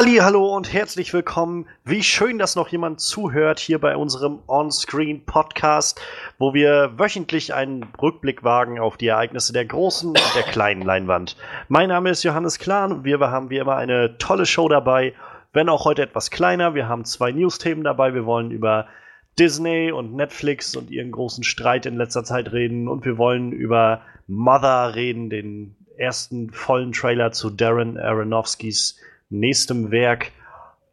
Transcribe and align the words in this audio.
Halli, 0.00 0.16
hallo 0.16 0.56
und 0.56 0.72
herzlich 0.72 1.12
willkommen. 1.12 1.66
Wie 1.84 2.02
schön, 2.02 2.38
dass 2.38 2.56
noch 2.56 2.68
jemand 2.68 3.00
zuhört 3.00 3.58
hier 3.58 3.78
bei 3.78 3.98
unserem 3.98 4.38
On-Screen 4.46 5.26
Podcast, 5.26 6.00
wo 6.38 6.54
wir 6.54 6.94
wöchentlich 6.96 7.52
einen 7.52 7.84
Rückblick 8.00 8.42
wagen 8.42 8.80
auf 8.80 8.96
die 8.96 9.08
Ereignisse 9.08 9.52
der 9.52 9.66
großen 9.66 10.08
und 10.08 10.34
der 10.34 10.44
kleinen 10.44 10.80
Leinwand. 10.80 11.36
Mein 11.68 11.90
Name 11.90 12.08
ist 12.08 12.22
Johannes 12.22 12.58
Klahn 12.58 12.92
und 12.92 13.04
wir 13.04 13.20
haben 13.20 13.50
wie 13.50 13.58
immer 13.58 13.76
eine 13.76 14.16
tolle 14.16 14.46
Show 14.46 14.70
dabei, 14.70 15.12
wenn 15.52 15.68
auch 15.68 15.84
heute 15.84 16.00
etwas 16.00 16.30
kleiner. 16.30 16.74
Wir 16.74 16.88
haben 16.88 17.04
zwei 17.04 17.30
News-Themen 17.30 17.84
dabei. 17.84 18.14
Wir 18.14 18.24
wollen 18.24 18.52
über 18.52 18.86
Disney 19.38 19.92
und 19.92 20.14
Netflix 20.14 20.74
und 20.76 20.90
ihren 20.90 21.10
großen 21.10 21.44
Streit 21.44 21.84
in 21.84 21.98
letzter 21.98 22.24
Zeit 22.24 22.52
reden 22.52 22.88
und 22.88 23.04
wir 23.04 23.18
wollen 23.18 23.52
über 23.52 24.00
Mother 24.26 24.94
reden, 24.94 25.28
den 25.28 25.76
ersten 25.98 26.48
vollen 26.48 26.92
Trailer 26.92 27.32
zu 27.32 27.50
Darren 27.50 27.98
Aronofskis 27.98 28.98
nächstem 29.30 29.90
Werk. 29.90 30.32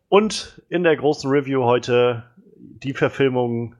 Und 0.09 0.61
in 0.69 0.83
der 0.83 0.95
großen 0.95 1.29
Review 1.29 1.63
heute 1.63 2.23
die 2.55 2.93
Verfilmung 2.93 3.75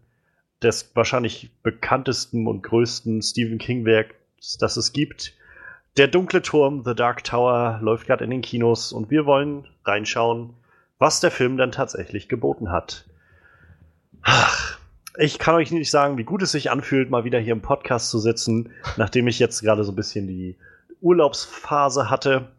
des 0.61 0.91
wahrscheinlich 0.95 1.51
bekanntesten 1.63 2.47
und 2.47 2.63
größten 2.63 3.21
Stephen 3.21 3.59
King-Werks, 3.59 4.57
das 4.59 4.75
es 4.75 4.91
gibt. 4.91 5.33
Der 5.97 6.07
dunkle 6.07 6.41
Turm, 6.41 6.83
The 6.83 6.95
Dark 6.95 7.23
Tower, 7.23 7.79
läuft 7.81 8.07
gerade 8.07 8.23
in 8.23 8.31
den 8.31 8.41
Kinos 8.41 8.91
und 8.91 9.09
wir 9.09 9.25
wollen 9.25 9.67
reinschauen, 9.85 10.53
was 10.99 11.19
der 11.19 11.31
Film 11.31 11.57
dann 11.57 11.71
tatsächlich 11.71 12.27
geboten 12.27 12.71
hat. 12.71 13.05
Ach, 14.21 14.79
ich 15.17 15.39
kann 15.39 15.55
euch 15.55 15.71
nicht 15.71 15.89
sagen, 15.89 16.17
wie 16.17 16.23
gut 16.23 16.41
es 16.41 16.51
sich 16.51 16.69
anfühlt, 16.69 17.09
mal 17.09 17.23
wieder 17.23 17.39
hier 17.39 17.53
im 17.53 17.61
Podcast 17.61 18.09
zu 18.09 18.19
sitzen, 18.19 18.71
nachdem 18.97 19.27
ich 19.27 19.39
jetzt 19.39 19.61
gerade 19.61 19.83
so 19.83 19.91
ein 19.91 19.95
bisschen 19.95 20.27
die 20.27 20.55
Urlaubsphase 21.01 22.09
hatte. 22.09 22.49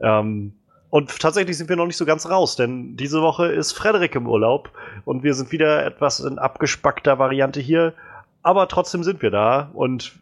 Ähm, 0.00 0.54
und 0.90 1.20
tatsächlich 1.20 1.56
sind 1.56 1.68
wir 1.68 1.76
noch 1.76 1.86
nicht 1.86 1.96
so 1.96 2.04
ganz 2.04 2.28
raus, 2.28 2.56
denn 2.56 2.96
diese 2.96 3.22
Woche 3.22 3.46
ist 3.46 3.72
Frederik 3.72 4.16
im 4.16 4.26
Urlaub 4.26 4.72
und 5.04 5.22
wir 5.22 5.34
sind 5.34 5.52
wieder 5.52 5.86
etwas 5.86 6.18
in 6.18 6.38
abgespackter 6.38 7.18
Variante 7.18 7.60
hier. 7.60 7.94
Aber 8.42 8.66
trotzdem 8.68 9.04
sind 9.04 9.22
wir 9.22 9.30
da 9.30 9.70
und 9.72 10.18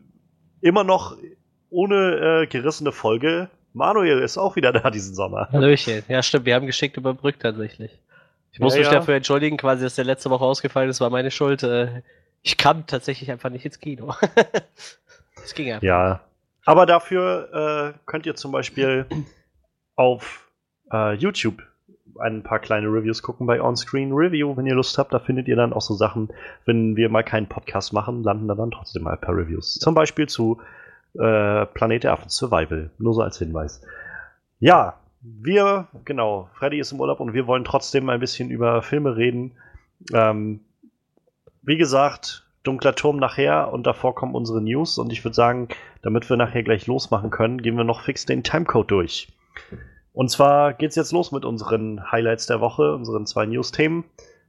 immer 0.61 0.85
noch 0.85 1.17
ohne 1.71 2.43
äh, 2.43 2.47
gerissene 2.47 2.93
Folge. 2.93 3.49
Manuel 3.73 4.19
ist 4.19 4.37
auch 4.37 4.57
wieder 4.57 4.73
da 4.75 4.91
diesen 4.91 5.15
Sommer. 5.15 5.49
Hallöchen. 5.53 6.03
Ja, 6.09 6.23
stimmt. 6.23 6.45
Wir 6.45 6.55
haben 6.55 6.67
geschickt 6.67 6.97
überbrückt 6.99 7.43
tatsächlich. 7.43 7.99
Ich 8.53 8.61
muss 8.61 8.75
ja, 8.75 8.81
mich 8.81 8.89
ja. 8.89 8.95
dafür 8.95 9.15
entschuldigen, 9.15 9.57
quasi, 9.57 9.85
dass 9.85 9.95
der 9.95 10.05
letzte 10.05 10.31
Woche 10.31 10.45
ausgefallen 10.45 10.91
ist, 10.91 11.01
war 11.01 11.11
meine 11.11 11.31
Schuld. 11.31 11.63
Äh, 11.63 12.03
ich 12.43 12.57
kam 12.59 12.87
tatsächlich 12.87 13.31
einfach 13.31 13.51
nicht 13.51 13.65
ins 13.65 13.81
Kino. 13.81 14.15
Es 15.45 15.55
ging 15.55 15.73
einfach. 15.73 15.83
Ja. 15.85 16.21
Aber 16.67 16.85
dafür 16.85 17.95
äh, 17.95 17.99
könnt 18.07 18.27
ihr 18.27 18.35
zum 18.35 18.51
Beispiel 18.51 19.07
auf 19.95 20.48
äh, 20.93 21.15
YouTube 21.15 21.63
ein 22.19 22.43
paar 22.43 22.59
kleine 22.59 22.89
Reviews 22.89 23.23
gucken 23.23 23.47
bei 23.47 23.61
Onscreen 23.61 24.13
Review, 24.13 24.57
wenn 24.57 24.67
ihr 24.67 24.75
Lust 24.75 24.99
habt. 24.99 25.13
Da 25.13 25.19
findet 25.19 25.49
ihr 25.49 25.57
dann 25.57 25.73
auch 25.73 25.81
so 25.81 25.95
Sachen, 25.95 26.31
wenn 26.65 26.97
wir 26.97 27.09
mal 27.09 27.23
keinen 27.23 27.47
Podcast 27.47 27.93
machen, 27.93 28.23
landen 28.23 28.49
da 28.49 28.55
dann 28.55 28.71
trotzdem 28.71 29.05
mal 29.05 29.13
ein 29.13 29.21
paar 29.21 29.37
Reviews. 29.37 29.75
Zum 29.75 29.95
Beispiel 29.95 30.29
zu 30.29 30.61
äh, 31.15 31.67
Planet 31.67 32.05
der 32.05 32.13
Affen 32.13 32.29
Survival. 32.29 32.91
Nur 32.99 33.15
so 33.15 33.23
als 33.23 33.39
Hinweis. 33.39 33.83
Ja, 34.61 34.95
wir, 35.21 35.89
genau, 36.05 36.49
Freddy 36.55 36.79
ist 36.79 36.93
im 36.93 37.01
Urlaub 37.01 37.21
und 37.21 37.33
wir 37.33 37.47
wollen 37.47 37.65
trotzdem 37.65 38.09
ein 38.09 38.21
bisschen 38.21 38.51
über 38.51 38.83
Filme 38.83 39.17
reden. 39.17 39.53
Ähm, 40.13 40.61
wie 41.63 41.77
gesagt, 41.77 42.47
Dunkler 42.63 42.95
Turm 42.95 43.17
nachher 43.17 43.73
und 43.73 43.87
davor 43.87 44.15
kommen 44.15 44.35
unsere 44.35 44.61
News 44.61 44.99
und 44.99 45.13
ich 45.13 45.25
würde 45.25 45.35
sagen, 45.35 45.69
damit 46.03 46.29
wir 46.29 46.37
nachher 46.37 46.63
gleich 46.63 46.87
losmachen 46.87 47.31
können, 47.31 47.63
gehen 47.63 47.77
wir 47.77 47.85
noch 47.85 48.03
fix 48.03 48.27
den 48.27 48.43
Timecode 48.43 48.91
durch. 48.91 49.29
Und 50.19 50.31
zwar 50.31 50.75
geht's 50.75 50.97
jetzt 50.97 51.13
los 51.13 51.31
mit 51.31 51.45
unseren 51.45 52.11
Highlights 52.11 52.47
der 52.47 52.61
Woche, 52.61 52.93
unseren 52.93 53.25
zwei 53.25 53.47
News-Themen. 53.47 54.03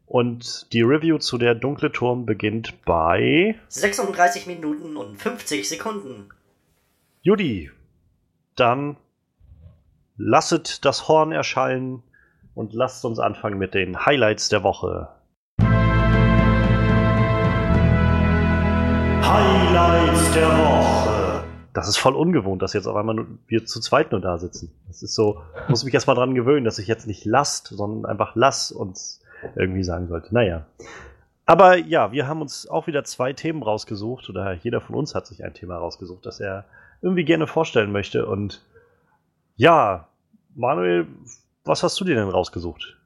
Und 0.08 0.74
die 0.74 0.82
Review 0.82 1.20
zu 1.20 1.38
der 1.38 1.54
Dunkle 1.54 1.92
Turm 1.92 2.26
beginnt 2.26 2.84
bei 2.86 3.54
36 3.68 4.48
Minuten 4.48 4.98
und 4.98 5.22
50 5.22 5.70
Sekunden. 5.70 6.30
Judy, 7.22 7.70
dann 8.56 8.98
lasset 10.18 10.84
das 10.86 11.08
Horn 11.08 11.32
erschallen 11.32 12.02
und 12.56 12.74
lasst 12.74 13.06
uns 13.06 13.20
anfangen 13.20 13.60
mit 13.60 13.76
den 13.76 14.08
Highlights 14.08 14.50
der 14.50 14.64
Woche. 14.64 15.10
Highlights 19.22 20.32
der 20.34 20.48
Woche 20.48 21.29
das 21.74 21.88
ist 21.88 21.98
voll 21.98 22.16
ungewohnt, 22.16 22.62
dass 22.62 22.74
jetzt 22.74 22.88
auf 22.88 22.96
einmal 22.96 23.16
nur, 23.16 23.28
wir 23.48 23.66
zu 23.66 23.80
zweit 23.80 24.12
nur 24.12 24.22
da 24.22 24.38
sitzen. 24.38 24.72
Das 24.88 25.04
ist 25.04 25.16
so, 25.16 25.42
muss 25.68 25.84
mich 25.84 25.94
erstmal 25.94 26.16
dran 26.16 26.36
gewöhnen, 26.36 26.66
dass 26.66 26.80
ich 26.80 26.88
jetzt 26.88 27.08
nicht 27.08 27.26
lasst, 27.26 27.68
sondern 27.68 28.10
einfach 28.10 28.32
lass 28.36 28.72
uns 28.72 29.22
irgendwie 29.56 29.84
sagen 29.84 30.08
sollte. 30.08 30.34
Naja. 30.34 30.66
Aber 31.46 31.78
ja, 31.78 32.12
wir 32.12 32.28
haben 32.28 32.42
uns 32.42 32.68
auch 32.68 32.88
wieder 32.88 33.04
zwei 33.04 33.34
Themen 33.34 33.64
rausgesucht, 33.64 34.30
oder 34.30 34.54
jeder 34.54 34.82
von 34.82 34.96
uns 34.96 35.16
hat 35.16 35.28
sich 35.28 35.44
ein 35.44 35.54
Thema 35.54 35.78
rausgesucht, 35.78 36.26
das 36.26 36.40
er 36.40 36.66
irgendwie 37.02 37.24
gerne 37.24 37.48
vorstellen 37.48 37.92
möchte. 37.92 38.26
Und 38.26 38.62
ja, 39.56 40.08
Manuel, 40.56 41.08
was 41.66 41.84
hast 41.84 42.00
du 42.00 42.06
dir 42.06 42.16
denn 42.16 42.30
rausgesucht? 42.30 42.98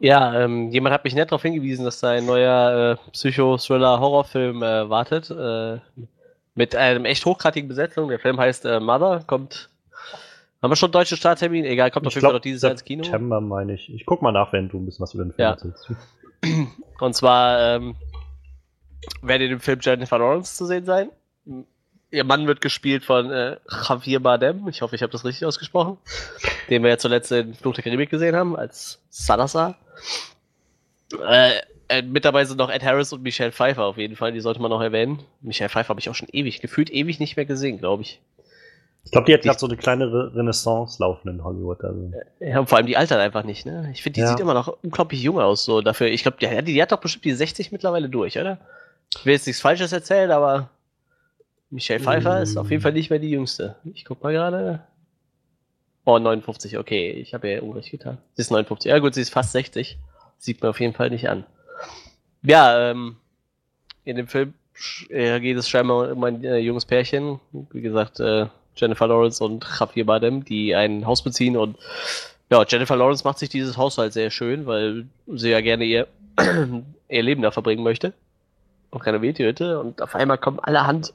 Ja, 0.00 0.40
ähm, 0.40 0.70
jemand 0.70 0.92
hat 0.92 1.04
mich 1.04 1.14
nett 1.14 1.30
darauf 1.30 1.42
hingewiesen, 1.42 1.84
dass 1.84 2.00
da 2.00 2.10
ein 2.10 2.26
neuer 2.26 2.98
äh, 3.06 3.10
Psycho-Thriller-Horrorfilm 3.12 4.62
äh, 4.62 4.90
wartet. 4.90 5.30
Äh, 5.30 5.80
mit 5.94 6.10
einem 6.56 7.04
echt 7.04 7.24
hochgradigen 7.24 7.68
Besetzung. 7.68 8.08
Der 8.08 8.18
Film 8.18 8.38
heißt 8.38 8.64
äh, 8.64 8.80
Mother, 8.80 9.22
kommt. 9.26 9.68
Haben 10.62 10.70
wir 10.70 10.76
schon 10.76 10.90
deutschen 10.90 11.16
Starttermin? 11.16 11.64
Egal, 11.64 11.90
kommt 11.90 12.06
auf 12.06 12.14
jeden 12.14 12.24
Fall 12.24 12.34
noch 12.34 12.40
dieses 12.40 12.62
Jahr 12.62 12.72
ins 12.72 12.84
Kino. 12.84 13.04
September 13.04 13.40
meine 13.40 13.74
ich. 13.74 13.92
Ich 13.92 14.06
guck 14.06 14.22
mal 14.22 14.32
nach, 14.32 14.52
wenn 14.52 14.68
du 14.68 14.78
ein 14.78 14.86
bisschen 14.86 15.02
was 15.02 15.14
über 15.14 15.24
den 15.24 15.32
Film 15.32 15.44
ja. 15.44 15.50
erzählst. 15.50 15.92
Und 16.98 17.14
zwar 17.14 17.76
ähm, 17.76 17.94
werde 19.22 19.44
in 19.44 19.50
dem 19.50 19.60
Film 19.60 19.78
Jennifer 19.82 20.18
Lawrence 20.18 20.56
zu 20.56 20.66
sehen 20.66 20.84
sein. 20.84 21.10
Ihr 22.10 22.24
Mann 22.24 22.46
wird 22.46 22.60
gespielt 22.60 23.04
von 23.04 23.30
äh, 23.30 23.58
Javier 23.88 24.20
Bardem. 24.20 24.66
Ich 24.68 24.80
hoffe, 24.80 24.96
ich 24.96 25.02
habe 25.02 25.12
das 25.12 25.24
richtig 25.24 25.44
ausgesprochen. 25.46 25.98
Den 26.70 26.82
wir 26.82 26.90
ja 26.90 26.98
zuletzt 26.98 27.30
in 27.32 27.54
Fluch 27.54 27.74
der 27.74 27.84
Karibik 27.84 28.10
gesehen 28.10 28.34
haben, 28.34 28.56
als 28.56 29.02
Salazar. 29.10 29.76
Äh, 31.26 31.52
äh, 31.88 32.02
mit 32.02 32.24
dabei 32.24 32.44
sind 32.44 32.58
noch 32.58 32.70
Ed 32.70 32.84
Harris 32.84 33.12
und 33.12 33.22
Michelle 33.22 33.52
Pfeiffer 33.52 33.84
auf 33.84 33.96
jeden 33.96 34.16
Fall, 34.16 34.32
die 34.32 34.40
sollte 34.40 34.60
man 34.60 34.70
noch 34.70 34.80
erwähnen. 34.80 35.20
Michelle 35.40 35.68
Pfeiffer 35.68 35.90
habe 35.90 36.00
ich 36.00 36.08
auch 36.08 36.14
schon 36.14 36.28
ewig, 36.32 36.60
gefühlt 36.60 36.90
ewig 36.90 37.20
nicht 37.20 37.36
mehr 37.36 37.46
gesehen, 37.46 37.78
glaube 37.78 38.02
ich. 38.02 38.20
Ich 39.04 39.12
glaube, 39.12 39.26
die 39.26 39.34
hat 39.34 39.42
gerade 39.42 39.58
so 39.58 39.68
eine 39.68 39.76
kleine 39.76 40.12
Re 40.12 40.34
Renaissance 40.34 41.00
laufen 41.00 41.28
in 41.28 41.44
Hollywood. 41.44 41.84
Also. 41.84 42.10
Äh, 42.40 42.50
ja, 42.50 42.58
und 42.58 42.68
vor 42.68 42.78
allem 42.78 42.88
die 42.88 42.96
altert 42.96 43.20
einfach 43.20 43.44
nicht, 43.44 43.64
ne? 43.64 43.88
Ich 43.92 44.02
finde, 44.02 44.14
die 44.14 44.20
ja. 44.22 44.28
sieht 44.28 44.40
immer 44.40 44.54
noch 44.54 44.78
unglaublich 44.82 45.22
jung 45.22 45.38
aus, 45.38 45.64
so 45.64 45.80
dafür. 45.80 46.08
Ich 46.08 46.22
glaube, 46.22 46.38
die, 46.40 46.64
die, 46.64 46.82
hat 46.82 46.90
doch 46.90 46.98
bestimmt 46.98 47.24
die 47.24 47.32
60 47.32 47.70
mittlerweile 47.70 48.08
durch, 48.08 48.36
oder? 48.36 48.58
Ich 49.16 49.24
will 49.24 49.34
jetzt 49.34 49.46
nichts 49.46 49.62
Falsches 49.62 49.92
erzählen, 49.92 50.32
aber 50.32 50.70
Michelle 51.70 52.00
Pfeiffer 52.00 52.40
mm. 52.40 52.42
ist 52.42 52.56
auf 52.56 52.68
jeden 52.68 52.82
Fall 52.82 52.92
nicht 52.92 53.10
mehr 53.10 53.20
die 53.20 53.30
jüngste. 53.30 53.76
Ich 53.94 54.04
guck 54.04 54.24
mal 54.24 54.32
gerade. 54.32 54.82
Oh, 56.04 56.18
59, 56.18 56.76
okay. 56.76 57.12
Ich 57.12 57.32
habe 57.32 57.48
ja 57.48 57.62
Unrecht 57.62 57.92
getan. 57.92 58.18
Sie 58.34 58.42
ist 58.42 58.50
59. 58.50 58.90
Ja 58.90 58.98
gut, 58.98 59.14
sie 59.14 59.20
ist 59.20 59.30
fast 59.30 59.52
60. 59.52 59.98
Sieht 60.38 60.62
man 60.62 60.70
auf 60.70 60.80
jeden 60.80 60.94
Fall 60.94 61.10
nicht 61.10 61.28
an. 61.28 61.44
Ja, 62.42 62.90
ähm, 62.90 63.16
in 64.04 64.16
dem 64.16 64.28
Film 64.28 64.54
äh, 65.08 65.40
geht 65.40 65.56
es 65.56 65.68
scheinbar 65.68 66.12
um 66.12 66.22
ein 66.24 66.44
äh, 66.44 66.58
junges 66.58 66.84
Pärchen, 66.84 67.40
wie 67.72 67.80
gesagt, 67.80 68.20
äh, 68.20 68.46
Jennifer 68.76 69.06
Lawrence 69.06 69.42
und 69.42 69.66
Javier 69.78 70.06
Bardem, 70.06 70.44
die 70.44 70.74
ein 70.74 71.06
Haus 71.06 71.22
beziehen 71.22 71.56
und 71.56 71.76
ja, 72.50 72.64
Jennifer 72.68 72.96
Lawrence 72.96 73.24
macht 73.24 73.38
sich 73.38 73.48
dieses 73.48 73.76
Haus 73.76 73.98
halt 73.98 74.12
sehr 74.12 74.30
schön, 74.30 74.66
weil 74.66 75.06
sie 75.26 75.50
ja 75.50 75.60
gerne 75.60 75.84
ihr, 75.84 76.06
ihr 77.08 77.22
Leben 77.22 77.42
da 77.42 77.50
verbringen 77.50 77.82
möchte 77.82 78.12
und 78.90 79.04
renoviert 79.04 79.38
die 79.38 79.46
Hütte 79.46 79.80
und 79.80 80.00
auf 80.00 80.14
einmal 80.14 80.38
kommen 80.38 80.60
allerhand 80.60 81.12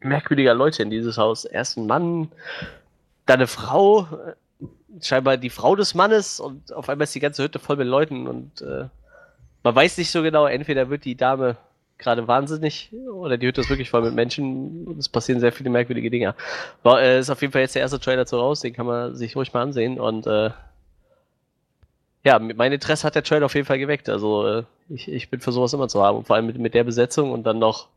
merkwürdiger 0.00 0.54
Leute 0.54 0.82
in 0.82 0.90
dieses 0.90 1.18
Haus. 1.18 1.44
Erst 1.44 1.76
ein 1.76 1.86
Mann, 1.86 2.30
dann 3.26 3.38
eine 3.38 3.46
Frau, 3.46 4.08
scheinbar 5.00 5.36
die 5.36 5.50
Frau 5.50 5.76
des 5.76 5.94
Mannes 5.94 6.40
und 6.40 6.72
auf 6.72 6.88
einmal 6.88 7.04
ist 7.04 7.14
die 7.14 7.20
ganze 7.20 7.42
Hütte 7.42 7.58
voll 7.58 7.76
mit 7.76 7.86
Leuten 7.86 8.26
und 8.26 8.62
äh, 8.62 8.86
man 9.62 9.74
weiß 9.74 9.98
nicht 9.98 10.10
so 10.10 10.22
genau, 10.22 10.46
entweder 10.46 10.90
wird 10.90 11.04
die 11.04 11.16
Dame 11.16 11.56
gerade 11.98 12.28
wahnsinnig 12.28 12.92
oder 13.12 13.38
die 13.38 13.46
Hütte 13.46 13.62
ist 13.62 13.70
wirklich 13.70 13.90
voll 13.90 14.02
mit 14.02 14.14
Menschen 14.14 14.86
und 14.86 14.98
es 14.98 15.08
passieren 15.08 15.40
sehr 15.40 15.52
viele 15.52 15.70
merkwürdige 15.70 16.10
Dinge. 16.10 16.34
War, 16.82 17.00
äh, 17.00 17.18
ist 17.18 17.30
auf 17.30 17.40
jeden 17.40 17.52
Fall 17.52 17.62
jetzt 17.62 17.74
der 17.74 17.82
erste 17.82 18.00
Trailer 18.00 18.26
zu 18.26 18.36
raus, 18.36 18.60
den 18.60 18.74
kann 18.74 18.86
man 18.86 19.14
sich 19.14 19.36
ruhig 19.36 19.52
mal 19.52 19.62
ansehen 19.62 19.98
und 19.98 20.26
äh, 20.26 20.50
ja, 22.24 22.40
mein 22.40 22.72
Interesse 22.72 23.06
hat 23.06 23.14
der 23.14 23.22
Trailer 23.22 23.46
auf 23.46 23.54
jeden 23.54 23.66
Fall 23.66 23.78
geweckt. 23.78 24.08
Also 24.08 24.46
äh, 24.46 24.64
ich, 24.88 25.08
ich 25.08 25.30
bin 25.30 25.40
für 25.40 25.52
sowas 25.52 25.72
immer 25.72 25.86
zu 25.86 26.02
haben 26.02 26.18
und 26.18 26.26
vor 26.26 26.34
allem 26.34 26.46
mit, 26.46 26.58
mit 26.58 26.74
der 26.74 26.82
Besetzung 26.82 27.30
und 27.30 27.44
dann 27.44 27.60
noch 27.60 27.88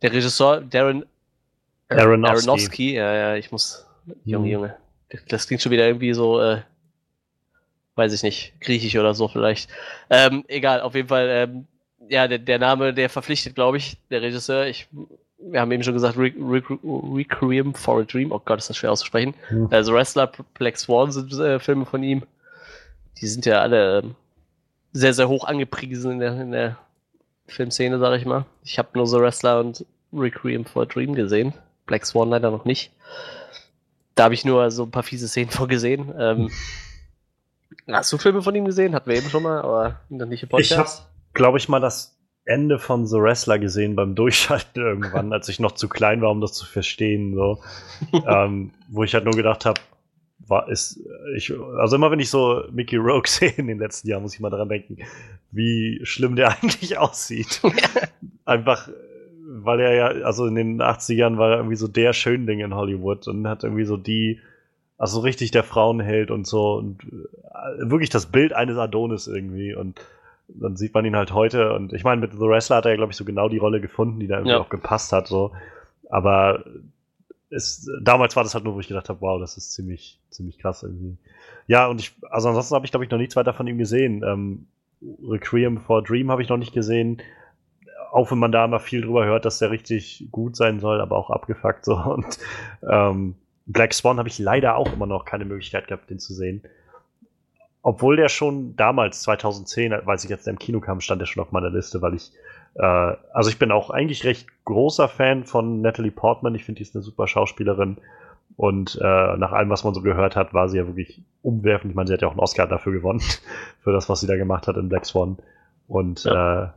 der 0.00 0.12
Regisseur 0.12 0.60
Darren 0.60 1.04
Aronofsky. 1.88 2.46
Aronofsky. 2.46 2.94
Ja, 2.94 3.14
ja, 3.14 3.34
ich 3.34 3.50
muss. 3.50 3.86
Junge, 4.24 4.46
mhm. 4.46 4.52
Junge. 4.52 4.76
Das 5.28 5.46
klingt 5.46 5.62
schon 5.62 5.72
wieder 5.72 5.86
irgendwie 5.86 6.12
so 6.14 6.40
äh, 6.40 6.62
weiß 7.96 8.12
ich 8.12 8.22
nicht, 8.22 8.52
griechisch 8.60 8.96
oder 8.96 9.14
so 9.14 9.26
vielleicht. 9.26 9.70
Ähm, 10.10 10.44
egal, 10.48 10.82
auf 10.82 10.94
jeden 10.94 11.08
Fall, 11.08 11.28
ähm, 11.28 11.66
ja, 12.08 12.28
der, 12.28 12.38
der 12.38 12.58
Name, 12.58 12.94
der 12.94 13.08
verpflichtet, 13.08 13.54
glaube 13.54 13.78
ich, 13.78 13.96
der 14.10 14.22
Regisseur. 14.22 14.66
Ich 14.66 14.86
wir 15.38 15.60
haben 15.60 15.70
eben 15.70 15.82
schon 15.82 15.94
gesagt, 15.94 16.16
Re 16.16 16.32
Re 16.38 16.62
Requiem 16.82 17.74
for 17.74 18.00
a 18.00 18.04
Dream, 18.04 18.32
oh 18.32 18.40
Gott, 18.42 18.58
ist 18.58 18.70
das 18.70 18.76
schwer 18.76 18.92
auszusprechen. 18.92 19.34
Hm. 19.48 19.68
Also 19.70 19.92
Wrestler, 19.92 20.30
Black 20.54 20.78
Swan 20.78 21.12
sind 21.12 21.32
äh, 21.34 21.58
Filme 21.58 21.84
von 21.84 22.02
ihm. 22.02 22.22
Die 23.20 23.26
sind 23.26 23.46
ja 23.46 23.60
alle 23.60 23.98
ähm, 23.98 24.14
sehr, 24.92 25.14
sehr 25.14 25.28
hoch 25.28 25.44
angepriesen 25.44 26.12
in 26.12 26.18
der, 26.20 26.40
in 26.40 26.52
der 26.52 26.78
Filmszene, 27.48 27.98
sag 27.98 28.18
ich 28.18 28.26
mal. 28.26 28.46
Ich 28.62 28.78
habe 28.78 28.88
nur 28.94 29.06
The 29.06 29.18
Wrestler 29.18 29.60
und 29.60 29.84
Requiem 30.12 30.64
for 30.64 30.82
a 30.82 30.86
Dream 30.86 31.14
gesehen. 31.14 31.52
Black 31.86 32.06
Swan 32.06 32.30
leider 32.30 32.50
noch 32.50 32.64
nicht. 32.64 32.92
Da 34.16 34.24
habe 34.24 34.34
ich 34.34 34.44
nur 34.44 34.70
so 34.72 34.82
ein 34.82 34.90
paar 34.90 35.04
fiese 35.04 35.28
Szenen 35.28 35.50
vorgesehen. 35.52 36.12
Ähm, 36.18 36.50
hast 37.86 38.12
du 38.12 38.18
Filme 38.18 38.42
von 38.42 38.54
ihm 38.54 38.64
gesehen? 38.64 38.94
Hatten 38.94 39.08
wir 39.08 39.16
eben 39.16 39.30
schon 39.30 39.44
mal, 39.44 39.60
aber 39.60 40.00
noch 40.08 40.26
nicht 40.26 40.42
im 40.42 40.48
Podcast. 40.48 40.70
Ich 40.72 40.76
habe, 40.76 40.90
glaube 41.34 41.58
ich, 41.58 41.68
mal 41.68 41.80
das 41.80 42.18
Ende 42.44 42.78
von 42.78 43.06
The 43.06 43.18
Wrestler 43.18 43.58
gesehen 43.58 43.94
beim 43.94 44.14
Durchschalten 44.14 44.82
irgendwann, 44.82 45.32
als 45.32 45.48
ich 45.48 45.60
noch 45.60 45.72
zu 45.72 45.88
klein 45.88 46.22
war, 46.22 46.30
um 46.30 46.40
das 46.40 46.54
zu 46.54 46.66
verstehen. 46.66 47.34
So. 47.34 47.62
ähm, 48.26 48.72
wo 48.88 49.04
ich 49.04 49.14
halt 49.14 49.24
nur 49.24 49.34
gedacht 49.34 49.64
habe, 49.64 49.80
war 50.48 50.68
ist 50.68 51.00
ich 51.36 51.52
also 51.78 51.96
immer 51.96 52.10
wenn 52.10 52.20
ich 52.20 52.30
so 52.30 52.62
Mickey 52.70 52.96
Rogue 52.96 53.26
sehe 53.26 53.50
in 53.56 53.66
den 53.66 53.78
letzten 53.78 54.08
Jahren, 54.08 54.22
muss 54.22 54.34
ich 54.34 54.40
mal 54.40 54.50
daran 54.50 54.68
denken, 54.68 54.98
wie 55.50 56.00
schlimm 56.04 56.36
der 56.36 56.50
eigentlich 56.50 56.96
aussieht. 56.98 57.60
Einfach 58.44 58.88
weil 59.66 59.80
er 59.80 59.94
ja 59.94 60.06
also 60.24 60.46
in 60.46 60.54
den 60.54 60.80
80ern 60.80 61.36
war 61.36 61.50
er 61.50 61.56
irgendwie 61.58 61.76
so 61.76 61.88
der 61.88 62.12
Schönding 62.12 62.60
in 62.60 62.74
Hollywood 62.74 63.28
und 63.28 63.46
hat 63.46 63.64
irgendwie 63.64 63.84
so 63.84 63.96
die 63.96 64.40
also 64.98 65.20
richtig 65.20 65.50
der 65.50 65.64
Frauenheld 65.64 66.30
und 66.30 66.46
so 66.46 66.74
und 66.74 67.02
äh, 67.04 67.90
wirklich 67.90 68.08
das 68.08 68.26
Bild 68.26 68.52
eines 68.52 68.78
Adonis 68.78 69.26
irgendwie 69.26 69.74
und 69.74 70.00
dann 70.48 70.76
sieht 70.76 70.94
man 70.94 71.04
ihn 71.04 71.16
halt 71.16 71.32
heute 71.32 71.72
und 71.74 71.92
ich 71.92 72.04
meine, 72.04 72.20
mit 72.20 72.32
The 72.32 72.38
Wrestler 72.38 72.76
hat 72.76 72.84
er 72.84 72.92
ja, 72.92 72.96
glaube 72.96 73.12
ich, 73.12 73.16
so 73.16 73.24
genau 73.24 73.48
die 73.48 73.58
Rolle 73.58 73.80
gefunden, 73.80 74.20
die 74.20 74.28
da 74.28 74.36
irgendwie 74.36 74.52
ja. 74.52 74.60
auch 74.60 74.68
gepasst 74.68 75.12
hat, 75.12 75.26
so. 75.26 75.52
Aber 76.08 76.64
es, 77.50 77.90
damals 78.00 78.36
war 78.36 78.44
das 78.44 78.54
halt 78.54 78.64
nur, 78.64 78.74
wo 78.74 78.80
ich 78.80 78.88
gedacht 78.88 79.08
habe, 79.08 79.20
wow, 79.20 79.40
das 79.40 79.56
ist 79.56 79.72
ziemlich, 79.72 80.20
ziemlich 80.30 80.58
krass 80.58 80.82
irgendwie. 80.82 81.16
Ja, 81.66 81.86
und 81.88 82.00
ich, 82.00 82.14
also 82.30 82.48
ansonsten 82.48 82.74
habe 82.74 82.84
ich, 82.84 82.92
glaube 82.92 83.04
ich, 83.04 83.10
noch 83.10 83.18
nichts 83.18 83.36
weiter 83.36 83.54
von 83.54 83.66
ihm 83.66 83.78
gesehen. 83.78 84.22
Ähm, 84.24 84.66
Requiem 85.22 85.78
for 85.78 86.02
Dream 86.02 86.30
habe 86.30 86.42
ich 86.42 86.48
noch 86.48 86.56
nicht 86.56 86.72
gesehen. 86.72 87.20
Auch 88.12 88.30
wenn 88.30 88.38
man 88.38 88.52
da 88.52 88.64
immer 88.64 88.80
viel 88.80 89.02
drüber 89.02 89.24
hört, 89.24 89.44
dass 89.44 89.58
der 89.58 89.70
richtig 89.70 90.28
gut 90.30 90.56
sein 90.56 90.80
soll, 90.80 91.00
aber 91.00 91.16
auch 91.16 91.30
abgefuckt 91.30 91.84
so. 91.84 91.96
Und 91.96 92.38
ähm, 92.88 93.34
Black 93.66 93.92
Swan 93.94 94.18
habe 94.18 94.28
ich 94.28 94.38
leider 94.38 94.76
auch 94.76 94.92
immer 94.92 95.06
noch 95.06 95.24
keine 95.24 95.44
Möglichkeit 95.44 95.88
gehabt, 95.88 96.10
den 96.10 96.18
zu 96.18 96.34
sehen 96.34 96.62
obwohl 97.86 98.16
der 98.16 98.28
schon 98.28 98.74
damals, 98.74 99.22
2010, 99.22 99.92
als 99.92 100.24
ich 100.24 100.30
jetzt 100.30 100.48
im 100.48 100.58
Kino 100.58 100.80
kam, 100.80 101.00
stand 101.00 101.20
der 101.20 101.26
schon 101.26 101.40
auf 101.40 101.52
meiner 101.52 101.70
Liste, 101.70 102.02
weil 102.02 102.14
ich, 102.14 102.32
äh, 102.74 102.82
also 102.82 103.48
ich 103.48 103.60
bin 103.60 103.70
auch 103.70 103.90
eigentlich 103.90 104.24
recht 104.24 104.48
großer 104.64 105.06
Fan 105.08 105.44
von 105.44 105.82
Natalie 105.82 106.10
Portman. 106.10 106.56
Ich 106.56 106.64
finde, 106.64 106.78
die 106.78 106.82
ist 106.82 106.96
eine 106.96 107.04
super 107.04 107.28
Schauspielerin. 107.28 107.98
Und 108.56 108.98
äh, 109.00 109.36
nach 109.36 109.52
allem, 109.52 109.70
was 109.70 109.84
man 109.84 109.94
so 109.94 110.02
gehört 110.02 110.34
hat, 110.34 110.52
war 110.52 110.68
sie 110.68 110.78
ja 110.78 110.88
wirklich 110.88 111.22
umwerfend. 111.42 111.92
Ich 111.92 111.94
meine, 111.94 112.08
sie 112.08 112.14
hat 112.14 112.22
ja 112.22 112.26
auch 112.26 112.32
einen 112.32 112.40
Oscar 112.40 112.66
dafür 112.66 112.92
gewonnen, 112.92 113.22
für 113.84 113.92
das, 113.92 114.08
was 114.08 114.18
sie 114.18 114.26
da 114.26 114.34
gemacht 114.34 114.66
hat 114.66 114.76
in 114.76 114.88
Black 114.88 115.06
Swan. 115.06 115.38
Und 115.86 116.24
ja. 116.24 116.64
Äh, 116.64 116.68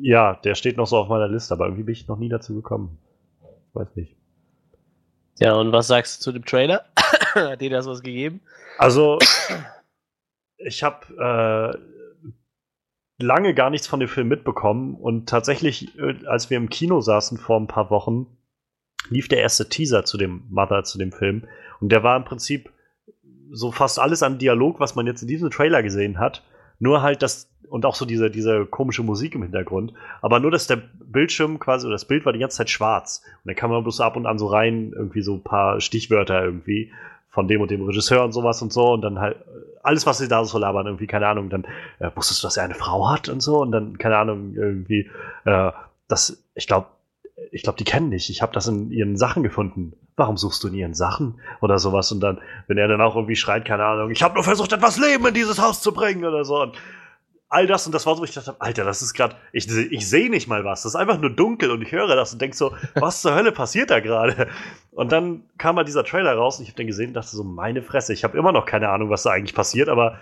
ja, 0.00 0.34
der 0.34 0.54
steht 0.54 0.76
noch 0.76 0.86
so 0.86 0.96
auf 0.96 1.08
meiner 1.08 1.28
Liste, 1.28 1.54
aber 1.54 1.66
irgendwie 1.66 1.84
bin 1.84 1.92
ich 1.92 2.08
noch 2.08 2.18
nie 2.18 2.28
dazu 2.28 2.54
gekommen. 2.54 2.98
Ich 3.68 3.74
weiß 3.74 3.96
nicht. 3.96 4.16
Ja, 5.38 5.54
und 5.54 5.72
was 5.72 5.86
sagst 5.86 6.20
du 6.20 6.24
zu 6.24 6.32
dem 6.32 6.44
Trailer? 6.44 6.84
hat 7.34 7.60
dir 7.60 7.70
das 7.70 7.86
was 7.86 8.02
gegeben? 8.02 8.40
Also, 8.78 9.18
ich 10.58 10.82
habe 10.82 11.76
äh, 13.18 13.22
lange 13.22 13.54
gar 13.54 13.70
nichts 13.70 13.86
von 13.86 14.00
dem 14.00 14.08
Film 14.08 14.28
mitbekommen 14.28 14.94
und 14.96 15.28
tatsächlich, 15.28 15.96
äh, 15.98 16.26
als 16.26 16.50
wir 16.50 16.56
im 16.56 16.70
Kino 16.70 17.00
saßen 17.00 17.38
vor 17.38 17.58
ein 17.58 17.68
paar 17.68 17.90
Wochen, 17.90 18.26
lief 19.10 19.28
der 19.28 19.40
erste 19.40 19.68
Teaser 19.68 20.04
zu 20.04 20.16
dem 20.16 20.44
Mother, 20.50 20.84
zu 20.84 20.98
dem 20.98 21.12
Film. 21.12 21.46
Und 21.80 21.90
der 21.90 22.02
war 22.02 22.16
im 22.16 22.24
Prinzip 22.24 22.72
so 23.50 23.72
fast 23.72 23.98
alles 23.98 24.22
an 24.22 24.38
Dialog, 24.38 24.80
was 24.80 24.94
man 24.94 25.06
jetzt 25.06 25.22
in 25.22 25.28
diesem 25.28 25.50
Trailer 25.50 25.82
gesehen 25.82 26.18
hat. 26.18 26.42
Nur 26.78 27.02
halt 27.02 27.22
das, 27.22 27.50
und 27.68 27.84
auch 27.84 27.94
so 27.94 28.04
diese, 28.04 28.30
diese 28.30 28.66
komische 28.66 29.02
Musik 29.02 29.34
im 29.34 29.42
Hintergrund. 29.42 29.92
Aber 30.22 30.40
nur, 30.40 30.50
dass 30.50 30.66
der 30.66 30.76
Bildschirm 30.76 31.58
quasi, 31.58 31.86
oder 31.86 31.94
das 31.94 32.04
Bild 32.06 32.24
war 32.24 32.32
die 32.32 32.38
ganze 32.38 32.58
Zeit 32.58 32.70
schwarz. 32.70 33.22
Und 33.44 33.48
da 33.48 33.54
kann 33.54 33.70
man 33.70 33.82
bloß 33.82 34.00
ab 34.00 34.16
und 34.16 34.26
an 34.26 34.38
so 34.38 34.46
rein, 34.46 34.92
irgendwie 34.94 35.22
so 35.22 35.34
ein 35.34 35.42
paar 35.42 35.80
Stichwörter 35.80 36.42
irgendwie 36.44 36.92
von 37.30 37.46
dem 37.46 37.60
und 37.60 37.70
dem 37.70 37.84
Regisseur 37.84 38.24
und 38.24 38.32
sowas 38.32 38.62
und 38.62 38.72
so 38.72 38.92
und 38.92 39.02
dann 39.02 39.18
halt 39.18 39.36
alles, 39.82 40.06
was 40.06 40.18
sie 40.18 40.28
da 40.28 40.44
so 40.44 40.58
labern, 40.58 40.86
irgendwie, 40.86 41.06
keine 41.06 41.28
Ahnung, 41.28 41.50
dann 41.50 41.64
äh, 41.98 42.10
wusstest 42.14 42.42
du, 42.42 42.46
dass 42.46 42.56
er 42.56 42.64
eine 42.64 42.74
Frau 42.74 43.08
hat 43.10 43.28
und 43.28 43.40
so 43.40 43.60
und 43.60 43.72
dann, 43.72 43.96
keine 43.98 44.16
Ahnung, 44.16 44.54
irgendwie, 44.54 45.10
äh, 45.44 45.72
das, 46.08 46.42
ich 46.54 46.66
glaube, 46.66 46.88
ich 47.52 47.62
glaube, 47.62 47.78
die 47.78 47.84
kennen 47.84 48.10
dich. 48.10 48.30
Ich 48.30 48.42
habe 48.42 48.52
das 48.52 48.66
in 48.66 48.90
ihren 48.90 49.16
Sachen 49.16 49.42
gefunden. 49.42 49.92
Warum 50.18 50.36
suchst 50.36 50.64
du 50.64 50.68
in 50.68 50.74
ihren 50.74 50.94
Sachen 50.94 51.40
oder 51.60 51.78
sowas? 51.78 52.10
Und 52.10 52.20
dann, 52.20 52.38
wenn 52.66 52.76
er 52.76 52.88
dann 52.88 53.00
auch 53.00 53.14
irgendwie 53.14 53.36
schreit, 53.36 53.64
keine 53.64 53.84
Ahnung, 53.84 54.10
ich 54.10 54.22
habe 54.22 54.34
nur 54.34 54.42
versucht, 54.42 54.72
etwas 54.72 54.98
Leben 54.98 55.24
in 55.26 55.32
dieses 55.32 55.60
Haus 55.60 55.80
zu 55.80 55.92
bringen 55.92 56.24
oder 56.24 56.44
so. 56.44 56.60
Und 56.60 56.76
all 57.48 57.66
das 57.68 57.86
und 57.86 57.94
das 57.94 58.04
war 58.04 58.16
so, 58.16 58.24
ich 58.24 58.34
dachte, 58.34 58.56
Alter, 58.58 58.84
das 58.84 59.00
ist 59.00 59.14
gerade, 59.14 59.36
ich, 59.52 59.68
ich 59.68 60.08
sehe 60.08 60.28
nicht 60.28 60.48
mal 60.48 60.64
was. 60.64 60.82
Das 60.82 60.92
ist 60.92 60.96
einfach 60.96 61.20
nur 61.20 61.30
dunkel 61.30 61.70
und 61.70 61.82
ich 61.82 61.92
höre 61.92 62.14
das 62.16 62.32
und 62.32 62.42
denk 62.42 62.56
so, 62.56 62.74
was 62.96 63.22
zur 63.22 63.34
Hölle 63.34 63.52
passiert 63.52 63.90
da 63.90 64.00
gerade? 64.00 64.48
Und 64.90 65.12
dann 65.12 65.44
kam 65.56 65.76
mal 65.76 65.84
dieser 65.84 66.04
Trailer 66.04 66.34
raus 66.34 66.58
und 66.58 66.64
ich 66.64 66.70
habe 66.70 66.78
den 66.78 66.88
gesehen 66.88 67.08
und 67.08 67.14
dachte 67.14 67.30
so, 67.30 67.44
meine 67.44 67.82
Fresse, 67.82 68.12
ich 68.12 68.24
habe 68.24 68.36
immer 68.36 68.50
noch 68.50 68.66
keine 68.66 68.88
Ahnung, 68.88 69.10
was 69.10 69.22
da 69.22 69.30
eigentlich 69.30 69.54
passiert, 69.54 69.88
aber 69.88 70.18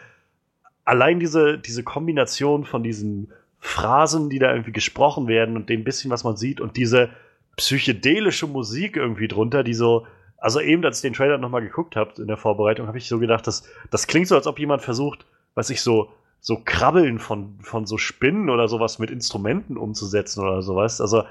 allein 0.84 1.18
diese, 1.18 1.58
diese 1.58 1.82
Kombination 1.82 2.64
von 2.66 2.82
diesen 2.82 3.32
Phrasen, 3.58 4.28
die 4.28 4.38
da 4.38 4.50
irgendwie 4.50 4.72
gesprochen 4.72 5.26
werden 5.26 5.56
und 5.56 5.70
dem 5.70 5.82
bisschen, 5.82 6.10
was 6.10 6.22
man 6.22 6.36
sieht 6.36 6.60
und 6.60 6.76
diese 6.76 7.08
psychedelische 7.56 8.46
Musik 8.46 8.96
irgendwie 8.96 9.28
drunter, 9.28 9.64
die 9.64 9.74
so, 9.74 10.06
also 10.36 10.60
eben, 10.60 10.84
als 10.84 10.98
ich 10.98 11.02
den 11.02 11.14
Trailer 11.14 11.38
nochmal 11.38 11.62
geguckt 11.62 11.96
habe 11.96 12.20
in 12.20 12.28
der 12.28 12.36
Vorbereitung, 12.36 12.86
habe 12.86 12.98
ich 12.98 13.08
so 13.08 13.18
gedacht, 13.18 13.46
das, 13.46 13.64
das 13.90 14.06
klingt 14.06 14.28
so, 14.28 14.34
als 14.34 14.46
ob 14.46 14.58
jemand 14.58 14.82
versucht, 14.82 15.26
was 15.54 15.70
ich 15.70 15.80
so, 15.80 16.12
so 16.40 16.60
Krabbeln 16.64 17.18
von, 17.18 17.58
von 17.60 17.86
so 17.86 17.98
Spinnen 17.98 18.50
oder 18.50 18.68
sowas 18.68 18.98
mit 18.98 19.10
Instrumenten 19.10 19.76
umzusetzen 19.76 20.42
oder 20.42 20.62
sowas. 20.62 21.00
Also 21.00 21.24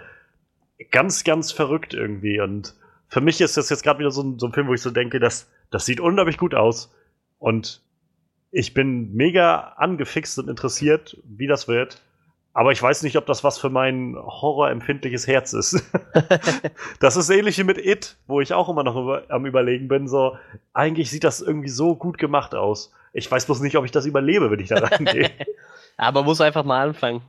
ganz, 0.91 1.23
ganz 1.23 1.51
verrückt 1.51 1.93
irgendwie. 1.93 2.41
Und 2.41 2.75
für 3.07 3.21
mich 3.21 3.39
ist 3.39 3.55
das 3.55 3.69
jetzt 3.69 3.83
gerade 3.83 3.99
wieder 3.99 4.11
so 4.11 4.23
ein, 4.23 4.39
so 4.39 4.47
ein 4.47 4.53
Film, 4.53 4.67
wo 4.67 4.73
ich 4.73 4.81
so 4.81 4.91
denke, 4.91 5.19
dass 5.19 5.49
das 5.71 5.85
sieht 5.85 5.99
unglaublich 5.99 6.37
gut 6.37 6.55
aus. 6.55 6.93
Und 7.37 7.81
ich 8.51 8.73
bin 8.73 9.13
mega 9.13 9.73
angefixt 9.77 10.39
und 10.39 10.49
interessiert, 10.49 11.17
wie 11.23 11.47
das 11.47 11.67
wird. 11.67 12.01
Aber 12.55 12.71
ich 12.71 12.81
weiß 12.81 13.03
nicht, 13.03 13.17
ob 13.17 13.25
das 13.25 13.43
was 13.43 13.57
für 13.57 13.69
mein 13.69 14.15
horrorempfindliches 14.15 15.27
Herz 15.27 15.51
ist. 15.51 15.83
das 17.01 17.17
ist 17.17 17.29
ähnlich 17.29 17.57
wie 17.57 17.65
mit 17.65 17.77
It, 17.77 18.15
wo 18.27 18.39
ich 18.39 18.53
auch 18.53 18.69
immer 18.69 18.83
noch 18.83 18.95
über, 18.95 19.23
am 19.27 19.45
Überlegen 19.45 19.89
bin. 19.89 20.07
So, 20.07 20.37
eigentlich 20.73 21.11
sieht 21.11 21.25
das 21.25 21.41
irgendwie 21.41 21.67
so 21.67 21.97
gut 21.97 22.17
gemacht 22.17 22.55
aus. 22.55 22.93
Ich 23.11 23.29
weiß 23.29 23.47
bloß 23.47 23.59
nicht, 23.59 23.75
ob 23.75 23.83
ich 23.83 23.91
das 23.91 24.05
überlebe, 24.05 24.49
wenn 24.49 24.61
ich 24.61 24.69
da 24.69 24.77
reingehe. 24.77 25.31
Aber 25.97 26.23
muss 26.23 26.39
einfach 26.39 26.63
mal 26.63 26.87
anfangen. 26.87 27.23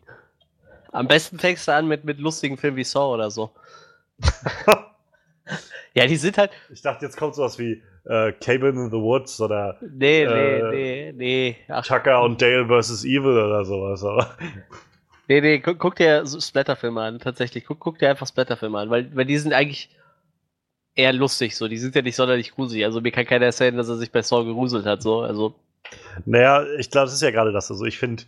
Am 0.92 1.08
besten 1.08 1.40
fängst 1.40 1.66
du 1.66 1.72
an 1.72 1.88
mit, 1.88 2.04
mit 2.04 2.20
lustigen 2.20 2.56
Filmen 2.56 2.76
wie 2.76 2.84
Saw 2.84 3.12
oder 3.12 3.32
so. 3.32 3.50
ja, 5.94 6.06
die 6.06 6.16
sind 6.16 6.38
halt. 6.38 6.52
Ich 6.70 6.82
dachte, 6.82 7.04
jetzt 7.04 7.16
kommt 7.16 7.34
sowas 7.34 7.58
wie 7.58 7.82
äh, 8.04 8.30
Cabin 8.30 8.76
in 8.76 8.90
the 8.90 8.96
Woods 8.96 9.40
oder. 9.40 9.76
Nee, 9.80 10.22
äh, 10.22 10.28
nee, 10.28 10.62
nee, 10.70 11.12
nee. 11.16 11.56
Ach. 11.66 11.84
Tucker 11.84 12.22
und 12.22 12.40
Dale 12.40 12.68
vs. 12.68 13.04
Evil 13.04 13.36
oder 13.36 13.64
sowas, 13.64 14.04
aber. 14.04 14.36
Nee, 15.28 15.40
nee, 15.40 15.58
guck, 15.58 15.78
guck 15.78 15.96
dir 15.96 16.24
Splatterfilme 16.26 17.00
an, 17.00 17.18
tatsächlich. 17.18 17.64
Guck, 17.66 17.80
guck 17.80 17.98
dir 17.98 18.10
einfach 18.10 18.26
Splatterfilme 18.26 18.78
an, 18.78 18.90
weil, 18.90 19.14
weil 19.14 19.24
die 19.24 19.38
sind 19.38 19.52
eigentlich 19.52 19.90
eher 20.94 21.12
lustig, 21.12 21.56
so. 21.56 21.68
Die 21.68 21.78
sind 21.78 21.94
ja 21.94 22.02
nicht 22.02 22.16
sonderlich 22.16 22.52
gruselig. 22.52 22.84
Also 22.84 23.00
mir 23.00 23.12
kann 23.12 23.26
keiner 23.26 23.46
erzählen, 23.46 23.76
dass 23.76 23.88
er 23.88 23.96
sich 23.96 24.12
bei 24.12 24.22
Saw 24.22 24.44
geruselt 24.44 24.86
hat, 24.86 25.02
so. 25.02 25.20
Also. 25.20 25.54
Naja, 26.24 26.64
ich 26.78 26.90
glaube, 26.90 27.06
das 27.06 27.14
ist 27.14 27.22
ja 27.22 27.30
gerade 27.30 27.52
das. 27.52 27.70
Also 27.70 27.84
ich 27.84 27.98
finde, 27.98 28.24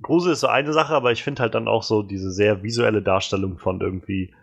Grusel 0.00 0.32
ist 0.32 0.40
so 0.40 0.46
eine 0.46 0.72
Sache, 0.72 0.94
aber 0.94 1.12
ich 1.12 1.22
finde 1.22 1.42
halt 1.42 1.54
dann 1.54 1.68
auch 1.68 1.82
so 1.82 2.02
diese 2.02 2.30
sehr 2.30 2.62
visuelle 2.62 3.02
Darstellung 3.02 3.58
von 3.58 3.80
irgendwie 3.80 4.34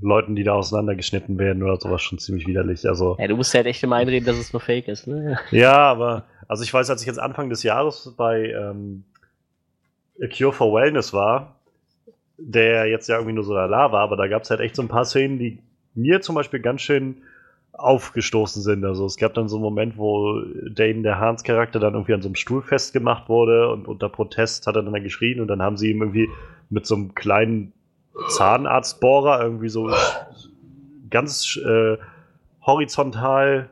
Leuten, 0.00 0.36
die 0.36 0.44
da 0.44 0.52
auseinandergeschnitten 0.52 1.38
werden 1.38 1.62
oder 1.62 1.78
sowas 1.80 2.02
schon 2.02 2.18
ziemlich 2.18 2.46
widerlich. 2.46 2.86
Also, 2.86 3.16
ja, 3.18 3.28
du 3.28 3.36
musst 3.36 3.54
ja 3.54 3.58
halt 3.58 3.66
echt 3.66 3.82
immer 3.82 3.96
einreden, 3.96 4.26
dass 4.26 4.36
es 4.36 4.52
nur 4.52 4.60
Fake 4.60 4.88
ist, 4.88 5.06
ne? 5.06 5.38
Ja, 5.50 5.76
aber, 5.76 6.24
also 6.48 6.62
ich 6.62 6.72
weiß, 6.72 6.90
als 6.90 7.00
ich 7.00 7.06
jetzt 7.06 7.18
Anfang 7.18 7.48
des 7.48 7.62
Jahres 7.62 8.14
bei 8.16 8.50
ähm, 8.50 9.04
A 10.22 10.26
Cure 10.26 10.52
for 10.52 10.72
Wellness 10.72 11.12
war, 11.12 11.56
der 12.38 12.86
jetzt 12.86 13.08
ja 13.08 13.16
irgendwie 13.16 13.34
nur 13.34 13.44
so 13.44 13.54
da 13.54 13.68
war, 13.70 14.00
aber 14.00 14.16
da 14.16 14.28
gab 14.28 14.42
es 14.42 14.50
halt 14.50 14.60
echt 14.60 14.76
so 14.76 14.82
ein 14.82 14.88
paar 14.88 15.04
Szenen, 15.04 15.38
die 15.38 15.58
mir 15.94 16.20
zum 16.20 16.34
Beispiel 16.34 16.60
ganz 16.60 16.82
schön 16.82 17.22
aufgestoßen 17.72 18.62
sind. 18.62 18.84
Also 18.84 19.04
es 19.04 19.16
gab 19.16 19.34
dann 19.34 19.48
so 19.48 19.56
einen 19.56 19.64
Moment, 19.64 19.98
wo 19.98 20.40
Dane, 20.70 21.02
der 21.02 21.18
Hans 21.18 21.42
Charakter, 21.42 21.78
dann 21.78 21.94
irgendwie 21.94 22.14
an 22.14 22.22
so 22.22 22.28
einem 22.28 22.34
Stuhl 22.34 22.62
festgemacht 22.62 23.28
wurde 23.28 23.70
und 23.70 23.86
unter 23.86 24.08
Protest 24.08 24.66
hat 24.66 24.76
er 24.76 24.82
dann 24.82 24.92
da 24.92 24.98
geschrien 24.98 25.40
und 25.40 25.48
dann 25.48 25.62
haben 25.62 25.76
sie 25.76 25.90
ihm 25.90 26.00
irgendwie 26.00 26.28
mit 26.70 26.86
so 26.86 26.94
einem 26.94 27.14
kleinen 27.14 27.72
Zahnarztbohrer 28.28 29.42
irgendwie 29.42 29.68
so 29.68 29.90
ganz 31.10 31.58
äh, 31.58 31.98
horizontal 32.62 33.68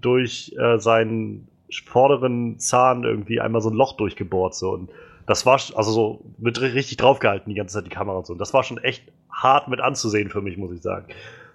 durch 0.00 0.54
äh, 0.58 0.78
seinen 0.78 1.48
vorderen 1.86 2.58
Zahn 2.58 3.04
irgendwie 3.04 3.40
einmal 3.40 3.60
so 3.60 3.70
ein 3.70 3.76
Loch 3.76 3.96
durchgebohrt 3.96 4.54
so 4.54 4.70
und 4.70 4.90
das 5.30 5.46
war 5.46 5.54
also 5.54 5.90
so 5.92 6.24
mit 6.38 6.60
richtig 6.60 6.96
draufgehalten 6.96 7.50
die 7.50 7.56
ganze 7.56 7.74
Zeit 7.74 7.86
die 7.86 7.94
Kamera 7.94 8.18
und 8.18 8.26
so. 8.26 8.32
Und 8.32 8.40
das 8.40 8.52
war 8.52 8.64
schon 8.64 8.78
echt 8.78 9.10
hart 9.32 9.68
mit 9.68 9.80
anzusehen 9.80 10.28
für 10.28 10.42
mich, 10.42 10.58
muss 10.58 10.72
ich 10.72 10.82
sagen. 10.82 11.06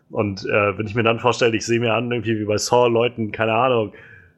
Und 0.10 0.46
äh, 0.46 0.78
wenn 0.78 0.88
ich 0.88 0.96
mir 0.96 1.04
dann 1.04 1.20
vorstelle, 1.20 1.56
ich 1.56 1.66
sehe 1.66 1.80
mir 1.80 1.94
an, 1.94 2.12
irgendwie 2.12 2.40
wie 2.40 2.46
bei 2.46 2.58
Saw 2.58 2.88
Leuten, 2.88 3.32
keine 3.32 3.54
Ahnung, 3.54 3.94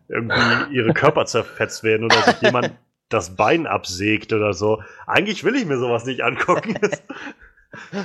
irgendwie 0.08 0.74
ihre 0.76 0.94
Körper 0.94 1.26
zerfetzt 1.26 1.84
werden 1.84 2.06
oder 2.06 2.22
sich 2.24 2.42
jemand 2.42 2.72
das 3.10 3.36
Bein 3.36 3.68
absägt 3.68 4.34
oder 4.34 4.54
so. 4.54 4.82
Eigentlich 5.06 5.44
will 5.44 5.56
ich 5.56 5.66
mir 5.66 5.78
sowas 5.78 6.06
nicht 6.06 6.24
angucken. 6.24 6.76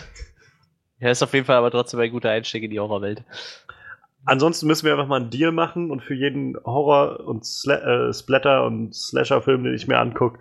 ja, 1.00 1.10
ist 1.10 1.22
auf 1.22 1.32
jeden 1.32 1.46
Fall 1.46 1.56
aber 1.56 1.70
trotzdem 1.70 2.00
ein 2.00 2.10
guter 2.10 2.30
Einstieg 2.30 2.62
in 2.62 2.70
die 2.70 2.78
Horrorwelt. 2.78 3.24
Ansonsten 4.24 4.66
müssen 4.66 4.84
wir 4.84 4.92
einfach 4.92 5.08
mal 5.08 5.20
einen 5.20 5.30
Deal 5.30 5.50
machen 5.50 5.90
und 5.90 6.02
für 6.02 6.14
jeden 6.14 6.56
Horror- 6.64 7.26
und 7.26 7.44
Sla 7.44 8.08
äh, 8.08 8.12
Splatter- 8.12 8.64
und 8.64 8.94
Slasher-Film, 8.94 9.64
den 9.64 9.74
ich 9.74 9.88
mir 9.88 9.98
angucke, 9.98 10.38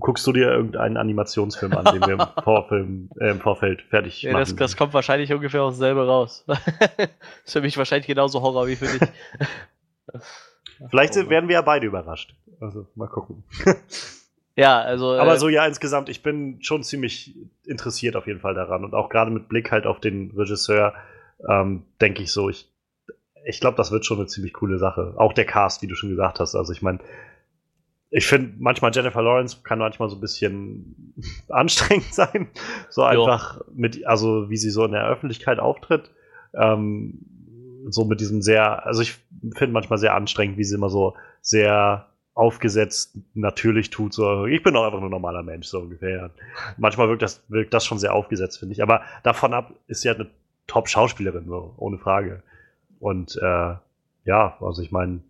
guckst 0.00 0.26
du 0.26 0.32
dir 0.32 0.50
irgendeinen 0.50 0.96
Animationsfilm 0.96 1.72
an, 1.76 1.84
den 1.84 2.06
wir 2.06 2.14
im, 2.14 2.26
Vorfilm, 2.44 3.10
äh, 3.20 3.30
im 3.30 3.40
Vorfeld 3.40 3.82
fertig 3.82 4.22
ja, 4.22 4.32
machen. 4.32 4.40
Das, 4.42 4.56
das 4.56 4.76
kommt 4.76 4.94
wahrscheinlich 4.94 5.32
ungefähr 5.32 5.62
aus 5.62 5.76
selber 5.76 6.06
raus. 6.06 6.44
ist 7.44 7.52
für 7.52 7.60
mich 7.60 7.76
wahrscheinlich 7.76 8.06
genauso 8.06 8.42
Horror 8.42 8.66
wie 8.66 8.76
für 8.76 8.86
dich. 8.86 9.08
Vielleicht 10.90 11.14
sind, 11.14 11.28
werden 11.28 11.48
wir 11.48 11.54
ja 11.54 11.62
beide 11.62 11.86
überrascht. 11.86 12.34
Also 12.60 12.86
mal 12.94 13.08
gucken. 13.08 13.44
ja, 14.56 14.80
also. 14.80 15.12
Aber 15.12 15.34
äh, 15.34 15.38
so 15.38 15.48
ja, 15.48 15.66
insgesamt, 15.66 16.08
ich 16.08 16.22
bin 16.22 16.62
schon 16.62 16.82
ziemlich 16.82 17.36
interessiert 17.64 18.16
auf 18.16 18.26
jeden 18.26 18.40
Fall 18.40 18.54
daran. 18.54 18.84
Und 18.84 18.94
auch 18.94 19.08
gerade 19.08 19.30
mit 19.30 19.48
Blick 19.48 19.72
halt 19.72 19.86
auf 19.86 20.00
den 20.00 20.32
Regisseur, 20.36 20.94
ähm, 21.48 21.84
denke 22.00 22.22
ich 22.22 22.32
so, 22.32 22.48
ich, 22.48 22.70
ich 23.44 23.60
glaube, 23.60 23.76
das 23.76 23.90
wird 23.90 24.06
schon 24.06 24.18
eine 24.18 24.26
ziemlich 24.26 24.52
coole 24.52 24.78
Sache. 24.78 25.14
Auch 25.16 25.32
der 25.32 25.46
Cast, 25.46 25.82
wie 25.82 25.86
du 25.86 25.94
schon 25.94 26.10
gesagt 26.10 26.40
hast. 26.40 26.54
Also 26.54 26.72
ich 26.72 26.82
meine, 26.82 27.00
ich 28.10 28.26
finde 28.26 28.54
manchmal 28.58 28.90
Jennifer 28.94 29.22
Lawrence 29.22 29.58
kann 29.62 29.78
manchmal 29.78 30.08
so 30.08 30.16
ein 30.16 30.20
bisschen 30.20 31.14
anstrengend 31.48 32.12
sein. 32.14 32.48
So 32.90 33.02
einfach 33.02 33.58
jo. 33.58 33.64
mit, 33.74 34.06
also 34.06 34.48
wie 34.50 34.56
sie 34.56 34.70
so 34.70 34.84
in 34.84 34.92
der 34.92 35.06
Öffentlichkeit 35.06 35.58
auftritt. 35.58 36.10
Ähm, 36.54 37.26
so 37.90 38.04
mit 38.04 38.20
diesem 38.20 38.42
sehr, 38.42 38.86
also 38.86 39.02
ich 39.02 39.18
finde 39.54 39.72
manchmal 39.72 39.98
sehr 39.98 40.14
anstrengend, 40.14 40.58
wie 40.58 40.64
sie 40.64 40.74
immer 40.74 40.90
so 40.90 41.14
sehr 41.40 42.06
aufgesetzt 42.34 43.18
natürlich 43.34 43.90
tut. 43.90 44.14
So, 44.14 44.46
ich 44.46 44.62
bin 44.62 44.74
doch 44.74 44.84
einfach 44.84 45.00
nur 45.00 45.08
ein 45.08 45.12
normaler 45.12 45.42
Mensch, 45.42 45.66
so 45.66 45.80
ungefähr. 45.80 46.30
Manchmal 46.76 47.08
wirkt 47.08 47.22
das, 47.22 47.42
wirkt 47.48 47.74
das 47.74 47.84
schon 47.84 47.98
sehr 47.98 48.14
aufgesetzt, 48.14 48.58
finde 48.58 48.74
ich. 48.74 48.82
Aber 48.82 49.02
davon 49.22 49.52
ab 49.52 49.72
ist 49.86 50.02
sie 50.02 50.08
halt 50.08 50.20
eine 50.20 50.30
Top-Schauspielerin, 50.66 51.46
so, 51.46 51.74
ohne 51.76 51.98
Frage. 51.98 52.42
Und 53.00 53.36
äh, 53.36 53.74
ja, 54.24 54.56
also 54.60 54.82
ich 54.82 54.92
meine, 54.92 55.20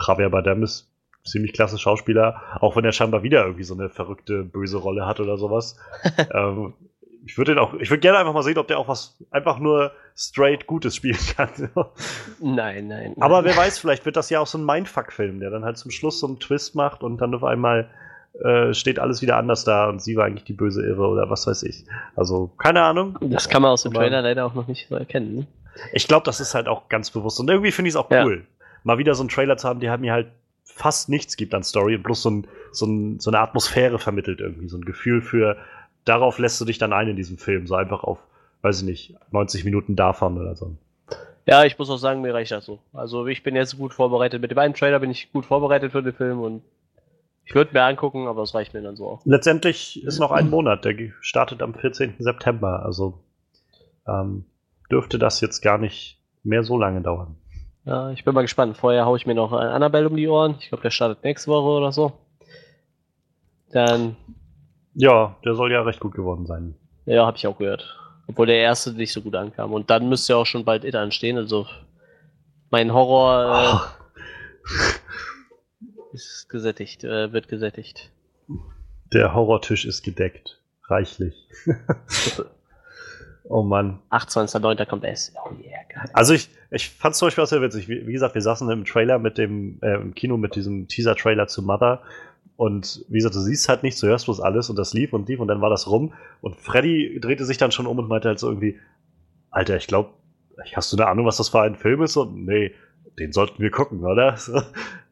Javier 0.00 0.30
Bardem 0.30 0.62
ist 0.62 0.88
ziemlich 1.28 1.52
klasse 1.52 1.78
Schauspieler, 1.78 2.42
auch 2.60 2.76
wenn 2.76 2.84
er 2.84 2.92
scheinbar 2.92 3.22
wieder 3.22 3.44
irgendwie 3.44 3.64
so 3.64 3.74
eine 3.74 3.88
verrückte, 3.88 4.44
böse 4.44 4.78
Rolle 4.78 5.06
hat 5.06 5.20
oder 5.20 5.36
sowas. 5.36 5.78
ähm, 6.34 6.74
ich 7.26 7.36
würde 7.36 7.52
den 7.52 7.58
auch, 7.58 7.74
ich 7.74 7.90
würde 7.90 8.00
gerne 8.00 8.18
einfach 8.18 8.32
mal 8.32 8.42
sehen, 8.42 8.58
ob 8.58 8.68
der 8.68 8.78
auch 8.78 8.88
was 8.88 9.22
einfach 9.30 9.58
nur 9.58 9.92
straight 10.16 10.66
Gutes 10.66 10.96
spielen 10.96 11.18
kann. 11.36 11.50
nein, 12.40 12.88
nein, 12.88 12.88
nein. 12.88 13.14
Aber 13.20 13.44
wer 13.44 13.56
weiß, 13.56 13.78
vielleicht 13.78 14.06
wird 14.06 14.16
das 14.16 14.30
ja 14.30 14.40
auch 14.40 14.46
so 14.46 14.56
ein 14.56 14.64
Mindfuck-Film, 14.64 15.40
der 15.40 15.50
dann 15.50 15.64
halt 15.64 15.76
zum 15.76 15.90
Schluss 15.90 16.20
so 16.20 16.26
einen 16.26 16.40
Twist 16.40 16.74
macht 16.74 17.02
und 17.02 17.18
dann 17.20 17.34
auf 17.34 17.44
einmal 17.44 17.90
äh, 18.42 18.72
steht 18.72 18.98
alles 18.98 19.20
wieder 19.20 19.36
anders 19.36 19.64
da 19.64 19.88
und 19.88 20.00
sie 20.00 20.16
war 20.16 20.24
eigentlich 20.24 20.44
die 20.44 20.52
böse 20.52 20.86
Irre 20.86 21.06
oder 21.08 21.28
was 21.28 21.46
weiß 21.46 21.64
ich. 21.64 21.84
Also, 22.16 22.50
keine 22.58 22.82
Ahnung. 22.82 23.18
Das 23.20 23.48
kann 23.48 23.62
man 23.62 23.72
aus 23.72 23.82
dem 23.82 23.92
Trailer 23.92 24.22
leider 24.22 24.46
auch 24.46 24.54
noch 24.54 24.68
nicht 24.68 24.88
so 24.88 24.94
erkennen. 24.94 25.34
Ne? 25.36 25.46
Ich 25.92 26.08
glaube, 26.08 26.24
das 26.24 26.40
ist 26.40 26.54
halt 26.54 26.68
auch 26.68 26.88
ganz 26.88 27.10
bewusst. 27.10 27.40
Und 27.40 27.50
irgendwie 27.50 27.72
finde 27.72 27.88
ich 27.88 27.94
es 27.94 27.96
auch 27.96 28.10
cool, 28.10 28.46
ja. 28.46 28.68
mal 28.84 28.98
wieder 28.98 29.14
so 29.14 29.22
einen 29.22 29.28
Trailer 29.28 29.56
zu 29.56 29.68
haben, 29.68 29.80
der 29.80 29.96
mir 29.98 30.12
halt 30.12 30.28
fast 30.78 31.08
nichts 31.08 31.36
gibt 31.36 31.54
an 31.54 31.64
Story 31.64 31.96
und 31.96 32.02
bloß 32.02 32.22
so, 32.22 32.30
ein, 32.30 32.46
so, 32.72 32.86
ein, 32.86 33.20
so 33.20 33.30
eine 33.30 33.40
Atmosphäre 33.40 33.98
vermittelt 33.98 34.40
irgendwie, 34.40 34.68
so 34.68 34.78
ein 34.78 34.84
Gefühl 34.84 35.20
für, 35.20 35.56
darauf 36.04 36.38
lässt 36.38 36.60
du 36.60 36.64
dich 36.64 36.78
dann 36.78 36.92
ein 36.92 37.08
in 37.08 37.16
diesem 37.16 37.36
Film, 37.36 37.66
so 37.66 37.74
einfach 37.74 38.04
auf, 38.04 38.18
weiß 38.62 38.80
ich 38.80 38.86
nicht, 38.86 39.14
90 39.32 39.64
Minuten 39.64 39.96
davon 39.96 40.38
oder 40.38 40.54
so. 40.54 40.76
Ja, 41.46 41.64
ich 41.64 41.78
muss 41.78 41.90
auch 41.90 41.96
sagen, 41.96 42.20
mir 42.20 42.34
reicht 42.34 42.52
das 42.52 42.66
so. 42.66 42.78
Also 42.92 43.26
ich 43.26 43.42
bin 43.42 43.56
jetzt 43.56 43.78
gut 43.78 43.94
vorbereitet. 43.94 44.40
Mit 44.42 44.50
dem 44.50 44.58
einen 44.58 44.74
Trailer 44.74 45.00
bin 45.00 45.10
ich 45.10 45.32
gut 45.32 45.46
vorbereitet 45.46 45.92
für 45.92 46.02
den 46.02 46.12
Film 46.12 46.40
und 46.40 46.62
ich 47.44 47.54
würde 47.54 47.72
mir 47.72 47.82
angucken, 47.82 48.26
aber 48.28 48.42
es 48.42 48.54
reicht 48.54 48.74
mir 48.74 48.82
dann 48.82 48.96
so 48.96 49.08
auch. 49.08 49.22
Letztendlich 49.24 50.04
ist 50.04 50.18
noch 50.18 50.30
ein 50.30 50.50
Monat, 50.50 50.84
der 50.84 50.94
startet 51.20 51.62
am 51.62 51.74
14. 51.74 52.16
September, 52.18 52.84
also 52.84 53.18
ähm, 54.06 54.44
dürfte 54.90 55.18
das 55.18 55.40
jetzt 55.40 55.62
gar 55.62 55.78
nicht 55.78 56.18
mehr 56.44 56.62
so 56.62 56.76
lange 56.76 57.00
dauern. 57.00 57.36
Ja, 57.88 58.10
ich 58.10 58.22
bin 58.22 58.34
mal 58.34 58.42
gespannt. 58.42 58.76
Vorher 58.76 59.06
haue 59.06 59.16
ich 59.16 59.24
mir 59.24 59.34
noch 59.34 59.50
Annabelle 59.50 60.10
um 60.10 60.14
die 60.14 60.28
Ohren. 60.28 60.56
Ich 60.60 60.68
glaube, 60.68 60.82
der 60.82 60.90
startet 60.90 61.24
nächste 61.24 61.50
Woche 61.50 61.68
oder 61.68 61.90
so. 61.90 62.12
Dann 63.72 64.14
ja, 64.92 65.36
der 65.42 65.54
soll 65.54 65.72
ja 65.72 65.80
recht 65.80 65.98
gut 65.98 66.12
geworden 66.14 66.44
sein. 66.44 66.74
Ja, 67.06 67.24
habe 67.24 67.38
ich 67.38 67.46
auch 67.46 67.56
gehört. 67.56 67.96
Obwohl 68.26 68.46
der 68.46 68.58
erste 68.58 68.92
nicht 68.92 69.12
so 69.12 69.22
gut 69.22 69.34
ankam. 69.36 69.72
Und 69.72 69.88
dann 69.88 70.10
müsste 70.10 70.34
ja 70.34 70.36
auch 70.36 70.44
schon 70.44 70.66
bald 70.66 70.84
It 70.84 70.96
anstehen. 70.96 71.38
Also 71.38 71.66
mein 72.68 72.92
Horror 72.92 73.88
äh, 74.66 76.12
ist 76.14 76.50
gesättigt, 76.50 77.04
äh, 77.04 77.32
wird 77.32 77.48
gesättigt. 77.48 78.10
Der 79.14 79.32
Horrortisch 79.32 79.86
ist 79.86 80.02
gedeckt. 80.02 80.60
Reichlich. 80.88 81.48
oh 83.48 83.62
Mann. 83.62 83.98
28.09. 84.10 84.86
kommt 84.86 85.04
es. 85.04 85.32
Oh 85.36 85.50
yeah, 85.62 85.82
geil. 85.88 86.10
Also 86.12 86.34
ich, 86.34 86.50
ich 86.70 86.90
fand 86.90 87.12
es 87.12 87.18
zum 87.18 87.26
Beispiel 87.26 87.44
auch 87.44 87.48
sehr 87.48 87.62
witzig. 87.62 87.88
Wie, 87.88 88.06
wie, 88.06 88.12
gesagt, 88.12 88.34
wir 88.34 88.42
saßen 88.42 88.70
im 88.70 88.84
Trailer 88.84 89.18
mit 89.18 89.38
dem, 89.38 89.78
äh, 89.82 89.94
im 89.94 90.14
Kino 90.14 90.36
mit 90.36 90.54
diesem 90.54 90.88
Teaser-Trailer 90.88 91.46
zu 91.46 91.62
Mother 91.62 92.02
und 92.58 93.04
wie 93.08 93.18
gesagt, 93.18 93.36
du 93.36 93.40
siehst 93.40 93.68
halt 93.68 93.84
nichts, 93.84 94.00
du 94.00 94.08
hörst 94.08 94.24
bloß 94.24 94.40
alles 94.40 94.68
und 94.68 94.76
das 94.76 94.92
lief 94.92 95.12
und 95.12 95.28
lief 95.28 95.38
und 95.38 95.46
dann 95.46 95.60
war 95.60 95.70
das 95.70 95.88
rum. 95.88 96.12
Und 96.40 96.56
Freddy 96.56 97.20
drehte 97.20 97.44
sich 97.44 97.56
dann 97.56 97.70
schon 97.70 97.86
um 97.86 98.00
und 98.00 98.08
meinte 98.08 98.26
halt 98.26 98.40
so 98.40 98.48
irgendwie, 98.48 98.80
Alter, 99.50 99.76
ich 99.76 99.86
glaube, 99.86 100.10
hast 100.74 100.92
du 100.92 100.96
eine 100.96 101.06
Ahnung, 101.06 101.24
was 101.24 101.36
das 101.36 101.50
für 101.50 101.60
ein 101.60 101.76
Film 101.76 102.02
ist? 102.02 102.16
Und 102.16 102.46
nee, 102.46 102.74
den 103.16 103.32
sollten 103.32 103.62
wir 103.62 103.70
gucken, 103.70 104.04
oder? 104.04 104.36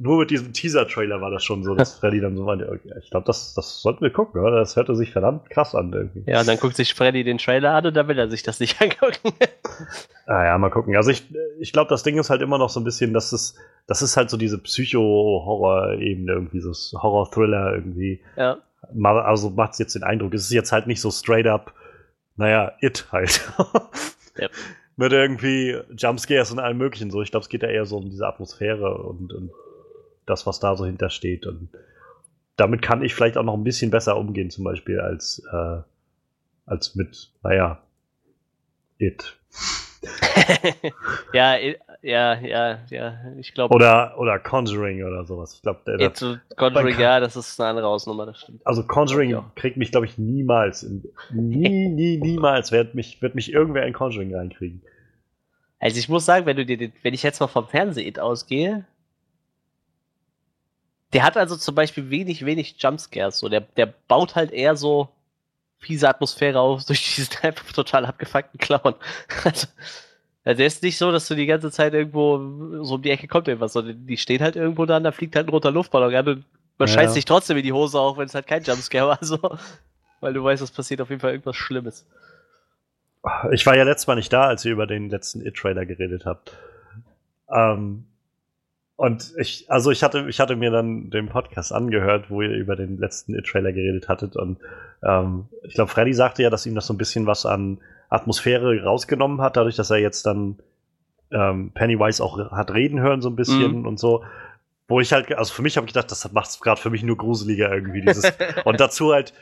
nur 0.00 0.18
mit 0.18 0.30
diesem 0.30 0.52
Teaser-Trailer 0.52 1.20
war 1.20 1.30
das 1.30 1.44
schon 1.44 1.62
so, 1.64 1.74
dass 1.74 1.94
Freddy 1.98 2.20
dann 2.20 2.36
so 2.36 2.44
meinte, 2.44 2.68
okay, 2.70 2.92
ich 3.02 3.10
glaube, 3.10 3.26
das, 3.26 3.54
das 3.54 3.82
sollten 3.82 4.00
wir 4.02 4.10
gucken, 4.10 4.40
oder? 4.40 4.56
Das 4.56 4.76
hörte 4.76 4.94
sich 4.94 5.12
verdammt 5.12 5.50
krass 5.50 5.74
an 5.74 5.92
irgendwie. 5.92 6.30
Ja, 6.30 6.40
und 6.40 6.48
dann 6.48 6.58
guckt 6.58 6.76
sich 6.76 6.94
Freddy 6.94 7.24
den 7.24 7.38
Trailer 7.38 7.74
an 7.74 7.86
und 7.86 7.94
dann 7.96 8.08
will 8.08 8.18
er 8.18 8.30
sich 8.30 8.42
das 8.42 8.60
nicht 8.60 8.80
angucken. 8.82 9.32
ah 10.26 10.44
ja, 10.44 10.58
mal 10.58 10.70
gucken. 10.70 10.96
Also 10.96 11.10
ich, 11.10 11.24
ich 11.58 11.72
glaube, 11.72 11.90
das 11.90 12.02
Ding 12.02 12.18
ist 12.18 12.30
halt 12.30 12.42
immer 12.42 12.58
noch 12.58 12.70
so 12.70 12.80
ein 12.80 12.84
bisschen, 12.84 13.12
dass 13.12 13.32
es, 13.32 13.56
das 13.86 14.02
ist 14.02 14.16
halt 14.16 14.30
so 14.30 14.36
diese 14.36 14.58
Psycho-Horror-Ebene 14.58 16.32
irgendwie, 16.32 16.60
so 16.60 16.72
Horror-Thriller 17.00 17.74
irgendwie. 17.74 18.20
Ja. 18.36 18.58
Also 19.04 19.50
macht 19.50 19.72
es 19.72 19.78
jetzt 19.78 19.94
den 19.94 20.04
Eindruck, 20.04 20.32
es 20.34 20.42
ist 20.42 20.52
jetzt 20.52 20.72
halt 20.72 20.86
nicht 20.86 21.00
so 21.00 21.10
straight 21.10 21.46
up, 21.46 21.72
naja, 22.36 22.72
it 22.80 23.06
halt. 23.10 23.40
yep. 24.38 24.50
Mit 24.96 25.12
irgendwie 25.12 25.76
Jumpscares 25.96 26.50
und 26.50 26.58
allem 26.58 26.78
möglichen 26.78 27.10
so. 27.10 27.22
Ich 27.22 27.30
glaube, 27.30 27.42
es 27.42 27.48
geht 27.48 27.62
ja 27.62 27.68
eher 27.68 27.84
so 27.84 27.98
um 27.98 28.10
diese 28.10 28.26
Atmosphäre 28.26 28.98
und, 28.98 29.32
und 29.32 29.50
das, 30.28 30.46
was 30.46 30.60
da 30.60 30.76
so 30.76 30.86
hintersteht. 30.86 31.46
Und 31.46 31.70
damit 32.56 32.82
kann 32.82 33.02
ich 33.02 33.14
vielleicht 33.14 33.36
auch 33.36 33.44
noch 33.44 33.54
ein 33.54 33.64
bisschen 33.64 33.90
besser 33.90 34.16
umgehen, 34.16 34.50
zum 34.50 34.64
Beispiel, 34.64 35.00
als, 35.00 35.42
äh, 35.52 35.78
als 36.66 36.94
mit, 36.94 37.32
naja, 37.42 37.82
It. 38.98 39.36
ja, 41.32 41.56
ja, 42.02 42.34
ja, 42.40 42.78
ja, 42.88 43.14
ich 43.38 43.54
glaube. 43.54 43.74
Oder, 43.74 44.18
oder 44.18 44.38
Conjuring 44.38 45.04
oder 45.04 45.24
sowas. 45.24 45.54
Ich 45.54 45.62
glaube, 45.62 45.80
der. 45.86 46.00
It, 46.00 46.40
Conjuring, 46.56 46.98
ja, 47.00 47.20
das 47.20 47.36
ist 47.36 47.60
eine 47.60 47.70
andere 47.70 47.86
Ausnummer, 47.86 48.26
das 48.26 48.40
stimmt. 48.40 48.66
Also 48.66 48.82
Conjuring 48.84 49.30
ja. 49.30 49.50
kriegt 49.54 49.76
mich, 49.76 49.90
glaube 49.90 50.06
ich, 50.06 50.18
niemals. 50.18 50.88
Nie, 51.30 51.88
nie, 51.88 52.18
niemals 52.18 52.72
wird 52.72 52.94
mich, 52.94 53.22
wird 53.22 53.34
mich 53.34 53.52
irgendwer 53.52 53.86
in 53.86 53.92
Conjuring 53.92 54.34
reinkriegen. 54.34 54.82
Also 55.80 55.98
ich 55.98 56.08
muss 56.08 56.24
sagen, 56.24 56.46
wenn 56.46 56.56
du 56.56 56.66
dir, 56.66 56.90
wenn 57.02 57.14
ich 57.14 57.22
jetzt 57.22 57.40
mal 57.40 57.46
vom 57.46 57.68
Fernseh-It 57.68 58.18
ausgehe, 58.18 58.84
der 61.12 61.22
hat 61.22 61.36
also 61.36 61.56
zum 61.56 61.74
Beispiel 61.74 62.10
wenig, 62.10 62.44
wenig 62.44 62.76
Jumpscares. 62.78 63.38
So, 63.38 63.48
der, 63.48 63.62
der 63.62 63.86
baut 63.86 64.34
halt 64.34 64.52
eher 64.52 64.76
so 64.76 65.08
fiese 65.78 66.08
Atmosphäre 66.08 66.60
auf 66.60 66.84
durch 66.86 67.14
diesen 67.14 67.36
einfach 67.42 67.72
total 67.72 68.06
abgefuckten 68.06 68.58
Clown. 68.58 68.94
Also, 70.44 70.58
der 70.58 70.66
ist 70.66 70.82
nicht 70.82 70.96
so, 70.96 71.12
dass 71.12 71.28
du 71.28 71.34
die 71.34 71.44
ganze 71.44 71.70
Zeit 71.70 71.92
irgendwo 71.92 72.82
so 72.82 72.94
um 72.94 73.02
die 73.02 73.10
Ecke 73.10 73.28
kommt 73.28 73.48
irgendwas, 73.48 73.74
sondern 73.74 74.06
die 74.06 74.16
steht 74.16 74.40
halt 74.40 74.56
irgendwo 74.56 74.86
da 74.86 74.96
und 74.96 75.04
da 75.04 75.12
fliegt 75.12 75.36
halt 75.36 75.46
ein 75.46 75.50
roter 75.50 75.70
Luftballon 75.70 76.14
an 76.14 76.26
und 76.26 76.44
man 76.78 76.88
ja, 76.88 76.94
scheißt 76.94 77.12
sich 77.12 77.26
trotzdem 77.26 77.58
in 77.58 77.64
die 77.64 77.72
Hose, 77.74 78.00
auch 78.00 78.16
wenn 78.16 78.24
es 78.24 78.34
halt 78.34 78.46
kein 78.46 78.62
Jumpscare 78.62 79.08
war. 79.08 79.18
So. 79.22 79.58
Weil 80.20 80.32
du 80.32 80.42
weißt, 80.42 80.62
es 80.62 80.70
passiert 80.70 81.02
auf 81.02 81.10
jeden 81.10 81.20
Fall 81.20 81.32
irgendwas 81.32 81.56
Schlimmes. 81.56 82.06
Ich 83.52 83.66
war 83.66 83.76
ja 83.76 83.84
letztes 83.84 84.06
Mal 84.06 84.14
nicht 84.14 84.32
da, 84.32 84.46
als 84.46 84.64
ihr 84.64 84.72
über 84.72 84.86
den 84.86 85.10
letzten 85.10 85.44
It-Trailer 85.44 85.84
geredet 85.84 86.24
habt. 86.24 86.56
Ähm, 87.54 88.06
und 88.98 89.32
ich, 89.38 89.64
also 89.68 89.92
ich 89.92 90.02
hatte, 90.02 90.26
ich 90.28 90.40
hatte 90.40 90.56
mir 90.56 90.72
dann 90.72 91.08
den 91.10 91.28
Podcast 91.28 91.72
angehört, 91.72 92.30
wo 92.30 92.42
ihr 92.42 92.50
über 92.50 92.74
den 92.74 92.98
letzten 92.98 93.32
It-Trailer 93.32 93.72
geredet 93.72 94.08
hattet. 94.08 94.34
Und 94.34 94.58
ähm, 95.04 95.46
ich 95.62 95.74
glaube, 95.74 95.88
Freddy 95.88 96.12
sagte 96.12 96.42
ja, 96.42 96.50
dass 96.50 96.66
ihm 96.66 96.74
das 96.74 96.88
so 96.88 96.94
ein 96.94 96.98
bisschen 96.98 97.24
was 97.24 97.46
an 97.46 97.78
Atmosphäre 98.08 98.82
rausgenommen 98.82 99.40
hat, 99.40 99.56
dadurch, 99.56 99.76
dass 99.76 99.90
er 99.90 99.98
jetzt 99.98 100.26
dann 100.26 100.58
ähm, 101.30 101.70
Pennywise 101.74 102.20
auch 102.20 102.50
hat 102.50 102.74
reden 102.74 102.98
hören, 102.98 103.22
so 103.22 103.30
ein 103.30 103.36
bisschen 103.36 103.82
mhm. 103.82 103.86
und 103.86 104.00
so. 104.00 104.24
wo 104.88 104.98
ich 104.98 105.12
halt, 105.12 105.32
also 105.32 105.54
für 105.54 105.62
mich 105.62 105.76
habe 105.76 105.86
ich 105.86 105.92
gedacht, 105.92 106.10
das 106.10 106.32
macht 106.32 106.48
es 106.48 106.60
gerade 106.60 106.80
für 106.80 106.90
mich 106.90 107.04
nur 107.04 107.16
gruseliger 107.16 107.72
irgendwie, 107.72 108.00
dieses. 108.00 108.32
und 108.64 108.80
dazu 108.80 109.12
halt, 109.12 109.32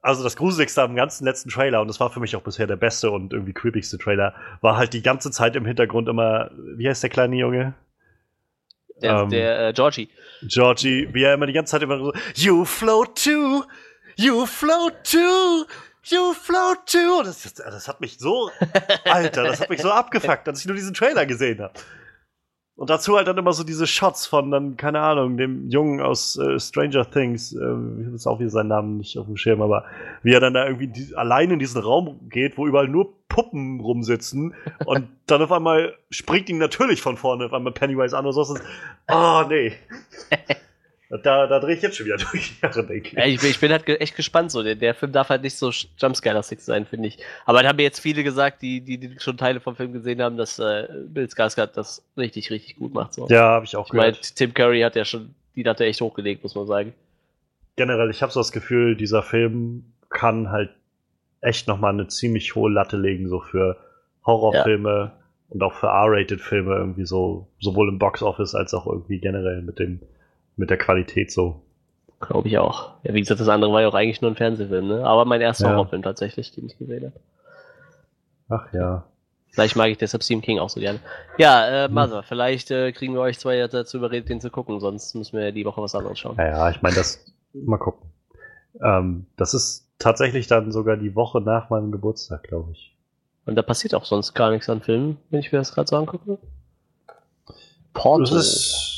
also 0.00 0.24
das 0.24 0.34
Gruseligste 0.34 0.80
am 0.80 0.96
ganzen 0.96 1.26
letzten 1.26 1.50
Trailer, 1.50 1.82
und 1.82 1.88
das 1.88 2.00
war 2.00 2.08
für 2.08 2.20
mich 2.20 2.36
auch 2.36 2.42
bisher 2.42 2.66
der 2.66 2.76
beste 2.76 3.10
und 3.10 3.34
irgendwie 3.34 3.52
creepigste 3.52 3.98
Trailer, 3.98 4.32
war 4.62 4.78
halt 4.78 4.94
die 4.94 5.02
ganze 5.02 5.30
Zeit 5.30 5.56
im 5.56 5.66
Hintergrund 5.66 6.08
immer, 6.08 6.52
wie 6.56 6.88
heißt 6.88 7.02
der 7.02 7.10
kleine 7.10 7.36
Junge? 7.36 7.74
Der, 9.04 9.20
ähm, 9.20 9.30
der 9.30 9.68
äh, 9.68 9.72
Georgie. 9.72 10.08
Georgie, 10.42 11.08
wie 11.12 11.22
er 11.22 11.34
immer 11.34 11.46
die 11.46 11.52
ganze 11.52 11.72
Zeit 11.72 11.82
immer 11.82 11.98
so, 11.98 12.12
You 12.34 12.64
float 12.64 13.22
too! 13.22 13.64
You 14.16 14.46
float 14.46 14.94
too! 15.04 15.66
You 16.04 16.32
float 16.34 16.86
too! 16.86 17.22
Das, 17.22 17.42
das, 17.42 17.54
das 17.54 17.88
hat 17.88 18.00
mich 18.00 18.18
so, 18.18 18.50
Alter, 19.04 19.44
das 19.44 19.60
hat 19.60 19.70
mich 19.70 19.80
so 19.80 19.90
abgefuckt, 19.92 20.48
als 20.48 20.60
ich 20.60 20.66
nur 20.66 20.76
diesen 20.76 20.94
Trailer 20.94 21.26
gesehen 21.26 21.60
habe. 21.60 21.74
Und 22.76 22.90
dazu 22.90 23.16
halt 23.16 23.28
dann 23.28 23.38
immer 23.38 23.52
so 23.52 23.62
diese 23.62 23.86
Shots 23.86 24.26
von 24.26 24.50
dann, 24.50 24.76
keine 24.76 25.00
Ahnung, 25.00 25.36
dem 25.36 25.68
Jungen 25.68 26.00
aus 26.00 26.36
äh, 26.36 26.58
Stranger 26.58 27.08
Things, 27.08 27.52
äh, 27.52 27.56
ich 27.56 27.60
habe 27.60 28.10
jetzt 28.12 28.26
auch 28.26 28.40
wieder 28.40 28.50
seinen 28.50 28.68
Namen 28.68 28.96
nicht 28.96 29.16
auf 29.16 29.26
dem 29.26 29.36
Schirm, 29.36 29.62
aber 29.62 29.84
wie 30.24 30.32
er 30.32 30.40
dann 30.40 30.54
da 30.54 30.66
irgendwie 30.66 30.88
die, 30.88 31.14
allein 31.14 31.52
in 31.52 31.60
diesen 31.60 31.80
Raum 31.80 32.18
geht, 32.28 32.58
wo 32.58 32.66
überall 32.66 32.88
nur 32.88 33.12
Puppen 33.28 33.78
rumsitzen 33.78 34.54
und 34.86 35.06
dann 35.26 35.42
auf 35.42 35.52
einmal 35.52 35.94
springt 36.10 36.48
ihn 36.48 36.58
natürlich 36.58 37.00
von 37.00 37.16
vorne 37.16 37.46
auf 37.46 37.52
einmal 37.52 37.72
Pennywise 37.72 38.16
an 38.16 38.26
und 38.26 38.32
so. 38.32 38.58
Oh, 39.08 39.44
nee. 39.48 39.72
Da, 41.10 41.46
da 41.46 41.60
drehe 41.60 41.76
ich 41.76 41.82
jetzt 41.82 41.96
schon 41.96 42.06
wieder 42.06 42.16
durch 42.32 42.54
die 42.54 42.62
Jahre, 42.62 42.86
denke 42.86 43.08
ich. 43.08 43.12
Ja, 43.12 43.26
ich, 43.26 43.40
bin, 43.40 43.50
ich 43.50 43.60
bin 43.60 43.70
halt 43.70 43.88
echt 43.88 44.16
gespannt. 44.16 44.50
So. 44.50 44.62
Der, 44.62 44.74
der 44.74 44.94
Film 44.94 45.12
darf 45.12 45.28
halt 45.28 45.42
nicht 45.42 45.56
so 45.56 45.70
Jumpscare-lastig 45.98 46.60
sein, 46.60 46.86
finde 46.86 47.08
ich. 47.08 47.18
Aber 47.44 47.62
da 47.62 47.68
haben 47.68 47.76
mir 47.76 47.82
jetzt 47.82 48.00
viele 48.00 48.24
gesagt, 48.24 48.62
die, 48.62 48.80
die, 48.80 48.98
die, 48.98 49.20
schon 49.20 49.36
Teile 49.36 49.60
vom 49.60 49.76
Film 49.76 49.92
gesehen 49.92 50.22
haben, 50.22 50.36
dass 50.36 50.58
äh, 50.58 50.88
Bill 51.08 51.26
Skarsgård 51.26 51.74
das 51.74 52.04
richtig, 52.16 52.50
richtig 52.50 52.76
gut 52.76 52.94
macht. 52.94 53.14
So. 53.14 53.28
Ja, 53.28 53.50
habe 53.50 53.64
ich 53.64 53.76
auch 53.76 53.86
ich 53.86 53.92
gehört. 53.92 54.16
Mein, 54.16 54.34
Tim 54.34 54.54
Curry 54.54 54.80
hat 54.80 54.96
ja 54.96 55.04
schon, 55.04 55.34
die 55.54 55.64
hat 55.64 55.80
er 55.80 55.86
echt 55.86 56.00
hochgelegt, 56.00 56.42
muss 56.42 56.54
man 56.54 56.66
sagen. 56.66 56.94
Generell, 57.76 58.10
ich 58.10 58.22
habe 58.22 58.32
so 58.32 58.40
das 58.40 58.52
Gefühl, 58.52 58.96
dieser 58.96 59.22
Film 59.22 59.84
kann 60.08 60.50
halt 60.50 60.70
echt 61.40 61.68
nochmal 61.68 61.92
eine 61.92 62.08
ziemlich 62.08 62.54
hohe 62.54 62.70
Latte 62.70 62.96
legen, 62.96 63.28
so 63.28 63.40
für 63.40 63.76
Horrorfilme 64.24 64.90
ja. 64.90 65.12
und 65.50 65.62
auch 65.62 65.74
für 65.74 65.88
R-Rated-Filme 65.88 66.74
irgendwie 66.74 67.04
so, 67.04 67.48
sowohl 67.60 67.88
im 67.88 67.98
Box-Office 67.98 68.54
als 68.54 68.72
auch 68.72 68.86
irgendwie 68.86 69.18
generell 69.18 69.60
mit 69.60 69.78
dem 69.78 70.00
mit 70.56 70.70
der 70.70 70.78
Qualität 70.78 71.32
so. 71.32 71.62
Glaube 72.20 72.48
ich 72.48 72.58
auch. 72.58 72.92
Ja, 73.02 73.12
wie 73.14 73.20
gesagt, 73.20 73.40
das 73.40 73.48
andere 73.48 73.72
war 73.72 73.82
ja 73.82 73.88
auch 73.88 73.94
eigentlich 73.94 74.22
nur 74.22 74.30
ein 74.30 74.36
Fernsehfilm, 74.36 74.88
ne? 74.88 75.04
Aber 75.04 75.24
mein 75.24 75.40
erster 75.40 75.66
ja. 75.66 75.72
Horrorfilm 75.72 76.02
tatsächlich, 76.02 76.52
den 76.52 76.66
ich 76.66 76.78
gesehen 76.78 77.04
habe. 77.04 77.20
Ach 78.48 78.72
ja. 78.72 79.04
Vielleicht 79.50 79.76
mag 79.76 79.88
ich 79.90 79.98
deshalb 79.98 80.24
Stephen 80.24 80.42
King 80.42 80.58
auch 80.58 80.70
so 80.70 80.80
gerne. 80.80 80.98
Ja, 81.38 81.84
äh. 81.84 81.88
Mother, 81.88 82.18
hm. 82.18 82.24
vielleicht 82.26 82.70
äh, 82.70 82.92
kriegen 82.92 83.14
wir 83.14 83.20
euch 83.20 83.38
zwei 83.38 83.56
jetzt 83.56 83.74
dazu 83.74 83.98
überredet, 83.98 84.28
den 84.28 84.40
zu 84.40 84.50
gucken, 84.50 84.80
sonst 84.80 85.14
müssen 85.14 85.38
wir 85.38 85.52
die 85.52 85.64
Woche 85.64 85.80
was 85.80 85.94
anderes 85.94 86.18
schauen. 86.18 86.36
Ja, 86.38 86.46
ja 86.48 86.70
ich 86.70 86.82
meine, 86.82 86.96
das. 86.96 87.24
Mal 87.52 87.78
gucken. 87.78 88.10
Ähm, 88.82 89.26
das 89.36 89.54
ist 89.54 89.88
tatsächlich 89.98 90.48
dann 90.48 90.72
sogar 90.72 90.96
die 90.96 91.14
Woche 91.14 91.40
nach 91.40 91.70
meinem 91.70 91.92
Geburtstag, 91.92 92.42
glaube 92.42 92.72
ich. 92.72 92.96
Und 93.46 93.54
da 93.54 93.62
passiert 93.62 93.94
auch 93.94 94.04
sonst 94.04 94.34
gar 94.34 94.50
nichts 94.50 94.68
an 94.68 94.80
Filmen, 94.80 95.18
wenn 95.30 95.40
ich 95.40 95.52
mir 95.52 95.58
das 95.58 95.72
gerade 95.72 95.88
so 95.88 95.96
angucke. 95.96 96.38
Porto, 97.92 98.40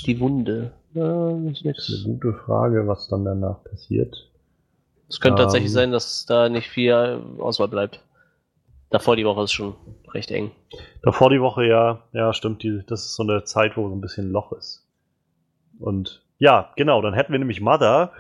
die 0.07 0.21
Wunde. 0.21 0.73
Das 0.97 1.89
ist 1.89 2.05
eine 2.07 2.15
gute 2.15 2.33
Frage, 2.33 2.87
was 2.87 3.09
dann 3.09 3.25
danach 3.25 3.63
passiert. 3.65 4.31
Es 5.09 5.21
könnte 5.21 5.43
ähm, 5.43 5.45
tatsächlich 5.45 5.73
sein, 5.73 5.93
dass 5.93 6.27
da 6.27 6.49
nicht 6.49 6.69
viel 6.69 7.21
Auswahl 7.39 7.69
bleibt. 7.69 8.03
Davor 8.91 9.17
die 9.17 9.27
Woche 9.27 9.43
ist 9.43 9.53
schon 9.53 9.75
recht 10.15 10.31
eng. 10.31 10.53
Davor 11.03 11.31
die 11.31 11.41
Woche, 11.41 11.67
ja, 11.67 12.01
ja, 12.13 12.33
stimmt. 12.33 12.63
Die, 12.63 12.83
das 12.87 13.05
ist 13.05 13.17
so 13.17 13.23
eine 13.25 13.45
Zeit, 13.45 13.77
wo 13.77 13.89
so 13.89 13.95
ein 13.95 14.01
bisschen 14.01 14.31
Loch 14.31 14.53
ist. 14.53 14.87
Und 15.79 16.23
ja, 16.39 16.73
genau, 16.77 17.03
dann 17.03 17.15
hätten 17.15 17.33
wir 17.33 17.39
nämlich 17.39 17.61
Mother 17.61 18.13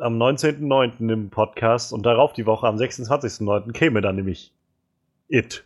am 0.00 0.20
19.09. 0.20 1.10
im 1.10 1.30
Podcast 1.30 1.92
und 1.92 2.04
darauf 2.04 2.32
die 2.32 2.46
Woche 2.46 2.66
am 2.66 2.76
26.09. 2.76 3.72
käme 3.72 4.00
dann 4.00 4.16
nämlich 4.16 4.52
It. 5.28 5.64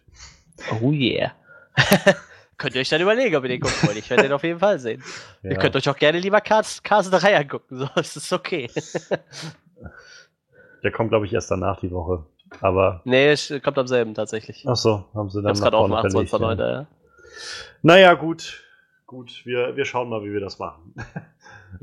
Oh 0.83 0.93
yeah. 0.93 1.33
Könnt 2.59 2.75
ihr 2.75 2.81
euch 2.81 2.89
dann 2.89 3.01
überlegen, 3.01 3.37
ob 3.37 3.45
ihr 3.45 3.51
den 3.51 3.61
gucken 3.61 3.89
wollt. 3.89 3.97
Ich 3.97 4.11
werde 4.11 4.25
den 4.25 4.33
auf 4.33 4.43
jeden 4.43 4.59
Fall 4.59 4.79
sehen. 4.79 5.03
Ja. 5.43 5.53
Ihr 5.53 5.57
könnt 5.57 5.77
euch 5.77 5.89
auch 5.89 5.97
gerne 5.97 6.19
lieber 6.19 6.41
Cars, 6.41 6.83
Cars 6.83 7.09
3 7.11 7.39
angucken, 7.39 7.79
so 7.79 7.89
ist 7.95 8.17
es 8.17 8.33
okay. 8.33 8.69
Der 10.83 10.91
kommt, 10.91 11.11
glaube 11.11 11.27
ich, 11.27 11.33
erst 11.33 11.51
danach 11.51 11.81
die 11.81 11.93
Woche. 11.93 12.25
Aber. 12.61 13.03
Nee, 13.05 13.31
es 13.31 13.53
kommt 13.63 13.79
am 13.79 13.87
selben 13.87 14.15
tatsächlich. 14.15 14.65
Ach 14.67 14.77
so, 14.77 15.05
haben 15.15 15.31
sie 15.31 15.43
dann. 15.43 15.55
Ich 15.55 15.61
gerade 15.61 15.77
auch 15.77 15.91
28 15.91 16.41
ja. 16.41 16.55
ja. 16.55 16.87
Naja, 17.83 18.15
gut. 18.15 18.65
Gut, 19.07 19.43
wir, 19.45 19.77
wir 19.77 19.85
schauen 19.85 20.09
mal, 20.09 20.23
wie 20.23 20.33
wir 20.33 20.41
das 20.41 20.59
machen. 20.59 20.95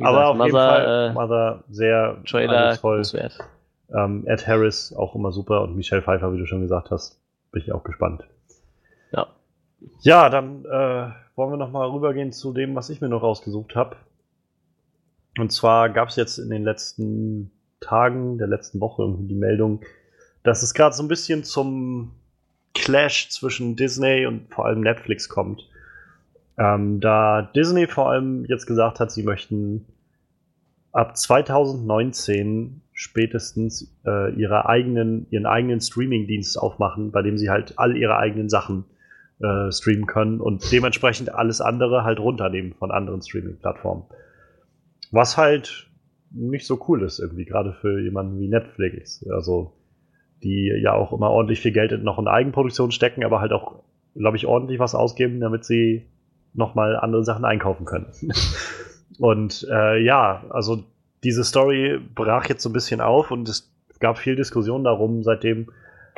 Aber 0.01 0.27
auf 0.27 0.38
Mother, 0.38 0.45
jeden 0.45 0.57
Fall, 0.57 1.09
äh, 1.09 1.13
Mother 1.13 1.63
sehr 1.69 2.21
Trailer 2.25 2.75
voll. 2.75 3.01
Ähm, 3.93 4.25
Ed 4.27 4.47
Harris 4.47 4.93
auch 4.93 5.15
immer 5.15 5.31
super 5.31 5.61
und 5.61 5.75
Michelle 5.75 6.01
Pfeiffer, 6.01 6.33
wie 6.33 6.38
du 6.38 6.45
schon 6.45 6.61
gesagt 6.61 6.91
hast, 6.91 7.19
bin 7.51 7.61
ich 7.61 7.71
auch 7.71 7.83
gespannt. 7.83 8.25
Ja. 10.01 10.29
Dann 10.29 10.65
äh, 10.65 11.09
wollen 11.35 11.51
wir 11.51 11.57
nochmal 11.57 11.89
rübergehen 11.89 12.31
zu 12.31 12.53
dem, 12.53 12.75
was 12.75 12.89
ich 12.89 13.01
mir 13.01 13.09
noch 13.09 13.23
rausgesucht 13.23 13.75
habe. 13.75 13.97
Und 15.37 15.51
zwar 15.51 15.89
gab 15.89 16.09
es 16.09 16.15
jetzt 16.15 16.37
in 16.37 16.49
den 16.49 16.63
letzten 16.63 17.51
Tagen, 17.81 18.37
der 18.37 18.47
letzten 18.47 18.79
Woche 18.79 19.03
irgendwie 19.03 19.27
die 19.27 19.35
Meldung, 19.35 19.81
dass 20.43 20.63
es 20.63 20.73
gerade 20.73 20.95
so 20.95 21.03
ein 21.03 21.07
bisschen 21.07 21.43
zum 21.43 22.11
Clash 22.73 23.29
zwischen 23.29 23.75
Disney 23.75 24.25
und 24.25 24.53
vor 24.53 24.65
allem 24.65 24.81
Netflix 24.81 25.27
kommt. 25.27 25.67
Ähm, 26.57 27.01
da 27.01 27.41
Disney 27.41 27.87
vor 27.87 28.09
allem 28.11 28.45
jetzt 28.45 28.65
gesagt 28.65 28.99
hat, 28.99 29.11
sie 29.11 29.23
möchten 29.23 29.85
ab 30.93 31.17
2019 31.17 32.81
spätestens 32.93 33.93
äh, 34.05 34.33
ihre 34.35 34.69
eigenen, 34.69 35.27
ihren 35.29 35.45
eigenen 35.45 35.81
Streaming-Dienst 35.81 36.57
aufmachen, 36.57 37.11
bei 37.11 37.21
dem 37.21 37.37
sie 37.37 37.49
halt 37.49 37.73
all 37.77 37.97
ihre 37.97 38.17
eigenen 38.17 38.47
Sachen 38.47 38.85
äh, 39.39 39.71
streamen 39.71 40.05
können 40.05 40.39
und 40.39 40.71
dementsprechend 40.71 41.33
alles 41.33 41.61
andere 41.61 42.03
halt 42.03 42.19
runternehmen 42.19 42.73
von 42.73 42.91
anderen 42.91 43.21
Streaming-Plattformen. 43.21 44.03
Was 45.11 45.37
halt 45.37 45.87
nicht 46.31 46.65
so 46.65 46.83
cool 46.87 47.03
ist 47.03 47.19
irgendwie, 47.19 47.45
gerade 47.45 47.73
für 47.73 48.01
jemanden 48.01 48.39
wie 48.39 48.47
Netflix. 48.47 49.25
Also, 49.29 49.73
die 50.43 50.71
ja 50.81 50.93
auch 50.93 51.13
immer 51.13 51.29
ordentlich 51.29 51.61
viel 51.61 51.71
Geld 51.71 51.91
noch 52.03 52.19
in 52.19 52.27
Eigenproduktion 52.27 52.91
stecken, 52.91 53.23
aber 53.23 53.39
halt 53.39 53.53
auch, 53.53 53.83
glaube 54.15 54.37
ich, 54.37 54.45
ordentlich 54.45 54.79
was 54.79 54.95
ausgeben, 54.95 55.39
damit 55.39 55.65
sie 55.65 56.05
nochmal 56.53 56.95
andere 56.95 57.23
Sachen 57.23 57.45
einkaufen 57.45 57.85
können. 57.85 58.07
und 59.19 59.65
äh, 59.71 60.03
ja, 60.03 60.43
also 60.49 60.83
diese 61.23 61.43
Story 61.43 61.99
brach 62.13 62.47
jetzt 62.47 62.63
so 62.63 62.69
ein 62.69 62.73
bisschen 62.73 63.01
auf 63.01 63.31
und 63.31 63.49
es 63.49 63.71
gab 63.99 64.17
viel 64.17 64.35
Diskussion 64.35 64.83
darum, 64.83 65.23
seitdem, 65.23 65.67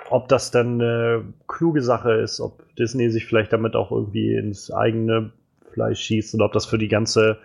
ob 0.10 0.28
das 0.28 0.52
dann 0.52 0.82
eine 0.82 1.34
kluge 1.48 1.82
Sache 1.82 2.13
ist, 2.13 2.39
ob 2.39 2.63
Disney 2.76 3.10
sich 3.10 3.26
vielleicht 3.26 3.54
damit 3.54 3.76
auch 3.76 3.91
irgendwie 3.91 4.36
ins 4.36 4.72
eigene 4.72 5.32
Fleisch 5.74 6.02
schießt 6.02 6.36
oder 6.36 6.46
ob 6.46 6.54
das 6.54 6.65
für 6.65 6.78
die 6.78 6.88
ganze, 6.88 7.38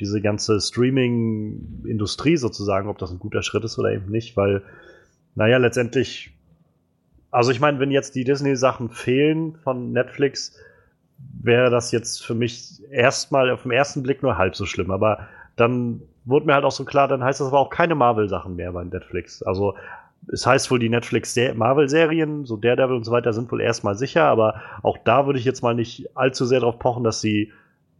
diese 0.00 0.20
ganze 0.20 0.60
Streaming-Industrie 0.60 2.36
sozusagen, 2.36 2.88
ob 2.88 2.98
das 2.98 3.10
ein 3.10 3.18
guter 3.18 3.42
Schritt 3.42 3.64
ist 3.64 3.78
oder 3.78 3.92
eben 3.92 4.10
nicht, 4.10 4.36
weil, 4.36 4.62
naja, 5.34 5.58
letztendlich, 5.58 6.34
also 7.30 7.50
ich 7.50 7.60
meine, 7.60 7.78
wenn 7.80 7.90
jetzt 7.90 8.14
die 8.14 8.24
Disney-Sachen 8.24 8.90
fehlen 8.90 9.56
von 9.56 9.92
Netflix, 9.92 10.56
wäre 11.42 11.70
das 11.70 11.92
jetzt 11.92 12.24
für 12.24 12.34
mich 12.34 12.82
erstmal 12.90 13.50
auf 13.50 13.62
den 13.62 13.70
ersten 13.70 14.02
Blick 14.02 14.22
nur 14.22 14.36
halb 14.36 14.56
so 14.56 14.66
schlimm, 14.66 14.90
aber 14.90 15.28
dann 15.56 16.02
wurde 16.24 16.46
mir 16.46 16.54
halt 16.54 16.64
auch 16.64 16.72
so 16.72 16.84
klar, 16.84 17.06
dann 17.06 17.22
heißt 17.22 17.40
das 17.40 17.48
aber 17.48 17.60
auch 17.60 17.70
keine 17.70 17.94
Marvel-Sachen 17.94 18.56
mehr 18.56 18.72
bei 18.72 18.84
Netflix. 18.84 19.42
Also 19.42 19.74
es 20.32 20.46
heißt 20.46 20.70
wohl, 20.70 20.78
die 20.78 20.88
Netflix-Marvel-Serien, 20.88 22.44
so 22.44 22.56
Daredevil 22.56 22.96
und 22.96 23.04
so 23.04 23.12
weiter, 23.12 23.32
sind 23.32 23.50
wohl 23.52 23.60
erstmal 23.60 23.96
sicher, 23.96 24.24
aber 24.24 24.60
auch 24.82 24.98
da 25.04 25.26
würde 25.26 25.38
ich 25.38 25.44
jetzt 25.44 25.62
mal 25.62 25.74
nicht 25.74 26.16
allzu 26.16 26.44
sehr 26.44 26.60
darauf 26.60 26.78
pochen, 26.78 27.04
dass 27.04 27.20
sie 27.20 27.52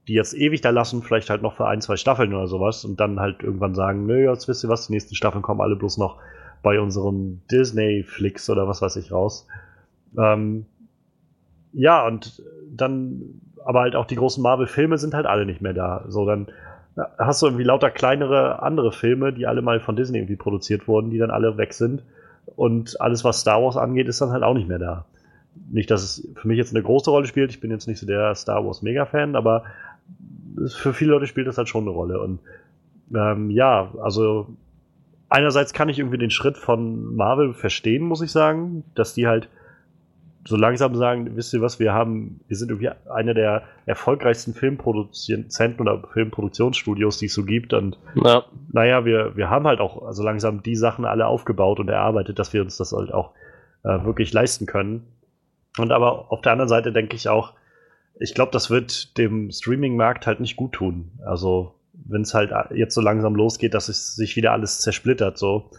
die 0.08 0.14
jetzt 0.14 0.34
ewig 0.34 0.60
da 0.60 0.70
lassen, 0.70 1.02
vielleicht 1.02 1.30
halt 1.30 1.42
noch 1.42 1.54
für 1.54 1.66
ein, 1.66 1.80
zwei 1.80 1.96
Staffeln 1.96 2.34
oder 2.34 2.46
sowas 2.46 2.84
und 2.84 3.00
dann 3.00 3.20
halt 3.20 3.42
irgendwann 3.42 3.74
sagen, 3.74 4.06
nö, 4.06 4.28
jetzt 4.30 4.48
wisst 4.48 4.64
ihr 4.64 4.68
was, 4.68 4.86
die 4.86 4.92
nächsten 4.92 5.14
Staffeln 5.14 5.42
kommen 5.42 5.60
alle 5.60 5.76
bloß 5.76 5.96
noch 5.96 6.18
bei 6.62 6.78
unserem 6.78 7.40
Disney-Flix 7.50 8.50
oder 8.50 8.68
was 8.68 8.82
weiß 8.82 8.96
ich 8.96 9.12
raus. 9.12 9.46
Ähm, 10.18 10.66
ja, 11.72 12.06
und 12.06 12.42
dann, 12.70 13.40
aber 13.64 13.80
halt 13.80 13.96
auch 13.96 14.06
die 14.06 14.16
großen 14.16 14.42
Marvel-Filme 14.42 14.98
sind 14.98 15.14
halt 15.14 15.26
alle 15.26 15.46
nicht 15.46 15.62
mehr 15.62 15.72
da. 15.74 16.04
So, 16.08 16.26
dann 16.26 16.48
hast 17.18 17.42
du 17.42 17.46
irgendwie 17.46 17.64
lauter 17.64 17.90
kleinere 17.90 18.62
andere 18.62 18.92
Filme, 18.92 19.32
die 19.32 19.46
alle 19.46 19.62
mal 19.62 19.80
von 19.80 19.96
Disney 19.96 20.18
irgendwie 20.18 20.36
produziert 20.36 20.86
wurden, 20.86 21.10
die 21.10 21.18
dann 21.18 21.30
alle 21.30 21.56
weg 21.56 21.72
sind. 21.72 22.04
Und 22.56 23.00
alles, 23.00 23.24
was 23.24 23.40
Star 23.40 23.62
Wars 23.62 23.76
angeht, 23.76 24.08
ist 24.08 24.20
dann 24.20 24.30
halt 24.30 24.42
auch 24.42 24.54
nicht 24.54 24.68
mehr 24.68 24.78
da. 24.78 25.06
Nicht, 25.70 25.90
dass 25.90 26.02
es 26.02 26.28
für 26.34 26.48
mich 26.48 26.58
jetzt 26.58 26.74
eine 26.74 26.82
große 26.82 27.10
Rolle 27.10 27.26
spielt. 27.26 27.50
Ich 27.50 27.60
bin 27.60 27.70
jetzt 27.70 27.88
nicht 27.88 27.98
so 27.98 28.06
der 28.06 28.34
Star 28.34 28.64
Wars 28.64 28.82
Mega-Fan, 28.82 29.34
aber 29.34 29.64
für 30.68 30.92
viele 30.92 31.12
Leute 31.12 31.26
spielt 31.26 31.46
das 31.46 31.58
halt 31.58 31.68
schon 31.68 31.84
eine 31.84 31.90
Rolle. 31.90 32.20
Und 32.20 32.40
ähm, 33.14 33.50
ja, 33.50 33.92
also 34.00 34.48
einerseits 35.28 35.72
kann 35.72 35.88
ich 35.88 35.98
irgendwie 35.98 36.18
den 36.18 36.30
Schritt 36.30 36.56
von 36.56 37.14
Marvel 37.14 37.54
verstehen, 37.54 38.04
muss 38.04 38.22
ich 38.22 38.30
sagen, 38.30 38.84
dass 38.94 39.14
die 39.14 39.26
halt 39.26 39.48
so 40.46 40.56
langsam 40.56 40.94
sagen, 40.94 41.36
wisst 41.36 41.54
ihr 41.54 41.62
was, 41.62 41.78
wir 41.78 41.94
haben, 41.94 42.40
wir 42.48 42.56
sind 42.56 42.70
irgendwie 42.70 42.90
einer 43.10 43.32
der 43.32 43.62
erfolgreichsten 43.86 44.52
Filmproduzenten 44.52 45.80
oder 45.80 46.06
Filmproduktionsstudios, 46.12 47.18
die 47.18 47.26
es 47.26 47.34
so 47.34 47.44
gibt. 47.44 47.72
Und 47.72 47.98
ja. 48.22 48.44
naja, 48.70 49.04
wir, 49.04 49.36
wir 49.36 49.48
haben 49.48 49.66
halt 49.66 49.80
auch 49.80 50.04
also 50.06 50.22
langsam 50.22 50.62
die 50.62 50.76
Sachen 50.76 51.06
alle 51.06 51.26
aufgebaut 51.26 51.80
und 51.80 51.88
erarbeitet, 51.88 52.38
dass 52.38 52.52
wir 52.52 52.60
uns 52.60 52.76
das 52.76 52.92
halt 52.92 53.12
auch 53.12 53.32
äh, 53.84 54.04
wirklich 54.04 54.32
leisten 54.32 54.66
können. 54.66 55.06
Und 55.78 55.92
aber 55.92 56.30
auf 56.30 56.42
der 56.42 56.52
anderen 56.52 56.68
Seite 56.68 56.92
denke 56.92 57.16
ich 57.16 57.28
auch, 57.28 57.54
ich 58.20 58.34
glaube, 58.34 58.52
das 58.52 58.70
wird 58.70 59.16
dem 59.18 59.50
Streaming-Markt 59.50 60.26
halt 60.26 60.40
nicht 60.40 60.56
gut 60.56 60.72
tun. 60.72 61.10
Also, 61.24 61.74
wenn 61.92 62.22
es 62.22 62.34
halt 62.34 62.52
jetzt 62.74 62.94
so 62.94 63.00
langsam 63.00 63.34
losgeht, 63.34 63.74
dass 63.74 63.88
es 63.88 64.14
sich 64.14 64.36
wieder 64.36 64.52
alles 64.52 64.80
zersplittert, 64.80 65.36
so, 65.38 65.70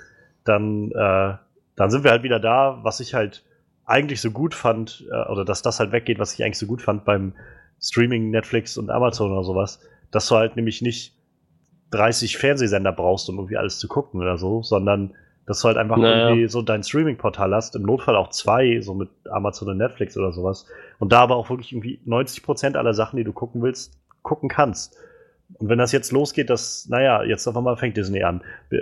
dann, 0.43 0.91
äh, 0.91 1.33
dann 1.75 1.91
sind 1.91 2.03
wir 2.03 2.11
halt 2.11 2.23
wieder 2.23 2.39
da, 2.39 2.79
was 2.83 2.99
ich 2.99 3.13
halt 3.13 3.43
eigentlich 3.85 4.21
so 4.21 4.31
gut 4.31 4.53
fand, 4.53 5.05
äh, 5.11 5.31
oder 5.31 5.45
dass 5.45 5.61
das 5.61 5.79
halt 5.79 5.91
weggeht, 5.91 6.19
was 6.19 6.33
ich 6.33 6.43
eigentlich 6.43 6.59
so 6.59 6.67
gut 6.67 6.81
fand 6.81 7.05
beim 7.05 7.33
Streaming, 7.81 8.31
Netflix 8.31 8.77
und 8.77 8.89
Amazon 8.89 9.31
oder 9.31 9.43
sowas, 9.43 9.79
dass 10.11 10.27
du 10.27 10.35
halt 10.35 10.55
nämlich 10.55 10.81
nicht 10.81 11.15
30 11.91 12.37
Fernsehsender 12.37 12.91
brauchst, 12.91 13.29
um 13.29 13.37
irgendwie 13.37 13.57
alles 13.57 13.79
zu 13.79 13.87
gucken 13.87 14.21
oder 14.21 14.37
so, 14.37 14.63
sondern 14.63 15.13
dass 15.45 15.61
du 15.61 15.67
halt 15.67 15.77
einfach 15.77 15.97
naja. 15.97 16.29
irgendwie 16.29 16.47
so 16.47 16.61
dein 16.61 16.83
Streaming-Portal 16.83 17.53
hast, 17.53 17.75
im 17.75 17.83
Notfall 17.83 18.15
auch 18.15 18.29
zwei, 18.29 18.81
so 18.81 18.95
mit 18.95 19.09
Amazon 19.29 19.69
und 19.69 19.77
Netflix 19.77 20.17
oder 20.17 20.31
sowas. 20.31 20.65
Und 20.97 21.11
da 21.11 21.19
aber 21.19 21.35
auch 21.35 21.49
wirklich 21.49 21.71
irgendwie 21.71 21.99
90% 22.07 22.75
aller 22.75 22.93
Sachen, 22.95 23.17
die 23.17 23.23
du 23.23 23.31
gucken 23.31 23.61
willst, 23.61 23.99
gucken 24.23 24.49
kannst. 24.49 24.97
Und 25.53 25.69
wenn 25.69 25.77
das 25.77 25.91
jetzt 25.91 26.11
losgeht, 26.11 26.49
dass, 26.49 26.87
naja, 26.89 27.23
jetzt 27.23 27.45
auf 27.47 27.55
einmal 27.55 27.77
fängt 27.77 27.95
Disney 27.95 28.23
an. 28.23 28.41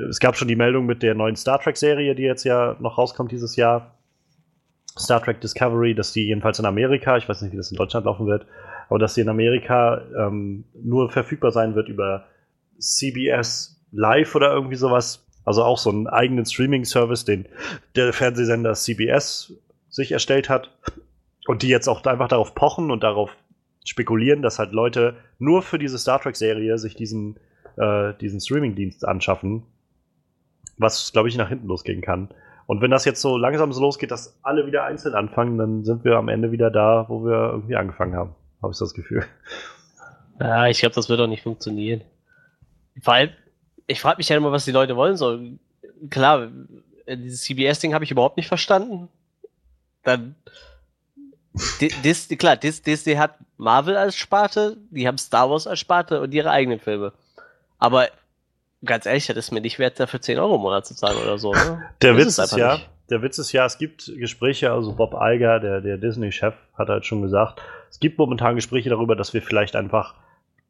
Es 0.10 0.20
gab 0.20 0.38
schon 0.38 0.48
die 0.48 0.56
Meldung 0.56 0.86
mit 0.86 1.04
der 1.04 1.14
neuen 1.14 1.36
Star 1.36 1.60
Trek-Serie, 1.60 2.16
die 2.16 2.24
jetzt 2.24 2.46
ja 2.46 2.78
noch 2.80 2.98
rauskommt 2.98 3.34
dieses 3.34 3.58
Jahr. 3.58 3.98
Star 4.98 5.22
Trek 5.22 5.42
Discovery, 5.42 5.96
dass 5.96 6.14
die 6.14 6.28
jedenfalls 6.28 6.60
in 6.60 6.66
Amerika, 6.66 7.18
ich 7.18 7.28
weiß 7.28 7.42
nicht, 7.42 7.52
wie 7.52 7.58
das 7.58 7.72
in 7.72 7.78
Deutschland 7.78 8.06
laufen 8.06 8.28
wird, 8.28 8.46
aber 8.90 9.00
dass 9.00 9.16
die 9.16 9.22
in 9.22 9.30
Amerika 9.30 10.02
ähm, 10.18 10.66
nur 10.74 11.10
verfügbar 11.10 11.52
sein 11.52 11.76
wird 11.76 11.90
über 11.90 12.26
CBS 12.80 13.82
Live 13.92 14.36
oder 14.36 14.52
irgendwie 14.52 14.76
sowas. 14.76 15.26
Also 15.46 15.64
auch 15.64 15.78
so 15.78 15.90
einen 15.90 16.08
eigenen 16.08 16.46
Streaming-Service, 16.46 17.26
den 17.26 17.48
der 17.96 18.14
Fernsehsender 18.14 18.74
CBS 18.74 19.54
sich 19.90 20.12
erstellt 20.12 20.50
hat. 20.50 20.72
Und 21.46 21.62
die 21.62 21.68
jetzt 21.68 21.90
auch 21.90 22.06
einfach 22.06 22.30
darauf 22.30 22.56
pochen 22.56 22.90
und 22.90 23.04
darauf 23.04 23.36
spekulieren, 23.84 24.42
dass 24.42 24.60
halt 24.60 24.72
Leute 24.72 25.18
nur 25.40 25.62
für 25.62 25.78
diese 25.78 26.00
Star 26.00 26.22
Trek-Serie 26.22 26.78
sich 26.78 26.96
diesen, 26.96 27.38
äh, 27.76 28.14
diesen 28.22 28.40
Streaming-Dienst 28.40 29.06
anschaffen. 29.06 29.64
Was, 30.78 31.12
glaube 31.12 31.28
ich, 31.28 31.36
nach 31.36 31.50
hinten 31.50 31.68
losgehen 31.68 32.02
kann. 32.02 32.30
Und 32.66 32.82
wenn 32.82 32.92
das 32.92 33.06
jetzt 33.06 33.22
so 33.22 33.38
langsam 33.38 33.74
so 33.74 33.82
losgeht, 33.82 34.12
dass 34.12 34.40
alle 34.42 34.66
wieder 34.66 34.86
einzeln 34.86 35.16
anfangen, 35.16 35.58
dann 35.58 35.84
sind 35.84 36.04
wir 36.04 36.16
am 36.16 36.30
Ende 36.30 36.52
wieder 36.52 36.72
da, 36.72 37.06
wo 37.10 37.26
wir 37.26 37.52
irgendwie 37.52 37.76
angefangen 37.76 38.16
haben. 38.16 38.36
Habe 38.62 38.72
ich 38.72 38.80
das 38.80 38.94
Gefühl. 38.94 39.26
Ja, 40.40 40.68
ich 40.68 40.80
glaube, 40.80 40.96
das 40.96 41.10
wird 41.10 41.20
auch 41.20 41.28
nicht 41.28 41.44
funktionieren. 41.44 42.02
Weil, 42.96 43.36
ich 43.88 44.02
frage 44.02 44.18
mich 44.18 44.30
ja 44.30 44.38
immer, 44.38 44.52
was 44.52 44.66
die 44.66 44.72
Leute 44.72 44.96
wollen 44.96 45.18
sollen. 45.18 45.60
Klar, 46.10 46.50
dieses 47.08 47.42
CBS-Ding 47.44 47.94
habe 47.94 48.04
ich 48.04 48.12
überhaupt 48.12 48.38
nicht 48.38 48.48
verstanden. 48.48 49.10
Dann. 50.04 50.36
Disney, 52.04 52.36
klar, 52.36 52.56
Disney 52.58 53.14
hat 53.14 53.36
Marvel 53.58 53.96
als 53.96 54.16
Sparte, 54.16 54.78
die 54.90 55.08
haben 55.08 55.20
Star 55.20 55.50
Wars 55.50 55.68
als 55.68 55.80
Sparte 55.80 56.20
und 56.20 56.34
ihre 56.34 56.50
eigenen 56.50 56.80
Filme. 56.80 57.14
Aber 57.78 58.08
ganz 58.86 59.06
ehrlich, 59.06 59.28
das 59.28 59.38
ist 59.38 59.52
mir 59.52 59.62
nicht 59.62 59.80
wert, 59.80 60.00
dafür 60.00 60.22
10 60.22 60.40
Euro 60.40 60.56
im 60.56 60.62
Monat 60.62 60.86
zu 60.86 60.96
zahlen 60.96 61.18
oder 61.18 61.38
so. 61.38 61.54
Ne? 61.54 61.84
Der 62.02 62.18
Witz 62.18 62.38
ist, 62.38 62.56
ja, 62.56 62.80
der 63.10 63.22
Witz 63.22 63.38
ist 63.38 63.52
ja, 63.52 63.66
es 63.66 63.78
gibt 63.78 64.12
Gespräche, 64.18 64.72
also 64.72 64.94
Bob 64.94 65.16
Iger, 65.20 65.60
der, 65.60 65.82
der 65.82 65.98
Disney-Chef, 65.98 66.56
hat 66.74 66.90
halt 66.90 67.06
schon 67.06 67.22
gesagt, 67.22 67.62
es 67.90 68.00
gibt 68.00 68.18
momentan 68.18 68.56
Gespräche 68.56 68.90
darüber, 68.90 69.16
dass 69.16 69.34
wir 69.34 69.42
vielleicht 69.42 69.76
einfach 69.76 70.16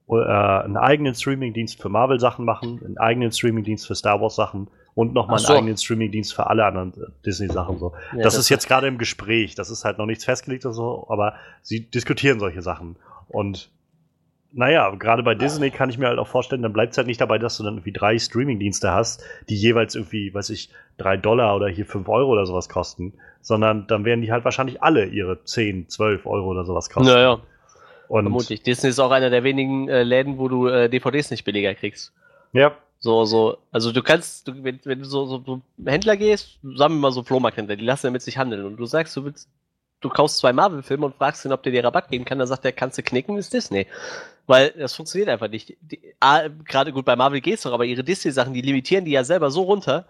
äh, 0.09 0.15
einen 0.15 0.77
eigenen 0.77 1.15
Streaming-Dienst 1.15 1.81
für 1.81 1.89
Marvel-Sachen 1.89 2.43
machen, 2.43 2.81
einen 2.83 2.97
eigenen 2.97 3.31
Streaming-Dienst 3.31 3.87
für 3.87 3.95
Star 3.95 4.19
Wars-Sachen 4.19 4.67
und 4.95 5.13
nochmal 5.13 5.39
so. 5.39 5.49
einen 5.49 5.57
eigenen 5.59 5.77
Streaming-Dienst 5.77 6.33
für 6.33 6.47
alle 6.47 6.65
anderen 6.65 6.93
äh, 6.93 7.05
Disney-Sachen. 7.25 7.77
So. 7.77 7.93
Ja, 8.11 8.23
das, 8.23 8.33
das, 8.33 8.43
ist 8.43 8.49
jetzt 8.49 8.67
gerade 8.67 8.87
im 8.87 8.97
Gespräch, 8.97 9.55
das 9.55 9.69
ist 9.69 9.85
halt 9.85 9.97
noch 9.97 10.05
nichts 10.05 10.25
festgelegt 10.25 10.65
oder 10.65 10.73
so, 10.73 11.07
aber 11.09 11.35
sie 11.61 11.89
diskutieren 11.89 12.39
solche 12.39 12.61
Sachen. 12.61 12.97
Und 13.27 13.69
naja, 14.53 14.91
gerade 14.91 15.23
bei 15.23 15.33
Disney 15.33 15.71
kann 15.71 15.89
ich 15.89 15.97
mir 15.97 16.07
halt 16.07 16.19
auch 16.19 16.27
vorstellen, 16.27 16.61
dann 16.61 16.73
bleibt 16.73 16.91
es 16.91 16.97
halt 16.97 17.07
nicht 17.07 17.19
dabei, 17.19 17.39
dass 17.39 17.57
du 17.57 17.63
dann 17.63 17.75
irgendwie 17.75 17.91
drei 17.91 18.19
Streaming-Dienste 18.19 18.91
hast, 18.91 19.23
die 19.49 19.55
jeweils 19.55 19.95
irgendwie, 19.95 20.33
weiß 20.33 20.51
ich, 20.51 20.69
drei 20.97 21.17
Dollar 21.17 21.55
oder 21.55 21.67
hier 21.67 21.85
fünf 21.85 22.07
Euro 22.07 22.31
oder 22.31 22.45
sowas 22.45 22.69
kosten, 22.69 23.13
sondern 23.41 23.87
dann 23.87 24.05
werden 24.05 24.21
die 24.21 24.31
halt 24.31 24.45
wahrscheinlich 24.45 24.83
alle 24.83 25.05
ihre 25.05 25.43
zehn, 25.43 25.89
zwölf 25.89 26.25
Euro 26.27 26.47
oder 26.47 26.65
sowas 26.65 26.89
kosten. 26.89 27.11
Naja. 27.11 27.39
Und 28.07 28.25
Vermutlich. 28.25 28.61
Disney 28.61 28.89
ist 28.89 28.99
auch 28.99 29.11
einer 29.11 29.31
der 29.31 29.43
wenigen 29.43 29.89
äh, 29.89 30.03
Läden, 30.03 30.37
wo 30.37 30.47
du 30.47 30.67
äh, 30.67 30.87
DVDs 30.87 31.31
nicht 31.31 31.45
billiger 31.45 31.73
kriegst. 31.73 32.13
Ja. 32.51 32.73
So, 32.99 33.25
so, 33.25 33.57
also 33.71 33.91
du 33.91 34.03
kannst, 34.03 34.47
du, 34.47 34.63
wenn, 34.63 34.79
wenn, 34.83 34.99
du 34.99 35.05
so, 35.05 35.25
so, 35.25 35.41
so 35.43 35.61
Händler 35.83 36.15
gehst, 36.15 36.59
sagen 36.61 36.93
wir 36.95 36.99
mal 37.01 37.11
so 37.11 37.23
Flohmarkthändler, 37.23 37.75
die 37.75 37.83
lassen 37.83 38.07
damit 38.07 38.21
sich 38.21 38.37
handeln 38.37 38.65
und 38.65 38.77
du 38.77 38.85
sagst, 38.85 39.17
du 39.17 39.25
willst 39.25 39.49
du 40.03 40.09
kaufst 40.09 40.37
zwei 40.37 40.53
Marvel-Filme 40.53 41.05
und 41.05 41.15
fragst 41.15 41.45
ihn, 41.45 41.51
ob 41.51 41.63
der 41.63 41.71
dir 41.71 41.83
Rabatt 41.83 42.09
geben 42.09 42.25
kann, 42.25 42.37
dann 42.37 42.47
sagt 42.47 42.65
er, 42.65 42.71
kannst 42.71 42.97
du 42.97 43.03
knicken, 43.03 43.37
ist 43.37 43.53
Disney. 43.53 43.87
Weil 44.45 44.71
das 44.71 44.93
funktioniert 44.93 45.29
einfach 45.29 45.47
nicht. 45.47 45.75
Gerade 46.19 46.91
gut, 46.91 47.05
bei 47.05 47.15
Marvel 47.15 47.39
geht's 47.39 47.63
doch, 47.63 47.71
aber 47.71 47.85
ihre 47.85 48.03
Disney-Sachen, 48.03 48.53
die 48.53 48.61
limitieren 48.61 49.05
die 49.05 49.11
ja 49.11 49.23
selber 49.23 49.49
so 49.49 49.63
runter. 49.63 50.05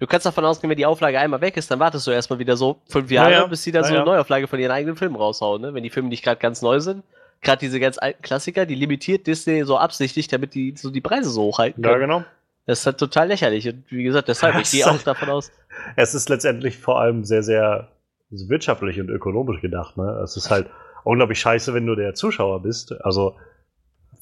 Du 0.00 0.06
kannst 0.06 0.26
davon 0.26 0.44
ausgehen, 0.44 0.70
wenn 0.70 0.78
die 0.78 0.86
Auflage 0.86 1.18
einmal 1.20 1.40
weg 1.40 1.56
ist, 1.56 1.70
dann 1.70 1.78
wartest 1.78 2.06
du 2.06 2.10
erstmal 2.10 2.38
wieder 2.38 2.56
so 2.56 2.80
fünf 2.88 3.10
Jahre, 3.10 3.32
ja, 3.32 3.46
bis 3.46 3.62
sie 3.62 3.70
dann 3.70 3.84
ja, 3.84 3.88
so 3.90 3.94
eine 3.94 4.04
Neuauflage 4.04 4.48
von 4.48 4.58
ihren 4.58 4.72
eigenen 4.72 4.96
Filmen 4.96 5.16
raushauen, 5.16 5.62
ne? 5.62 5.74
Wenn 5.74 5.82
die 5.82 5.90
Filme 5.90 6.08
nicht 6.08 6.24
gerade 6.24 6.40
ganz 6.40 6.62
neu 6.62 6.80
sind. 6.80 7.04
Gerade 7.42 7.60
diese 7.60 7.78
ganz 7.78 7.98
alten 7.98 8.22
Klassiker, 8.22 8.64
die 8.64 8.74
limitiert 8.74 9.26
Disney 9.26 9.64
so 9.64 9.76
absichtlich, 9.76 10.28
damit 10.28 10.54
die 10.54 10.74
so 10.76 10.90
die 10.90 11.02
Preise 11.02 11.28
so 11.28 11.42
hochhalten 11.42 11.82
können. 11.82 11.94
Ja, 11.94 11.98
genau. 11.98 12.24
Das 12.66 12.80
ist 12.80 12.86
halt 12.86 12.98
total 12.98 13.28
lächerlich. 13.28 13.68
Und 13.68 13.84
wie 13.90 14.02
gesagt, 14.02 14.28
deshalb, 14.28 14.56
ich 14.56 14.70
gehe 14.72 14.86
auch 14.86 15.02
davon 15.02 15.28
aus. 15.28 15.52
Es 15.96 16.14
ist 16.14 16.30
letztendlich 16.30 16.78
vor 16.78 16.98
allem 16.98 17.24
sehr, 17.24 17.42
sehr 17.42 17.88
wirtschaftlich 18.30 19.00
und 19.00 19.10
ökonomisch 19.10 19.60
gedacht. 19.60 19.96
Ne? 19.96 20.20
Es 20.22 20.36
ist 20.36 20.50
halt 20.50 20.68
unglaublich 21.04 21.38
scheiße, 21.38 21.74
wenn 21.74 21.86
du 21.86 21.94
der 21.94 22.14
Zuschauer 22.14 22.62
bist. 22.62 22.92
Also, 23.04 23.36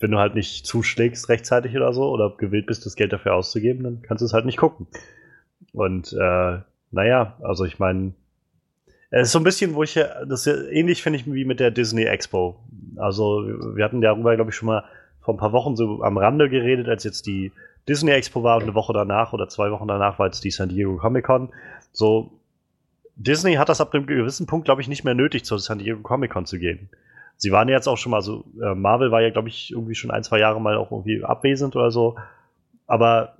wenn 0.00 0.10
du 0.10 0.18
halt 0.18 0.34
nicht 0.34 0.66
zuschlägst 0.66 1.28
rechtzeitig 1.28 1.76
oder 1.76 1.92
so 1.92 2.10
oder 2.10 2.34
gewillt 2.36 2.66
bist, 2.66 2.84
das 2.84 2.96
Geld 2.96 3.12
dafür 3.12 3.34
auszugeben, 3.34 3.84
dann 3.84 4.02
kannst 4.02 4.20
du 4.20 4.26
es 4.26 4.32
halt 4.32 4.44
nicht 4.44 4.58
gucken. 4.58 4.86
Und 5.72 6.12
äh, 6.12 6.58
naja, 6.90 7.36
also 7.42 7.64
ich 7.64 7.78
meine, 7.78 8.12
es 9.10 9.28
ist 9.28 9.32
so 9.32 9.38
ein 9.38 9.44
bisschen, 9.44 9.74
wo 9.74 9.82
ich 9.82 9.94
ja, 9.94 10.24
das 10.24 10.44
ja 10.44 10.54
ähnlich 10.70 11.02
finde 11.02 11.18
ich 11.18 11.32
wie 11.32 11.44
mit 11.44 11.60
der 11.60 11.70
Disney 11.70 12.04
Expo. 12.04 12.56
Also 12.96 13.44
wir 13.76 13.84
hatten 13.84 14.00
darüber, 14.00 14.34
glaube 14.34 14.50
ich, 14.50 14.56
schon 14.56 14.66
mal 14.66 14.84
vor 15.20 15.34
ein 15.34 15.38
paar 15.38 15.52
Wochen 15.52 15.76
so 15.76 16.02
am 16.02 16.18
Rande 16.18 16.48
geredet, 16.48 16.88
als 16.88 17.04
jetzt 17.04 17.26
die 17.26 17.52
Disney 17.88 18.10
Expo 18.10 18.42
war 18.42 18.56
und 18.56 18.64
eine 18.64 18.74
Woche 18.74 18.92
danach 18.92 19.32
oder 19.32 19.48
zwei 19.48 19.70
Wochen 19.70 19.86
danach 19.86 20.18
war 20.18 20.26
jetzt 20.26 20.44
die 20.44 20.50
San 20.50 20.68
Diego 20.68 20.96
Comic 20.96 21.24
Con. 21.24 21.50
So, 21.92 22.32
Disney 23.16 23.54
hat 23.54 23.68
das 23.68 23.80
ab 23.80 23.94
einem 23.94 24.06
gewissen 24.06 24.46
Punkt, 24.46 24.64
glaube 24.64 24.80
ich, 24.80 24.88
nicht 24.88 25.04
mehr 25.04 25.14
nötig, 25.14 25.44
zur 25.44 25.58
San 25.58 25.78
Diego 25.78 26.00
Comic 26.00 26.32
Con 26.32 26.46
zu 26.46 26.58
gehen. 26.58 26.88
Sie 27.36 27.50
waren 27.50 27.68
jetzt 27.68 27.88
auch 27.88 27.98
schon 27.98 28.10
mal 28.10 28.22
so, 28.22 28.44
äh, 28.62 28.74
Marvel 28.74 29.10
war 29.10 29.20
ja, 29.20 29.30
glaube 29.30 29.48
ich, 29.48 29.72
irgendwie 29.72 29.94
schon 29.94 30.10
ein, 30.10 30.22
zwei 30.22 30.38
Jahre 30.38 30.60
mal 30.60 30.76
auch 30.76 30.90
irgendwie 30.92 31.24
abwesend 31.24 31.74
oder 31.76 31.90
so. 31.90 32.16
Aber 32.86 33.36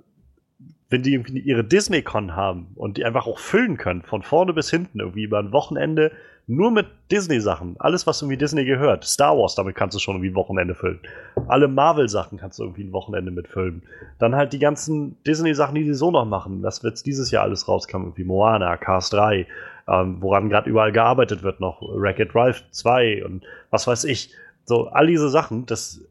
wenn 0.93 1.01
die 1.01 1.15
ihre 1.39 1.63
Disney-Con 1.63 2.35
haben 2.35 2.67
und 2.75 2.97
die 2.97 3.03
einfach 3.03 3.25
auch 3.25 3.39
füllen 3.39 3.77
können, 3.77 4.03
von 4.03 4.21
vorne 4.21 4.53
bis 4.53 4.69
hinten, 4.69 4.99
irgendwie 4.99 5.23
über 5.23 5.39
ein 5.39 5.51
Wochenende, 5.51 6.11
nur 6.45 6.69
mit 6.69 6.85
Disney-Sachen. 7.11 7.77
Alles, 7.79 8.05
was 8.05 8.21
irgendwie 8.21 8.37
Disney 8.37 8.63
gehört. 8.63 9.03
Star 9.03 9.35
Wars, 9.35 9.55
damit 9.55 9.73
kannst 9.75 9.95
du 9.95 9.99
schon 9.99 10.15
irgendwie 10.15 10.29
ein 10.29 10.35
Wochenende 10.35 10.75
füllen. 10.75 10.99
Alle 11.47 11.67
Marvel-Sachen 11.67 12.37
kannst 12.37 12.59
du 12.59 12.63
irgendwie 12.63 12.83
ein 12.83 12.91
Wochenende 12.91 13.31
mitfüllen. 13.31 13.81
Dann 14.19 14.35
halt 14.35 14.53
die 14.53 14.59
ganzen 14.59 15.17
Disney-Sachen, 15.25 15.73
die 15.73 15.83
sie 15.83 15.95
so 15.95 16.11
noch 16.11 16.25
machen. 16.25 16.61
Was 16.61 16.83
wird 16.83 17.03
dieses 17.07 17.31
Jahr 17.31 17.41
alles 17.41 17.67
rauskommen? 17.67 18.09
Irgendwie 18.09 18.25
Moana, 18.25 18.77
Cars 18.77 19.09
3, 19.09 19.47
ähm, 19.87 20.17
woran 20.19 20.49
gerade 20.49 20.69
überall 20.69 20.91
gearbeitet 20.91 21.41
wird 21.41 21.59
noch. 21.59 21.81
Wreck-It 21.81 22.35
Ralph 22.35 22.63
2 22.69 23.25
und 23.25 23.43
was 23.71 23.87
weiß 23.87 24.03
ich. 24.03 24.31
So, 24.65 24.89
all 24.89 25.07
diese 25.07 25.29
Sachen, 25.29 25.65
das 25.65 26.01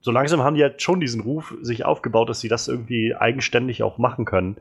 so 0.00 0.10
langsam 0.10 0.42
haben 0.42 0.54
die 0.54 0.62
halt 0.62 0.80
schon 0.80 1.00
diesen 1.00 1.20
Ruf 1.20 1.54
sich 1.60 1.84
aufgebaut, 1.84 2.28
dass 2.28 2.40
sie 2.40 2.48
das 2.48 2.68
irgendwie 2.68 3.14
eigenständig 3.14 3.82
auch 3.82 3.98
machen 3.98 4.24
können. 4.24 4.56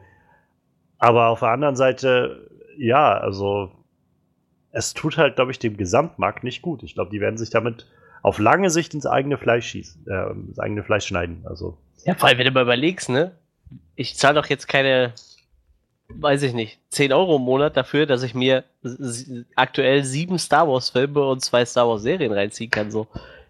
Aber 0.98 1.28
auf 1.30 1.40
der 1.40 1.50
anderen 1.50 1.76
Seite, 1.76 2.50
ja, 2.78 3.18
also 3.18 3.72
es 4.72 4.94
tut 4.94 5.18
halt, 5.18 5.36
glaube 5.36 5.52
ich, 5.52 5.60
dem 5.60 5.78
Gesamtmarkt 5.78 6.44
nicht 6.44 6.62
gut. 6.62 6.84
Ich 6.84 6.94
glaube, 6.94 7.10
die 7.10 7.22
werden 7.22 7.38
sich 7.38 7.50
damit 7.50 7.88
auf 8.22 8.38
lange 8.38 8.70
Sicht 8.70 8.94
ins 8.94 9.06
eigene 9.06 9.38
Fleisch 9.38 9.68
schießen, 9.68 10.06
äh, 10.08 10.32
ins 10.32 10.60
eigene 10.60 10.84
Fleisch 10.84 11.08
schneiden. 11.08 11.44
Also. 11.46 11.78
Ja, 12.06 12.16
vor 12.16 12.28
allem, 12.28 12.38
wenn 12.38 12.46
du 12.46 12.52
mal 12.52 12.64
überlegst, 12.64 13.10
ne? 13.10 13.32
Ich 13.96 14.18
zahle 14.18 14.42
doch 14.42 14.48
jetzt 14.48 14.68
keine, 14.68 15.14
weiß 16.10 16.44
ich 16.44 16.54
nicht, 16.54 16.80
10 16.90 17.14
Euro 17.14 17.38
im 17.38 17.44
Monat 17.44 17.78
dafür, 17.78 18.06
dass 18.06 18.24
ich 18.24 18.36
mir 18.36 18.66
aktuell 19.56 20.04
sieben 20.04 20.38
Star 20.38 20.68
Wars-Filme 20.68 21.26
und 21.26 21.42
zwei 21.42 21.64
Star 21.66 21.88
Wars-Serien 21.88 22.34
reinziehen 22.34 22.72
kann, 22.72 22.92
so. 22.92 23.08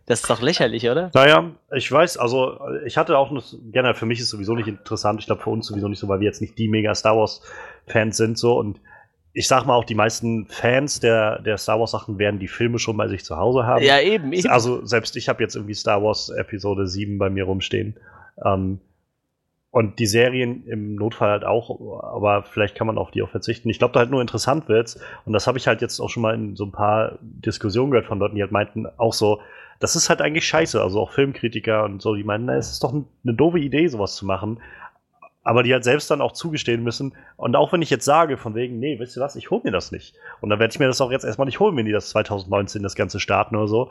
Das 0.09 0.21
ist 0.21 0.29
doch 0.29 0.41
lächerlich, 0.41 0.89
oder? 0.89 1.11
Naja, 1.13 1.51
ich 1.71 1.91
weiß, 1.91 2.17
also 2.17 2.59
ich 2.83 2.97
hatte 2.97 3.15
auch 3.15 3.29
noch, 3.29 3.43
generell 3.71 3.93
für 3.93 4.07
mich 4.07 4.19
ist 4.19 4.31
sowieso 4.31 4.55
nicht 4.55 4.67
interessant, 4.67 5.19
ich 5.19 5.27
glaube 5.27 5.43
für 5.43 5.51
uns 5.51 5.67
sowieso 5.67 5.87
nicht 5.87 5.99
so, 5.99 6.07
weil 6.07 6.19
wir 6.19 6.25
jetzt 6.25 6.41
nicht 6.41 6.57
die 6.57 6.67
mega 6.67 6.95
Star 6.95 7.15
Wars-Fans 7.15 8.17
sind 8.17 8.35
so 8.35 8.57
und 8.57 8.81
ich 9.33 9.47
sag 9.47 9.67
mal 9.67 9.75
auch, 9.75 9.83
die 9.83 9.93
meisten 9.93 10.47
Fans 10.47 10.99
der, 10.99 11.43
der 11.43 11.59
Star 11.59 11.79
Wars 11.79 11.91
Sachen 11.91 12.17
werden 12.17 12.39
die 12.39 12.47
Filme 12.47 12.79
schon 12.79 12.97
bei 12.97 13.07
sich 13.07 13.23
zu 13.23 13.37
Hause 13.37 13.67
haben. 13.67 13.83
Ja, 13.83 13.99
eben. 13.99 14.33
eben. 14.33 14.49
Also 14.49 14.83
selbst 14.83 15.15
ich 15.15 15.29
habe 15.29 15.43
jetzt 15.43 15.55
irgendwie 15.55 15.75
Star 15.75 16.01
Wars 16.01 16.29
Episode 16.29 16.87
7 16.87 17.19
bei 17.19 17.29
mir 17.29 17.43
rumstehen. 17.43 17.95
Ähm, 18.43 18.79
und 19.69 19.99
die 19.99 20.07
Serien 20.07 20.65
im 20.65 20.95
Notfall 20.95 21.29
halt 21.29 21.43
auch, 21.45 22.01
aber 22.01 22.41
vielleicht 22.41 22.73
kann 22.73 22.87
man 22.87 22.97
auf 22.97 23.11
die 23.11 23.21
auch 23.21 23.29
verzichten. 23.29 23.69
Ich 23.69 23.77
glaube, 23.77 23.93
da 23.93 23.99
halt 23.99 24.09
nur 24.09 24.21
interessant 24.21 24.67
wird's. 24.67 24.99
Und 25.25 25.33
das 25.33 25.45
habe 25.45 25.59
ich 25.59 25.67
halt 25.67 25.83
jetzt 25.83 25.99
auch 25.99 26.09
schon 26.09 26.23
mal 26.23 26.33
in 26.33 26.55
so 26.55 26.65
ein 26.65 26.71
paar 26.71 27.19
Diskussionen 27.21 27.91
gehört 27.91 28.07
von 28.07 28.17
Leuten, 28.17 28.35
die 28.35 28.41
halt 28.41 28.51
meinten, 28.51 28.87
auch 28.97 29.13
so, 29.13 29.39
das 29.79 29.95
ist 29.95 30.09
halt 30.09 30.21
eigentlich 30.21 30.47
scheiße. 30.47 30.81
Also 30.81 30.99
auch 30.99 31.11
Filmkritiker 31.11 31.83
und 31.83 32.01
so, 32.01 32.15
die 32.15 32.23
meinen, 32.23 32.45
na, 32.45 32.55
es 32.55 32.71
ist 32.71 32.83
doch 32.83 32.93
eine 32.93 33.33
doofe 33.33 33.59
Idee, 33.59 33.87
sowas 33.87 34.15
zu 34.15 34.25
machen. 34.25 34.61
Aber 35.43 35.63
die 35.63 35.73
halt 35.73 35.85
selbst 35.85 36.11
dann 36.11 36.21
auch 36.21 36.33
zugestehen 36.33 36.83
müssen. 36.83 37.15
Und 37.37 37.55
auch 37.55 37.71
wenn 37.71 37.81
ich 37.81 37.89
jetzt 37.89 38.05
sage, 38.05 38.37
von 38.37 38.55
wegen, 38.55 38.79
nee, 38.79 38.99
wisst 38.99 39.17
ihr 39.17 39.23
was, 39.23 39.37
ich 39.37 39.49
hole 39.49 39.61
mir 39.63 39.71
das 39.71 39.91
nicht. 39.91 40.13
Und 40.41 40.49
dann 40.49 40.59
werde 40.59 40.71
ich 40.71 40.79
mir 40.79 40.87
das 40.87 41.01
auch 41.01 41.11
jetzt 41.11 41.23
erstmal 41.23 41.45
nicht 41.45 41.59
holen, 41.59 41.77
wenn 41.77 41.85
die 41.85 41.93
das 41.93 42.09
2019 42.09 42.83
das 42.83 42.95
Ganze 42.95 43.19
starten 43.19 43.55
oder 43.55 43.67
so. 43.67 43.89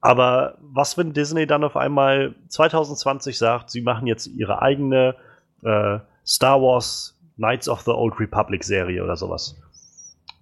Aber 0.00 0.56
was, 0.60 0.96
wenn 0.96 1.12
Disney 1.12 1.46
dann 1.46 1.62
auf 1.62 1.76
einmal 1.76 2.34
2020 2.48 3.36
sagt, 3.36 3.70
sie 3.70 3.82
machen 3.82 4.06
jetzt 4.06 4.26
ihre 4.26 4.62
eigene 4.62 5.14
äh, 5.62 5.98
Star 6.26 6.62
Wars 6.62 7.18
Knights 7.36 7.68
of 7.68 7.82
the 7.82 7.90
Old 7.90 8.18
Republic 8.18 8.64
Serie 8.64 9.04
oder 9.04 9.16
sowas? 9.16 9.60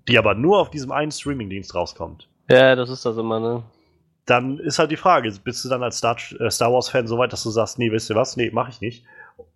Die 0.07 0.17
aber 0.17 0.35
nur 0.35 0.61
auf 0.61 0.71
diesem 0.71 0.93
einen 0.93 1.11
Streamingdienst 1.11 1.75
rauskommt. 1.75 2.29
Ja, 2.49 2.77
das 2.77 2.89
ist 2.89 3.05
das 3.05 3.17
immer, 3.17 3.41
ne? 3.41 3.65
Dann 4.29 4.59
ist 4.59 4.79
halt 4.79 4.91
die 4.91 4.99
Frage, 4.99 5.33
bist 5.43 5.65
du 5.65 5.71
dann 5.71 5.83
als 5.83 5.99
Star, 5.99 6.15
äh, 6.39 6.51
Star 6.51 6.71
Wars-Fan 6.71 7.07
so 7.07 7.17
weit, 7.17 7.33
dass 7.33 7.43
du 7.43 7.49
sagst, 7.49 7.79
nee, 7.79 7.91
wisst 7.91 8.11
ihr 8.11 8.17
was, 8.17 8.37
nee, 8.37 8.51
mach 8.53 8.69
ich 8.69 8.83
nicht. 8.83 9.07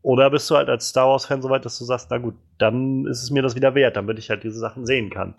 Oder 0.00 0.30
bist 0.30 0.48
du 0.48 0.56
halt 0.56 0.70
als 0.70 0.88
Star 0.88 1.08
Wars-Fan 1.08 1.42
so 1.42 1.50
weit, 1.50 1.66
dass 1.66 1.78
du 1.78 1.84
sagst, 1.84 2.10
na 2.10 2.16
gut, 2.16 2.34
dann 2.56 3.06
ist 3.06 3.22
es 3.22 3.30
mir 3.30 3.42
das 3.42 3.54
wieder 3.54 3.74
wert, 3.74 3.96
damit 3.96 4.18
ich 4.18 4.30
halt 4.30 4.44
diese 4.44 4.58
Sachen 4.58 4.86
sehen 4.86 5.10
kann. 5.10 5.34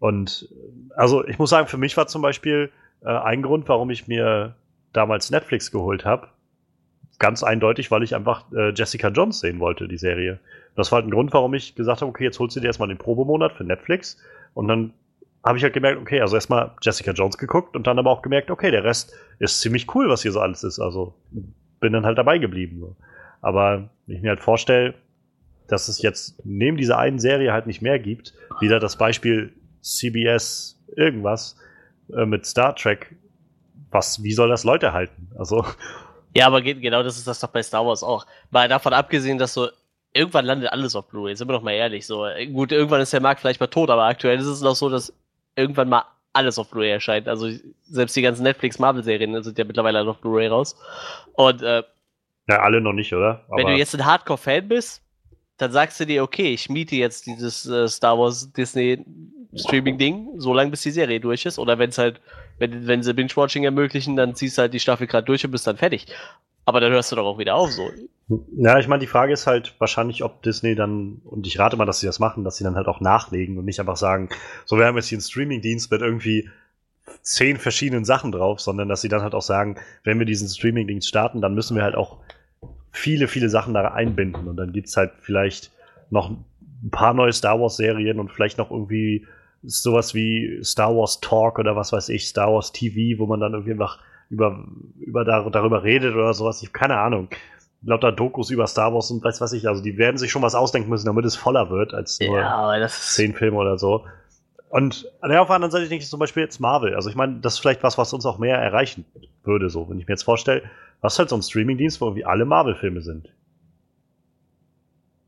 Und 0.00 0.48
also 0.96 1.24
ich 1.28 1.38
muss 1.38 1.50
sagen, 1.50 1.68
für 1.68 1.76
mich 1.76 1.96
war 1.96 2.08
zum 2.08 2.22
Beispiel 2.22 2.72
äh, 3.02 3.08
ein 3.08 3.42
Grund, 3.42 3.68
warum 3.68 3.90
ich 3.90 4.08
mir 4.08 4.56
damals 4.92 5.30
Netflix 5.30 5.70
geholt 5.70 6.04
habe. 6.04 6.26
Ganz 7.20 7.44
eindeutig, 7.44 7.92
weil 7.92 8.02
ich 8.02 8.16
einfach 8.16 8.50
äh, 8.52 8.72
Jessica 8.74 9.08
Jones 9.10 9.38
sehen 9.38 9.60
wollte, 9.60 9.86
die 9.86 9.98
Serie. 9.98 10.40
Das 10.74 10.90
war 10.90 10.96
halt 10.96 11.06
ein 11.06 11.12
Grund, 11.12 11.32
warum 11.32 11.54
ich 11.54 11.76
gesagt 11.76 12.00
habe, 12.00 12.08
okay, 12.08 12.24
jetzt 12.24 12.40
holst 12.40 12.56
du 12.56 12.60
dir 12.60 12.66
erstmal 12.66 12.88
den 12.88 12.98
Probemonat 12.98 13.52
für 13.52 13.62
Netflix. 13.62 14.16
Und 14.54 14.66
dann 14.66 14.92
habe 15.44 15.56
ich 15.56 15.64
halt 15.64 15.72
gemerkt, 15.72 16.00
okay, 16.00 16.20
also 16.20 16.36
erstmal 16.36 16.72
Jessica 16.82 17.12
Jones 17.12 17.38
geguckt 17.38 17.74
und 17.74 17.86
dann 17.86 17.98
aber 17.98 18.10
auch 18.10 18.22
gemerkt, 18.22 18.50
okay, 18.50 18.70
der 18.70 18.84
Rest 18.84 19.14
ist 19.38 19.60
ziemlich 19.60 19.94
cool, 19.94 20.08
was 20.08 20.22
hier 20.22 20.32
so 20.32 20.40
alles 20.40 20.64
ist. 20.64 20.78
Also 20.78 21.14
bin 21.80 21.92
dann 21.92 22.04
halt 22.04 22.18
dabei 22.18 22.38
geblieben. 22.38 22.80
So. 22.80 22.96
Aber 23.40 23.88
ich 24.06 24.20
mir 24.20 24.30
halt 24.30 24.40
vorstelle, 24.40 24.94
dass 25.66 25.88
es 25.88 26.02
jetzt 26.02 26.44
neben 26.44 26.76
dieser 26.76 26.98
einen 26.98 27.18
Serie 27.18 27.52
halt 27.52 27.66
nicht 27.66 27.80
mehr 27.80 27.98
gibt, 27.98 28.34
wieder 28.60 28.80
das 28.80 28.96
Beispiel 28.96 29.52
CBS 29.80 30.78
irgendwas, 30.96 31.56
äh, 32.14 32.26
mit 32.26 32.44
Star 32.44 32.74
Trek, 32.74 33.14
was, 33.90 34.22
wie 34.22 34.32
soll 34.32 34.48
das 34.48 34.64
Leute 34.64 34.92
halten? 34.92 35.30
Also. 35.38 35.64
Ja, 36.32 36.46
aber 36.46 36.62
genau 36.62 37.02
das 37.02 37.18
ist 37.18 37.26
das 37.26 37.40
doch 37.40 37.48
bei 37.48 37.60
Star 37.60 37.84
Wars 37.84 38.04
auch. 38.04 38.24
Mal 38.52 38.68
davon 38.68 38.92
abgesehen, 38.92 39.36
dass 39.36 39.52
so 39.52 39.68
irgendwann 40.12 40.44
landet 40.44 40.70
alles 40.70 40.94
auf 40.94 41.08
Blu-ray, 41.08 41.34
sind 41.34 41.48
wir 41.48 41.54
doch 41.54 41.62
mal 41.62 41.72
ehrlich. 41.72 42.06
So, 42.06 42.24
gut, 42.52 42.70
irgendwann 42.70 43.00
ist 43.00 43.12
der 43.12 43.20
Markt 43.20 43.40
vielleicht 43.40 43.58
mal 43.58 43.66
tot, 43.66 43.90
aber 43.90 44.04
aktuell 44.04 44.38
ist 44.38 44.46
es 44.46 44.60
noch 44.60 44.76
so, 44.76 44.88
dass 44.88 45.12
irgendwann 45.56 45.88
mal 45.88 46.04
alles 46.32 46.58
auf 46.58 46.70
Blu-ray 46.70 46.90
erscheint. 46.90 47.28
Also 47.28 47.50
selbst 47.82 48.16
die 48.16 48.22
ganzen 48.22 48.42
Netflix-Marvel-Serien 48.44 49.42
sind 49.42 49.58
ja 49.58 49.64
mittlerweile 49.64 50.08
auf 50.08 50.18
Blu-ray 50.18 50.48
raus. 50.48 50.76
Und 51.34 51.62
äh, 51.62 51.82
ja, 52.48 52.62
alle 52.62 52.80
noch 52.80 52.92
nicht, 52.92 53.12
oder? 53.12 53.44
Aber 53.48 53.58
wenn 53.58 53.66
du 53.68 53.76
jetzt 53.76 53.94
ein 53.94 54.04
Hardcore-Fan 54.04 54.68
bist, 54.68 55.02
dann 55.56 55.72
sagst 55.72 56.00
du 56.00 56.06
dir, 56.06 56.22
okay, 56.22 56.52
ich 56.52 56.68
miete 56.68 56.96
jetzt 56.96 57.26
dieses 57.26 57.66
äh, 57.66 57.86
Star 57.86 58.18
Wars 58.18 58.52
Disney 58.52 59.04
Streaming-Ding, 59.54 60.38
so 60.38 60.54
lange 60.54 60.70
bis 60.70 60.82
die 60.82 60.90
Serie 60.90 61.20
durch 61.20 61.44
ist. 61.44 61.58
Oder 61.58 61.78
wenn 61.78 61.90
es 61.90 61.98
halt, 61.98 62.20
wenn, 62.58 62.86
wenn 62.86 63.02
sie 63.02 63.14
Binge-Watching 63.14 63.64
ermöglichen, 63.64 64.16
dann 64.16 64.34
ziehst 64.34 64.56
du 64.56 64.62
halt 64.62 64.74
die 64.74 64.80
Staffel 64.80 65.06
gerade 65.06 65.26
durch 65.26 65.44
und 65.44 65.50
bist 65.50 65.66
dann 65.66 65.76
fertig. 65.76 66.06
Aber 66.70 66.78
dann 66.78 66.92
hörst 66.92 67.10
du 67.10 67.16
doch 67.16 67.24
auch 67.24 67.38
wieder 67.38 67.56
auf 67.56 67.72
so. 67.72 67.90
Ja, 68.56 68.78
ich 68.78 68.86
meine, 68.86 69.00
die 69.00 69.08
Frage 69.08 69.32
ist 69.32 69.48
halt 69.48 69.74
wahrscheinlich, 69.80 70.22
ob 70.22 70.40
Disney 70.44 70.76
dann, 70.76 71.20
und 71.24 71.48
ich 71.48 71.58
rate 71.58 71.76
mal, 71.76 71.84
dass 71.84 71.98
sie 71.98 72.06
das 72.06 72.20
machen, 72.20 72.44
dass 72.44 72.58
sie 72.58 72.62
dann 72.62 72.76
halt 72.76 72.86
auch 72.86 73.00
nachlegen 73.00 73.58
und 73.58 73.64
nicht 73.64 73.80
einfach 73.80 73.96
sagen, 73.96 74.28
so, 74.66 74.78
wir 74.78 74.86
haben 74.86 74.94
jetzt 74.94 75.08
hier 75.08 75.16
einen 75.16 75.24
Streaming-Dienst 75.24 75.90
mit 75.90 76.00
irgendwie 76.00 76.48
zehn 77.22 77.56
verschiedenen 77.56 78.04
Sachen 78.04 78.30
drauf, 78.30 78.60
sondern 78.60 78.88
dass 78.88 79.00
sie 79.00 79.08
dann 79.08 79.22
halt 79.22 79.34
auch 79.34 79.42
sagen, 79.42 79.80
wenn 80.04 80.20
wir 80.20 80.26
diesen 80.26 80.46
Streaming-Dienst 80.46 81.08
starten, 81.08 81.40
dann 81.40 81.56
müssen 81.56 81.74
wir 81.74 81.82
halt 81.82 81.96
auch 81.96 82.18
viele, 82.92 83.26
viele 83.26 83.48
Sachen 83.48 83.74
da 83.74 83.82
einbinden 83.88 84.46
und 84.46 84.56
dann 84.56 84.72
gibt 84.72 84.86
es 84.86 84.96
halt 84.96 85.10
vielleicht 85.22 85.72
noch 86.10 86.30
ein 86.30 86.90
paar 86.92 87.14
neue 87.14 87.32
Star 87.32 87.58
Wars-Serien 87.58 88.20
und 88.20 88.30
vielleicht 88.30 88.58
noch 88.58 88.70
irgendwie 88.70 89.26
sowas 89.64 90.14
wie 90.14 90.60
Star 90.62 90.94
Wars 90.94 91.18
Talk 91.20 91.58
oder 91.58 91.74
was 91.74 91.92
weiß 91.92 92.10
ich, 92.10 92.28
Star 92.28 92.52
Wars 92.52 92.70
TV, 92.70 93.18
wo 93.18 93.26
man 93.26 93.40
dann 93.40 93.54
irgendwie 93.54 93.72
einfach 93.72 93.98
über, 94.30 94.64
über 94.98 95.24
darüber 95.24 95.82
redet 95.82 96.14
oder 96.14 96.32
sowas. 96.32 96.62
Ich 96.62 96.68
habe 96.68 96.78
keine 96.78 96.98
Ahnung. 96.98 97.28
Lauter 97.82 98.12
Dokus 98.12 98.50
über 98.50 98.66
Star 98.66 98.94
Wars 98.94 99.10
und 99.10 99.24
weiß 99.24 99.40
was 99.40 99.52
ich. 99.52 99.66
Also 99.66 99.82
die 99.82 99.98
werden 99.98 100.18
sich 100.18 100.30
schon 100.30 100.42
was 100.42 100.54
ausdenken 100.54 100.88
müssen, 100.88 101.06
damit 101.06 101.24
es 101.24 101.36
voller 101.36 101.70
wird 101.70 101.94
als 101.94 102.20
nur 102.20 102.38
ja, 102.38 102.86
zehn 102.88 103.34
Filme 103.34 103.56
oder 103.56 103.78
so. 103.78 104.04
Und 104.68 105.10
ja, 105.28 105.40
auf 105.40 105.48
der 105.48 105.56
anderen 105.56 105.72
Seite 105.72 105.88
denke 105.88 106.04
ich 106.04 106.10
zum 106.10 106.20
Beispiel 106.20 106.44
jetzt 106.44 106.60
Marvel. 106.60 106.94
Also 106.94 107.10
ich 107.10 107.16
meine, 107.16 107.40
das 107.40 107.54
ist 107.54 107.58
vielleicht 107.58 107.82
was, 107.82 107.98
was 107.98 108.12
uns 108.12 108.24
auch 108.24 108.38
mehr 108.38 108.56
erreichen 108.56 109.04
würde, 109.42 109.68
so. 109.68 109.88
Wenn 109.88 109.98
ich 109.98 110.06
mir 110.06 110.12
jetzt 110.12 110.22
vorstelle, 110.22 110.62
was 111.00 111.18
halt 111.18 111.28
so 111.28 111.36
ein 111.36 111.42
Streamingdienst, 111.42 112.00
wo 112.00 112.06
irgendwie 112.06 112.24
alle 112.24 112.44
Marvel-Filme 112.44 113.00
sind. 113.00 113.28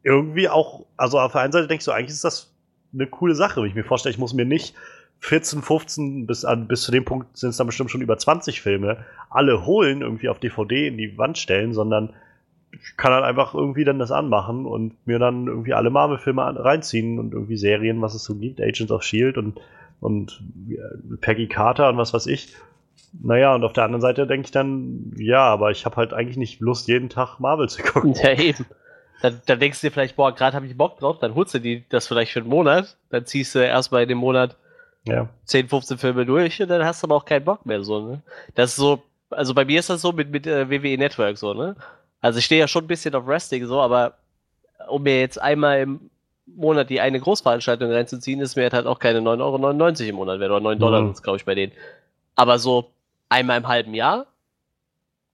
Irgendwie 0.05 0.49
auch, 0.49 0.85
also 0.97 1.19
auf 1.19 1.33
der 1.33 1.41
einen 1.41 1.53
Seite 1.53 1.67
denkst 1.67 1.85
du, 1.87 1.93
eigentlich 1.93 2.11
ist 2.11 2.25
das 2.25 2.53
eine 2.93 3.07
coole 3.07 3.35
Sache, 3.35 3.61
wenn 3.61 3.69
ich 3.69 3.75
mir 3.75 3.85
vorstelle, 3.85 4.13
ich 4.13 4.19
muss 4.19 4.35
mir 4.35 4.45
nicht 4.45 4.75
14, 5.23 5.63
15, 5.63 6.27
bis, 6.27 6.45
an, 6.45 6.67
bis 6.67 6.83
zu 6.83 6.91
dem 6.91 7.05
Punkt 7.05 7.37
sind 7.39 7.51
es 7.51 7.57
dann 7.57 7.69
bestimmt 7.69 7.93
schon 7.93 8.01
über 8.01 8.19
20 8.19 8.61
Filme, 8.61 9.05
alle 9.31 9.65
holen, 9.65 10.03
irgendwie 10.03 10.29
auf 10.29 10.41
DVD 10.41 10.89
in 10.89 10.99
die 10.99 11.17
Wand 11.17 11.39
stellen, 11.39 11.73
sondern 11.73 12.13
ich 12.73 12.97
kann 12.97 13.13
halt 13.13 13.23
einfach 13.23 13.55
irgendwie 13.55 13.85
dann 13.85 14.01
das 14.01 14.11
anmachen 14.11 14.67
und 14.67 14.95
mir 15.07 15.21
dann 15.21 15.47
irgendwie 15.47 15.75
alle 15.75 15.91
Marvel-Filme 15.91 16.43
reinziehen 16.65 17.21
und 17.21 17.35
irgendwie 17.35 17.57
Serien, 17.57 18.03
was 18.03 18.15
es 18.15 18.25
so 18.25 18.35
gibt, 18.35 18.61
Agents 18.61 18.91
of 18.91 19.05
Shield 19.05 19.39
und, 19.39 19.61
und 20.01 20.43
Peggy 21.21 21.47
Carter 21.47 21.89
und 21.91 21.99
was 21.99 22.13
weiß 22.13 22.27
ich. 22.27 22.57
Naja, 23.23 23.55
und 23.55 23.63
auf 23.63 23.75
der 23.75 23.85
anderen 23.85 24.01
Seite 24.01 24.27
denke 24.27 24.47
ich 24.47 24.51
dann, 24.51 25.13
ja, 25.17 25.45
aber 25.45 25.71
ich 25.71 25.85
habe 25.85 25.97
halt 25.97 26.13
eigentlich 26.15 26.37
nicht 26.37 26.61
Lust, 26.61 26.89
jeden 26.89 27.11
Tag 27.11 27.39
Marvel 27.39 27.69
zu 27.69 27.83
gucken. 27.83 28.15
Ja, 28.23 28.33
eben. 28.33 28.67
Dann, 29.21 29.41
dann 29.47 29.61
denkst 29.61 29.81
du 29.81 29.87
dir 29.87 29.93
vielleicht, 29.93 30.17
boah, 30.17 30.35
gerade 30.35 30.57
habe 30.57 30.67
ich 30.67 30.77
Bock 30.77 30.99
drauf, 30.99 31.21
dann 31.21 31.37
holst 31.37 31.55
du 31.55 31.61
die 31.61 31.85
das 31.91 32.09
vielleicht 32.09 32.33
für 32.33 32.41
einen 32.41 32.49
Monat, 32.49 32.97
dann 33.11 33.25
ziehst 33.25 33.55
du 33.55 33.61
erstmal 33.61 34.03
in 34.03 34.09
dem 34.09 34.19
Monat 34.19 34.57
ja. 35.05 35.29
10, 35.45 35.69
15 35.69 35.99
Filme 35.99 36.27
durch 36.27 36.61
und 36.61 36.69
dann 36.69 36.85
hast 36.85 37.03
du 37.03 37.07
aber 37.07 37.17
auch 37.17 37.25
keinen 37.25 37.45
Bock 37.45 37.67
mehr 37.67 37.83
so, 37.83 38.01
ne? 38.01 38.23
Das 38.55 38.71
ist 38.71 38.77
so, 38.77 39.03
also 39.31 39.55
bei 39.55 39.65
mir 39.65 39.81
ist 39.81 39.91
das 39.91 40.03
so 40.03 40.13
mit, 40.13 40.31
mit 40.31 40.47
äh, 40.47 40.71
WWE 40.71 40.99
Network 40.99 41.39
so, 41.39 41.55
ne? 41.55 41.77
Also 42.21 42.39
ich 42.39 42.45
stehe 42.45 42.61
ja 42.61 42.69
schon 42.69 42.85
ein 42.85 42.89
bisschen 42.89 43.15
auf 43.15 43.27
Wrestling 43.27 43.67
so, 43.67 43.81
aber 43.81 44.15
um 44.89 45.03
mir 45.03 45.21
jetzt 45.21 45.41
einmal 45.41 45.81
im 45.81 46.11
Monat 46.47 46.91
die 46.91 47.01
eine 47.01 47.21
Großveranstaltung 47.21 47.91
reinzuziehen, 47.91 48.41
ist 48.41 48.57
mir 48.57 48.71
halt 48.71 48.87
auch 48.87 48.99
keine 48.99 49.21
9,99 49.21 49.41
Euro 49.41 50.09
im 50.09 50.15
Monat 50.17 50.41
wert, 50.41 50.51
oder 50.51 50.61
9 50.61 50.79
Dollar 50.79 51.03
mhm. 51.03 51.15
glaube 51.15 51.39
ich, 51.39 51.45
bei 51.45 51.55
denen. 51.55 51.73
Aber 52.35 52.59
so 52.59 52.91
einmal 53.29 53.59
im 53.59 53.69
halben 53.69 53.95
Jahr 53.95 54.27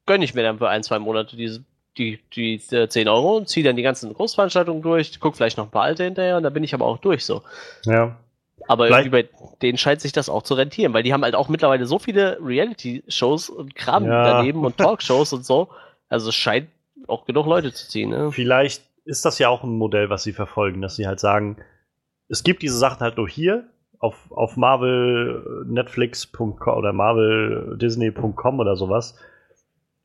gönne 0.06 0.24
ich 0.24 0.34
mir 0.34 0.42
dann 0.42 0.58
für 0.58 0.68
ein, 0.68 0.82
zwei 0.82 0.98
Monate 0.98 1.36
diese, 1.36 1.64
die, 1.96 2.18
die, 2.34 2.58
die 2.58 2.76
äh, 2.76 2.88
10 2.88 3.08
Euro 3.08 3.36
und 3.36 3.48
ziehe 3.48 3.64
dann 3.64 3.76
die 3.76 3.82
ganzen 3.82 4.12
Großveranstaltungen 4.14 4.82
durch, 4.82 5.18
gucke 5.20 5.36
vielleicht 5.36 5.58
noch 5.58 5.66
ein 5.66 5.70
paar 5.70 5.82
alte 5.82 6.04
hinterher 6.04 6.36
und 6.36 6.42
dann 6.42 6.52
bin 6.52 6.64
ich 6.64 6.74
aber 6.74 6.86
auch 6.86 6.98
durch 6.98 7.24
so. 7.24 7.42
Ja. 7.84 8.16
Aber 8.68 8.86
Vielleicht. 8.86 9.06
irgendwie 9.06 9.22
bei 9.22 9.56
denen 9.62 9.78
scheint 9.78 10.02
sich 10.02 10.12
das 10.12 10.28
auch 10.28 10.42
zu 10.42 10.54
rentieren, 10.54 10.92
weil 10.92 11.02
die 11.02 11.12
haben 11.12 11.24
halt 11.24 11.34
auch 11.34 11.48
mittlerweile 11.48 11.86
so 11.86 11.98
viele 11.98 12.38
Reality-Shows 12.40 13.48
und 13.48 13.74
Kram 13.74 14.04
ja. 14.04 14.24
daneben 14.24 14.64
und 14.64 14.76
Talkshows 14.76 15.32
und 15.32 15.44
so. 15.44 15.68
Also 16.08 16.28
es 16.28 16.34
scheint 16.34 16.68
auch 17.06 17.24
genug 17.24 17.46
Leute 17.46 17.72
zu 17.72 17.88
ziehen. 17.88 18.10
Ne? 18.10 18.30
Vielleicht 18.30 18.82
ist 19.04 19.24
das 19.24 19.38
ja 19.38 19.48
auch 19.48 19.64
ein 19.64 19.76
Modell, 19.76 20.10
was 20.10 20.22
sie 20.22 20.34
verfolgen, 20.34 20.82
dass 20.82 20.96
sie 20.96 21.06
halt 21.06 21.18
sagen, 21.18 21.56
es 22.28 22.42
gibt 22.42 22.62
diese 22.62 22.76
Sachen 22.76 23.00
halt 23.00 23.16
nur 23.16 23.28
hier 23.28 23.64
auf, 23.98 24.30
auf 24.30 24.58
Marvel 24.58 25.64
Netflix.com 25.66 26.76
oder 26.76 26.92
Marvel 26.92 27.78
Disney.com 27.80 28.60
oder 28.60 28.76
sowas. 28.76 29.18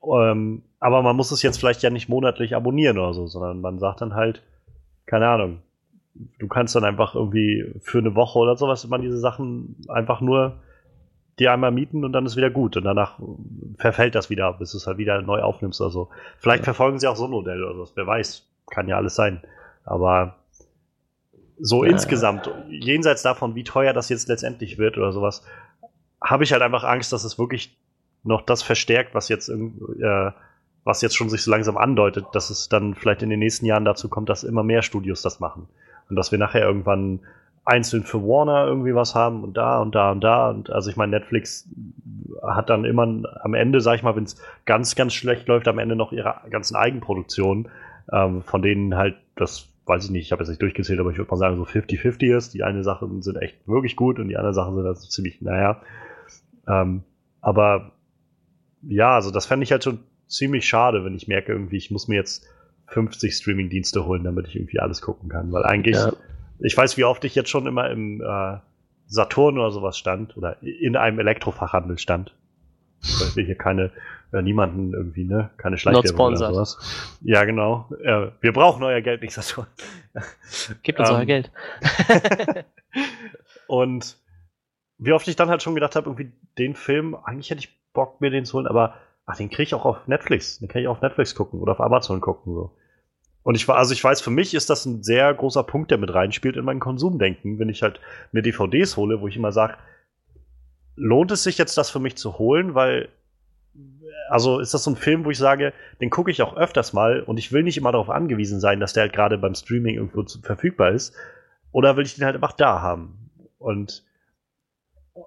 Ähm, 0.04 0.64
aber 0.80 1.02
man 1.02 1.18
muss 1.18 1.32
es 1.32 1.42
jetzt 1.42 1.60
vielleicht 1.60 1.84
ja 1.84 1.90
nicht 1.90 2.08
monatlich 2.08 2.56
abonnieren 2.56 2.98
oder 2.98 3.14
so, 3.14 3.28
sondern 3.28 3.60
man 3.60 3.80
sagt 3.80 4.02
dann 4.02 4.16
halt, 4.16 4.42
keine 5.06 5.28
Ahnung, 5.28 5.62
du 6.16 6.48
kannst 6.48 6.76
dann 6.76 6.84
einfach 6.84 7.16
irgendwie 7.16 7.74
für 7.82 8.00
eine 8.00 8.16
Woche 8.16 8.40
oder 8.40 8.56
sowas 8.56 8.88
man 8.88 9.02
diese 9.02 9.18
Sachen 9.18 9.76
einfach 9.88 10.22
nur 10.22 10.60
die 11.40 11.48
einmal 11.48 11.72
mieten 11.72 12.06
und 12.06 12.14
dann 12.14 12.26
ist 12.26 12.36
wieder 12.36 12.52
gut 12.52 12.78
und 12.78 12.84
danach 12.84 13.20
verfällt 13.78 14.14
das 14.14 14.30
wieder, 14.30 14.54
bis 14.54 14.72
du 14.72 14.78
es 14.78 14.86
halt 14.86 15.00
wieder 15.00 15.22
neu 15.24 15.42
aufnimmst 15.42 15.82
oder 15.82 15.90
so. 15.90 16.10
Vielleicht 16.38 16.62
ja. 16.62 16.66
verfolgen 16.66 17.00
sie 17.00 17.08
auch 17.08 17.16
so 17.16 17.26
ein 17.26 17.32
Modell 17.32 17.64
oder 17.64 17.86
so, 17.86 17.92
wer 17.96 18.06
weiß, 18.06 18.48
kann 18.70 18.88
ja 18.88 18.98
alles 18.98 19.16
sein. 19.16 19.42
Aber 19.84 20.36
so 21.60 21.84
ja. 21.84 21.90
insgesamt, 21.90 22.52
jenseits 22.70 23.24
davon, 23.24 23.56
wie 23.56 23.64
teuer 23.64 23.94
das 23.94 24.10
jetzt 24.10 24.28
letztendlich 24.28 24.78
wird 24.78 24.98
oder 24.98 25.12
sowas, 25.12 25.44
habe 26.22 26.44
ich 26.44 26.54
halt 26.54 26.62
einfach 26.62 26.84
Angst, 26.84 27.12
dass 27.12 27.24
es 27.24 27.40
wirklich 27.40 27.76
noch 28.24 28.42
das 28.42 28.62
verstärkt, 28.62 29.16
was 29.16 29.28
jetzt 29.28 29.50
äh, 29.50 30.32
was 30.84 31.02
jetzt 31.02 31.16
schon 31.16 31.30
sich 31.30 31.44
so 31.44 31.52
langsam 31.52 31.78
andeutet, 31.78 32.26
dass 32.34 32.50
es 32.50 32.70
dann 32.70 32.94
vielleicht 32.94 33.22
in 33.22 33.30
den 33.30 33.40
nächsten 33.40 33.66
Jahren 33.66 33.86
dazu 33.86 34.10
kommt, 34.10 34.30
dass 34.30 34.44
immer 34.44 34.64
mehr 34.64 34.82
Studios 34.82 35.22
das 35.22 35.40
machen. 35.40 35.68
Und 36.10 36.16
dass 36.16 36.32
wir 36.32 36.40
nachher 36.40 36.62
irgendwann 36.62 37.22
einzeln 37.66 38.04
für 38.04 38.22
Warner 38.22 38.66
irgendwie 38.66 38.94
was 38.94 39.16
haben 39.16 39.44
und 39.44 39.56
da 39.56 39.80
und 39.82 39.96
da 39.96 40.12
und 40.12 40.22
da. 40.22 40.50
Und 40.50 40.70
also 40.70 40.90
ich 40.90 40.98
meine, 40.98 41.12
Netflix 41.12 41.70
hat 42.42 42.70
dann 42.70 42.84
immer 42.84 43.04
am 43.42 43.54
Ende, 43.54 43.80
sag 43.80 43.96
ich 43.96 44.04
mal, 44.04 44.16
wenn 44.16 44.26
es 44.26 44.42
ganz, 44.66 44.96
ganz 44.96 45.14
schlecht 45.14 45.48
läuft, 45.48 45.68
am 45.68 45.80
Ende 45.80 45.96
noch 45.96 46.12
ihre 46.12 46.36
ganzen 46.50 46.76
Eigenproduktionen, 46.76 47.70
ähm, 48.12 48.42
von 48.42 48.62
denen 48.62 48.96
halt 48.96 49.16
das, 49.36 49.70
weiß 49.86 50.06
ich 50.06 50.12
nicht, 50.12 50.26
ich 50.26 50.32
habe 50.32 50.44
jetzt 50.44 50.50
nicht 50.50 50.62
durchgezählt, 50.62 51.00
aber 51.00 51.12
ich 51.12 51.18
würde 51.18 51.32
mal 51.32 51.38
sagen, 51.38 51.56
so 51.56 51.64
50-50 51.64 52.36
ist. 52.36 52.54
Die 52.54 52.64
eine 52.64 52.84
Sachen 52.84 53.22
sind 53.22 53.38
echt 53.38 53.66
wirklich 53.68 53.96
gut 53.96 54.20
und 54.20 54.28
die 54.28 54.38
andere 54.38 54.54
Sachen 54.54 54.76
sind 54.76 54.86
also 54.86 55.08
ziemlich, 55.08 55.42
naja. 55.42 55.82
Ähm, 56.68 57.04
aber 57.40 57.92
ja, 58.82 59.16
also 59.16 59.32
das 59.32 59.46
fände 59.46 59.64
ich 59.64 59.72
halt 59.72 59.84
schon 59.86 60.00
ziemlich 60.28 60.68
schade, 60.68 61.06
wenn 61.06 61.16
ich 61.16 61.28
merke, 61.28 61.54
irgendwie, 61.54 61.78
ich 61.78 61.92
muss 61.92 62.08
mir 62.08 62.16
jetzt 62.16 62.46
50 62.94 63.34
Streaming-Dienste 63.34 64.06
holen, 64.06 64.24
damit 64.24 64.48
ich 64.48 64.56
irgendwie 64.56 64.80
alles 64.80 65.02
gucken 65.02 65.30
kann. 65.30 65.52
Weil 65.52 65.66
eigentlich, 65.66 65.96
ja. 65.96 66.14
ich 66.60 66.78
weiß, 66.78 66.98
wie 66.98 67.04
oft 67.04 67.24
ich 67.26 67.36
jetzt 67.36 67.50
schon 67.50 67.66
immer 67.66 67.90
im 67.90 68.22
äh, 68.22 68.58
Saturn 69.08 69.58
oder 69.58 69.72
sowas 69.72 69.98
stand 69.98 70.38
oder 70.38 70.62
in 70.62 70.96
einem 70.96 71.20
Elektrofachhandel 71.20 71.98
stand. 71.98 72.36
Weil 73.20 73.36
wir 73.36 73.44
hier 73.44 73.58
keine, 73.58 73.92
äh, 74.32 74.42
niemanden 74.42 74.94
irgendwie, 74.94 75.26
ne, 75.26 75.50
keine 75.58 75.78
Schleichwerbung 75.78 76.28
oder 76.28 76.38
sowas. 76.38 77.18
Ja, 77.22 77.44
genau. 77.44 77.90
Äh, 78.02 78.28
wir 78.40 78.54
brauchen 78.54 78.84
euer 78.84 79.02
Geld, 79.02 79.22
nicht 79.22 79.34
Saturn. 79.34 79.68
Gebt 80.84 81.00
uns 81.00 81.10
ähm, 81.10 81.16
euer 81.16 81.26
Geld. 81.26 81.52
und 83.68 84.18
wie 85.00 85.12
oft 85.12 85.28
ich 85.28 85.36
dann 85.36 85.50
halt 85.50 85.64
schon 85.64 85.76
gedacht 85.76 85.96
habe, 85.96 86.10
irgendwie 86.10 86.32
den 86.58 86.76
Film, 86.76 87.16
eigentlich 87.16 87.50
hätte 87.50 87.60
ich 87.60 87.78
Bock, 87.92 88.22
mir 88.22 88.30
den 88.30 88.46
zu 88.46 88.54
holen, 88.54 88.68
aber 88.68 88.96
ach, 89.26 89.36
den 89.36 89.50
kriege 89.50 89.64
ich 89.64 89.74
auch 89.74 89.86
auf 89.86 90.08
Netflix. 90.08 90.60
Den 90.60 90.68
kann 90.68 90.82
ich 90.82 90.88
auch 90.88 90.98
auf 90.98 91.02
Netflix 91.02 91.36
gucken 91.36 91.60
oder 91.60 91.74
auf 91.74 91.82
Amazon 91.82 92.22
gucken. 92.22 92.54
So. 92.54 92.72
Und 93.44 93.56
ich 93.56 93.68
war, 93.68 93.78
also 93.78 93.94
ich 93.94 94.04
weiß, 94.04 94.22
für 94.22 94.32
mich 94.32 94.54
ist 94.54 94.70
das 94.70 94.86
ein 94.86 95.04
sehr 95.04 95.34
großer 95.34 95.64
Punkt, 95.64 95.92
der 95.92 95.98
mit 95.98 96.14
reinspielt 96.14 96.56
in 96.56 96.66
mein 96.66 96.80
Konsumdenken, 96.80 97.60
wenn 97.60 97.70
ich 97.70 97.84
halt 97.84 98.00
mir 98.32 98.42
DVDs 98.42 98.98
hole, 98.98 99.22
wo 99.22 99.28
ich 99.28 99.36
immer 99.36 99.52
sage, 99.52 99.76
lohnt 100.96 101.32
es 101.32 101.44
sich 101.44 101.58
jetzt 101.58 101.78
das 101.78 101.90
für 101.90 102.00
mich 102.00 102.16
zu 102.16 102.38
holen, 102.38 102.74
weil 102.74 103.10
also 104.30 104.60
ist 104.60 104.74
das 104.74 104.84
so 104.84 104.92
ein 104.92 104.96
Film, 104.96 105.26
wo 105.26 105.32
ich 105.32 105.38
sage, 105.38 105.74
den 106.00 106.10
gucke 106.10 106.32
ich 106.32 106.42
auch 106.42 106.56
öfters 106.56 106.94
mal 106.94 107.22
und 107.22 107.38
ich 107.38 107.52
will 107.52 107.64
nicht 107.64 107.78
immer 107.78 107.92
darauf 107.92 108.10
angewiesen 108.10 108.60
sein, 108.60 108.80
dass 108.80 108.94
der 108.94 109.04
halt 109.04 109.14
gerade 109.14 109.38
beim 109.38 109.56
Streaming 109.56 109.96
irgendwo 109.96 110.24
verfügbar 110.42 110.92
ist. 110.92 111.16
Oder 111.72 111.98
will 111.98 112.06
ich 112.06 112.16
den 112.16 112.26
halt 112.26 112.36
einfach 112.36 112.54
da 112.54 112.82
haben? 112.82 113.30
Und, 113.58 114.04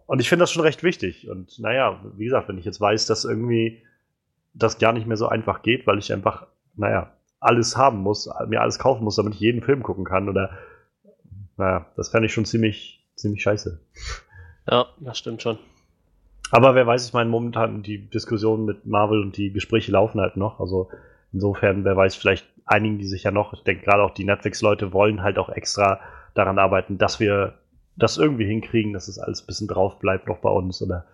und 0.07 0.20
ich 0.20 0.29
finde 0.29 0.44
das 0.44 0.52
schon 0.52 0.62
recht 0.62 0.83
wichtig. 0.83 1.29
Und 1.29 1.59
naja, 1.59 2.00
wie 2.16 2.24
gesagt, 2.24 2.48
wenn 2.48 2.59
ich 2.59 2.64
jetzt 2.64 2.81
weiß, 2.81 3.07
dass 3.07 3.24
irgendwie 3.24 3.83
das 4.55 4.79
gar 4.79 4.92
nicht 4.92 5.07
mehr 5.07 5.16
so 5.16 5.29
einfach 5.29 5.62
geht, 5.62 5.87
weil 5.87 5.98
ich 5.98 6.12
einfach, 6.12 6.46
naja, 6.76 7.15
alles 7.40 7.77
haben 7.77 7.99
muss, 7.99 8.29
mir 8.49 8.61
alles 8.61 8.79
kaufen 8.79 9.05
muss, 9.05 9.16
damit 9.16 9.35
ich 9.35 9.40
jeden 9.40 9.62
Film 9.62 9.83
gucken 9.83 10.05
kann. 10.05 10.29
Oder 10.29 10.51
naja, 11.57 11.87
das 11.96 12.09
fände 12.09 12.27
ich 12.27 12.33
schon 12.33 12.44
ziemlich, 12.44 13.07
ziemlich 13.14 13.42
scheiße. 13.42 13.81
Ja, 14.70 14.87
das 15.01 15.18
stimmt 15.18 15.42
schon. 15.42 15.59
Aber 16.51 16.75
wer 16.75 16.87
weiß, 16.87 17.07
ich 17.07 17.12
meine, 17.12 17.31
momentan 17.31 17.83
die 17.83 17.99
Diskussionen 18.09 18.64
mit 18.64 18.87
Marvel 18.87 19.20
und 19.20 19.37
die 19.37 19.53
Gespräche 19.53 19.92
laufen 19.92 20.20
halt 20.20 20.37
noch. 20.37 20.61
Also 20.61 20.90
insofern, 21.33 21.85
wer 21.85 21.96
weiß, 21.96 22.14
vielleicht 22.14 22.46
einigen 22.64 22.99
die 22.99 23.07
sich 23.07 23.25
ja 23.25 23.31
noch. 23.31 23.53
Ich 23.53 23.62
denke 23.62 23.85
gerade 23.85 24.03
auch 24.03 24.14
die 24.14 24.25
Netflix-Leute 24.25 24.92
wollen 24.92 25.22
halt 25.22 25.38
auch 25.38 25.49
extra 25.49 26.01
daran 26.35 26.59
arbeiten, 26.59 26.99
dass 26.99 27.20
wir 27.20 27.55
das 27.96 28.18
irgendwie 28.18 28.46
hinkriegen, 28.46 28.92
dass 28.92 29.09
es 29.09 29.18
alles 29.18 29.42
ein 29.42 29.46
bisschen 29.46 29.68
drauf 29.68 29.99
bleibt 29.99 30.29
noch 30.29 30.38
bei 30.38 30.51
uns 30.51 30.83
oder 30.83 31.07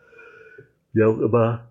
wie 0.92 1.04
auch 1.04 1.18
immer. 1.18 1.68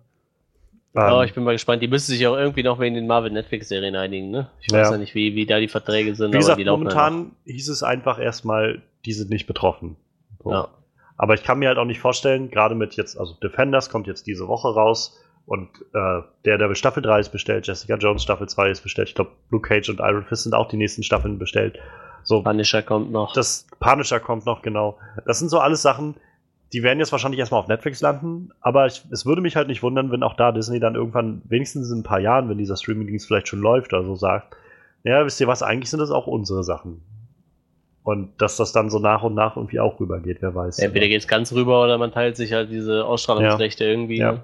Ja, 0.94 1.20
ähm, 1.20 1.26
ich 1.26 1.34
bin 1.34 1.44
mal 1.44 1.52
gespannt. 1.52 1.82
Die 1.82 1.88
müssen 1.88 2.12
sich 2.12 2.26
auch 2.26 2.36
irgendwie 2.36 2.62
noch 2.62 2.80
in 2.80 2.94
den 2.94 3.06
Marvel-Netflix-Serien 3.06 3.96
einigen, 3.96 4.30
ne? 4.30 4.50
Ich 4.60 4.72
weiß 4.72 4.88
ja. 4.88 4.92
ja, 4.92 4.98
nicht, 4.98 5.14
wie, 5.14 5.34
wie 5.34 5.46
da 5.46 5.58
die 5.58 5.68
Verträge 5.68 6.14
sind. 6.14 6.32
Wie 6.32 6.38
gesagt, 6.38 6.62
momentan 6.64 7.32
hieß 7.46 7.68
es 7.68 7.82
einfach 7.82 8.18
erstmal, 8.18 8.82
die 9.04 9.12
sind 9.12 9.30
nicht 9.30 9.46
betroffen. 9.46 9.96
So. 10.42 10.50
Ja. 10.50 10.68
Aber 11.16 11.34
ich 11.34 11.44
kann 11.44 11.58
mir 11.58 11.68
halt 11.68 11.78
auch 11.78 11.84
nicht 11.84 12.00
vorstellen, 12.00 12.50
gerade 12.50 12.74
mit 12.74 12.94
jetzt, 12.96 13.18
also 13.18 13.34
Defenders 13.34 13.90
kommt 13.90 14.06
jetzt 14.06 14.26
diese 14.26 14.48
Woche 14.48 14.68
raus 14.68 15.18
und 15.46 15.68
äh, 15.94 16.22
der, 16.44 16.58
der 16.58 16.74
Staffel 16.74 17.02
3 17.02 17.20
ist 17.20 17.28
bestellt, 17.30 17.66
Jessica 17.66 17.96
Jones 17.96 18.22
Staffel 18.22 18.48
2 18.48 18.70
ist 18.70 18.82
bestellt, 18.82 19.08
ich 19.08 19.14
glaube, 19.14 19.30
Luke 19.50 19.68
Cage 19.68 19.88
und 19.90 20.00
Iron 20.00 20.24
Fist 20.24 20.44
sind 20.44 20.54
auch 20.54 20.68
die 20.68 20.76
nächsten 20.76 21.02
Staffeln 21.02 21.38
bestellt. 21.38 21.78
So, 22.24 22.42
Punisher 22.42 22.82
kommt 22.82 23.10
noch. 23.10 23.32
Das 23.34 23.66
Punisher 23.80 24.20
kommt 24.20 24.46
noch, 24.46 24.62
genau. 24.62 24.98
Das 25.26 25.38
sind 25.38 25.48
so 25.48 25.58
alles 25.58 25.82
Sachen, 25.82 26.16
die 26.72 26.82
werden 26.82 26.98
jetzt 26.98 27.12
wahrscheinlich 27.12 27.38
erstmal 27.38 27.60
auf 27.60 27.68
Netflix 27.68 28.00
landen, 28.00 28.50
aber 28.60 28.86
ich, 28.86 29.02
es 29.10 29.26
würde 29.26 29.42
mich 29.42 29.56
halt 29.56 29.68
nicht 29.68 29.82
wundern, 29.82 30.10
wenn 30.10 30.22
auch 30.22 30.34
da 30.34 30.52
Disney 30.52 30.80
dann 30.80 30.94
irgendwann, 30.94 31.42
wenigstens 31.44 31.90
in 31.90 31.98
ein 32.00 32.02
paar 32.02 32.20
Jahren, 32.20 32.48
wenn 32.48 32.58
dieser 32.58 32.76
Streaming-Dienst 32.76 33.26
vielleicht 33.26 33.48
schon 33.48 33.60
läuft, 33.60 33.92
also 33.92 34.16
sagt, 34.16 34.56
ja, 35.04 35.24
wisst 35.24 35.40
ihr 35.40 35.48
was, 35.48 35.62
eigentlich 35.62 35.90
sind 35.90 36.00
das 36.00 36.10
auch 36.10 36.26
unsere 36.26 36.64
Sachen. 36.64 37.02
Und 38.04 38.40
dass 38.40 38.56
das 38.56 38.72
dann 38.72 38.90
so 38.90 38.98
nach 38.98 39.22
und 39.22 39.34
nach 39.34 39.56
irgendwie 39.56 39.80
auch 39.80 40.00
rübergeht, 40.00 40.38
wer 40.40 40.54
weiß. 40.54 40.78
Entweder 40.78 41.08
geht 41.08 41.20
es 41.20 41.28
ganz 41.28 41.52
rüber 41.52 41.84
oder 41.84 41.98
man 41.98 42.10
teilt 42.10 42.36
sich 42.36 42.52
halt 42.52 42.70
diese 42.70 43.04
Ausstrahlungsrechte 43.04 43.84
ja. 43.84 43.90
irgendwie. 43.90 44.18
Ja. 44.18 44.32
Ne? 44.32 44.42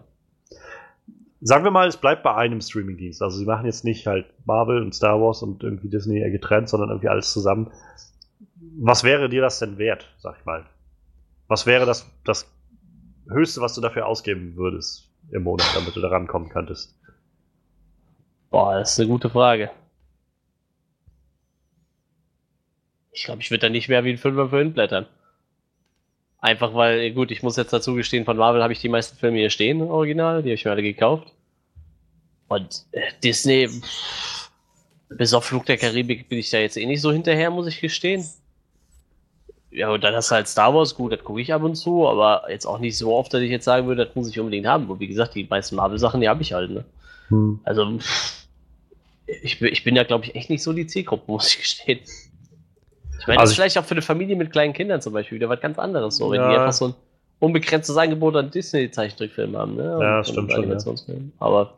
Sagen 1.40 1.64
wir 1.64 1.70
mal, 1.70 1.88
es 1.88 1.96
bleibt 1.96 2.22
bei 2.22 2.34
einem 2.34 2.60
Streaming-Dienst. 2.60 3.22
Also 3.22 3.38
sie 3.38 3.46
machen 3.46 3.66
jetzt 3.66 3.84
nicht 3.84 4.06
halt 4.06 4.26
Marvel 4.44 4.82
und 4.82 4.94
Star 4.94 5.20
Wars 5.20 5.42
und 5.42 5.62
irgendwie 5.62 5.88
Disney 5.88 6.20
getrennt, 6.30 6.68
sondern 6.68 6.90
irgendwie 6.90 7.08
alles 7.08 7.32
zusammen. 7.32 7.70
Was 8.80 9.02
wäre 9.02 9.28
dir 9.28 9.40
das 9.40 9.58
denn 9.58 9.78
wert, 9.78 10.06
sag 10.18 10.36
ich 10.38 10.44
mal? 10.44 10.64
Was 11.48 11.66
wäre 11.66 11.86
das, 11.86 12.06
das 12.24 12.50
Höchste, 13.28 13.60
was 13.60 13.74
du 13.74 13.80
dafür 13.80 14.06
ausgeben 14.06 14.56
würdest 14.56 15.10
im 15.30 15.42
Monat, 15.42 15.66
damit 15.74 15.96
du 15.96 16.00
da 16.00 16.08
rankommen 16.08 16.48
könntest? 16.48 16.94
Boah, 18.50 18.78
das 18.78 18.92
ist 18.92 19.00
eine 19.00 19.08
gute 19.08 19.28
Frage. 19.28 19.70
Ich 23.12 23.24
glaube, 23.24 23.42
ich 23.42 23.50
würde 23.50 23.62
da 23.62 23.68
nicht 23.68 23.88
mehr 23.88 24.04
wie 24.04 24.10
ein 24.10 24.18
Fünfer 24.18 24.48
für 24.48 24.58
hinblättern. 24.58 25.06
Einfach 26.40 26.72
weil, 26.74 27.12
gut, 27.12 27.30
ich 27.30 27.42
muss 27.42 27.56
jetzt 27.56 27.72
dazu 27.72 27.94
gestehen, 27.94 28.24
von 28.24 28.36
Marvel 28.36 28.62
habe 28.62 28.72
ich 28.72 28.80
die 28.80 28.88
meisten 28.88 29.18
Filme 29.18 29.38
hier 29.38 29.50
stehen, 29.50 29.82
original, 29.82 30.42
die 30.42 30.50
habe 30.50 30.54
ich 30.54 30.64
mir 30.64 30.70
alle 30.70 30.82
gekauft. 30.82 31.32
Und 32.46 32.86
äh, 32.92 33.10
Disney, 33.22 33.68
pff, 33.68 34.50
bis 35.08 35.34
auf 35.34 35.46
Flug 35.46 35.66
der 35.66 35.78
Karibik 35.78 36.28
bin 36.28 36.38
ich 36.38 36.50
da 36.50 36.58
jetzt 36.58 36.76
eh 36.76 36.86
nicht 36.86 37.00
so 37.00 37.10
hinterher, 37.10 37.50
muss 37.50 37.66
ich 37.66 37.80
gestehen. 37.80 38.24
Ja, 39.70 39.90
und 39.90 40.02
dann 40.02 40.14
hast 40.14 40.30
du 40.30 40.34
halt 40.34 40.48
Star 40.48 40.74
Wars, 40.74 40.94
gut, 40.94 41.12
das 41.12 41.22
gucke 41.22 41.40
ich 41.40 41.52
ab 41.52 41.62
und 41.62 41.74
zu, 41.74 42.08
aber 42.08 42.44
jetzt 42.48 42.66
auch 42.66 42.78
nicht 42.78 42.96
so 42.96 43.14
oft, 43.14 43.32
dass 43.34 43.42
ich 43.42 43.50
jetzt 43.50 43.64
sagen 43.64 43.86
würde, 43.86 44.06
das 44.06 44.14
muss 44.14 44.30
ich 44.30 44.40
unbedingt 44.40 44.66
haben. 44.66 44.88
Und 44.88 44.98
wie 45.00 45.08
gesagt, 45.08 45.34
die 45.34 45.44
meisten 45.44 45.76
Marvel-Sachen, 45.76 46.20
die 46.20 46.28
habe 46.28 46.40
ich 46.40 46.54
halt, 46.54 46.70
ne? 46.70 46.84
Hm. 47.28 47.60
Also, 47.64 47.98
ich, 49.26 49.60
ich 49.60 49.84
bin 49.84 49.94
ja, 49.94 50.04
glaube 50.04 50.24
ich, 50.24 50.34
echt 50.34 50.48
nicht 50.48 50.62
so 50.62 50.72
die 50.72 50.86
Zielgruppe, 50.86 51.24
muss 51.30 51.48
ich 51.48 51.58
gestehen. 51.58 52.00
Ich 53.20 53.26
meine, 53.26 53.40
also 53.40 53.42
das 53.42 53.50
ist 53.50 53.56
vielleicht 53.56 53.78
auch 53.78 53.84
für 53.84 53.94
eine 53.94 54.02
Familie 54.02 54.36
mit 54.36 54.52
kleinen 54.52 54.72
Kindern 54.72 55.02
zum 55.02 55.12
Beispiel 55.12 55.36
wieder 55.36 55.48
was 55.48 55.60
ganz 55.60 55.78
anderes, 55.78 56.16
so, 56.16 56.30
wenn 56.30 56.40
ja. 56.40 56.50
die 56.50 56.56
einfach 56.56 56.72
so 56.72 56.88
ein 56.88 56.94
unbegrenztes 57.40 57.96
Angebot 57.96 58.36
an 58.36 58.50
Disney-Zeichentrickfilmen 58.50 59.56
haben, 59.56 59.74
ne? 59.74 59.96
Und, 59.96 60.02
ja, 60.02 60.24
stimmt 60.24 60.52
schon. 60.52 60.70
Ja. 60.70 61.16
Aber 61.40 61.74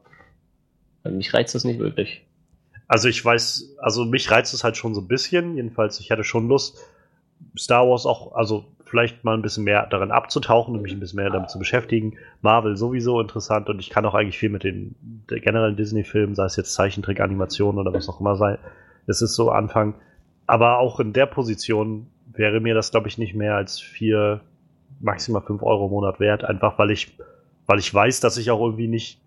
mich 1.05 1.33
reizt 1.35 1.55
das 1.55 1.65
nicht 1.65 1.81
wirklich. 1.81 2.23
Also 2.89 3.09
ich 3.09 3.25
weiß, 3.25 3.77
also 3.79 4.05
mich 4.05 4.31
reizt 4.31 4.53
es 4.53 4.65
halt 4.65 4.77
schon 4.77 4.95
so 4.95 5.01
ein 5.01 5.09
bisschen, 5.09 5.57
jedenfalls, 5.57 6.01
ich 6.01 6.11
hätte 6.11 6.25
schon 6.25 6.49
Lust, 6.49 6.79
Star 7.57 7.89
Wars 7.89 8.07
auch, 8.07 8.35
also 8.35 8.65
vielleicht 8.85 9.23
mal 9.23 9.35
ein 9.35 9.43
bisschen 9.43 9.65
mehr 9.65 9.87
daran 9.87 10.11
abzutauchen 10.11 10.75
und 10.75 10.83
mich 10.83 10.93
ein 10.93 11.01
bisschen 11.01 11.19
mehr 11.19 11.31
damit 11.31 11.51
zu 11.51 11.59
beschäftigen. 11.59 12.17
Marvel 12.43 12.77
sowieso 12.77 13.21
interessant 13.21 13.69
und 13.69 13.79
ich 13.79 13.91
kann 13.91 14.05
auch 14.05 14.15
eigentlich 14.15 14.39
viel 14.39 14.51
mit 14.51 14.65
den 14.65 14.97
generellen 15.29 15.77
Disney-Filmen, 15.77 16.35
sei 16.35 16.45
es 16.45 16.57
jetzt 16.57 16.75
Zeichentrick, 16.75 17.21
Animation 17.21 17.79
oder 17.79 17.93
was 17.93 18.09
auch 18.09 18.21
immer 18.21 18.35
sei. 18.35 18.59
Es 19.07 19.23
ist 19.23 19.35
so 19.35 19.51
Anfang. 19.51 19.95
Aber 20.47 20.79
auch 20.79 20.99
in 20.99 21.13
der 21.13 21.27
Position 21.27 22.09
wäre 22.33 22.61
mir 22.61 22.75
das, 22.75 22.91
glaube 22.91 23.07
ich, 23.07 23.19
nicht 23.19 23.35
mehr 23.35 23.55
als 23.55 23.79
vier, 23.79 24.41
maximal 24.99 25.43
fünf 25.43 25.63
Euro 25.63 25.87
im 25.87 25.93
Monat 25.93 26.19
wert, 26.19 26.45
einfach 26.45 26.77
weil 26.79 26.91
ich, 26.91 27.17
weil 27.67 27.79
ich 27.79 27.93
weiß, 27.95 28.19
dass 28.21 28.37
ich 28.37 28.51
auch 28.51 28.61
irgendwie 28.61 28.89
nicht 28.89 29.21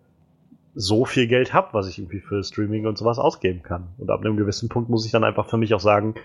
so 0.74 1.04
viel 1.04 1.26
Geld 1.26 1.54
habe, 1.54 1.68
was 1.72 1.88
ich 1.88 1.98
irgendwie 1.98 2.20
für 2.20 2.42
Streaming 2.42 2.86
und 2.86 2.98
sowas 2.98 3.18
ausgeben 3.18 3.62
kann. 3.62 3.88
Und 3.96 4.10
ab 4.10 4.20
einem 4.20 4.36
gewissen 4.36 4.68
Punkt 4.68 4.90
muss 4.90 5.06
ich 5.06 5.12
dann 5.12 5.24
einfach 5.24 5.48
für 5.48 5.56
mich 5.56 5.72
auch 5.72 5.80
sagen, 5.80 6.16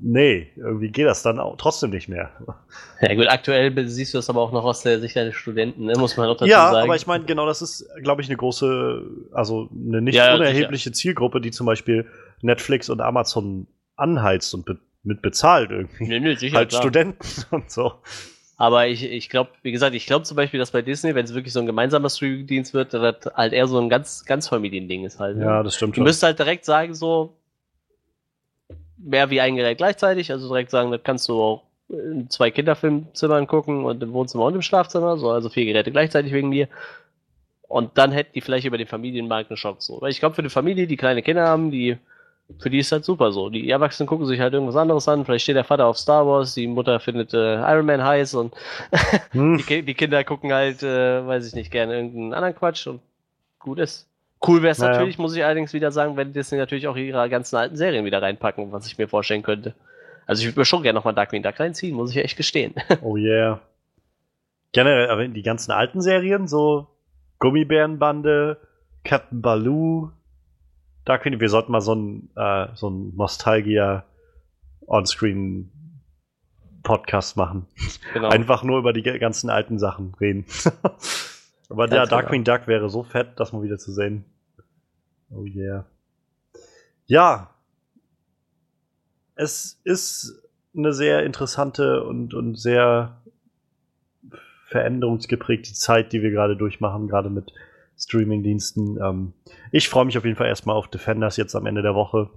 nee, 0.00 0.48
irgendwie 0.56 0.90
geht 0.90 1.06
das 1.06 1.22
dann 1.22 1.38
auch 1.38 1.56
trotzdem 1.56 1.90
nicht 1.90 2.08
mehr. 2.08 2.30
Ja 3.00 3.14
gut, 3.14 3.28
aktuell 3.28 3.72
siehst 3.88 4.12
du 4.12 4.18
das 4.18 4.28
aber 4.28 4.40
auch 4.40 4.50
noch 4.50 4.64
aus 4.64 4.82
der 4.82 4.98
Sicht 4.98 5.14
deines 5.14 5.36
Studenten, 5.36 5.84
ne? 5.84 5.94
muss 5.96 6.16
man 6.16 6.28
auch 6.28 6.36
dazu 6.36 6.46
ja, 6.46 6.64
sagen. 6.64 6.76
Ja, 6.78 6.82
aber 6.82 6.96
ich 6.96 7.06
meine, 7.06 7.24
genau 7.26 7.46
das 7.46 7.62
ist, 7.62 7.88
glaube 8.02 8.22
ich, 8.22 8.28
eine 8.28 8.36
große, 8.36 9.02
also 9.30 9.70
eine 9.72 10.02
nicht 10.02 10.16
ja, 10.16 10.34
unerhebliche 10.34 10.88
sicher. 10.88 10.94
Zielgruppe, 10.94 11.40
die 11.40 11.52
zum 11.52 11.64
Beispiel 11.64 12.06
Netflix 12.42 12.90
und 12.90 13.00
Amazon 13.00 13.68
anheizt 13.94 14.52
und 14.52 14.64
be 14.64 14.78
mit 15.04 15.22
bezahlt 15.22 15.70
irgendwie. 15.70 16.08
Nee, 16.08 16.18
nee, 16.18 16.34
sicher, 16.34 16.56
halt 16.56 16.70
klar. 16.70 16.82
Studenten 16.82 17.24
und 17.52 17.70
so. 17.70 17.92
Aber 18.56 18.88
ich, 18.88 19.04
ich 19.04 19.28
glaube, 19.28 19.50
wie 19.62 19.70
gesagt, 19.70 19.94
ich 19.94 20.06
glaube 20.06 20.24
zum 20.24 20.36
Beispiel, 20.36 20.58
dass 20.58 20.72
bei 20.72 20.82
Disney, 20.82 21.14
wenn 21.14 21.24
es 21.24 21.32
wirklich 21.32 21.52
so 21.52 21.60
ein 21.60 21.66
gemeinsamer 21.66 22.10
Streaming-Dienst 22.10 22.74
wird, 22.74 22.92
das 22.92 23.32
halt 23.32 23.52
eher 23.52 23.68
so 23.68 23.78
ein 23.78 23.88
ganz, 23.88 24.24
ganz 24.24 24.48
Familiending 24.48 25.04
ist 25.04 25.20
halt. 25.20 25.36
Ne? 25.36 25.44
Ja, 25.44 25.62
das 25.62 25.76
stimmt 25.76 25.94
schon. 25.94 26.04
Du 26.04 26.08
müsst 26.08 26.24
halt 26.24 26.40
direkt 26.40 26.64
sagen, 26.64 26.92
so, 26.92 27.37
mehr 28.98 29.30
wie 29.30 29.40
ein 29.40 29.56
Gerät 29.56 29.78
gleichzeitig, 29.78 30.30
also 30.30 30.48
direkt 30.48 30.70
sagen, 30.70 30.90
das 30.90 31.02
kannst 31.02 31.28
du 31.28 31.40
auch 31.40 31.62
in 31.88 32.28
zwei 32.28 32.50
Kinderfilmzimmern 32.50 33.46
gucken 33.46 33.84
und 33.84 34.02
im 34.02 34.12
Wohnzimmer 34.12 34.44
und 34.44 34.54
im 34.54 34.62
Schlafzimmer, 34.62 35.16
so, 35.16 35.30
also 35.30 35.48
vier 35.48 35.64
Geräte 35.64 35.90
gleichzeitig 35.90 36.32
wegen 36.32 36.50
dir. 36.50 36.68
Und 37.62 37.98
dann 37.98 38.12
hätten 38.12 38.32
die 38.34 38.40
vielleicht 38.40 38.66
über 38.66 38.78
den 38.78 38.86
Familienmarkt 38.86 39.50
einen 39.50 39.56
Schock 39.56 39.82
so. 39.82 40.00
Weil 40.00 40.10
ich 40.10 40.20
glaube, 40.20 40.34
für 40.34 40.42
eine 40.42 40.50
Familie, 40.50 40.86
die 40.86 40.96
kleine 40.96 41.22
Kinder 41.22 41.46
haben, 41.46 41.70
die 41.70 41.98
für 42.58 42.70
die 42.70 42.78
ist 42.78 42.92
halt 42.92 43.04
super 43.04 43.30
so. 43.30 43.50
Die 43.50 43.68
Erwachsenen 43.68 44.06
gucken 44.06 44.26
sich 44.26 44.40
halt 44.40 44.54
irgendwas 44.54 44.76
anderes 44.76 45.06
an. 45.06 45.24
Vielleicht 45.24 45.42
steht 45.42 45.56
der 45.56 45.64
Vater 45.64 45.86
auf 45.86 45.98
Star 45.98 46.26
Wars, 46.26 46.54
die 46.54 46.66
Mutter 46.66 46.98
findet 46.98 47.34
äh, 47.34 47.56
Iron 47.56 47.84
Man 47.84 48.02
heiß 48.02 48.34
und 48.34 48.54
hm. 49.32 49.62
die, 49.68 49.82
die, 49.82 49.94
Kinder 49.94 50.24
gucken 50.24 50.52
halt, 50.52 50.82
äh, 50.82 51.26
weiß 51.26 51.46
ich 51.46 51.54
nicht, 51.54 51.70
gerne 51.70 51.96
irgendeinen 51.96 52.32
anderen 52.32 52.54
Quatsch 52.54 52.86
und 52.86 53.00
gut 53.58 53.78
ist. 53.78 54.08
Cool 54.46 54.62
wäre 54.62 54.72
es 54.72 54.78
naja. 54.78 54.92
natürlich, 54.92 55.18
muss 55.18 55.34
ich 55.34 55.44
allerdings 55.44 55.72
wieder 55.72 55.90
sagen, 55.90 56.16
wenn 56.16 56.32
Disney 56.32 56.58
natürlich 56.58 56.86
auch 56.86 56.96
ihre 56.96 57.28
ganzen 57.28 57.56
alten 57.56 57.76
Serien 57.76 58.04
wieder 58.04 58.22
reinpacken, 58.22 58.70
was 58.70 58.86
ich 58.86 58.96
mir 58.96 59.08
vorstellen 59.08 59.42
könnte. 59.42 59.74
Also 60.26 60.42
ich 60.42 60.48
würde 60.48 60.60
mir 60.60 60.64
schon 60.64 60.82
gerne 60.82 60.96
nochmal 60.96 61.14
Darkwing 61.14 61.42
Duck 61.42 61.58
reinziehen, 61.58 61.96
muss 61.96 62.10
ich 62.10 62.18
echt 62.18 62.36
gestehen. 62.36 62.74
Oh 63.02 63.16
yeah. 63.16 63.60
Generell, 64.72 65.08
aber 65.08 65.26
die 65.26 65.42
ganzen 65.42 65.72
alten 65.72 66.02
Serien, 66.02 66.46
so 66.46 66.88
Gummibärenbande, 67.38 68.58
Captain 69.04 69.40
Baloo, 69.40 70.10
Darkwing, 71.04 71.40
wir 71.40 71.48
sollten 71.48 71.72
mal 71.72 71.80
so 71.80 71.94
ein, 71.94 72.30
äh, 72.36 72.66
so 72.74 72.90
ein 72.90 73.16
Nostalgia 73.16 74.04
Onscreen 74.86 75.72
Podcast 76.82 77.36
machen. 77.36 77.66
Genau. 78.12 78.28
Einfach 78.28 78.62
nur 78.62 78.78
über 78.78 78.92
die 78.92 79.02
ganzen 79.02 79.50
alten 79.50 79.78
Sachen 79.78 80.14
reden. 80.20 80.46
aber 81.68 81.86
der 81.86 82.04
genau. 82.04 82.10
Darkwing 82.10 82.44
Duck 82.44 82.66
wäre 82.66 82.88
so 82.88 83.02
fett, 83.02 83.28
das 83.36 83.52
mal 83.52 83.62
wieder 83.62 83.78
zu 83.78 83.92
sehen. 83.92 84.24
Oh 85.30 85.44
yeah. 85.44 85.86
Ja. 87.06 87.50
Es 89.34 89.80
ist 89.84 90.42
eine 90.76 90.92
sehr 90.92 91.24
interessante 91.24 92.04
und, 92.04 92.34
und 92.34 92.56
sehr 92.56 93.20
veränderungsgeprägte 94.66 95.72
Zeit, 95.72 96.12
die 96.12 96.22
wir 96.22 96.30
gerade 96.30 96.56
durchmachen, 96.56 97.08
gerade 97.08 97.30
mit 97.30 97.52
Streaming-Diensten. 97.96 98.98
Ähm, 99.00 99.32
ich 99.72 99.88
freue 99.88 100.04
mich 100.04 100.18
auf 100.18 100.24
jeden 100.24 100.36
Fall 100.36 100.46
erstmal 100.46 100.76
auf 100.76 100.88
Defenders 100.88 101.36
jetzt 101.36 101.54
am 101.54 101.66
Ende 101.66 101.82
der 101.82 101.94
Woche. 101.94 102.30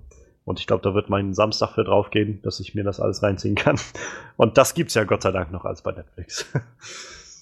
Und 0.44 0.60
ich 0.60 0.68
glaube, 0.68 0.82
da 0.82 0.96
wird 0.96 1.10
mein 1.10 1.34
Samstag 1.34 1.74
für 1.74 1.84
draufgehen, 1.84 2.42
dass 2.42 2.60
ich 2.60 2.74
mir 2.74 2.84
das 2.84 3.00
alles 3.00 3.22
reinziehen 3.22 3.56
kann. 3.56 3.80
Und 4.38 4.58
das 4.58 4.74
gibt's 4.74 4.96
ja 4.96 5.04
Gott 5.04 5.22
sei 5.22 5.32
Dank 5.32 5.52
noch 5.52 5.66
als 5.66 5.82
bei 5.82 5.92
Netflix. 5.92 6.46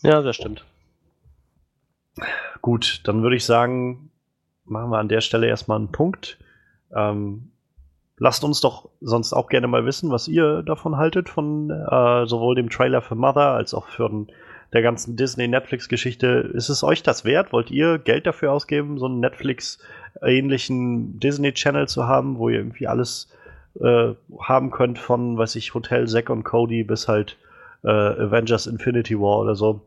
Ja, 0.02 0.22
das 0.22 0.38
stimmt. 0.38 0.64
Gut, 2.62 3.02
dann 3.06 3.24
würde 3.24 3.36
ich 3.36 3.46
sagen, 3.46 4.12
machen 4.66 4.92
wir 4.92 4.98
an 4.98 5.10
der 5.10 5.22
Stelle 5.22 5.48
erstmal 5.48 5.78
einen 5.78 5.92
Punkt. 5.92 6.38
Ähm, 6.96 7.52
lasst 8.18 8.44
uns 8.44 8.62
doch 8.62 8.90
sonst 9.02 9.34
auch 9.34 9.48
gerne 9.48 9.68
mal 9.68 9.86
wissen, 9.86 10.12
was 10.12 10.28
ihr 10.28 10.64
davon 10.64 10.98
haltet, 10.98 11.30
von 11.30 11.70
äh, 11.70 12.26
sowohl 12.26 12.56
dem 12.56 12.70
Trailer 12.70 13.02
für 13.02 13.16
Mother 13.16 13.52
als 13.52 13.74
auch 13.74 13.88
für 13.88 14.28
der 14.74 14.82
ganzen 14.82 15.16
Disney-Netflix-Geschichte. 15.16 16.52
Ist 16.54 16.70
es 16.70 16.84
euch 16.84 17.02
das 17.02 17.26
wert? 17.26 17.54
Wollt 17.54 17.72
ihr 17.72 17.98
Geld 17.98 18.28
dafür 18.28 18.52
ausgeben, 18.52 19.00
so 19.00 19.06
einen 19.06 19.20
Netflix-ähnlichen 19.20 21.20
Disney-Channel 21.20 21.88
zu 21.88 22.08
haben, 22.08 22.38
wo 22.38 22.50
ihr 22.50 22.58
irgendwie 22.58 22.88
alles 22.88 23.30
äh, 23.80 24.14
haben 24.40 24.72
könnt, 24.72 25.00
von, 25.00 25.38
weiß 25.38 25.56
ich, 25.56 25.74
Hotel 25.74 26.08
Zack 26.08 26.30
und 26.30 26.44
Cody 26.44 26.84
bis 26.84 27.08
halt 27.08 27.38
äh, 27.84 27.90
Avengers 27.90 28.68
Infinity 28.68 29.20
War 29.20 29.40
oder 29.40 29.56
so? 29.56 29.82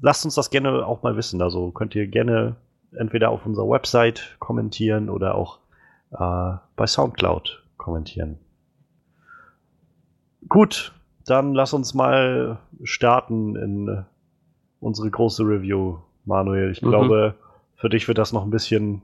Lasst 0.00 0.24
uns 0.24 0.34
das 0.34 0.50
gerne 0.50 0.86
auch 0.86 1.02
mal 1.02 1.16
wissen. 1.16 1.42
Also 1.42 1.70
könnt 1.70 1.94
ihr 1.94 2.06
gerne 2.06 2.56
entweder 2.96 3.30
auf 3.30 3.44
unserer 3.46 3.68
Website 3.68 4.36
kommentieren 4.38 5.08
oder 5.10 5.34
auch 5.34 5.58
äh, 6.12 6.56
bei 6.76 6.86
Soundcloud 6.86 7.62
kommentieren. 7.76 8.38
Gut, 10.48 10.92
dann 11.26 11.54
lass 11.54 11.72
uns 11.72 11.94
mal 11.94 12.58
starten 12.82 13.56
in 13.56 14.04
unsere 14.80 15.10
große 15.10 15.42
Review, 15.42 15.98
Manuel. 16.24 16.70
Ich 16.70 16.82
mhm. 16.82 16.88
glaube, 16.88 17.34
für 17.76 17.88
dich 17.88 18.08
wird 18.08 18.18
das 18.18 18.32
noch 18.32 18.44
ein 18.44 18.50
bisschen, 18.50 19.02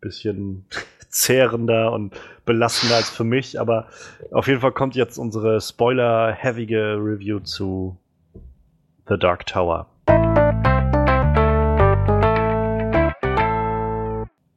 bisschen 0.00 0.66
zehrender 1.08 1.92
und 1.92 2.14
belastender 2.44 2.96
als 2.96 3.10
für 3.10 3.24
mich, 3.24 3.58
aber 3.58 3.86
auf 4.30 4.46
jeden 4.46 4.60
Fall 4.60 4.72
kommt 4.72 4.94
jetzt 4.94 5.18
unsere 5.18 5.60
spoiler-heavige 5.60 6.96
Review 6.98 7.40
zu 7.40 7.96
The 9.08 9.18
Dark 9.18 9.46
Tower. 9.46 9.86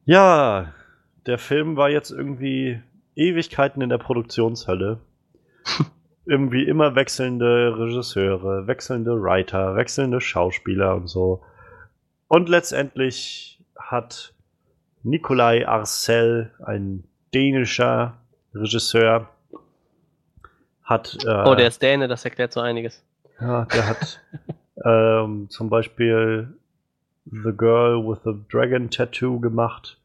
Ja, 0.04 0.72
der 1.26 1.38
Film 1.38 1.76
war 1.76 1.90
jetzt 1.90 2.10
irgendwie 2.10 2.80
Ewigkeiten 3.14 3.82
in 3.82 3.90
der 3.90 3.98
Produktionshölle. 3.98 5.00
irgendwie 6.28 6.64
immer 6.64 6.94
wechselnde 6.94 7.74
Regisseure, 7.78 8.66
wechselnde 8.66 9.20
Writer, 9.20 9.76
wechselnde 9.76 10.20
Schauspieler 10.20 10.94
und 10.94 11.08
so. 11.08 11.42
Und 12.28 12.48
letztendlich 12.48 13.60
hat 13.76 14.34
Nikolai 15.02 15.66
Arcel, 15.66 16.52
ein 16.64 17.04
dänischer 17.34 18.18
Regisseur, 18.54 19.28
hat. 20.84 21.18
Äh, 21.24 21.44
oh, 21.46 21.54
der 21.54 21.68
ist 21.68 21.82
Däne, 21.82 22.08
das 22.08 22.24
erklärt 22.24 22.52
so 22.52 22.60
einiges. 22.60 23.02
Ja, 23.40 23.64
der 23.66 23.88
hat 23.88 24.20
ähm, 24.84 25.48
zum 25.48 25.70
Beispiel 25.70 26.54
The 27.24 27.52
Girl 27.56 28.06
with 28.06 28.18
the 28.24 28.32
Dragon 28.50 28.90
Tattoo 28.90 29.40
gemacht. 29.40 29.98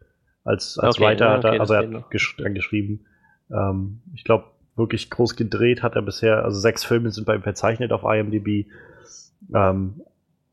Als, 0.43 0.77
als 0.77 0.97
okay, 0.97 1.05
Writer 1.05 1.29
hat 1.29 1.43
er, 1.45 1.51
okay, 1.51 1.59
also 1.59 1.73
er 1.73 1.93
hat 1.93 2.11
gesch 2.11 2.35
geschrieben. 2.37 3.05
Ähm, 3.51 4.01
ich 4.13 4.23
glaube, 4.23 4.45
wirklich 4.75 5.09
groß 5.09 5.35
gedreht 5.35 5.83
hat 5.83 5.95
er 5.95 6.01
bisher. 6.01 6.43
Also 6.43 6.59
sechs 6.59 6.83
Filme 6.83 7.11
sind 7.11 7.25
bei 7.25 7.35
ihm 7.35 7.43
verzeichnet 7.43 7.91
auf 7.91 8.03
IMDb. 8.03 8.67
Ähm, 9.53 10.01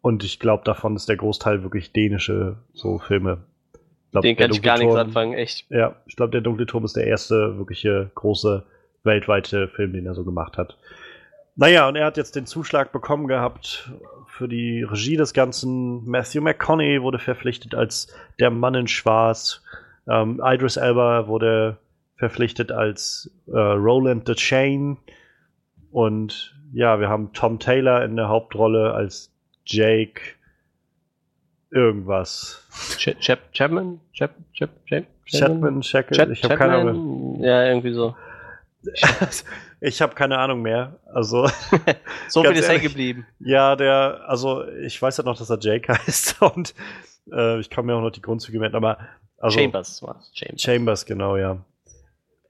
und 0.03 0.25
ich 0.25 0.39
glaube, 0.39 0.65
davon 0.65 0.97
ist 0.97 1.09
der 1.09 1.17
Großteil 1.17 1.63
wirklich 1.63 1.93
dänische 1.93 2.57
so 2.73 2.99
Filme. 2.99 3.39
Ich 3.73 4.13
glaub, 4.13 4.23
Den 4.23 4.37
kann 4.37 4.51
ich 4.51 4.63
gar 4.63 4.79
nichts 4.79 4.95
anfangen, 4.95 5.35
echt. 5.35 5.71
Ja, 5.71 5.97
ich 6.07 6.17
glaube, 6.17 6.33
der 6.33 6.41
Dunkle 6.41 6.67
Turm 6.67 6.85
ist 6.85 6.97
der 6.97 7.07
erste 7.07 7.59
wirkliche 7.59 8.11
große 8.15 8.65
weltweite 9.05 9.69
Film, 9.69 9.93
den 9.93 10.07
er 10.07 10.15
so 10.15 10.25
gemacht 10.25 10.59
hat. 10.59 10.77
Naja, 11.57 11.89
und 11.89 11.97
er 11.97 12.07
hat 12.07 12.17
jetzt 12.17 12.37
den 12.37 12.47
Zuschlag 12.47 12.93
bekommen 12.93 13.27
gehabt 13.27 13.91
für 14.27 14.49
die 14.49 14.83
Regie 14.83 15.17
des 15.17 15.35
Ganzen. 15.35 16.05
Matthew 16.07 16.41
McConaughey 16.41 17.03
wurde 17.03 17.19
verpflichtet 17.19 17.75
als 17.75 18.15
der 18.39 18.51
Mann 18.51 18.75
in 18.75 18.89
Schwarz. 18.89 19.63
Ähm, 20.09 20.41
Idris 20.45 20.77
Elba 20.77 21.27
wurde 21.27 21.79
verpflichtet 22.17 22.73
als 22.73 23.31
äh, 23.49 23.59
Roland 23.59 24.27
the 24.27 24.35
Chain. 24.35 24.97
Und 25.91 26.57
ja, 26.73 27.01
wir 27.01 27.09
haben 27.09 27.33
Tom 27.33 27.59
Taylor 27.59 28.05
in 28.05 28.17
der 28.17 28.29
Hauptrolle 28.29 28.95
als 28.95 29.33
Jake 29.67 30.21
irgendwas. 31.71 32.67
Ch 32.99 33.15
Chap 33.21 33.53
Chapman? 33.53 34.01
Chap 34.13 34.33
Chap 34.53 34.71
Chap 34.87 35.05
Chapman? 35.27 35.83
Chapman? 35.83 36.33
Ich 36.33 36.45
habe 36.45 36.57
keine 36.57 36.77
Ahnung. 36.77 37.43
Ja, 37.43 37.65
irgendwie 37.67 37.93
so. 37.93 38.15
ich 39.81 40.03
habe 40.03 40.15
keine 40.15 40.39
Ahnung 40.39 40.63
mehr. 40.63 41.01
Also 41.07 41.49
so 42.29 42.43
viel 42.43 42.57
ist 42.57 42.69
hängen 42.69 42.83
geblieben. 42.83 43.27
Ja, 43.39 43.77
der, 43.77 44.23
also 44.27 44.67
ich 44.69 45.01
weiß 45.01 45.17
ja 45.19 45.25
noch, 45.25 45.39
dass 45.39 45.51
er 45.51 45.59
Jake 45.61 45.93
heißt 46.07 46.43
und 46.43 46.75
äh, 47.33 47.59
ich 47.61 47.71
kann 47.71 47.87
mir 47.87 47.95
auch 47.95 48.03
noch 48.03 48.11
die 48.11 48.23
Grundzüge 48.23 48.59
merken, 48.59 48.77
aber 48.77 48.99
also, 49.39 49.59
Chambers 49.59 50.03
war 50.03 50.23
Chambers. 50.33 50.63
Chambers, 50.63 51.07
genau, 51.07 51.37
ja 51.37 51.65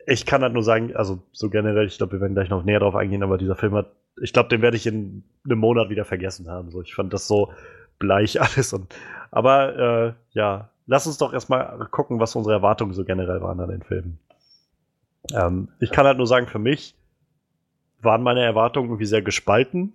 ich 0.06 0.26
kann 0.26 0.42
halt 0.42 0.52
nur 0.52 0.62
sagen, 0.62 0.94
also 0.96 1.22
so 1.32 1.50
generell, 1.50 1.86
ich 1.86 1.98
glaube, 1.98 2.12
wir 2.12 2.20
werden 2.20 2.34
gleich 2.34 2.48
noch 2.48 2.64
näher 2.64 2.80
drauf 2.80 2.96
eingehen, 2.96 3.22
aber 3.22 3.38
dieser 3.38 3.54
Film 3.54 3.74
hat, 3.74 3.92
ich 4.20 4.32
glaube, 4.32 4.48
den 4.48 4.60
werde 4.60 4.76
ich 4.76 4.86
in 4.86 5.22
einem 5.44 5.58
Monat 5.58 5.88
wieder 5.88 6.04
vergessen 6.04 6.48
haben. 6.48 6.70
So, 6.70 6.82
ich 6.82 6.94
fand 6.94 7.12
das 7.12 7.28
so 7.28 7.52
bleich 7.98 8.40
alles 8.42 8.72
und 8.72 8.94
aber 9.30 9.78
äh, 9.78 10.12
ja, 10.32 10.70
lass 10.86 11.06
uns 11.06 11.18
doch 11.18 11.32
erstmal 11.32 11.86
gucken, 11.90 12.18
was 12.18 12.34
unsere 12.34 12.54
Erwartungen 12.54 12.92
so 12.92 13.04
generell 13.04 13.40
waren 13.40 13.60
an 13.60 13.70
den 13.70 13.82
Filmen. 13.82 14.18
Ähm, 15.32 15.68
ich 15.78 15.92
kann 15.92 16.06
halt 16.06 16.18
nur 16.18 16.26
sagen, 16.26 16.48
für 16.48 16.58
mich 16.58 16.96
waren 18.02 18.22
meine 18.22 18.42
Erwartungen 18.42 18.88
irgendwie 18.88 19.06
sehr 19.06 19.22
gespalten. 19.22 19.94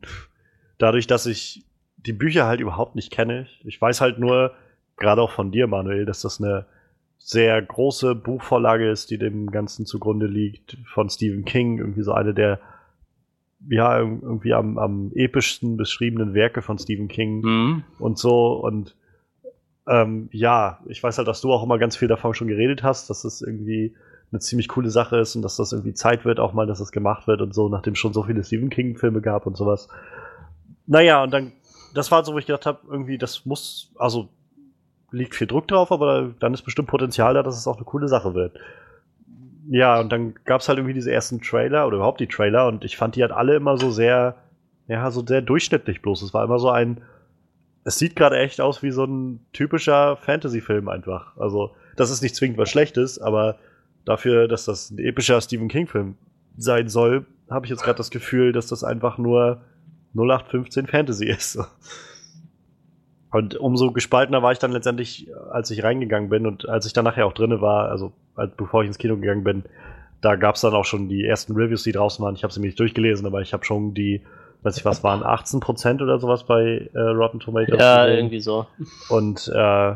Dadurch, 0.78 1.08
dass 1.08 1.26
ich 1.26 1.66
die 1.98 2.14
Bücher 2.14 2.46
halt 2.46 2.60
überhaupt 2.60 2.96
nicht 2.96 3.12
kenne. 3.12 3.48
Ich 3.64 3.82
weiß 3.82 4.02
halt 4.02 4.20
nur, 4.20 4.54
gerade 4.98 5.22
auch 5.22 5.32
von 5.32 5.52
dir, 5.52 5.68
Manuel, 5.68 6.06
dass 6.06 6.22
das 6.22 6.42
eine 6.42 6.66
sehr 7.18 7.62
große 7.62 8.14
Buchvorlage 8.14 8.90
ist, 8.90 9.10
die 9.10 9.18
dem 9.18 9.50
Ganzen 9.50 9.86
zugrunde 9.86 10.28
liegt, 10.28 10.78
von 10.86 11.10
Stephen 11.10 11.46
King, 11.46 11.80
irgendwie 11.80 12.04
so 12.04 12.14
eine 12.14 12.34
der 12.34 12.60
ja, 13.68 14.00
irgendwie 14.00 14.54
am, 14.54 14.78
am 14.78 15.12
epischsten 15.16 15.78
beschriebenen 15.78 16.34
Werke 16.34 16.62
von 16.62 16.78
Stephen 16.78 17.08
King 17.08 17.42
mhm. 17.42 17.84
und 18.00 18.18
so. 18.18 18.54
Und 18.54 18.96
ähm, 19.88 20.30
ja, 20.32 20.80
ich 20.88 21.02
weiß 21.02 21.18
halt, 21.18 21.28
dass 21.28 21.42
du 21.42 21.52
auch 21.52 21.64
immer 21.64 21.78
ganz 21.78 21.96
viel 21.96 22.08
davon 22.08 22.34
schon 22.34 22.48
geredet 22.48 22.84
hast, 22.84 23.10
dass 23.10 23.24
es 23.24 23.42
irgendwie 23.42 23.96
eine 24.36 24.42
ziemlich 24.42 24.68
coole 24.68 24.90
Sache 24.90 25.18
ist 25.18 25.36
und 25.36 25.42
dass 25.42 25.56
das 25.56 25.72
irgendwie 25.72 25.94
Zeit 25.94 26.26
wird, 26.26 26.40
auch 26.40 26.54
mal, 26.54 26.68
dass 26.68 26.80
das 26.80 26.92
gemacht 26.92 27.26
wird 27.28 27.42
und 27.42 27.54
so, 27.54 27.70
nachdem 27.70 27.96
schon 27.96 28.14
so 28.14 28.24
viele 28.24 28.44
Stephen 28.44 28.70
King-Filme 28.70 29.22
gab 29.22 29.46
und 29.46 29.56
sowas. 29.56 29.88
Naja, 30.86 31.24
und 31.24 31.32
dann, 31.34 31.54
das 31.94 32.12
war 32.12 32.24
so, 32.24 32.34
wo 32.34 32.38
ich 32.38 32.46
gedacht 32.46 32.66
habe, 32.66 32.80
irgendwie, 32.90 33.18
das 33.18 33.46
muss, 33.46 33.92
also 33.96 34.30
liegt 35.12 35.36
viel 35.36 35.48
Druck 35.48 35.68
drauf, 35.68 35.92
aber 35.92 36.34
dann 36.40 36.54
ist 36.54 36.64
bestimmt 36.64 36.90
Potenzial 36.90 37.34
da, 37.34 37.44
dass 37.44 37.58
es 37.58 37.68
auch 37.68 37.78
eine 37.78 37.86
coole 37.86 38.08
Sache 38.08 38.34
wird. 38.34 38.58
Ja, 39.70 40.00
und 40.00 40.12
dann 40.12 40.36
gab 40.44 40.62
es 40.62 40.68
halt 40.68 40.78
irgendwie 40.78 40.94
diese 40.94 41.12
ersten 41.12 41.42
Trailer 41.42 41.88
oder 41.88 41.98
überhaupt 41.98 42.20
die 42.20 42.28
Trailer 42.28 42.68
und 42.68 42.84
ich 42.84 42.98
fand 42.98 43.16
die 43.16 43.22
halt 43.22 43.32
alle 43.32 43.56
immer 43.56 43.78
so 43.78 43.90
sehr, 43.90 44.36
ja, 44.88 45.10
so 45.10 45.26
sehr 45.26 45.42
durchschnittlich 45.42 46.02
bloß. 46.02 46.22
Es 46.22 46.34
war 46.34 46.44
immer 46.44 46.60
so 46.60 46.70
ein, 46.70 47.02
es 47.86 47.98
sieht 47.98 48.16
gerade 48.16 48.38
echt 48.38 48.62
aus 48.62 48.84
wie 48.84 48.92
so 48.92 49.06
ein 49.06 49.40
typischer 49.54 50.18
Fantasy-Film 50.18 50.90
einfach. 50.90 51.38
Also, 51.38 51.72
das 51.96 52.12
ist 52.12 52.22
nicht 52.22 52.36
zwingend 52.36 52.58
was 52.58 52.70
Schlechtes, 52.70 53.20
aber 53.20 53.58
dafür, 54.06 54.48
dass 54.48 54.66
das 54.66 54.92
ein 54.92 55.00
epischer 55.00 55.42
Stephen 55.42 55.68
King-Film 55.68 56.16
sein 56.58 56.88
soll, 56.88 57.26
habe 57.50 57.66
ich 57.66 57.70
jetzt 57.70 57.84
gerade 57.84 57.98
das 57.98 58.12
Gefühl, 58.12 58.52
dass 58.52 58.68
das 58.68 58.84
einfach 58.84 59.18
nur 59.18 59.62
0815 60.16 60.88
Fantasy 60.88 61.26
ist. 61.26 61.60
Und 63.32 63.58
umso 63.58 63.92
gespaltener 63.92 64.42
war 64.42 64.54
ich 64.54 64.60
dann 64.60 64.72
letztendlich, 64.72 65.28
als 65.52 65.70
ich 65.70 65.84
reingegangen 65.84 66.30
bin 66.30 66.48
und 66.48 66.70
als 66.70 66.86
ich 66.86 66.94
dann 66.94 67.04
nachher 67.04 67.26
auch 67.26 67.34
drinne 67.34 67.60
war, 67.60 67.90
also 67.90 68.14
als, 68.34 68.56
bevor 68.56 68.82
ich 68.82 68.88
ins 68.88 68.98
Kino 68.98 69.18
gegangen 69.18 69.44
bin, 69.44 69.66
da 70.22 70.38
gab 70.38 70.56
es 70.56 70.62
dann 70.62 70.74
auch 70.74 70.86
schon 70.86 71.10
die 71.10 71.26
ersten 71.26 71.54
Reviews, 71.54 71.84
die 71.84 71.92
draußen 71.92 72.24
waren. 72.24 72.36
Ich 72.36 72.44
habe 72.44 72.54
sie 72.54 72.62
mir 72.62 72.68
nicht 72.68 72.80
durchgelesen, 72.80 73.28
aber 73.28 73.42
ich 73.42 73.52
habe 73.52 73.66
schon 73.66 73.94
die, 73.94 74.22
weiß 74.64 74.78
ich 74.78 74.86
was, 74.86 75.04
waren 75.04 75.22
18% 75.22 76.02
oder 76.02 76.18
sowas 76.18 76.46
bei 76.46 76.90
äh, 76.94 77.00
Rotten 77.00 77.42
Tomatoes. 77.42 77.78
Ja, 77.78 78.08
irgendwie 78.08 78.40
so. 78.40 78.68
Und 79.10 79.52
äh, 79.54 79.96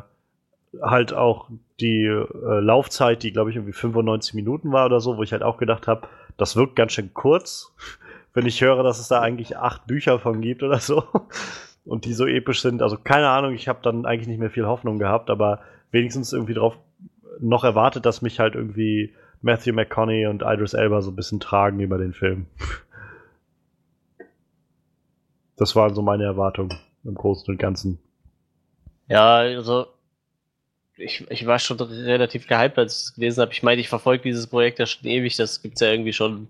halt 0.82 1.14
auch 1.14 1.50
die 1.80 2.06
äh, 2.06 2.60
Laufzeit, 2.60 3.24
die 3.24 3.32
glaube 3.32 3.50
ich 3.50 3.56
irgendwie 3.56 3.74
95 3.74 4.34
Minuten 4.34 4.72
war 4.72 4.86
oder 4.86 5.00
so, 5.00 5.18
wo 5.18 5.24
ich 5.24 5.32
halt 5.32 5.44
auch 5.44 5.58
gedacht 5.58 5.88
habe, 5.88 6.08
das 6.38 6.56
wirkt 6.56 6.76
ganz 6.76 6.94
schön 6.94 7.14
kurz, 7.14 7.74
wenn 8.34 8.46
ich 8.46 8.62
höre, 8.62 8.84
dass 8.84 9.00
es 9.00 9.08
da 9.08 9.22
eigentlich 9.22 9.58
acht 9.58 9.88
Bücher 9.88 10.20
von 10.20 10.42
gibt 10.42 10.64
oder 10.64 10.80
so 10.80 11.04
und 11.86 12.06
die 12.06 12.14
so 12.14 12.26
episch 12.26 12.62
sind. 12.62 12.82
Also 12.82 12.98
keine 12.98 13.30
Ahnung, 13.30 13.54
ich 13.54 13.68
habe 13.68 13.80
dann 13.82 14.06
eigentlich 14.06 14.28
nicht 14.28 14.40
mehr 14.40 14.52
viel 14.52 14.68
Hoffnung 14.68 15.00
gehabt, 15.00 15.30
aber 15.30 15.62
wenigstens 15.92 16.34
irgendwie 16.34 16.54
drauf 16.54 16.78
noch 17.40 17.64
erwartet, 17.64 18.06
dass 18.06 18.22
mich 18.22 18.40
halt 18.40 18.56
irgendwie 18.56 19.14
Matthew 19.42 19.74
McConaughey 19.74 20.28
und 20.28 20.44
Idris 20.44 20.74
Elba 20.74 21.02
so 21.02 21.12
ein 21.12 21.16
bisschen 21.16 21.40
tragen 21.40 21.80
über 21.80 21.98
den 21.98 22.14
Film. 22.14 22.48
Das 25.56 25.76
waren 25.76 25.94
so 25.94 26.02
meine 26.02 26.24
Erwartungen 26.24 26.78
im 27.04 27.16
Großen 27.16 27.52
und 27.52 27.58
Ganzen. 27.58 28.00
Ja, 29.08 29.38
also 29.38 29.88
ich, 31.00 31.26
ich 31.30 31.46
war 31.46 31.60
schon 31.60 31.80
relativ 31.80 32.48
gehypt, 32.48 32.78
als 32.78 32.98
ich 32.98 33.04
es 33.06 33.16
gelesen 33.16 33.42
habe. 33.42 33.52
Ich 33.52 33.64
meine, 33.64 33.82
ich 33.82 33.90
verfolge 33.90 34.24
dieses 34.24 34.48
Projekt 34.48 34.80
ja 34.80 34.86
schon 34.86 35.06
ewig. 35.08 35.36
Das 35.38 35.62
gibt 35.62 35.76
es 35.76 35.82
ja 35.82 35.92
irgendwie 35.92 36.14
schon 36.14 36.48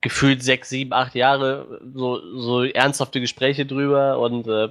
gefühlt 0.00 0.42
sechs, 0.42 0.68
sieben, 0.68 0.92
acht 0.92 1.14
Jahre 1.14 1.80
so, 1.94 2.20
so 2.38 2.64
ernsthafte 2.64 3.20
Gespräche 3.20 3.66
drüber 3.66 4.18
und 4.18 4.46
äh, 4.46 4.68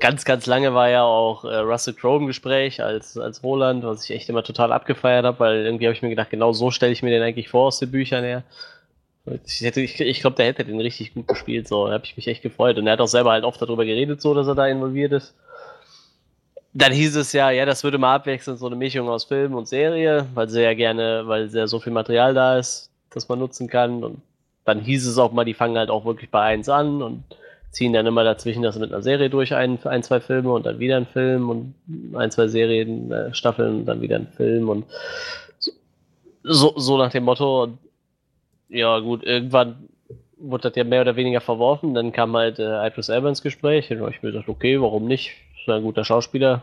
ganz, 0.00 0.24
ganz 0.24 0.46
lange 0.46 0.74
war 0.74 0.88
ja 0.88 1.02
auch 1.04 1.44
äh, 1.44 1.56
Russell 1.56 1.94
Crowe 1.94 2.20
im 2.20 2.26
Gespräch 2.26 2.82
als, 2.82 3.18
als 3.18 3.42
Roland, 3.42 3.84
was 3.84 4.04
ich 4.04 4.16
echt 4.16 4.28
immer 4.28 4.42
total 4.42 4.72
abgefeiert 4.72 5.26
habe, 5.26 5.38
weil 5.40 5.64
irgendwie 5.64 5.86
habe 5.86 5.94
ich 5.94 6.02
mir 6.02 6.08
gedacht, 6.08 6.30
genau 6.30 6.52
so 6.52 6.70
stelle 6.70 6.92
ich 6.92 7.02
mir 7.02 7.10
den 7.10 7.22
eigentlich 7.22 7.48
vor 7.48 7.66
aus 7.66 7.78
den 7.78 7.90
Büchern 7.90 8.24
her. 8.24 8.44
Ich, 9.46 9.62
ich, 9.62 10.00
ich 10.00 10.20
glaube, 10.20 10.36
der 10.36 10.46
hätte 10.46 10.64
den 10.64 10.80
richtig 10.80 11.14
gut 11.14 11.28
gespielt, 11.28 11.68
so, 11.68 11.86
da 11.86 11.94
habe 11.94 12.04
ich 12.04 12.16
mich 12.16 12.28
echt 12.28 12.42
gefreut. 12.42 12.76
Und 12.76 12.86
er 12.86 12.94
hat 12.94 13.00
auch 13.00 13.08
selber 13.08 13.32
halt 13.32 13.44
oft 13.44 13.60
darüber 13.60 13.84
geredet, 13.84 14.20
so, 14.20 14.34
dass 14.34 14.46
er 14.46 14.54
da 14.54 14.66
involviert 14.66 15.12
ist. 15.12 15.34
Dann 16.76 16.92
hieß 16.92 17.14
es 17.16 17.32
ja, 17.32 17.50
ja, 17.50 17.64
das 17.64 17.84
würde 17.84 17.98
mal 17.98 18.16
abwechseln, 18.16 18.56
so 18.56 18.66
eine 18.66 18.74
Mischung 18.74 19.08
aus 19.08 19.24
Film 19.24 19.54
und 19.54 19.68
Serie, 19.68 20.26
weil 20.34 20.48
sehr 20.48 20.74
gerne, 20.74 21.22
weil 21.26 21.48
sehr 21.48 21.68
so 21.68 21.78
viel 21.78 21.92
Material 21.92 22.34
da 22.34 22.58
ist, 22.58 22.90
das 23.10 23.28
man 23.28 23.38
nutzen 23.38 23.68
kann. 23.68 24.02
Und 24.02 24.20
dann 24.64 24.80
hieß 24.80 25.06
es 25.06 25.16
auch 25.16 25.32
mal, 25.32 25.44
die 25.44 25.54
fangen 25.54 25.78
halt 25.78 25.90
auch 25.90 26.04
wirklich 26.04 26.30
bei 26.30 26.42
eins 26.42 26.68
an 26.68 27.00
und 27.00 27.22
ziehen 27.70 27.92
dann 27.92 28.06
immer 28.06 28.24
dazwischen 28.24 28.62
das 28.62 28.78
mit 28.78 28.92
einer 28.92 29.02
Serie 29.02 29.30
durch, 29.30 29.54
ein, 29.54 29.78
ein 29.84 30.02
zwei 30.02 30.20
Filme 30.20 30.52
und 30.52 30.66
dann 30.66 30.80
wieder 30.80 30.96
ein 30.96 31.06
Film 31.06 31.48
und 31.48 31.74
ein, 32.14 32.30
zwei 32.30 32.48
Serien, 32.48 33.10
äh, 33.12 33.34
Staffeln 33.34 33.76
und 33.78 33.86
dann 33.86 34.00
wieder 34.00 34.16
ein 34.16 34.28
Film 34.36 34.68
und 34.68 34.84
so, 36.42 36.74
so 36.76 36.98
nach 36.98 37.10
dem 37.10 37.24
Motto. 37.24 37.64
Und 37.64 37.78
ja, 38.68 38.98
gut, 38.98 39.22
irgendwann 39.22 39.88
wurde 40.38 40.68
das 40.68 40.76
ja 40.76 40.84
mehr 40.84 41.00
oder 41.00 41.16
weniger 41.16 41.40
verworfen. 41.40 41.94
Dann 41.94 42.12
kam 42.12 42.36
halt 42.36 42.58
äh, 42.58 42.86
Idris 42.86 43.08
Elba 43.08 43.28
ins 43.28 43.42
Gespräch. 43.42 43.90
Und 43.90 44.10
ich 44.10 44.22
mir 44.22 44.32
gedacht, 44.32 44.48
okay, 44.48 44.80
warum 44.80 45.06
nicht? 45.06 45.32
Ein 45.66 45.82
guter 45.82 46.04
Schauspieler. 46.04 46.62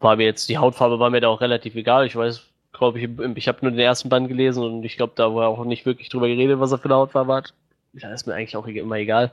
War 0.00 0.16
mir 0.16 0.24
jetzt, 0.24 0.48
die 0.48 0.58
Hautfarbe 0.58 0.98
war 0.98 1.10
mir 1.10 1.20
da 1.20 1.28
auch 1.28 1.40
relativ 1.40 1.74
egal. 1.74 2.06
Ich 2.06 2.16
weiß, 2.16 2.42
glaube 2.72 2.98
ich, 2.98 3.08
ich 3.36 3.48
habe 3.48 3.58
nur 3.62 3.70
den 3.70 3.80
ersten 3.80 4.08
Band 4.08 4.28
gelesen 4.28 4.62
und 4.62 4.84
ich 4.84 4.96
glaube, 4.96 5.12
da 5.16 5.34
war 5.34 5.48
auch 5.48 5.64
nicht 5.64 5.86
wirklich 5.86 6.08
drüber 6.08 6.28
geredet, 6.28 6.60
was 6.60 6.72
er 6.72 6.78
für 6.78 6.86
eine 6.86 6.96
Hautfarbe 6.96 7.34
hat. 7.34 7.54
Ja, 7.94 8.12
ist 8.12 8.26
mir 8.26 8.34
eigentlich 8.34 8.56
auch 8.56 8.66
immer 8.66 8.96
egal. 8.96 9.32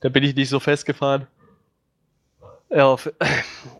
Da 0.00 0.08
bin 0.08 0.24
ich 0.24 0.34
nicht 0.34 0.48
so 0.48 0.60
festgefahren. 0.60 1.26
Ja, 2.70 2.96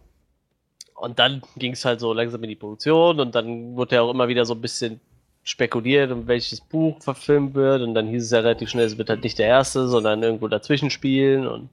und 0.95 1.19
dann 1.19 1.43
ging 1.57 1.73
es 1.73 1.85
halt 1.85 2.01
so 2.01 2.13
langsam 2.13 2.43
in 2.45 2.51
die 2.51 2.57
Produktion 2.57 3.19
und 3.19 3.35
dann 3.35 3.77
wurde 3.77 3.97
ja 3.97 4.03
auch 4.03 4.11
immer 4.11 4.29
wieder 4.29 4.45
so 4.45 4.55
ein 4.55 4.61
bisschen 4.61 5.01
spekuliert, 5.43 6.11
um 6.11 6.27
welches 6.27 6.61
Buch 6.61 7.03
verfilmt 7.03 7.55
wird 7.55 7.83
und 7.83 7.95
dann 7.95 8.07
hieß 8.07 8.25
es 8.25 8.31
ja 8.31 8.39
relativ 8.39 8.71
schnell, 8.71 8.87
es 8.87 8.97
wird 8.97 9.11
halt 9.11 9.23
nicht 9.23 9.39
der 9.39 9.47
erste, 9.47 9.89
sondern 9.89 10.23
irgendwo 10.23 10.49
dazwischen 10.49 10.91
spielen 10.91 11.47
und 11.47 11.69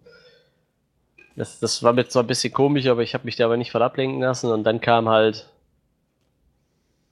das, 1.35 1.59
das 1.59 1.83
war 1.83 1.93
mir 1.93 2.07
zwar 2.07 2.23
ein 2.23 2.27
bisschen 2.27 2.53
komisch, 2.53 2.87
aber 2.87 3.01
ich 3.01 3.13
habe 3.13 3.25
mich 3.25 3.35
da 3.35 3.45
aber 3.45 3.57
nicht 3.57 3.71
von 3.71 3.81
ablenken 3.81 4.21
lassen 4.21 4.51
und 4.51 4.63
dann 4.63 4.81
kam 4.81 5.09
halt 5.09 5.49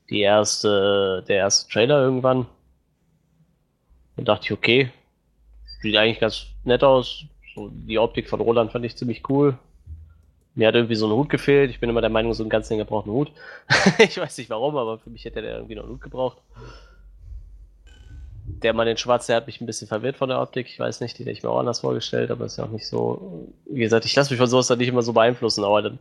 die 0.09 0.21
erste, 0.21 1.23
der 1.27 1.37
erste 1.37 1.71
Trailer 1.71 2.01
irgendwann 2.01 2.47
und 4.17 4.27
dachte 4.27 4.45
ich, 4.45 4.51
okay, 4.51 4.91
sieht 5.81 5.95
eigentlich 5.95 6.19
ganz 6.19 6.47
nett 6.63 6.83
aus. 6.83 7.25
So, 7.55 7.69
die 7.71 7.99
Optik 7.99 8.29
von 8.29 8.41
Roland 8.41 8.71
fand 8.71 8.85
ich 8.85 8.95
ziemlich 8.95 9.29
cool. 9.29 9.57
Mir 10.55 10.67
hat 10.67 10.75
irgendwie 10.75 10.95
so 10.95 11.07
ein 11.07 11.13
Hut 11.13 11.29
gefehlt. 11.29 11.69
Ich 11.69 11.79
bin 11.79 11.89
immer 11.89 12.01
der 12.01 12.09
Meinung, 12.09 12.33
so 12.33 12.43
ein 12.43 12.49
ganz 12.49 12.69
länger 12.69 12.85
braucht 12.85 13.05
einen 13.05 13.15
Hut. 13.15 13.31
ich 13.99 14.17
weiß 14.17 14.37
nicht 14.37 14.49
warum, 14.49 14.75
aber 14.75 14.99
für 14.99 15.09
mich 15.09 15.23
hätte 15.25 15.41
der 15.41 15.55
irgendwie 15.55 15.75
noch 15.75 15.83
einen 15.83 15.93
Hut 15.93 16.01
gebraucht. 16.01 16.37
Der 18.61 18.73
Mann 18.73 18.87
in 18.87 18.97
Schwarz, 18.97 19.27
der 19.27 19.37
hat 19.37 19.47
mich 19.47 19.61
ein 19.61 19.65
bisschen 19.65 19.87
verwirrt 19.87 20.17
von 20.17 20.29
der 20.29 20.41
Optik. 20.41 20.67
Ich 20.67 20.79
weiß 20.79 21.01
nicht, 21.01 21.17
die 21.17 21.23
hätte 21.23 21.31
ich 21.31 21.43
mir 21.43 21.49
auch 21.49 21.59
anders 21.59 21.79
vorgestellt, 21.79 22.31
aber 22.31 22.45
ist 22.45 22.57
ja 22.57 22.65
auch 22.65 22.69
nicht 22.69 22.87
so. 22.87 23.47
Wie 23.65 23.79
gesagt, 23.79 24.05
ich 24.05 24.15
lasse 24.15 24.31
mich 24.31 24.39
von 24.39 24.47
sowas 24.47 24.67
dann 24.67 24.79
nicht 24.79 24.89
immer 24.89 25.01
so 25.01 25.13
beeinflussen, 25.13 25.63
aber 25.63 25.81
dann. 25.81 25.99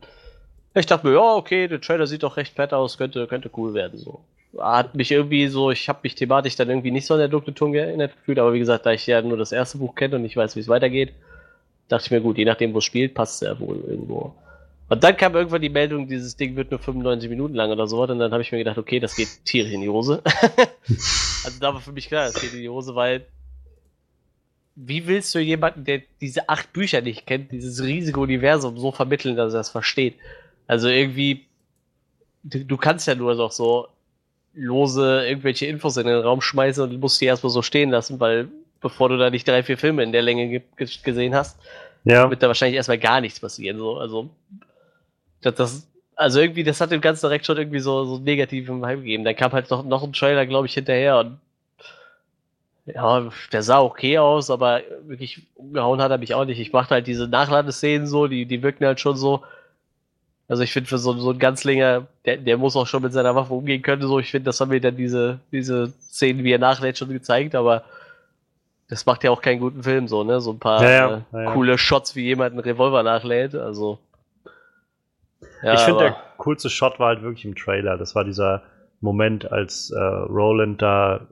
Ich 0.75 0.87
dachte 0.87 1.07
mir, 1.07 1.15
ja, 1.15 1.35
okay, 1.35 1.69
der 1.69 1.81
Trailer 1.81 2.07
sieht 2.07 2.23
doch 2.23 2.37
recht 2.37 2.55
fett 2.55 2.73
aus, 2.73 2.99
könnte, 2.99 3.27
könnte 3.27 3.51
cool 3.57 3.75
werden, 3.75 3.99
so. 3.99 4.21
Hat 4.59 4.95
mich 4.95 5.11
irgendwie 5.11 5.49
so, 5.49 5.71
ich 5.71 5.89
habe 5.89 6.01
mich 6.03 6.15
thematisch 6.15 6.57
dann 6.57 6.69
irgendwie 6.69 6.91
nicht 6.91 7.07
so 7.07 7.15
an 7.15 7.21
der 7.21 7.29
dunkle 7.29 7.55
Ton 7.55 7.75
erinnert 7.75 8.17
gefühlt, 8.17 8.39
aber 8.39 8.53
wie 8.53 8.59
gesagt, 8.59 8.87
da 8.87 8.93
ich 8.93 9.07
ja 9.07 9.21
nur 9.23 9.37
das 9.37 9.53
erste 9.53 9.79
Buch 9.79 9.95
kenne 9.95 10.17
und 10.17 10.25
ich 10.25 10.37
weiß, 10.37 10.57
wie 10.57 10.61
es 10.61 10.69
weitergeht, 10.69 11.13
dachte 11.89 12.07
ich 12.07 12.11
mir, 12.11 12.21
gut, 12.21 12.39
je 12.39 12.45
nachdem, 12.45 12.75
wo 12.75 12.79
es 12.79 12.85
spielt, 12.85 13.15
passt 13.15 13.43
es 13.43 13.49
ja 13.49 13.59
wohl 13.61 13.83
irgendwo. 13.87 14.35
Und 14.89 15.05
dann 15.05 15.17
kam 15.17 15.35
irgendwann 15.35 15.61
die 15.61 15.69
Meldung, 15.69 16.09
dieses 16.09 16.37
Ding 16.37 16.57
wird 16.57 16.71
nur 16.71 16.81
95 16.81 17.29
Minuten 17.29 17.55
lang 17.55 17.71
oder 17.71 17.87
so. 17.87 18.03
Und 18.03 18.19
dann 18.19 18.33
habe 18.33 18.43
ich 18.43 18.53
mir 18.53 18.59
gedacht, 18.59 18.79
okay, 18.79 19.01
das 19.01 19.17
geht 19.17 19.29
tierisch 19.45 19.73
in 19.73 19.83
die 19.83 19.89
Hose. 19.89 20.23
also 21.45 21.61
da 21.61 21.75
war 21.75 21.81
für 21.81 21.93
mich 21.93 22.09
klar, 22.09 22.27
das 22.27 22.41
geht 22.41 22.55
in 22.55 22.61
die 22.61 22.69
Hose, 22.69 22.95
weil 22.95 23.27
wie 24.77 25.07
willst 25.07 25.35
du 25.35 25.41
jemanden, 25.41 25.85
der 25.85 26.03
diese 26.21 26.49
acht 26.49 26.73
Bücher 26.73 27.01
nicht 27.01 27.27
kennt, 27.27 27.51
dieses 27.51 27.83
riesige 27.83 28.21
Universum 28.21 28.79
so 28.79 28.93
vermitteln, 28.93 29.37
dass 29.37 29.53
er 29.53 29.59
das 29.59 29.71
versteht? 29.71 30.15
Also 30.69 30.89
irgendwie, 30.89 31.47
du, 32.45 32.65
du 32.65 32.77
kannst 32.77 33.07
ja 33.09 33.15
nur 33.15 33.35
noch 33.35 33.51
so 33.51 33.89
lose 34.55 35.27
irgendwelche 35.27 35.67
Infos 35.67 35.97
in 35.97 36.07
den 36.07 36.21
Raum 36.21 36.41
schmeißen 36.41 36.83
und 36.83 37.01
musst 37.01 37.21
die 37.21 37.27
erstmal 37.27 37.51
so 37.51 37.61
stehen 37.61 37.91
lassen, 37.91 38.21
weil 38.21 38.49
bevor 38.81 39.09
du 39.09 39.19
da 39.19 39.31
nicht 39.31 39.47
drei, 39.47 39.63
vier 39.63 39.77
Filme 39.77 40.03
in 40.03 40.13
der 40.13 40.23
Länge 40.23 40.63
gesehen 40.77 41.35
hast, 41.35 41.59
ja. 42.05 42.31
wird 42.31 42.43
da 42.43 42.47
wahrscheinlich 42.47 42.77
erstmal 42.77 42.99
gar 42.99 43.21
nichts 43.21 43.41
passieren. 43.41 43.79
So. 43.79 43.99
Also 43.99 44.31
das, 45.41 45.89
also 46.17 46.41
irgendwie, 46.41 46.65
das 46.65 46.81
hat 46.81 46.91
dem 46.91 47.01
Ganzen 47.01 47.27
direkt 47.27 47.47
schon 47.47 47.57
irgendwie 47.57 47.81
so, 47.81 48.05
so 48.05 48.19
negativen 48.19 48.85
Hype 48.85 49.01
gegeben. 49.01 49.25
Dann 49.25 49.37
kam 49.37 49.53
halt 49.53 49.71
noch, 49.71 49.85
noch 49.85 50.03
ein 50.03 50.13
Trailer, 50.13 50.47
glaube 50.47 50.67
ich, 50.67 50.75
hinterher 50.75 51.19
und 51.19 51.39
ja, 52.95 53.29
der 53.53 53.63
sah 53.63 53.81
okay 53.81 54.19
aus, 54.19 54.51
aber 54.51 54.81
wirklich 55.07 55.43
umgehauen 55.55 56.01
hat 56.01 56.11
er 56.11 56.19
mich 56.19 56.35
auch 56.35 56.45
nicht. 56.45 56.59
Ich 56.59 56.73
machte 56.73 56.95
halt 56.95 57.07
diese 57.07 57.29
Nachladeszenen 57.29 58.07
so, 58.07 58.27
die, 58.27 58.47
die 58.47 58.63
wirken 58.63 58.87
halt 58.87 59.01
schon 59.01 59.17
so. 59.17 59.43
Also 60.49 60.63
ich 60.63 60.73
finde 60.73 60.89
für 60.89 60.97
so, 60.97 61.13
so 61.19 61.31
ein 61.31 61.39
Ganzlinger, 61.39 62.07
der, 62.25 62.39
der 62.39 62.57
muss 62.57 62.75
auch 62.77 62.87
schon 62.87 63.03
mit 63.03 63.13
seiner 63.13 63.35
Waffe 63.35 63.53
umgehen 63.53 63.83
können. 63.83 64.01
So, 64.01 64.19
ich 64.19 64.31
finde, 64.31 64.47
das 64.47 64.59
haben 64.61 64.71
wir 64.71 64.81
dann 64.81 64.97
diese, 64.97 65.41
diese 65.53 65.93
Szenen, 66.01 66.43
wie 66.43 66.53
er 66.53 66.59
nachlädt, 66.59 66.97
schon 66.97 67.11
gezeigt, 67.11 67.55
aber 67.55 67.85
das 68.89 69.05
macht 69.05 69.23
ja 69.25 69.31
auch 69.31 69.43
keinen 69.43 69.61
guten 69.61 69.83
Film, 69.83 70.09
so, 70.09 70.25
ne? 70.25 70.41
So 70.41 70.53
ein 70.53 70.59
paar 70.59 70.83
ja, 70.83 70.91
ja. 70.91 71.25
Äh, 71.35 71.45
ja, 71.45 71.53
coole 71.53 71.77
Shots, 71.77 72.17
wie 72.17 72.25
jemand 72.25 72.53
einen 72.53 72.61
Revolver 72.61 73.03
nachlädt, 73.03 73.55
also. 73.55 73.99
Ja, 75.63 75.75
ich 75.75 75.81
finde, 75.81 76.05
der 76.05 76.17
coolste 76.39 76.71
Shot 76.71 76.99
war 76.99 77.09
halt 77.09 77.23
wirklich 77.23 77.45
im 77.45 77.55
Trailer. 77.57 77.97
Das 77.97 78.15
war 78.15 78.25
dieser 78.25 78.63
Moment, 79.01 79.51
als 79.51 79.91
äh, 79.91 79.99
Roland 79.99 80.81
da 80.83 81.29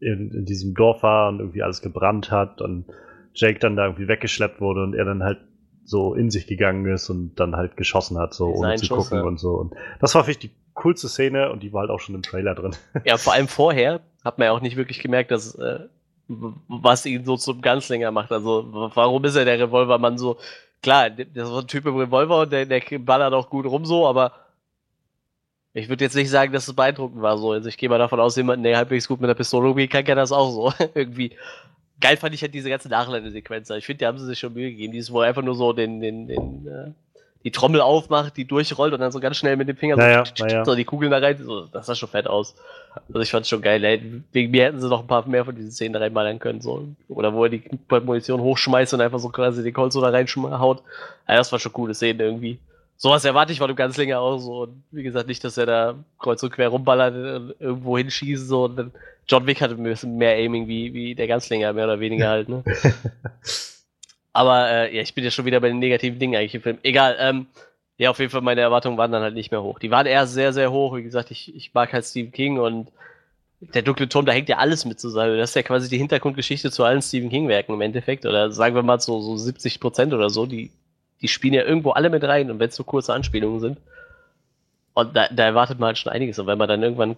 in, 0.00 0.30
in 0.32 0.44
diesem 0.44 0.74
Dorf 0.74 1.02
war 1.02 1.28
und 1.28 1.40
irgendwie 1.40 1.62
alles 1.62 1.82
gebrannt 1.82 2.30
hat 2.30 2.60
und 2.60 2.86
Jake 3.34 3.58
dann 3.58 3.76
da 3.76 3.84
irgendwie 3.84 4.08
weggeschleppt 4.08 4.60
wurde 4.60 4.82
und 4.82 4.94
er 4.94 5.04
dann 5.04 5.22
halt 5.22 5.38
so 5.84 6.14
in 6.14 6.30
sich 6.30 6.46
gegangen 6.46 6.86
ist 6.86 7.08
und 7.10 7.36
dann 7.36 7.54
halt 7.54 7.76
geschossen 7.76 8.18
hat, 8.18 8.34
so 8.34 8.48
ohne 8.48 8.76
zu 8.76 8.88
gucken 8.88 9.22
und 9.22 9.38
so. 9.38 9.52
Und 9.52 9.74
das 10.00 10.14
war 10.14 10.24
für 10.24 10.30
mich 10.30 10.38
die 10.38 10.50
coolste 10.74 11.08
Szene 11.08 11.50
und 11.52 11.62
die 11.62 11.72
war 11.72 11.82
halt 11.82 11.90
auch 11.90 12.00
schon 12.00 12.14
im 12.14 12.22
Trailer 12.22 12.54
drin. 12.54 12.74
Ja, 13.04 13.16
vor 13.16 13.32
allem 13.32 13.48
vorher 13.48 14.00
hat 14.24 14.38
man 14.38 14.46
ja 14.46 14.52
auch 14.52 14.60
nicht 14.60 14.76
wirklich 14.76 14.98
gemerkt, 14.98 15.30
dass 15.30 15.54
äh, 15.54 15.80
was 16.28 17.06
ihn 17.06 17.24
so 17.24 17.36
zum 17.36 17.60
Ganzlinger 17.60 18.10
macht. 18.10 18.32
Also 18.32 18.66
warum 18.94 19.24
ist 19.24 19.36
er 19.36 19.44
der 19.44 19.60
Revolvermann 19.60 20.18
so? 20.18 20.38
Klar, 20.86 21.10
der 21.10 21.26
ist 21.26 21.50
ein 21.50 21.66
Typ 21.66 21.84
im 21.86 21.96
Revolver 21.96 22.42
und 22.42 22.52
der, 22.52 22.64
der 22.64 22.80
ballert 23.00 23.34
auch 23.34 23.50
gut 23.50 23.66
rum 23.66 23.84
so, 23.84 24.06
aber 24.06 24.30
ich 25.72 25.88
würde 25.88 26.04
jetzt 26.04 26.14
nicht 26.14 26.30
sagen, 26.30 26.52
dass 26.52 26.68
es 26.68 26.74
beeindruckend 26.74 27.20
war 27.20 27.36
so. 27.38 27.50
Also 27.50 27.68
ich 27.68 27.76
gehe 27.76 27.88
mal 27.88 27.98
davon 27.98 28.20
aus, 28.20 28.36
jemand, 28.36 28.64
der 28.64 28.76
halbwegs 28.76 29.08
gut 29.08 29.20
mit 29.20 29.28
der 29.28 29.34
Pistole 29.34 29.68
umgehen 29.68 29.88
kann, 29.88 30.04
kann 30.04 30.16
das 30.16 30.30
auch 30.30 30.52
so. 30.52 30.72
Irgendwie. 30.94 31.32
Geil 32.00 32.16
fand 32.16 32.36
ich 32.36 32.42
halt 32.42 32.54
diese 32.54 32.70
ganze 32.70 32.88
Nachlandesequenz. 32.88 33.68
Ich 33.70 33.84
finde, 33.84 33.98
die 33.98 34.06
haben 34.06 34.18
sie 34.18 34.26
sich 34.26 34.38
schon 34.38 34.52
Mühe 34.52 34.70
gegeben. 34.70 34.92
Dieses, 34.92 35.12
wo 35.12 35.20
einfach 35.20 35.42
nur 35.42 35.56
so 35.56 35.72
den, 35.72 35.98
den, 35.98 36.28
den, 36.28 36.66
äh, 36.68 36.92
die 37.46 37.52
Trommel 37.52 37.80
aufmacht, 37.80 38.36
die 38.36 38.44
durchrollt 38.44 38.92
und 38.92 38.98
dann 38.98 39.12
so 39.12 39.20
ganz 39.20 39.36
schnell 39.36 39.56
mit 39.56 39.68
dem 39.68 39.76
Finger 39.76 39.94
naja, 39.94 40.24
so, 40.26 40.44
naja. 40.44 40.64
so 40.64 40.74
die 40.74 40.84
Kugeln 40.84 41.12
da 41.12 41.18
rein. 41.18 41.38
So, 41.38 41.66
das 41.66 41.86
sah 41.86 41.94
schon 41.94 42.08
fett 42.08 42.26
aus. 42.26 42.56
Also 43.06 43.20
ich 43.20 43.30
fand's 43.30 43.48
schon 43.48 43.62
geil. 43.62 43.84
Ey. 43.84 44.20
Wegen 44.32 44.50
mir 44.50 44.64
hätten 44.64 44.80
sie 44.80 44.88
noch 44.88 45.02
ein 45.02 45.06
paar 45.06 45.28
mehr 45.28 45.44
von 45.44 45.54
diesen 45.54 45.70
Szenen 45.70 45.94
reinballern 45.94 46.40
können. 46.40 46.60
So. 46.60 46.88
Oder 47.08 47.32
wo 47.32 47.44
er 47.44 47.50
die 47.50 47.62
Munition 47.88 48.40
hochschmeißt 48.40 48.94
und 48.94 49.00
einfach 49.00 49.20
so 49.20 49.28
quasi 49.28 49.62
den 49.62 49.72
Colt 49.72 49.92
so 49.92 50.00
da 50.00 50.08
reinhaut. 50.08 50.82
Ja, 51.28 51.36
das 51.36 51.52
war 51.52 51.60
schon 51.60 51.72
coole 51.72 51.94
Szenen 51.94 52.18
irgendwie. 52.18 52.58
Sowas 52.96 53.24
erwarte 53.24 53.52
ich 53.52 53.58
von 53.58 53.68
dem 53.68 53.76
Ganzlinger 53.76 54.18
auch 54.18 54.38
so. 54.38 54.62
Und 54.62 54.82
wie 54.90 55.04
gesagt, 55.04 55.28
nicht, 55.28 55.44
dass 55.44 55.56
er 55.56 55.66
da 55.66 55.94
kreuz 56.18 56.42
und 56.42 56.50
quer 56.50 56.70
rumballert 56.70 57.14
und 57.14 57.54
irgendwo 57.60 57.96
hinschießt. 57.96 58.48
So. 58.48 58.64
Und 58.64 58.74
dann 58.74 58.90
John 59.28 59.46
Wick 59.46 59.60
hatte 59.60 59.74
ein 59.74 59.84
bisschen 59.84 60.16
mehr 60.16 60.34
Aiming 60.34 60.66
wie, 60.66 60.92
wie 60.92 61.14
der 61.14 61.28
Ganzlinger, 61.28 61.72
mehr 61.72 61.84
oder 61.84 62.00
weniger 62.00 62.28
halt. 62.28 62.48
Ne? 62.48 62.64
Aber 64.36 64.68
äh, 64.68 64.94
ja, 64.94 65.00
ich 65.00 65.14
bin 65.14 65.24
ja 65.24 65.30
schon 65.30 65.46
wieder 65.46 65.60
bei 65.60 65.68
den 65.68 65.78
negativen 65.78 66.18
Dingen 66.18 66.36
eigentlich 66.36 66.54
im 66.54 66.60
Film. 66.60 66.78
Egal, 66.82 67.16
ähm, 67.18 67.46
ja, 67.96 68.10
auf 68.10 68.18
jeden 68.18 68.30
Fall 68.30 68.42
meine 68.42 68.60
Erwartungen 68.60 68.98
waren 68.98 69.10
dann 69.10 69.22
halt 69.22 69.32
nicht 69.32 69.50
mehr 69.50 69.62
hoch. 69.62 69.78
Die 69.78 69.90
waren 69.90 70.04
eher 70.04 70.26
sehr, 70.26 70.52
sehr 70.52 70.70
hoch. 70.70 70.94
Wie 70.94 71.02
gesagt, 71.02 71.30
ich, 71.30 71.56
ich 71.56 71.72
mag 71.72 71.90
halt 71.94 72.04
Stephen 72.04 72.32
King 72.32 72.58
und 72.58 72.88
der 73.60 73.80
dunkle 73.80 74.10
Turm, 74.10 74.26
da 74.26 74.32
hängt 74.32 74.50
ja 74.50 74.58
alles 74.58 74.84
mit 74.84 75.00
zusammen. 75.00 75.38
Das 75.38 75.50
ist 75.50 75.56
ja 75.56 75.62
quasi 75.62 75.88
die 75.88 75.96
Hintergrundgeschichte 75.96 76.70
zu 76.70 76.84
allen 76.84 77.00
Stephen 77.00 77.30
King-Werken 77.30 77.72
im 77.72 77.80
Endeffekt. 77.80 78.26
Oder 78.26 78.52
sagen 78.52 78.74
wir 78.74 78.82
mal 78.82 79.00
so, 79.00 79.22
so 79.22 79.38
70 79.38 79.80
Prozent 79.80 80.12
oder 80.12 80.28
so. 80.28 80.44
Die, 80.44 80.70
die 81.22 81.28
spielen 81.28 81.54
ja 81.54 81.62
irgendwo 81.62 81.92
alle 81.92 82.10
mit 82.10 82.22
rein 82.22 82.50
und 82.50 82.58
wenn 82.58 82.68
es 82.68 82.76
so 82.76 82.84
kurze 82.84 83.14
Anspielungen 83.14 83.60
sind. 83.60 83.78
Und 84.92 85.16
da, 85.16 85.28
da 85.28 85.44
erwartet 85.46 85.78
man 85.78 85.86
halt 85.86 85.98
schon 85.98 86.12
einiges. 86.12 86.38
Und 86.38 86.46
wenn 86.46 86.58
man 86.58 86.68
dann 86.68 86.82
irgendwann 86.82 87.16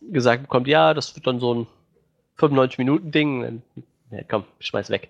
gesagt 0.00 0.42
bekommt, 0.42 0.68
ja, 0.68 0.94
das 0.94 1.16
wird 1.16 1.26
dann 1.26 1.40
so 1.40 1.52
ein 1.52 1.66
95-Minuten-Ding, 2.38 3.42
dann, 3.42 3.62
ja, 4.12 4.20
komm, 4.28 4.44
schmeiß 4.60 4.90
weg. 4.90 5.08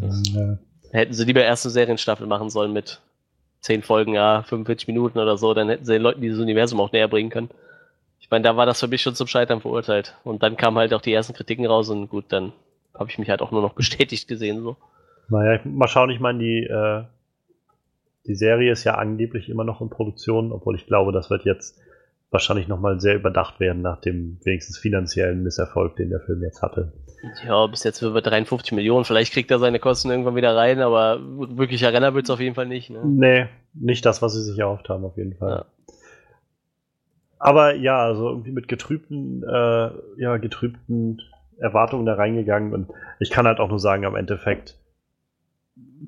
Ja. 0.00 0.58
Hätten 0.90 1.12
sie 1.12 1.24
lieber 1.24 1.42
erst 1.42 1.64
eine 1.64 1.72
Serienstaffel 1.72 2.26
machen 2.26 2.50
sollen 2.50 2.72
mit 2.72 3.00
10 3.60 3.82
Folgen, 3.82 4.14
ja, 4.14 4.42
45 4.42 4.88
Minuten 4.88 5.18
oder 5.18 5.36
so, 5.36 5.54
dann 5.54 5.68
hätten 5.68 5.84
sie 5.84 5.92
den 5.92 6.02
Leuten 6.02 6.20
dieses 6.20 6.40
Universum 6.40 6.80
auch 6.80 6.92
näher 6.92 7.08
bringen 7.08 7.30
können. 7.30 7.50
Ich 8.20 8.30
meine, 8.30 8.42
da 8.42 8.56
war 8.56 8.66
das 8.66 8.80
für 8.80 8.88
mich 8.88 9.02
schon 9.02 9.14
zum 9.14 9.26
Scheitern 9.26 9.60
verurteilt. 9.60 10.16
Und 10.24 10.42
dann 10.42 10.56
kamen 10.56 10.78
halt 10.78 10.92
auch 10.94 11.00
die 11.00 11.12
ersten 11.12 11.34
Kritiken 11.34 11.66
raus 11.66 11.88
und 11.90 12.08
gut, 12.08 12.26
dann 12.28 12.52
habe 12.94 13.10
ich 13.10 13.18
mich 13.18 13.30
halt 13.30 13.42
auch 13.42 13.50
nur 13.50 13.62
noch 13.62 13.72
bestätigt 13.74 14.28
gesehen. 14.28 14.62
So. 14.62 14.76
Naja, 15.28 15.60
mal 15.64 15.88
schauen, 15.88 16.10
ich 16.10 16.20
meine, 16.20 16.38
die, 16.40 16.64
äh, 16.64 17.04
die 18.26 18.34
Serie 18.34 18.72
ist 18.72 18.84
ja 18.84 18.94
angeblich 18.94 19.48
immer 19.48 19.64
noch 19.64 19.80
in 19.80 19.90
Produktion, 19.90 20.52
obwohl 20.52 20.76
ich 20.76 20.86
glaube, 20.86 21.12
das 21.12 21.30
wird 21.30 21.44
jetzt 21.44 21.78
wahrscheinlich 22.30 22.66
nochmal 22.66 23.00
sehr 23.00 23.14
überdacht 23.14 23.60
werden 23.60 23.82
nach 23.82 24.00
dem 24.00 24.38
wenigstens 24.42 24.78
finanziellen 24.78 25.42
Misserfolg, 25.42 25.96
den 25.96 26.10
der 26.10 26.20
Film 26.20 26.42
jetzt 26.42 26.62
hatte. 26.62 26.92
Ja, 27.46 27.66
bis 27.66 27.84
jetzt 27.84 28.02
über 28.02 28.20
53 28.20 28.72
Millionen. 28.72 29.04
Vielleicht 29.04 29.32
kriegt 29.32 29.50
er 29.50 29.58
seine 29.58 29.78
Kosten 29.78 30.10
irgendwann 30.10 30.34
wieder 30.36 30.56
rein, 30.56 30.80
aber 30.80 31.20
wirklicher 31.22 31.92
Renner 31.92 32.14
wird 32.14 32.24
es 32.24 32.30
auf 32.30 32.40
jeden 32.40 32.54
Fall 32.54 32.66
nicht. 32.66 32.90
Ne? 32.90 33.00
Nee, 33.04 33.46
nicht 33.74 34.04
das, 34.04 34.22
was 34.22 34.34
sie 34.34 34.42
sich 34.42 34.58
erhofft 34.58 34.88
haben, 34.88 35.04
auf 35.04 35.16
jeden 35.16 35.34
Fall. 35.34 35.50
Ja. 35.50 35.64
Aber 37.38 37.74
ja, 37.74 38.00
also 38.00 38.28
irgendwie 38.28 38.52
mit 38.52 38.68
getrübten, 38.68 39.42
äh, 39.42 39.90
ja, 40.16 40.36
getrübten 40.36 41.20
Erwartungen 41.58 42.06
da 42.06 42.14
reingegangen 42.14 42.72
und 42.72 42.90
ich 43.18 43.30
kann 43.30 43.46
halt 43.46 43.60
auch 43.60 43.68
nur 43.68 43.80
sagen, 43.80 44.04
am 44.04 44.16
Endeffekt, 44.16 44.78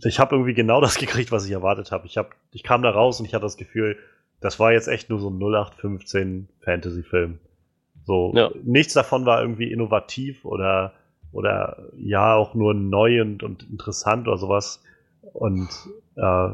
ich 0.04 0.18
habe 0.18 0.34
irgendwie 0.34 0.54
genau 0.54 0.80
das 0.80 0.96
gekriegt, 0.98 1.32
was 1.32 1.46
ich 1.46 1.52
erwartet 1.52 1.92
habe. 1.92 2.06
Ich, 2.06 2.16
hab, 2.16 2.34
ich 2.52 2.62
kam 2.62 2.82
da 2.82 2.90
raus 2.90 3.20
und 3.20 3.26
ich 3.26 3.34
hatte 3.34 3.44
das 3.44 3.56
Gefühl, 3.56 3.96
das 4.40 4.60
war 4.60 4.72
jetzt 4.72 4.88
echt 4.88 5.10
nur 5.10 5.18
so 5.20 5.30
ein 5.30 5.38
0815 5.38 6.48
Fantasy-Film. 6.60 7.38
So, 8.04 8.32
ja. 8.34 8.50
nichts 8.62 8.92
davon 8.94 9.24
war 9.24 9.40
irgendwie 9.40 9.72
innovativ 9.72 10.44
oder, 10.44 10.92
oder 11.34 11.82
ja, 11.96 12.34
auch 12.34 12.54
nur 12.54 12.74
neu 12.74 13.20
und, 13.20 13.42
und 13.42 13.68
interessant 13.70 14.26
oder 14.28 14.38
sowas. 14.38 14.82
Und 15.32 15.68
äh, 16.16 16.50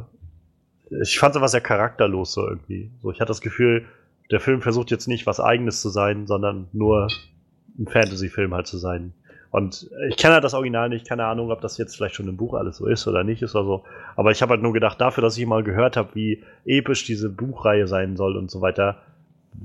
ich 1.03 1.19
fand 1.19 1.37
aber 1.37 1.49
sehr 1.49 1.61
charakterlos 1.61 2.33
so 2.33 2.49
irgendwie. 2.49 2.91
So, 3.03 3.11
ich 3.11 3.21
hatte 3.21 3.31
das 3.31 3.41
Gefühl, 3.41 3.87
der 4.31 4.41
Film 4.41 4.63
versucht 4.63 4.91
jetzt 4.91 5.07
nicht 5.07 5.27
was 5.27 5.41
Eigenes 5.41 5.81
zu 5.81 5.89
sein, 5.91 6.27
sondern 6.27 6.69
nur 6.73 7.09
ein 7.79 7.87
Fantasy-Film 7.87 8.55
halt 8.55 8.67
zu 8.67 8.79
sein. 8.79 9.13
Und 9.51 9.91
ich 10.09 10.17
kenne 10.17 10.35
halt 10.35 10.45
das 10.45 10.55
Original 10.55 10.89
nicht, 10.89 11.09
keine 11.09 11.25
Ahnung, 11.25 11.51
ob 11.51 11.61
das 11.61 11.77
jetzt 11.77 11.97
vielleicht 11.97 12.15
schon 12.15 12.29
im 12.29 12.37
Buch 12.37 12.55
alles 12.55 12.77
so 12.77 12.87
ist 12.87 13.09
oder 13.09 13.25
nicht 13.25 13.43
ist 13.43 13.57
oder 13.57 13.65
so. 13.65 13.85
Aber 14.15 14.31
ich 14.31 14.43
habe 14.43 14.51
halt 14.51 14.63
nur 14.63 14.73
gedacht, 14.73 15.01
dafür, 15.01 15.23
dass 15.23 15.37
ich 15.37 15.47
mal 15.47 15.65
gehört 15.65 15.97
habe, 15.97 16.15
wie 16.15 16.45
episch 16.65 17.05
diese 17.05 17.29
Buchreihe 17.29 17.89
sein 17.89 18.17
soll 18.17 18.37
und 18.37 18.51
so 18.51 18.61
weiter, 18.61 18.99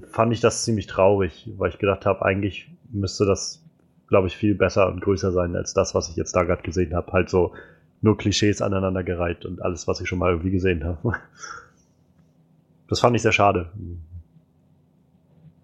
fand 0.08 0.34
ich 0.34 0.40
das 0.40 0.64
ziemlich 0.64 0.88
traurig, 0.88 1.52
weil 1.58 1.70
ich 1.70 1.78
gedacht 1.78 2.08
habe, 2.08 2.26
eigentlich 2.26 2.68
müsste 2.92 3.26
das, 3.26 3.64
glaube 4.08 4.28
ich, 4.28 4.38
viel 4.38 4.56
besser 4.56 4.88
und 4.88 5.02
größer 5.02 5.32
sein 5.32 5.56
als 5.56 5.74
das, 5.74 5.96
was 5.96 6.10
ich 6.10 6.16
jetzt 6.16 6.36
da 6.36 6.44
gerade 6.44 6.62
gesehen 6.64 6.96
habe. 6.96 7.12
Halt 7.12 7.30
so 7.30 7.54
nur 8.02 8.18
Klischees 8.18 8.62
aneinandergereiht 8.62 9.46
und 9.46 9.62
alles, 9.62 9.88
was 9.88 10.02
ich 10.02 10.08
schon 10.08 10.20
mal 10.20 10.32
irgendwie 10.32 10.52
gesehen 10.52 10.84
habe. 10.84 11.14
Das 12.88 13.00
fand 13.00 13.16
ich 13.16 13.24
sehr 13.24 13.32
schade. 13.32 13.72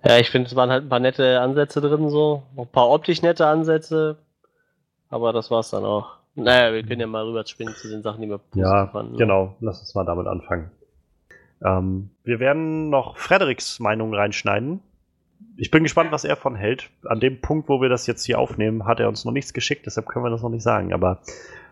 Ja, 0.04 0.18
ich 0.18 0.32
finde, 0.32 0.48
es 0.48 0.56
waren 0.56 0.72
halt 0.72 0.86
ein 0.86 0.90
paar 0.90 1.00
nette 1.00 1.40
Ansätze 1.40 1.80
drin, 1.80 2.10
so. 2.10 2.42
Noch 2.56 2.66
ein 2.66 2.72
paar 2.72 2.90
optisch 2.90 3.22
nette 3.22 3.46
Ansätze. 3.46 4.18
Aber 5.10 5.32
das 5.32 5.52
war's 5.52 5.70
dann 5.70 5.86
auch. 5.86 6.16
Naja, 6.34 6.74
wir 6.74 6.82
können 6.82 7.02
ja 7.02 7.08
mal 7.08 7.24
rüberspringen 7.24 7.76
zu 7.76 7.90
den 7.90 8.02
Sachen, 8.02 8.22
die 8.22 8.28
wir 8.30 8.40
Ja, 8.56 8.88
fanden, 8.88 9.18
genau. 9.18 9.56
Lass 9.60 9.82
uns 9.82 9.94
mal 9.94 10.06
damit 10.06 10.26
anfangen. 10.26 10.72
Ähm, 11.64 12.10
wir 12.24 12.40
werden 12.40 12.90
noch 12.90 13.18
Frederiks 13.18 13.80
Meinung 13.80 14.14
reinschneiden. 14.14 14.80
Ich 15.58 15.70
bin 15.70 15.84
gespannt, 15.84 16.12
was 16.12 16.24
er 16.24 16.36
von 16.36 16.56
hält. 16.56 16.90
An 17.06 17.20
dem 17.20 17.42
Punkt, 17.42 17.70
wo 17.70 17.82
wir 17.82 17.90
das 17.90 18.08
jetzt 18.08 18.26
hier 18.26 18.40
aufnehmen, 18.40 18.86
hat 18.86 19.00
er 19.00 19.08
uns 19.08 19.26
noch 19.26 19.32
nichts 19.32 19.54
geschickt, 19.54 19.86
deshalb 19.86 20.08
können 20.08 20.26
wir 20.26 20.30
das 20.30 20.42
noch 20.42 20.50
nicht 20.50 20.64
sagen. 20.64 20.94
Aber 20.94 21.22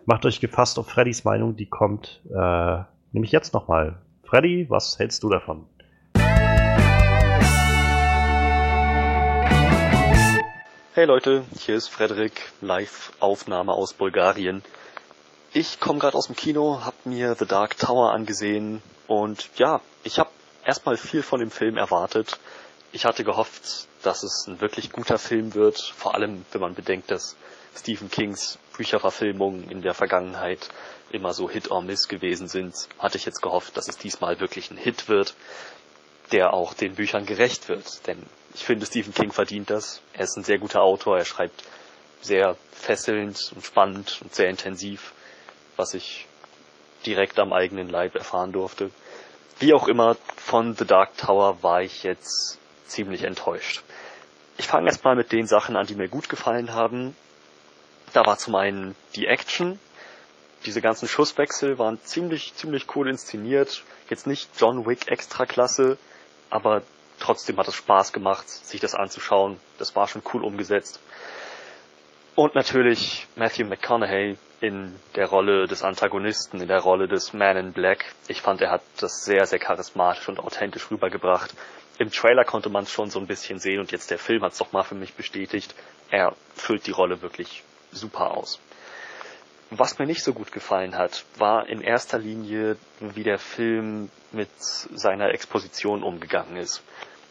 macht 0.05 0.25
euch 0.25 0.39
gefasst 0.39 0.77
auf 0.79 0.87
Freddys 0.87 1.23
Meinung, 1.23 1.55
die 1.55 1.65
kommt 1.65 2.21
äh, 2.29 2.79
nämlich 3.11 3.31
jetzt 3.31 3.53
nochmal. 3.53 3.97
Freddy, 4.23 4.69
was 4.69 4.99
hältst 4.99 5.23
du 5.23 5.29
davon? 5.29 5.65
Hey 10.93 11.05
Leute, 11.05 11.43
hier 11.57 11.75
ist 11.75 11.87
Frederik, 11.87 12.51
Live-Aufnahme 12.61 13.71
aus 13.71 13.93
Bulgarien. 13.93 14.63
Ich 15.53 15.79
komme 15.79 15.97
gerade 15.97 16.17
aus 16.17 16.27
dem 16.27 16.35
Kino, 16.35 16.81
hab 16.85 17.05
mir 17.05 17.35
The 17.35 17.45
Dark 17.45 17.77
Tower 17.77 18.11
angesehen 18.11 18.81
und 19.07 19.49
ja, 19.55 19.81
ich 20.03 20.19
habe 20.19 20.29
erstmal 20.65 20.97
viel 20.97 21.23
von 21.23 21.39
dem 21.39 21.51
Film 21.51 21.77
erwartet. 21.77 22.39
Ich 22.91 23.05
hatte 23.05 23.23
gehofft, 23.23 23.87
dass 24.01 24.23
es 24.23 24.47
ein 24.47 24.61
wirklich 24.61 24.91
guter 24.91 25.19
Film 25.19 25.53
wird, 25.53 25.79
vor 25.79 26.15
allem 26.15 26.45
wenn 26.51 26.61
man 26.61 26.73
bedenkt, 26.73 27.11
dass 27.11 27.35
Stephen 27.75 28.09
Kings 28.09 28.57
Bücherverfilmungen 28.75 29.69
in 29.69 29.81
der 29.81 29.93
Vergangenheit 29.93 30.69
immer 31.11 31.33
so 31.33 31.49
Hit 31.49 31.69
or 31.69 31.81
Miss 31.81 32.07
gewesen 32.07 32.47
sind, 32.47 32.73
hatte 32.97 33.17
ich 33.17 33.25
jetzt 33.25 33.41
gehofft, 33.41 33.77
dass 33.77 33.87
es 33.87 33.97
diesmal 33.97 34.39
wirklich 34.39 34.71
ein 34.71 34.77
Hit 34.77 35.07
wird, 35.07 35.35
der 36.31 36.53
auch 36.53 36.73
den 36.73 36.95
Büchern 36.95 37.25
gerecht 37.25 37.69
wird. 37.69 38.07
Denn 38.07 38.23
ich 38.53 38.65
finde, 38.65 38.85
Stephen 38.85 39.13
King 39.13 39.31
verdient 39.31 39.69
das. 39.69 40.01
Er 40.13 40.23
ist 40.23 40.37
ein 40.37 40.43
sehr 40.43 40.57
guter 40.57 40.81
Autor. 40.81 41.17
Er 41.17 41.25
schreibt 41.25 41.63
sehr 42.21 42.57
fesselnd 42.71 43.51
und 43.55 43.63
spannend 43.63 44.19
und 44.21 44.33
sehr 44.33 44.49
intensiv, 44.49 45.13
was 45.75 45.93
ich 45.93 46.27
direkt 47.05 47.39
am 47.39 47.53
eigenen 47.53 47.89
Leib 47.89 48.15
erfahren 48.15 48.51
durfte. 48.51 48.91
Wie 49.59 49.73
auch 49.73 49.87
immer, 49.87 50.15
von 50.37 50.75
The 50.75 50.85
Dark 50.85 51.17
Tower 51.17 51.61
war 51.61 51.81
ich 51.81 52.03
jetzt 52.03 52.57
ziemlich 52.89 53.23
enttäuscht. 53.23 53.83
Ich 54.57 54.67
fange 54.67 54.87
erstmal 54.87 55.15
mit 55.15 55.31
den 55.31 55.47
Sachen 55.47 55.75
an, 55.75 55.87
die 55.87 55.95
mir 55.95 56.09
gut 56.09 56.27
gefallen 56.27 56.73
haben. 56.73 57.15
Da 58.13 58.25
war 58.25 58.37
zum 58.37 58.55
einen 58.55 58.95
die 59.15 59.27
Action. 59.27 59.79
Diese 60.65 60.81
ganzen 60.81 61.07
Schusswechsel 61.07 61.79
waren 61.79 61.99
ziemlich, 62.03 62.53
ziemlich 62.55 62.93
cool 62.95 63.07
inszeniert. 63.07 63.83
Jetzt 64.09 64.27
nicht 64.27 64.49
John 64.57 64.85
Wick 64.85 65.07
Extraklasse, 65.07 65.97
aber 66.49 66.81
trotzdem 67.19 67.57
hat 67.57 67.67
es 67.67 67.75
Spaß 67.75 68.11
gemacht, 68.11 68.49
sich 68.49 68.81
das 68.81 68.95
anzuschauen. 68.95 69.59
Das 69.77 69.95
war 69.95 70.07
schon 70.07 70.23
cool 70.33 70.43
umgesetzt. 70.43 70.99
Und 72.35 72.55
natürlich 72.55 73.27
Matthew 73.35 73.65
McConaughey 73.65 74.37
in 74.61 74.95
der 75.15 75.27
Rolle 75.27 75.67
des 75.67 75.83
Antagonisten, 75.83 76.61
in 76.61 76.67
der 76.67 76.79
Rolle 76.79 77.07
des 77.07 77.33
Man 77.33 77.57
in 77.57 77.73
Black. 77.73 78.05
Ich 78.27 78.41
fand, 78.41 78.61
er 78.61 78.71
hat 78.71 78.81
das 78.99 79.23
sehr, 79.23 79.45
sehr 79.45 79.59
charismatisch 79.59 80.27
und 80.27 80.39
authentisch 80.39 80.89
rübergebracht. 80.91 81.53
Im 81.99 82.11
Trailer 82.11 82.45
konnte 82.45 82.69
man 82.69 82.83
es 82.83 82.91
schon 82.91 83.09
so 83.09 83.19
ein 83.19 83.27
bisschen 83.27 83.59
sehen 83.59 83.79
und 83.81 83.91
jetzt 83.91 84.09
der 84.09 84.17
Film 84.17 84.41
hat 84.41 84.53
es 84.53 84.57
doch 84.57 84.71
mal 84.71 84.83
für 84.83 84.95
mich 84.95 85.15
bestätigt. 85.15 85.75
Er 86.09 86.33
füllt 86.55 86.87
die 86.87 86.91
Rolle 86.91 87.21
wirklich 87.21 87.63
super 87.91 88.31
aus. 88.31 88.59
Was 89.69 89.99
mir 89.99 90.05
nicht 90.05 90.23
so 90.23 90.33
gut 90.33 90.53
gefallen 90.53 90.97
hat, 90.97 91.25
war 91.37 91.67
in 91.67 91.81
erster 91.81 92.17
Linie, 92.17 92.77
wie 93.01 93.23
der 93.23 93.37
Film 93.37 94.09
mit 94.31 94.49
seiner 94.59 95.31
Exposition 95.31 96.01
umgegangen 96.01 96.55
ist. 96.55 96.81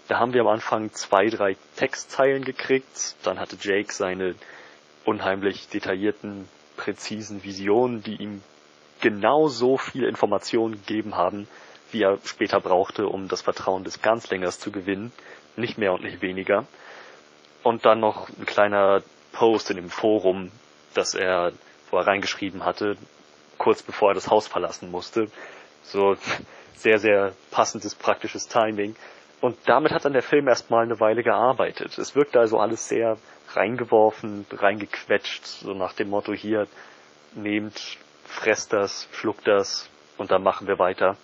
Da 0.07 0.19
haben 0.19 0.35
wir 0.35 0.43
am 0.43 0.49
Anfang 0.49 0.93
zwei, 0.93 1.27
drei 1.27 1.57
Textzeilen 1.77 2.45
gekriegt, 2.45 3.17
dann 3.23 3.41
hatte 3.41 3.57
Jake 3.59 3.93
seine 3.93 4.35
unheimlich 5.07 5.69
detaillierten, 5.69 6.47
präzisen 6.77 7.43
Visionen, 7.43 8.03
die 8.03 8.17
ihm 8.17 8.43
genau 9.01 9.49
so 9.49 9.79
viel 9.79 10.05
Informationen 10.05 10.75
gegeben 10.75 11.17
haben, 11.17 11.49
wie 11.91 12.03
er 12.03 12.19
später 12.25 12.61
brauchte, 12.61 13.07
um 13.07 13.29
das 13.29 13.43
Vertrauen 13.43 13.85
des 13.85 14.03
Ganzlängers 14.03 14.59
zu 14.59 14.71
gewinnen, 14.71 15.13
nicht 15.57 15.79
mehr 15.79 15.93
und 15.93 16.03
nicht 16.03 16.23
weniger. 16.23 16.67
Und 17.63 17.85
dann 17.85 18.01
noch 18.01 18.29
ein 18.29 18.47
kleiner 18.47 19.03
Post 19.33 19.71
in 19.71 19.77
dem 19.77 19.91
Forum, 19.91 20.51
dass 20.95 21.15
er 21.15 21.53
wo 21.91 21.99
er 21.99 22.07
reingeschrieben 22.07 22.65
hatte, 22.65 22.97
kurz 23.57 23.83
bevor 23.83 24.11
er 24.11 24.15
das 24.15 24.29
Haus 24.29 24.47
verlassen 24.47 24.91
musste. 24.91 25.29
So, 25.83 26.17
sehr, 26.75 26.99
sehr 26.99 27.33
passendes 27.51 27.95
praktisches 27.95 28.49
Timing. 28.49 28.97
Und 29.41 29.57
damit 29.67 29.93
hat 29.93 30.05
dann 30.05 30.13
der 30.13 30.23
Film 30.23 30.49
erstmal 30.49 30.85
eine 30.85 31.01
Weile 31.01 31.23
gearbeitet. 31.23 31.97
Es 31.99 32.17
wirkte 32.17 32.41
also 32.41 32.59
alles 32.59 32.89
sehr 32.89 33.19
reingeworfen, 33.51 34.47
reingequetscht, 34.51 35.47
so 35.47 35.75
nach 35.75 35.93
dem 35.93 36.11
Motto 36.11 36.33
hier, 36.33 36.67
nehmt, 37.35 37.99
fresst 38.25 38.73
das, 38.73 39.09
schluckt 39.13 39.47
das 39.47 39.89
und 40.17 40.31
dann 40.31 40.43
machen 40.43 40.67
wir 40.67 40.79
weiter. 40.79 41.17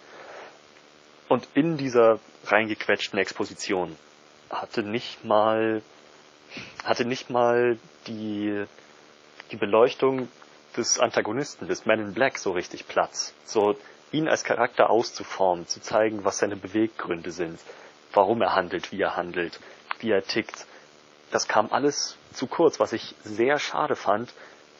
Und 1.28 1.48
in 1.54 1.76
dieser 1.76 2.18
reingequetschten 2.46 3.18
Exposition 3.18 3.96
hatte 4.50 4.82
nicht 4.82 5.24
mal, 5.24 5.82
hatte 6.84 7.04
nicht 7.04 7.30
mal 7.30 7.78
die, 8.06 8.64
die 9.50 9.56
Beleuchtung 9.56 10.28
des 10.76 10.98
Antagonisten, 10.98 11.68
des 11.68 11.86
Man 11.86 12.00
in 12.00 12.14
Black 12.14 12.38
so 12.38 12.52
richtig 12.52 12.88
Platz. 12.88 13.34
So, 13.44 13.76
ihn 14.12 14.28
als 14.28 14.44
Charakter 14.44 14.90
auszuformen, 14.90 15.66
zu 15.66 15.80
zeigen, 15.80 16.24
was 16.24 16.38
seine 16.38 16.56
Beweggründe 16.56 17.30
sind, 17.30 17.58
warum 18.12 18.42
er 18.42 18.54
handelt, 18.54 18.92
wie 18.92 19.00
er 19.00 19.16
handelt, 19.16 19.58
wie 20.00 20.10
er 20.10 20.22
tickt. 20.22 20.66
Das 21.30 21.48
kam 21.48 21.72
alles 21.72 22.16
zu 22.32 22.46
kurz, 22.46 22.78
was 22.78 22.92
ich 22.92 23.14
sehr 23.24 23.58
schade 23.58 23.96
fand, 23.96 24.32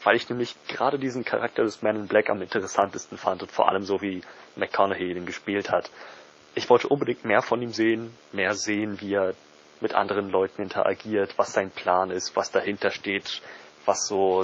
weil 0.03 0.15
ich 0.15 0.29
nämlich 0.29 0.55
gerade 0.67 0.99
diesen 0.99 1.25
Charakter 1.25 1.63
des 1.63 1.81
Man 1.81 1.95
in 1.95 2.07
Black 2.07 2.29
am 2.29 2.41
interessantesten 2.41 3.17
fand 3.17 3.41
und 3.41 3.51
vor 3.51 3.67
allem 3.67 3.83
so 3.83 4.01
wie 4.01 4.21
McConaughey 4.55 5.13
den 5.13 5.25
gespielt 5.25 5.69
hat. 5.69 5.89
Ich 6.55 6.69
wollte 6.69 6.87
unbedingt 6.87 7.25
mehr 7.25 7.41
von 7.41 7.61
ihm 7.61 7.73
sehen, 7.73 8.15
mehr 8.31 8.53
sehen, 8.53 9.01
wie 9.01 9.13
er 9.13 9.33
mit 9.81 9.93
anderen 9.93 10.29
Leuten 10.29 10.61
interagiert, 10.61 11.37
was 11.37 11.51
sein 11.51 11.69
Plan 11.69 12.11
ist, 12.11 12.35
was 12.35 12.51
dahinter 12.51 12.91
steht, 12.91 13.41
was 13.85 14.07
so, 14.07 14.43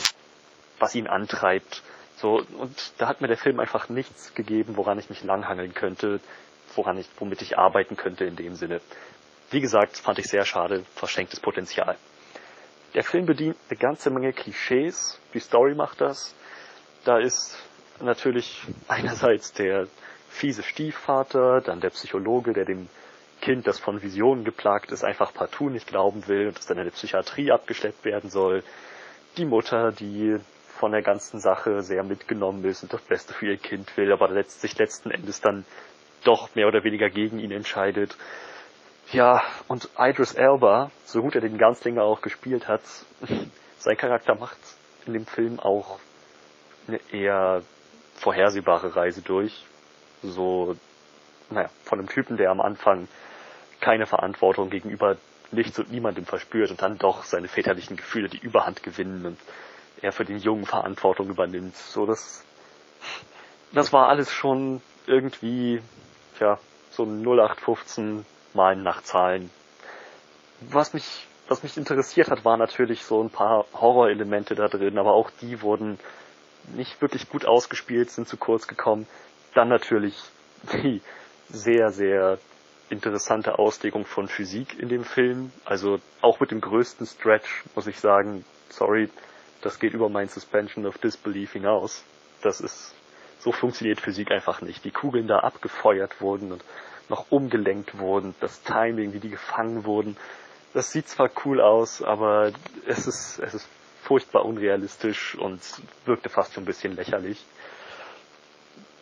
was 0.78 0.94
ihn 0.94 1.08
antreibt. 1.08 1.84
So, 2.18 2.44
und 2.58 2.94
da 2.98 3.08
hat 3.08 3.22
mir 3.22 3.28
der 3.28 3.38
Film 3.38 3.60
einfach 3.60 3.90
nichts 3.90 4.36
gegeben, 4.36 4.76
woran 4.76 5.00
ich 5.00 5.10
mich 5.10 5.24
langhangeln 5.24 5.74
könnte, 5.74 6.20
woran 6.76 6.98
ich, 6.98 7.08
womit 7.18 7.42
ich 7.42 7.58
arbeiten 7.58 7.96
könnte 7.96 8.26
in 8.26 8.36
dem 8.36 8.56
Sinne. 8.56 8.82
Wie 9.50 9.62
gesagt, 9.62 9.98
fand 9.98 10.20
ich 10.20 10.28
sehr 10.28 10.46
schade, 10.46 10.84
verschenktes 10.96 11.40
Potenzial. 11.40 11.98
Der 12.94 13.04
Film 13.04 13.26
bedient 13.26 13.58
eine 13.70 13.78
ganze 13.80 14.10
Menge 14.10 14.34
Klischees, 14.34 15.18
die 15.34 15.40
Story 15.40 15.76
macht 15.76 16.02
das. 16.02 16.36
Da 17.06 17.20
ist 17.20 17.58
natürlich 18.02 18.62
einerseits 18.88 19.54
der 19.54 19.88
fiese 20.32 20.64
Stiefvater, 20.64 21.62
dann 21.62 21.82
der 21.82 21.90
Psychologe, 21.90 22.54
der 22.54 22.66
dem 22.66 22.88
Kind, 23.42 23.68
das 23.68 23.80
von 23.80 24.02
Visionen 24.02 24.44
geplagt 24.44 24.92
ist, 24.92 25.04
einfach 25.04 25.34
partout 25.34 25.70
nicht 25.70 25.88
glauben 25.88 26.28
will 26.28 26.48
und 26.48 26.58
das 26.58 26.68
dann 26.68 26.78
in 26.78 26.86
der 26.86 26.92
Psychiatrie 26.92 27.52
abgeschleppt 27.52 28.06
werden 28.06 28.30
soll. 28.30 28.64
Die 29.38 29.46
Mutter, 29.46 29.92
die 29.92 30.38
von 30.78 30.92
der 30.92 31.02
ganzen 31.02 31.40
Sache 31.40 31.82
sehr 31.82 32.04
mitgenommen 32.04 32.64
ist 32.66 32.84
und 32.84 32.94
das 32.94 33.02
Beste 33.02 33.34
für 33.34 33.48
ihr 33.48 33.58
Kind 33.58 33.96
will, 33.98 34.12
aber 34.12 34.44
sich 34.44 34.78
letzten 34.78 35.12
Endes 35.12 35.42
dann 35.42 35.66
doch 36.24 36.56
mehr 36.56 36.68
oder 36.68 36.84
weniger 36.84 37.10
gegen 37.10 37.40
ihn 37.40 37.52
entscheidet. 37.52 38.16
Ja, 39.12 39.44
und 39.68 39.90
Idris 39.98 40.34
Elba, 40.34 40.92
so 41.06 41.22
gut 41.22 41.36
er 41.36 41.42
den 41.42 41.58
Ganzlinger 41.58 42.04
auch 42.04 42.22
gespielt 42.22 42.68
hat, 42.68 42.82
sein 43.80 43.98
Charakter 43.98 44.36
macht 44.36 44.58
in 45.06 45.14
dem 45.14 45.26
Film 45.26 45.60
auch 45.60 46.00
eine 46.88 47.00
eher 47.12 47.64
vorhersehbare 48.16 48.96
Reise 48.96 49.22
durch. 49.22 49.66
So, 50.24 50.76
naja, 51.50 51.70
von 51.84 52.00
einem 52.00 52.10
Typen, 52.10 52.38
der 52.38 52.52
am 52.52 52.62
Anfang 52.62 53.08
keine 53.80 54.06
Verantwortung 54.06 54.70
gegenüber 54.70 55.18
nichts 55.52 55.78
und 55.80 55.92
niemandem 55.92 56.26
verspürt 56.26 56.72
und 56.72 56.82
dann 56.82 56.98
doch 56.98 57.24
seine 57.24 57.48
väterlichen 57.48 57.98
Gefühle 57.98 58.30
die 58.30 58.40
Überhand 58.40 58.84
gewinnen 58.84 59.26
und 59.26 59.38
er 60.02 60.12
für 60.12 60.26
den 60.26 60.38
Jungen 60.38 60.66
Verantwortung 60.66 61.30
übernimmt. 61.30 61.76
So, 61.76 62.06
das, 62.06 62.44
das 63.74 63.92
war 63.92 64.08
alles 64.08 64.32
schon 64.32 64.82
irgendwie, 65.08 65.82
ja, 66.40 66.58
so 66.92 67.04
0815 67.04 68.26
Malen 68.54 68.84
nach 68.84 69.02
Zahlen. 69.04 69.50
Was 70.62 70.94
mich, 70.94 71.28
was 71.48 71.64
mich 71.64 71.78
interessiert 71.78 72.30
hat, 72.30 72.46
war 72.46 72.58
natürlich 72.58 73.04
so 73.04 73.22
ein 73.22 73.30
paar 73.30 73.66
Horrorelemente 73.74 74.56
da 74.56 74.68
drin, 74.68 74.98
aber 74.98 75.14
auch 75.14 75.30
die 75.42 75.62
wurden 75.62 76.00
nicht 76.76 77.02
wirklich 77.02 77.30
gut 77.30 77.46
ausgespielt, 77.46 78.12
sind 78.12 78.28
zu 78.28 78.38
kurz 78.38 78.68
gekommen. 78.68 79.08
Dann 79.54 79.70
natürlich 79.70 80.16
die 80.74 81.02
sehr, 81.50 81.92
sehr 81.92 82.40
interessante 82.90 83.58
Auslegung 83.58 84.06
von 84.06 84.28
Physik 84.28 84.78
in 84.78 84.90
dem 84.90 85.04
Film. 85.04 85.52
Also 85.66 86.00
auch 86.22 86.40
mit 86.40 86.52
dem 86.52 86.62
größten 86.62 87.06
Stretch 87.08 87.64
muss 87.76 87.88
ich 87.88 88.00
sagen, 88.00 88.46
sorry, 88.70 89.10
das 89.62 89.80
geht 89.80 89.94
über 89.94 90.10
mein 90.10 90.28
Suspension 90.28 90.86
of 90.86 90.98
Disbelief 90.98 91.54
hinaus. 91.54 92.04
Das 92.42 92.60
ist, 92.60 92.94
so 93.40 93.52
funktioniert 93.52 94.02
Physik 94.02 94.32
einfach 94.32 94.62
nicht. 94.62 94.84
Die 94.84 94.92
Kugeln 94.92 95.28
da 95.28 95.40
abgefeuert 95.40 96.22
wurden 96.22 96.52
und 96.52 96.64
noch 97.10 97.32
umgelenkt 97.32 97.98
wurden, 98.00 98.36
das 98.40 98.62
Timing, 98.64 99.14
wie 99.14 99.20
die 99.20 99.30
gefangen 99.30 99.86
wurden. 99.86 100.18
Das 100.74 100.92
sieht 100.92 101.08
zwar 101.08 101.30
cool 101.46 101.60
aus, 101.62 102.02
aber 102.02 102.52
es 102.88 103.06
ist, 103.06 103.40
es 103.40 103.54
ist 103.54 103.68
furchtbar 104.04 104.46
unrealistisch 104.46 105.36
und 105.36 105.62
wirkte 106.06 106.30
fast 106.30 106.54
schon 106.54 106.64
ein 106.64 106.66
bisschen 106.66 106.96
lächerlich. 106.96 107.46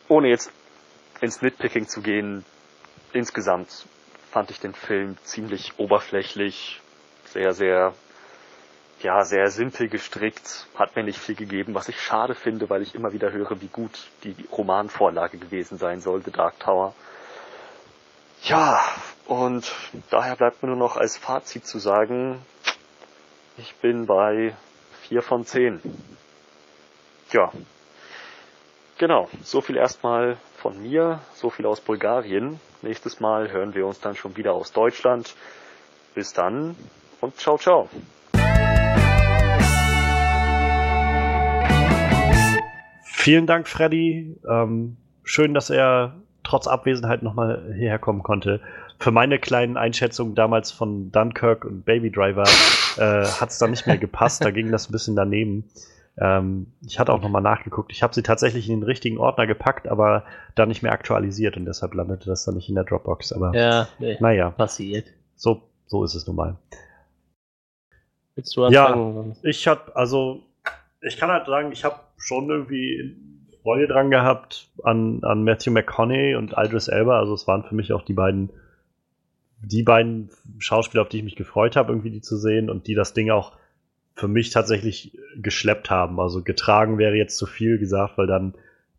Ohne 0.10 0.30
jetzt 0.30 0.52
ins 1.22 1.42
Nitpicking 1.44 1.88
zu 1.88 2.02
gehen, 2.02 2.44
insgesamt 3.14 3.86
fand 4.32 4.50
ich 4.50 4.60
den 4.60 4.74
Film 4.74 5.18
ziemlich 5.24 5.78
oberflächlich, 5.78 6.82
sehr, 7.26 7.54
sehr, 7.54 7.94
ja, 9.02 9.24
sehr 9.24 9.52
simpel 9.52 9.88
gestrickt, 9.88 10.68
hat 10.76 10.96
mir 10.96 11.04
nicht 11.04 11.20
viel 11.20 11.36
gegeben, 11.36 11.76
was 11.76 11.90
ich 11.90 12.02
schade 12.02 12.34
finde, 12.34 12.72
weil 12.72 12.82
ich 12.82 12.96
immer 12.96 13.14
wieder 13.14 13.32
höre, 13.32 13.62
wie 13.62 13.68
gut 13.68 14.08
die 14.24 14.36
Romanvorlage 14.52 15.38
gewesen 15.38 15.78
sein 15.78 16.02
soll, 16.02 16.24
The 16.24 16.32
Dark 16.32 16.60
Tower. 16.60 16.96
Ja, 18.44 18.84
und 19.28 19.72
daher 20.10 20.36
bleibt 20.36 20.64
mir 20.64 20.70
nur 20.70 20.78
noch 20.78 20.98
als 20.98 21.18
Fazit 21.18 21.68
zu 21.68 21.78
sagen, 21.78 22.44
ich 23.58 23.76
bin 23.76 24.08
bei 24.08 24.56
vier 25.04 25.22
von 25.22 25.46
zehn. 25.46 25.82
Ja. 27.32 27.52
Genau, 29.00 29.30
so 29.42 29.62
viel 29.62 29.78
erstmal 29.78 30.36
von 30.58 30.82
mir, 30.82 31.22
so 31.34 31.50
viel 31.50 31.66
aus 31.66 31.80
Bulgarien. 31.80 32.60
Nächstes 32.82 33.22
Mal 33.22 33.50
hören 33.50 33.74
wir 33.74 33.88
uns 33.88 34.02
dann 34.02 34.14
schon 34.14 34.36
wieder 34.36 34.52
aus 34.52 34.74
Deutschland. 34.74 35.36
Bis 36.16 36.34
dann 36.34 36.76
und 37.22 37.34
ciao, 37.38 37.58
ciao. 37.58 37.88
Vielen 43.06 43.48
Dank, 43.48 43.70
Freddy. 43.70 44.36
Ähm, 44.46 44.98
schön, 45.24 45.54
dass 45.54 45.70
er 45.70 46.16
trotz 46.44 46.68
Abwesenheit 46.68 47.24
nochmal 47.24 47.74
hierher 47.78 48.00
kommen 48.00 48.22
konnte. 48.22 48.60
Für 49.00 49.12
meine 49.12 49.40
kleinen 49.40 49.78
Einschätzungen 49.78 50.36
damals 50.36 50.74
von 50.74 51.10
Dunkirk 51.14 51.64
und 51.64 51.86
Baby 51.86 52.12
Driver 52.12 52.44
äh, 52.98 53.26
hat 53.26 53.50
es 53.50 53.60
da 53.60 53.68
nicht 53.68 53.88
mehr 53.88 53.98
gepasst. 53.98 54.44
Da 54.44 54.52
ging 54.52 54.74
das 54.74 54.90
ein 54.90 54.92
bisschen 54.92 55.16
daneben. 55.16 55.64
Ähm, 56.22 56.68
ich 56.86 57.00
hatte 57.00 57.14
auch 57.14 57.22
nochmal 57.22 57.42
nachgeguckt. 57.42 57.92
Ich 57.92 58.04
habe 58.04 58.14
sie 58.14 58.24
tatsächlich 58.24 58.68
in 58.70 58.80
den 58.80 58.84
richtigen 58.84 59.18
Ordner 59.18 59.48
gepackt, 59.48 59.88
aber 59.88 60.26
da 60.56 60.66
nicht 60.66 60.84
mehr 60.84 60.92
aktualisiert 60.92 61.56
und 61.56 61.66
deshalb 61.66 61.94
landete 61.94 62.26
das 62.26 62.44
dann 62.44 62.56
nicht 62.56 62.68
in 62.68 62.76
der 62.76 62.84
Dropbox. 62.84 63.32
Aber 63.32 63.56
ja, 63.56 63.88
nee, 64.00 64.18
naja. 64.20 64.50
Passiert. 64.52 65.08
So, 65.36 65.62
so 65.88 66.04
ist 66.04 66.16
es 66.16 66.28
nun 66.28 66.36
mal. 66.36 66.58
Willst 68.36 68.56
du 68.56 68.66
anfangen? 68.66 69.36
Ja, 69.42 69.50
ich 69.50 69.68
habe, 69.68 69.96
also, 69.96 70.44
ich 71.02 71.18
kann 71.18 71.30
halt 71.30 71.46
sagen, 71.46 71.72
ich 71.72 71.86
habe 71.86 72.00
schon 72.18 72.50
irgendwie 72.50 73.16
Freude 73.64 73.88
dran 73.88 74.10
gehabt 74.10 74.70
an, 74.84 75.20
an 75.24 75.44
Matthew 75.44 75.72
McConaughey 75.72 76.36
und 76.36 76.54
Idris 76.58 76.90
Elba. 76.90 77.20
Also 77.20 77.34
es 77.34 77.48
waren 77.48 77.64
für 77.64 77.76
mich 77.76 77.94
auch 77.94 78.02
die 78.02 78.14
beiden, 78.14 78.50
die 79.62 79.84
beiden 79.84 80.30
Schauspieler, 80.58 81.04
auf 81.04 81.10
die 81.10 81.18
ich 81.18 81.24
mich 81.24 81.36
gefreut 81.36 81.76
habe, 81.76 81.92
irgendwie 81.92 82.12
die 82.12 82.22
zu 82.22 82.38
sehen 82.38 82.70
und 82.70 82.88
die 82.88 82.96
das 82.96 83.14
Ding 83.14 83.30
auch 83.30 83.54
für 84.20 84.28
mich 84.28 84.50
tatsächlich 84.50 85.18
geschleppt 85.38 85.90
haben. 85.90 86.20
Also 86.20 86.44
getragen 86.44 86.98
wäre 86.98 87.16
jetzt 87.16 87.38
zu 87.38 87.46
viel 87.46 87.78
gesagt, 87.78 88.18
weil 88.18 88.28
dann, 88.28 88.54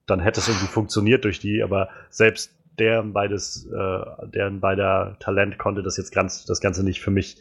dann 0.07 0.21
hätte 0.21 0.41
es 0.41 0.49
irgendwie 0.49 0.67
funktioniert 0.67 1.25
durch 1.25 1.39
die, 1.39 1.63
aber 1.63 1.91
selbst 2.09 2.55
deren 2.79 3.13
beides, 3.13 3.67
äh, 3.67 4.27
deren 4.29 4.61
beider 4.61 5.17
Talent 5.21 5.59
konnte 5.59 5.83
das 5.83 5.99
jetzt 5.99 6.13
ganz, 6.13 6.47
das 6.47 6.61
Ganze 6.61 6.83
nicht 6.83 7.03
für 7.03 7.11
mich 7.11 7.37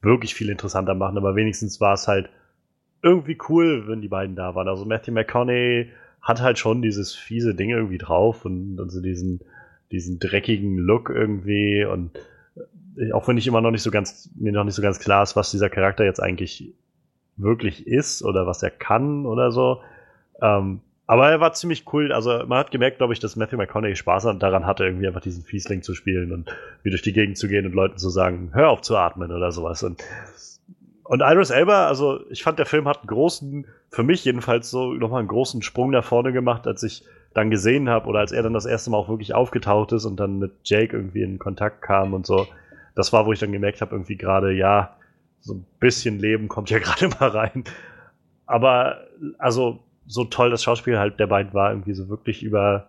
wirklich 0.00 0.34
viel 0.34 0.48
interessanter 0.48 0.94
machen, 0.94 1.18
aber 1.18 1.36
wenigstens 1.36 1.78
war 1.80 1.92
es 1.92 2.08
halt 2.08 2.30
irgendwie 3.02 3.36
cool, 3.48 3.86
wenn 3.86 4.00
die 4.00 4.08
beiden 4.08 4.34
da 4.34 4.54
waren. 4.54 4.68
Also 4.68 4.86
Matthew 4.86 5.12
McConaughey 5.12 5.90
hat 6.22 6.40
halt 6.40 6.58
schon 6.58 6.80
dieses 6.80 7.14
fiese 7.14 7.54
Ding 7.54 7.70
irgendwie 7.70 7.98
drauf 7.98 8.46
und 8.46 8.80
also 8.80 9.02
diesen, 9.02 9.40
diesen 9.92 10.18
dreckigen 10.18 10.78
Look 10.78 11.10
irgendwie 11.10 11.84
und 11.84 12.12
auch 13.12 13.28
wenn 13.28 13.38
ich 13.38 13.46
immer 13.46 13.60
noch 13.60 13.70
nicht 13.70 13.82
so 13.82 13.90
ganz, 13.90 14.30
mir 14.36 14.52
noch 14.52 14.64
nicht 14.64 14.74
so 14.74 14.82
ganz 14.82 14.98
klar 14.98 15.22
ist, 15.22 15.36
was 15.36 15.50
dieser 15.50 15.70
Charakter 15.70 16.04
jetzt 16.04 16.20
eigentlich 16.20 16.72
wirklich 17.36 17.86
ist 17.86 18.22
oder 18.22 18.46
was 18.46 18.62
er 18.62 18.70
kann 18.70 19.26
oder 19.26 19.52
so. 19.52 19.80
Ähm, 20.42 20.80
aber 21.06 21.30
er 21.30 21.40
war 21.40 21.52
ziemlich 21.54 21.84
cool. 21.92 22.12
Also 22.12 22.44
man 22.46 22.58
hat 22.58 22.70
gemerkt, 22.70 22.98
glaube 22.98 23.14
ich, 23.14 23.20
dass 23.20 23.36
Matthew 23.36 23.56
McConaughey 23.56 23.96
Spaß 23.96 24.24
daran 24.38 24.66
hatte, 24.66 24.84
irgendwie 24.84 25.06
einfach 25.06 25.22
diesen 25.22 25.42
Fiesling 25.42 25.82
zu 25.82 25.94
spielen 25.94 26.32
und 26.32 26.50
wie 26.82 26.90
durch 26.90 27.02
die 27.02 27.14
Gegend 27.14 27.38
zu 27.38 27.48
gehen 27.48 27.64
und 27.64 27.72
Leuten 27.72 27.96
zu 27.96 28.10
sagen, 28.10 28.50
hör 28.52 28.68
auf 28.68 28.82
zu 28.82 28.96
atmen 28.96 29.32
oder 29.32 29.50
sowas. 29.50 29.82
Und, 29.82 30.04
und 31.04 31.22
Iris 31.22 31.48
Elba, 31.48 31.86
also 31.86 32.20
ich 32.28 32.42
fand, 32.42 32.58
der 32.58 32.66
Film 32.66 32.86
hat 32.86 32.98
einen 32.98 33.06
großen, 33.06 33.66
für 33.90 34.02
mich 34.02 34.24
jedenfalls 34.24 34.70
so 34.70 34.92
nochmal 34.92 35.20
einen 35.20 35.28
großen 35.28 35.62
Sprung 35.62 35.90
nach 35.90 36.04
vorne 36.04 36.32
gemacht, 36.32 36.66
als 36.66 36.82
ich 36.82 37.04
dann 37.34 37.50
gesehen 37.50 37.88
habe 37.88 38.08
oder 38.08 38.20
als 38.20 38.32
er 38.32 38.42
dann 38.42 38.54
das 38.54 38.66
erste 38.66 38.90
Mal 38.90 38.98
auch 38.98 39.08
wirklich 39.08 39.34
aufgetaucht 39.34 39.92
ist 39.92 40.04
und 40.04 40.16
dann 40.18 40.38
mit 40.38 40.52
Jake 40.64 40.96
irgendwie 40.96 41.22
in 41.22 41.38
Kontakt 41.38 41.82
kam 41.82 42.14
und 42.14 42.26
so, 42.26 42.46
das 42.94 43.12
war, 43.12 43.26
wo 43.26 43.32
ich 43.32 43.38
dann 43.38 43.52
gemerkt 43.52 43.80
habe, 43.80 43.94
irgendwie 43.94 44.16
gerade, 44.16 44.52
ja, 44.52 44.96
so 45.40 45.54
ein 45.54 45.66
bisschen 45.78 46.18
Leben 46.18 46.48
kommt 46.48 46.70
ja 46.70 46.78
gerade 46.80 47.08
mal 47.08 47.28
rein. 47.28 47.64
Aber 48.46 49.04
also 49.38 49.80
so 50.06 50.24
toll 50.24 50.50
das 50.50 50.62
Schauspiel 50.62 50.98
halt 50.98 51.20
der 51.20 51.26
beiden 51.26 51.54
war, 51.54 51.70
irgendwie 51.70 51.92
so 51.92 52.08
wirklich 52.08 52.42
über, 52.42 52.86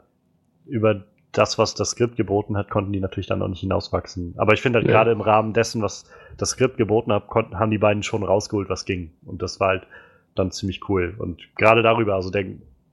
über 0.65 1.03
das, 1.31 1.57
was 1.59 1.75
das 1.75 1.91
Skript 1.91 2.15
geboten 2.15 2.57
hat, 2.57 2.69
konnten 2.69 2.91
die 2.91 2.99
natürlich 2.99 3.27
dann 3.27 3.39
noch 3.39 3.49
nicht 3.49 3.59
hinauswachsen. 3.59 4.33
Aber 4.37 4.53
ich 4.53 4.61
finde 4.61 4.79
halt 4.79 4.87
ja. 4.87 4.93
gerade 4.93 5.11
im 5.11 5.21
Rahmen 5.21 5.53
dessen, 5.53 5.81
was 5.81 6.09
das 6.37 6.51
Skript 6.51 6.77
geboten 6.77 7.13
hat, 7.13 7.27
konnten, 7.27 7.59
haben 7.59 7.71
die 7.71 7.77
beiden 7.77 8.01
schon 8.01 8.23
rausgeholt, 8.23 8.69
was 8.69 8.85
ging. 8.85 9.11
Und 9.25 9.41
das 9.41 9.59
war 9.59 9.69
halt 9.69 9.87
dann 10.35 10.51
ziemlich 10.51 10.89
cool. 10.89 11.13
Und 11.17 11.41
gerade 11.55 11.83
darüber, 11.83 12.15
also 12.15 12.31
der 12.31 12.45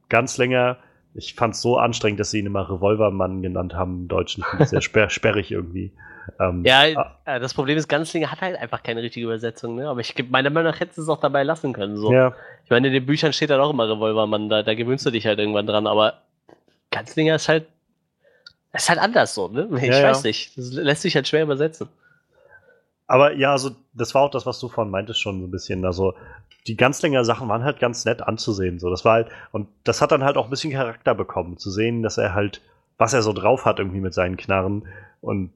ganz 0.08 0.36
länger, 0.36 0.76
ich 1.16 1.34
fand 1.34 1.54
es 1.54 1.62
so 1.62 1.78
anstrengend, 1.78 2.20
dass 2.20 2.30
sie 2.30 2.40
ihn 2.40 2.46
immer 2.46 2.68
Revolvermann 2.68 3.42
genannt 3.42 3.74
haben 3.74 4.02
im 4.02 4.08
Deutschen. 4.08 4.44
Sehr 4.60 4.80
sperr 4.82 5.10
sperrig 5.10 5.50
irgendwie. 5.50 5.92
Ähm, 6.40 6.64
ja, 6.64 7.16
ah, 7.24 7.38
das 7.38 7.54
Problem 7.54 7.78
ist, 7.78 7.88
Ganzlinge 7.88 8.30
hat 8.30 8.40
halt 8.40 8.56
einfach 8.56 8.82
keine 8.82 9.02
richtige 9.02 9.26
Übersetzung, 9.26 9.76
ne? 9.76 9.88
Aber 9.88 10.00
ich 10.00 10.14
meiner 10.28 10.50
Meinung 10.50 10.72
nach 10.72 10.80
hättest 10.80 10.98
du 10.98 11.02
es 11.02 11.08
auch 11.08 11.20
dabei 11.20 11.44
lassen 11.44 11.72
können. 11.72 11.96
So. 11.96 12.12
Ja. 12.12 12.34
Ich 12.64 12.70
meine, 12.70 12.88
in 12.88 12.92
den 12.92 13.06
Büchern 13.06 13.32
steht 13.32 13.50
halt 13.50 13.60
auch 13.60 13.70
immer 13.70 13.88
Revolvermann, 13.88 14.48
da, 14.48 14.62
da 14.62 14.74
gewöhnst 14.74 15.06
du 15.06 15.10
dich 15.10 15.26
halt 15.26 15.38
irgendwann 15.38 15.66
dran, 15.66 15.86
aber 15.86 16.22
Ganzlinger 16.90 17.36
ist 17.36 17.48
halt 17.48 17.66
ist 18.72 18.88
halt 18.90 18.98
anders 18.98 19.34
so, 19.34 19.48
ne? 19.48 19.68
Ich 19.76 19.84
ja, 19.84 20.02
weiß 20.02 20.22
ja. 20.22 20.28
nicht. 20.28 20.56
Das 20.58 20.72
lässt 20.72 21.02
sich 21.02 21.14
halt 21.14 21.26
schwer 21.26 21.44
übersetzen. 21.44 21.88
Aber 23.06 23.32
ja, 23.34 23.52
also 23.52 23.70
das 23.94 24.14
war 24.14 24.22
auch 24.22 24.30
das, 24.30 24.46
was 24.46 24.58
du 24.58 24.68
vorhin 24.68 24.90
meintest 24.90 25.20
schon 25.20 25.40
so 25.40 25.46
ein 25.46 25.50
bisschen. 25.50 25.84
Also 25.84 26.14
die 26.66 26.76
ganz 26.76 27.02
länger 27.02 27.24
Sachen 27.24 27.48
waren 27.48 27.64
halt 27.64 27.80
ganz 27.80 28.04
nett 28.04 28.22
anzusehen. 28.22 28.78
So, 28.78 28.90
das 28.90 29.04
war 29.04 29.14
halt 29.14 29.28
und 29.52 29.68
das 29.84 30.02
hat 30.02 30.12
dann 30.12 30.24
halt 30.24 30.36
auch 30.36 30.44
ein 30.44 30.50
bisschen 30.50 30.72
Charakter 30.72 31.14
bekommen, 31.14 31.58
zu 31.58 31.70
sehen, 31.70 32.02
dass 32.02 32.18
er 32.18 32.34
halt 32.34 32.60
was 32.98 33.12
er 33.12 33.22
so 33.22 33.32
drauf 33.32 33.64
hat 33.64 33.78
irgendwie 33.78 34.00
mit 34.00 34.14
seinen 34.14 34.36
Knarren 34.36 34.84
und 35.20 35.50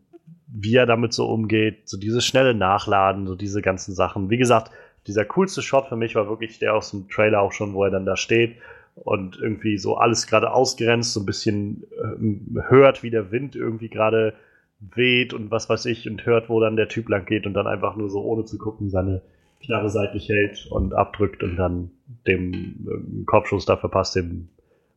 wie 0.46 0.74
er 0.74 0.86
damit 0.86 1.12
so 1.12 1.26
umgeht, 1.28 1.88
so 1.88 1.96
dieses 1.96 2.26
schnelle 2.26 2.54
Nachladen, 2.54 3.26
so 3.26 3.36
diese 3.36 3.62
ganzen 3.62 3.94
Sachen. 3.94 4.30
Wie 4.30 4.36
gesagt, 4.36 4.70
dieser 5.06 5.24
coolste 5.24 5.62
Shot 5.62 5.86
für 5.86 5.96
mich 5.96 6.14
war 6.14 6.28
wirklich 6.28 6.58
der 6.58 6.74
aus 6.74 6.90
dem 6.90 7.08
Trailer 7.08 7.40
auch 7.40 7.52
schon, 7.52 7.72
wo 7.72 7.84
er 7.84 7.90
dann 7.90 8.04
da 8.04 8.16
steht 8.16 8.56
und 8.96 9.38
irgendwie 9.40 9.78
so 9.78 9.96
alles 9.96 10.26
gerade 10.26 10.52
ausgrenzt, 10.52 11.12
so 11.12 11.20
ein 11.20 11.26
bisschen 11.26 11.84
äh, 11.92 12.62
hört, 12.68 13.02
wie 13.02 13.10
der 13.10 13.30
Wind 13.30 13.56
irgendwie 13.56 13.88
gerade 13.88 14.34
weht 14.80 15.32
und 15.32 15.50
was 15.50 15.68
weiß 15.68 15.86
ich 15.86 16.08
und 16.08 16.26
hört, 16.26 16.48
wo 16.48 16.60
dann 16.60 16.76
der 16.76 16.88
Typ 16.88 17.08
lang 17.08 17.26
geht 17.26 17.46
und 17.46 17.54
dann 17.54 17.66
einfach 17.66 17.96
nur 17.96 18.10
so 18.10 18.22
ohne 18.22 18.44
zu 18.44 18.58
gucken 18.58 18.90
seine 18.90 19.22
Knarre 19.64 19.90
seitlich 19.90 20.28
hält 20.28 20.66
und 20.70 20.94
abdrückt 20.94 21.42
und 21.42 21.56
dann 21.56 21.90
dem 22.26 23.22
äh, 23.22 23.24
Kopfschuss 23.24 23.66
da 23.66 23.76
verpasst, 23.76 24.16
dem 24.16 24.48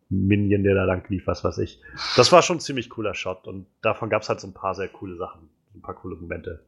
Minion, 0.10 0.64
der 0.64 0.76
da 0.76 0.86
lang 0.86 1.08
lief, 1.10 1.28
was 1.28 1.44
weiß 1.44 1.58
ich. 1.60 1.82
Das 2.16 2.32
war 2.32 2.42
schon 2.42 2.58
ein 2.58 2.62
ziemlich 2.62 2.90
cooler 2.90 3.14
Shot 3.14 3.48
und 3.48 3.66
davon 3.82 4.10
gab 4.10 4.22
es 4.22 4.30
halt 4.30 4.40
so 4.40 4.48
ein 4.48 4.54
paar 4.54 4.76
sehr 4.76 4.88
coole 4.88 5.18
Sachen, 5.18 5.50
ein 5.76 5.82
paar 5.82 5.96
coole 5.96 6.16
Momente. 6.16 6.64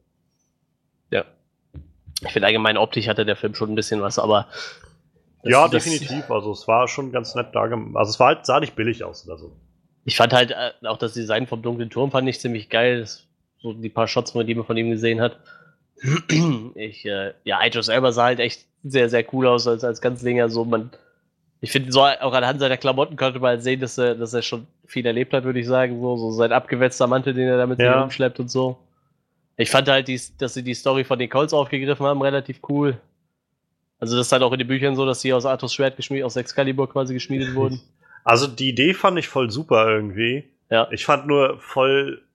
Ja. 1.10 1.24
Ich 2.22 2.32
finde 2.32 2.46
allgemein 2.46 2.76
optisch 2.76 3.08
hatte 3.08 3.26
der 3.26 3.36
Film 3.36 3.54
schon 3.54 3.70
ein 3.70 3.74
bisschen 3.74 4.00
was, 4.00 4.18
aber 4.18 4.48
ja, 5.42 5.68
definitiv. 5.68 6.30
Also 6.30 6.52
es 6.52 6.66
war 6.66 6.88
schon 6.88 7.12
ganz 7.12 7.34
nett 7.34 7.48
da. 7.52 7.62
Also 7.62 8.10
es 8.10 8.20
war 8.20 8.28
halt, 8.28 8.46
sah 8.46 8.60
nicht 8.60 8.74
billig 8.74 9.04
aus 9.04 9.26
oder 9.26 9.38
so. 9.38 9.56
Ich 10.04 10.16
fand 10.16 10.32
halt 10.32 10.50
äh, 10.50 10.86
auch 10.86 10.98
das 10.98 11.14
Design 11.14 11.46
vom 11.46 11.62
dunklen 11.62 11.90
Turm 11.90 12.10
fand 12.10 12.28
ich 12.28 12.40
ziemlich 12.40 12.68
geil. 12.68 13.00
Das, 13.00 13.26
so 13.58 13.72
die 13.72 13.88
paar 13.88 14.08
Shots, 14.08 14.32
die 14.32 14.54
man 14.54 14.64
von 14.64 14.76
ihm 14.76 14.90
gesehen 14.90 15.20
hat. 15.20 15.38
Ich, 16.74 17.06
äh, 17.06 17.32
ja, 17.44 17.58
Aito 17.58 17.80
selber 17.82 18.12
sah 18.12 18.24
halt 18.24 18.40
echt 18.40 18.66
sehr, 18.84 19.08
sehr 19.08 19.24
cool 19.32 19.46
aus 19.46 19.66
als, 19.66 19.82
als 19.82 20.00
Ganzlinger. 20.00 20.48
So, 20.48 20.64
man, 20.64 20.90
ich 21.60 21.72
finde, 21.72 21.90
so 21.92 22.02
auch 22.02 22.34
anhand 22.34 22.60
seiner 22.60 22.76
Klamotten 22.76 23.16
konnte 23.16 23.40
man 23.40 23.50
halt 23.50 23.62
sehen, 23.62 23.80
dass 23.80 23.98
er, 23.98 24.14
dass 24.14 24.34
er 24.34 24.42
schon 24.42 24.66
viel 24.84 25.06
erlebt 25.06 25.32
hat, 25.32 25.44
würde 25.44 25.58
ich 25.58 25.66
sagen. 25.66 26.00
So, 26.00 26.16
so 26.16 26.30
sein 26.32 26.52
abgewetzter 26.52 27.06
Mantel, 27.06 27.34
den 27.34 27.48
er 27.48 27.56
damit 27.56 27.78
ja. 27.78 28.00
rumschleppt 28.00 28.40
und 28.40 28.50
so. 28.50 28.78
Ich 29.56 29.70
fand 29.70 29.88
halt, 29.88 30.08
die, 30.08 30.20
dass 30.38 30.54
sie 30.54 30.62
die 30.62 30.74
Story 30.74 31.04
von 31.04 31.18
den 31.18 31.30
Colts 31.30 31.54
aufgegriffen 31.54 32.04
haben, 32.04 32.20
relativ 32.20 32.60
cool. 32.68 32.98
Also 33.98 34.16
das 34.16 34.26
ist 34.26 34.32
halt 34.32 34.42
auch 34.42 34.52
in 34.52 34.58
den 34.58 34.68
Büchern 34.68 34.94
so, 34.94 35.06
dass 35.06 35.22
sie 35.22 35.32
aus 35.32 35.46
Arthurs 35.46 35.72
Schwert 35.72 35.96
geschmiedet, 35.96 36.26
aus 36.26 36.36
Excalibur 36.36 36.88
quasi 36.88 37.14
geschmiedet 37.14 37.54
wurden. 37.54 37.80
Also 38.28 38.48
die 38.48 38.70
Idee 38.70 38.92
fand 38.92 39.20
ich 39.20 39.28
voll 39.28 39.52
super 39.52 39.86
irgendwie. 39.88 40.42
Ja. 40.68 40.88
Ich 40.90 41.06
fand 41.06 41.28
nur 41.28 41.60
voll 41.60 42.25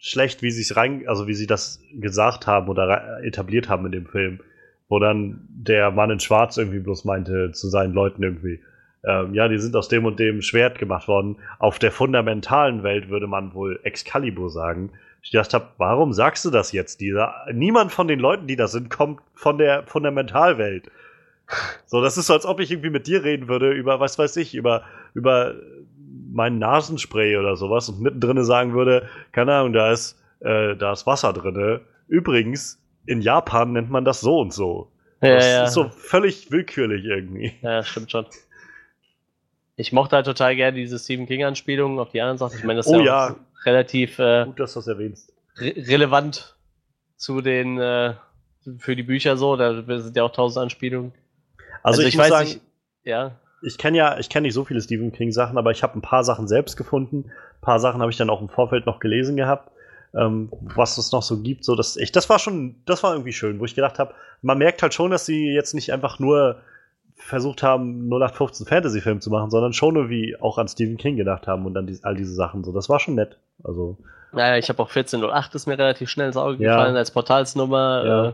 schlecht, 0.00 0.42
wie 0.42 0.50
sie 0.50 0.62
es 0.62 0.76
rein, 0.76 1.06
also 1.06 1.26
wie 1.28 1.34
sie 1.34 1.46
das 1.46 1.82
gesagt 1.92 2.46
haben 2.46 2.68
oder 2.68 3.22
etabliert 3.22 3.68
haben 3.68 3.86
in 3.86 3.92
dem 3.92 4.06
Film, 4.06 4.40
wo 4.88 4.98
dann 4.98 5.46
der 5.48 5.90
Mann 5.90 6.10
in 6.10 6.20
Schwarz 6.20 6.56
irgendwie 6.56 6.80
bloß 6.80 7.04
meinte 7.04 7.52
zu 7.52 7.68
seinen 7.68 7.92
Leuten 7.92 8.22
irgendwie, 8.22 8.60
ähm, 9.04 9.34
ja, 9.34 9.48
die 9.48 9.58
sind 9.58 9.76
aus 9.76 9.88
dem 9.88 10.04
und 10.06 10.18
dem 10.18 10.42
Schwert 10.42 10.78
gemacht 10.78 11.06
worden. 11.06 11.36
Auf 11.58 11.78
der 11.78 11.92
fundamentalen 11.92 12.82
Welt 12.82 13.08
würde 13.08 13.26
man 13.26 13.54
wohl 13.54 13.78
Excalibur 13.82 14.50
sagen. 14.50 14.90
Ich 15.22 15.30
dachte 15.30 15.62
warum 15.76 16.12
sagst 16.14 16.44
du 16.46 16.50
das 16.50 16.72
jetzt? 16.72 17.00
Dieser, 17.00 17.34
niemand 17.52 17.92
von 17.92 18.08
den 18.08 18.20
Leuten, 18.20 18.46
die 18.46 18.56
da 18.56 18.68
sind, 18.68 18.90
kommt 18.90 19.20
von 19.34 19.58
der 19.58 19.84
Fundamentalwelt. 19.86 20.90
So, 21.86 22.00
das 22.00 22.16
ist 22.16 22.26
so, 22.26 22.34
als 22.34 22.46
ob 22.46 22.60
ich 22.60 22.70
irgendwie 22.70 22.90
mit 22.90 23.06
dir 23.06 23.24
reden 23.24 23.48
würde 23.48 23.72
über, 23.72 24.00
was 24.00 24.18
weiß 24.18 24.36
ich, 24.36 24.54
über, 24.54 24.84
über 25.14 25.54
mein 26.32 26.58
Nasenspray 26.58 27.36
oder 27.36 27.56
sowas 27.56 27.88
und 27.88 28.00
mittendrin 28.00 28.42
sagen 28.44 28.74
würde, 28.74 29.08
keine 29.32 29.54
Ahnung, 29.54 29.72
da 29.72 29.92
ist, 29.92 30.20
äh, 30.40 30.76
da 30.76 30.92
ist 30.92 31.06
Wasser 31.06 31.32
drinne. 31.32 31.80
Übrigens, 32.08 32.82
in 33.06 33.20
Japan 33.20 33.72
nennt 33.72 33.90
man 33.90 34.04
das 34.04 34.20
so 34.20 34.40
und 34.40 34.52
so. 34.52 34.90
Ja, 35.22 35.34
das 35.34 35.46
ja. 35.46 35.64
ist 35.64 35.74
so 35.74 35.88
völlig 35.90 36.50
willkürlich 36.50 37.04
irgendwie. 37.04 37.52
Ja, 37.62 37.82
stimmt 37.82 38.10
schon. 38.10 38.26
Ich 39.76 39.92
mochte 39.92 40.16
halt 40.16 40.26
total 40.26 40.56
gerne 40.56 40.76
diese 40.76 40.98
Stephen 40.98 41.26
King-Anspielungen 41.26 41.98
auf 41.98 42.10
die 42.10 42.20
anderen 42.20 42.38
Sachen. 42.38 42.58
Ich 42.58 42.64
meine, 42.64 42.78
das 42.78 42.86
ist 42.86 42.92
oh, 42.92 43.00
ja, 43.00 43.28
ja. 43.28 43.36
relativ 43.64 44.18
äh, 44.18 44.44
Gut, 44.46 44.60
dass 44.60 44.74
du 44.74 44.80
das 44.80 44.86
erwähnst. 44.88 45.32
Re 45.56 45.74
relevant 45.76 46.56
zu 47.16 47.40
den 47.40 47.78
äh, 47.78 48.14
für 48.78 48.96
die 48.96 49.02
Bücher 49.02 49.36
so. 49.36 49.56
Da 49.56 49.82
sind 50.00 50.16
ja 50.16 50.22
auch 50.22 50.32
tausend 50.32 50.62
Anspielungen. 50.62 51.12
Also, 51.82 52.00
also 52.00 52.02
ich, 52.02 52.08
ich, 52.08 52.16
muss 52.16 52.28
sagen, 52.28 52.48
nicht, 52.48 52.60
ja. 53.04 53.38
Ich 53.62 53.78
kenne 53.78 53.98
ja, 53.98 54.18
ich 54.18 54.28
kenne 54.28 54.46
nicht 54.46 54.54
so 54.54 54.64
viele 54.64 54.80
Stephen 54.80 55.12
King 55.12 55.32
Sachen, 55.32 55.58
aber 55.58 55.70
ich 55.70 55.82
habe 55.82 55.98
ein 55.98 56.02
paar 56.02 56.24
Sachen 56.24 56.48
selbst 56.48 56.76
gefunden. 56.76 57.26
Ein 57.26 57.60
paar 57.60 57.80
Sachen 57.80 58.00
habe 58.00 58.10
ich 58.10 58.16
dann 58.16 58.30
auch 58.30 58.40
im 58.40 58.48
Vorfeld 58.48 58.86
noch 58.86 59.00
gelesen 59.00 59.36
gehabt, 59.36 59.70
ähm, 60.14 60.50
was 60.60 60.98
es 60.98 61.12
noch 61.12 61.22
so 61.22 61.42
gibt. 61.42 61.64
So, 61.64 61.76
dass 61.76 61.96
ich, 61.96 62.12
das 62.12 62.28
war 62.30 62.38
schon, 62.38 62.76
das 62.86 63.02
war 63.02 63.12
irgendwie 63.12 63.32
schön, 63.32 63.60
wo 63.60 63.64
ich 63.64 63.74
gedacht 63.74 63.98
habe, 63.98 64.14
man 64.42 64.58
merkt 64.58 64.82
halt 64.82 64.94
schon, 64.94 65.10
dass 65.10 65.26
sie 65.26 65.52
jetzt 65.52 65.74
nicht 65.74 65.92
einfach 65.92 66.18
nur 66.18 66.56
versucht 67.16 67.62
haben, 67.62 68.08
0815 68.08 68.66
Fantasy-Film 68.66 69.20
zu 69.20 69.30
machen, 69.30 69.50
sondern 69.50 69.72
schon 69.72 69.96
irgendwie 69.96 70.36
auch 70.40 70.58
an 70.58 70.68
Stephen 70.68 70.96
King 70.96 71.16
gedacht 71.16 71.46
haben 71.46 71.66
und 71.66 71.76
an 71.76 71.86
die, 71.86 71.98
all 72.02 72.14
diese 72.14 72.34
Sachen. 72.34 72.64
So, 72.64 72.72
das 72.72 72.88
war 72.88 72.98
schon 72.98 73.14
nett. 73.14 73.38
Also. 73.62 73.98
Naja, 74.32 74.56
ich 74.56 74.68
habe 74.68 74.82
auch 74.82 74.88
1408 74.88 75.54
ist 75.54 75.66
mir 75.66 75.78
relativ 75.78 76.08
schnell 76.08 76.28
ins 76.28 76.36
Auge 76.36 76.62
ja. 76.62 76.74
gefallen 76.74 76.96
als 76.96 77.10
Portalsnummer. 77.10 78.04
Ja. 78.04 78.28
Äh, 78.28 78.32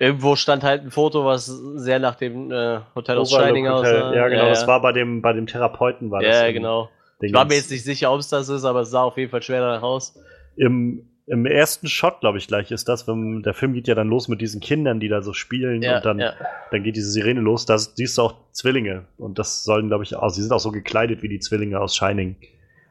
Irgendwo 0.00 0.34
stand 0.34 0.62
halt 0.62 0.82
ein 0.82 0.90
Foto, 0.90 1.26
was 1.26 1.44
sehr 1.44 1.98
nach 1.98 2.14
dem 2.14 2.50
äh, 2.50 2.80
Hotel 2.94 3.18
aus 3.18 3.30
Shining 3.30 3.68
aussah. 3.68 4.14
Ja, 4.14 4.28
genau, 4.28 4.44
ja, 4.44 4.48
das 4.48 4.66
war 4.66 4.80
bei 4.80 4.92
dem, 4.92 5.20
bei 5.20 5.34
dem 5.34 5.46
Therapeuten 5.46 6.10
war 6.10 6.22
das. 6.22 6.40
Ja, 6.40 6.50
genau. 6.50 6.88
Ich 7.20 7.34
war 7.34 7.44
mir 7.44 7.56
jetzt 7.56 7.70
nicht 7.70 7.84
sicher, 7.84 8.10
ob 8.10 8.18
es 8.18 8.28
das 8.30 8.48
ist, 8.48 8.64
aber 8.64 8.80
es 8.80 8.90
sah 8.90 9.02
auf 9.02 9.18
jeden 9.18 9.30
Fall 9.30 9.42
schwer 9.42 9.60
danach 9.60 9.82
aus. 9.82 10.18
Im, 10.56 11.06
im 11.26 11.44
ersten 11.44 11.86
Shot, 11.86 12.20
glaube 12.20 12.38
ich, 12.38 12.48
gleich 12.48 12.70
ist 12.70 12.88
das, 12.88 13.06
wenn 13.06 13.42
der 13.42 13.52
Film 13.52 13.74
geht 13.74 13.88
ja 13.88 13.94
dann 13.94 14.08
los 14.08 14.28
mit 14.28 14.40
diesen 14.40 14.62
Kindern, 14.62 15.00
die 15.00 15.08
da 15.08 15.20
so 15.20 15.34
spielen 15.34 15.82
ja, 15.82 15.96
und 15.96 16.06
dann, 16.06 16.18
ja. 16.18 16.32
dann 16.70 16.82
geht 16.82 16.96
diese 16.96 17.10
Sirene 17.10 17.42
los. 17.42 17.66
Da 17.66 17.76
siehst 17.76 18.16
du 18.16 18.22
auch 18.22 18.36
Zwillinge 18.52 19.04
und 19.18 19.38
das 19.38 19.64
sollen, 19.64 19.88
glaube 19.88 20.04
ich, 20.04 20.16
auch, 20.16 20.30
sie 20.30 20.40
sind 20.40 20.52
auch 20.52 20.60
so 20.60 20.72
gekleidet 20.72 21.22
wie 21.22 21.28
die 21.28 21.40
Zwillinge 21.40 21.78
aus 21.78 21.94
Shining. 21.94 22.36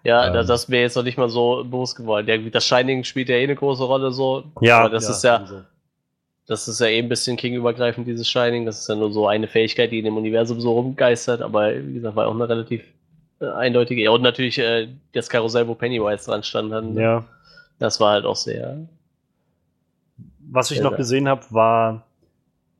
Ja, 0.03 0.27
ähm. 0.27 0.33
das, 0.33 0.45
das 0.45 0.63
ist 0.65 0.69
mir 0.69 0.81
jetzt 0.81 0.95
noch 0.95 1.03
nicht 1.03 1.17
mal 1.17 1.29
so 1.29 1.63
bewusst 1.63 1.95
geworden. 1.95 2.51
das 2.51 2.65
Shining 2.67 3.03
spielt 3.03 3.29
ja 3.29 3.35
eh 3.35 3.43
eine 3.45 3.55
große 3.55 3.83
Rolle 3.83 4.11
so. 4.11 4.43
Ja, 4.61 4.81
aber 4.81 4.89
das 4.89 5.05
ja, 5.05 5.09
ist 5.09 5.23
ja. 5.23 5.65
Das 6.49 6.67
ist 6.67 6.79
ja 6.79 6.87
eh 6.87 6.97
ein 6.97 7.09
bisschen 7.09 7.37
King-übergreifend, 7.37 8.07
dieses 8.07 8.27
Shining. 8.27 8.65
Das 8.65 8.79
ist 8.79 8.89
ja 8.89 8.95
nur 8.95 9.11
so 9.11 9.27
eine 9.27 9.47
Fähigkeit, 9.47 9.91
die 9.91 9.99
in 9.99 10.05
dem 10.05 10.17
Universum 10.17 10.59
so 10.59 10.71
rumgeistert, 10.71 11.43
aber 11.43 11.75
wie 11.75 11.93
gesagt, 11.93 12.15
war 12.15 12.27
auch 12.27 12.33
eine 12.33 12.49
relativ 12.49 12.81
äh, 13.39 13.45
eindeutige. 13.45 14.01
Ja, 14.01 14.09
und 14.09 14.23
natürlich 14.23 14.57
äh, 14.57 14.87
das 15.13 15.29
Karussell, 15.29 15.67
wo 15.67 15.75
Pennywise 15.75 16.25
dran 16.25 16.41
stand. 16.41 16.71
Dann, 16.71 16.97
ja. 16.97 17.23
Das 17.77 17.99
war 17.99 18.13
halt 18.13 18.25
auch 18.25 18.35
sehr. 18.35 18.79
Was 20.39 20.71
ich 20.71 20.81
noch 20.81 20.97
gesehen 20.97 21.29
habe, 21.29 21.43
war 21.51 22.07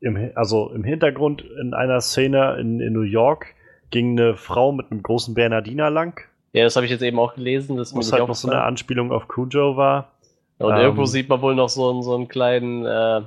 im, 0.00 0.32
also 0.34 0.72
im 0.74 0.82
Hintergrund 0.82 1.44
in 1.62 1.72
einer 1.72 2.00
Szene 2.00 2.56
in, 2.58 2.80
in 2.80 2.92
New 2.92 3.02
York 3.02 3.54
ging 3.90 4.18
eine 4.18 4.34
Frau 4.34 4.72
mit 4.72 4.90
einem 4.90 5.04
großen 5.04 5.32
Bernardiner 5.34 5.90
lang. 5.90 6.20
Ja, 6.54 6.64
das 6.64 6.74
habe 6.74 6.86
ich 6.86 6.90
jetzt 6.90 7.02
eben 7.02 7.20
auch 7.20 7.36
gelesen. 7.36 7.76
Das 7.76 7.94
was 7.94 8.10
halt 8.10 8.26
noch 8.26 8.34
so 8.34 8.50
eine 8.50 8.62
Anspielung 8.62 9.12
auf 9.12 9.28
Cujo 9.28 9.76
war. 9.76 10.10
Ja, 10.58 10.66
und 10.66 10.72
ähm, 10.72 10.80
irgendwo 10.80 11.04
sieht 11.04 11.28
man 11.28 11.40
wohl 11.40 11.54
noch 11.54 11.68
so, 11.68 11.88
einen, 11.88 12.02
so 12.02 12.16
einen 12.16 12.26
kleinen 12.26 12.84
äh, 12.84 13.20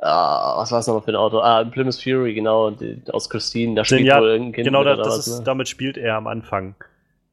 Ah, 0.00 0.56
was 0.58 0.70
war 0.70 0.78
es 0.78 0.86
nochmal 0.86 1.02
für 1.02 1.10
ein 1.10 1.16
Auto? 1.16 1.40
Ah, 1.40 1.64
Plymouth 1.64 2.00
Fury, 2.00 2.32
genau, 2.34 2.70
die, 2.70 3.00
aus 3.12 3.28
Christine, 3.28 3.74
da 3.74 3.84
spielt 3.84 4.02
ja, 4.06 4.20
wohl 4.20 4.28
irgendein 4.28 4.52
Kind. 4.52 4.66
Genau, 4.66 4.84
das, 4.84 4.98
das 4.98 5.26
ist, 5.26 5.38
ne? 5.40 5.44
damit 5.44 5.68
spielt 5.68 5.96
er 5.98 6.14
am 6.16 6.26
Anfang. 6.28 6.74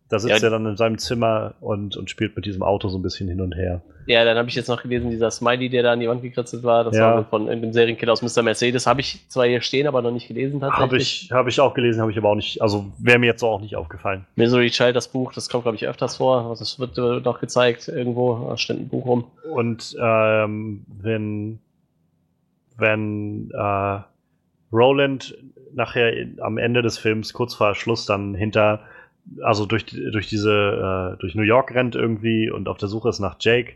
Da 0.09 0.19
sitzt 0.19 0.41
Ja. 0.41 0.47
er 0.47 0.51
dann 0.51 0.65
in 0.67 0.77
seinem 0.77 0.97
Zimmer 0.99 1.55
und, 1.61 1.97
und 1.97 2.09
spielt 2.11 2.35
mit 2.35 2.45
diesem 2.45 2.61
Auto 2.63 2.89
so 2.89 2.97
ein 2.97 3.01
bisschen 3.01 3.27
hin 3.27 3.41
und 3.41 3.55
her. 3.55 3.81
Ja, 4.07 4.23
dann 4.23 4.37
habe 4.37 4.47
ich 4.49 4.53
jetzt 4.53 4.67
noch 4.67 4.83
gelesen, 4.83 5.09
dieser 5.09 5.31
Smiley, 5.31 5.67
der 5.69 5.81
da 5.81 5.93
an 5.93 5.99
die 5.99 6.07
Wand 6.07 6.21
gekritzelt 6.21 6.63
war, 6.63 6.83
das 6.83 6.95
Ja. 6.95 7.15
war 7.15 7.25
von 7.25 7.47
irgendeinem 7.47 7.73
Serienkiller 7.73 8.13
aus 8.13 8.21
Mr. 8.21 8.43
Mercedes. 8.43 8.85
Habe 8.85 9.01
ich 9.01 9.27
zwar 9.29 9.47
hier 9.47 9.61
stehen, 9.61 9.87
aber 9.87 10.03
noch 10.03 10.11
nicht 10.11 10.27
gelesen 10.27 10.59
tatsächlich. 10.59 10.81
Habe 10.83 10.97
ich, 10.97 11.31
hab 11.31 11.47
ich 11.47 11.59
auch 11.59 11.73
gelesen, 11.73 12.01
habe 12.01 12.11
ich 12.11 12.17
aber 12.19 12.29
auch 12.29 12.35
nicht, 12.35 12.61
also 12.61 12.85
wäre 12.99 13.17
mir 13.17 13.27
jetzt 13.27 13.39
so 13.41 13.47
auch 13.47 13.61
nicht 13.61 13.75
aufgefallen. 13.75 14.25
Misery 14.35 14.69
Child, 14.69 14.95
das 14.95 15.07
Buch, 15.07 15.33
das 15.33 15.49
kommt, 15.49 15.63
glaube 15.63 15.75
ich, 15.75 15.87
öfters 15.87 16.17
vor. 16.17 16.55
Das 16.57 16.79
wird 16.79 16.97
noch 16.97 17.39
gezeigt 17.39 17.87
irgendwo. 17.87 18.47
Da 18.49 18.57
steht 18.57 18.77
ein 18.77 18.87
Buch 18.87 19.05
rum. 19.07 19.25
Und 19.51 19.95
ähm, 19.99 20.85
wenn, 21.01 21.57
wenn 22.77 23.51
äh, 23.51 23.99
Roland 24.71 25.37
nachher 25.73 26.13
am 26.41 26.57
Ende 26.57 26.81
des 26.81 26.97
Films, 26.97 27.33
kurz 27.33 27.53
vor 27.53 27.75
Schluss, 27.75 28.05
dann 28.05 28.33
hinter, 28.33 28.81
also 29.41 29.65
durch, 29.65 29.85
durch 29.85 30.27
diese, 30.27 31.15
äh, 31.15 31.19
durch 31.19 31.35
New 31.35 31.43
York 31.43 31.73
rennt 31.73 31.95
irgendwie 31.95 32.49
und 32.49 32.67
auf 32.67 32.77
der 32.77 32.89
Suche 32.89 33.09
ist 33.09 33.19
nach 33.19 33.35
Jake 33.39 33.73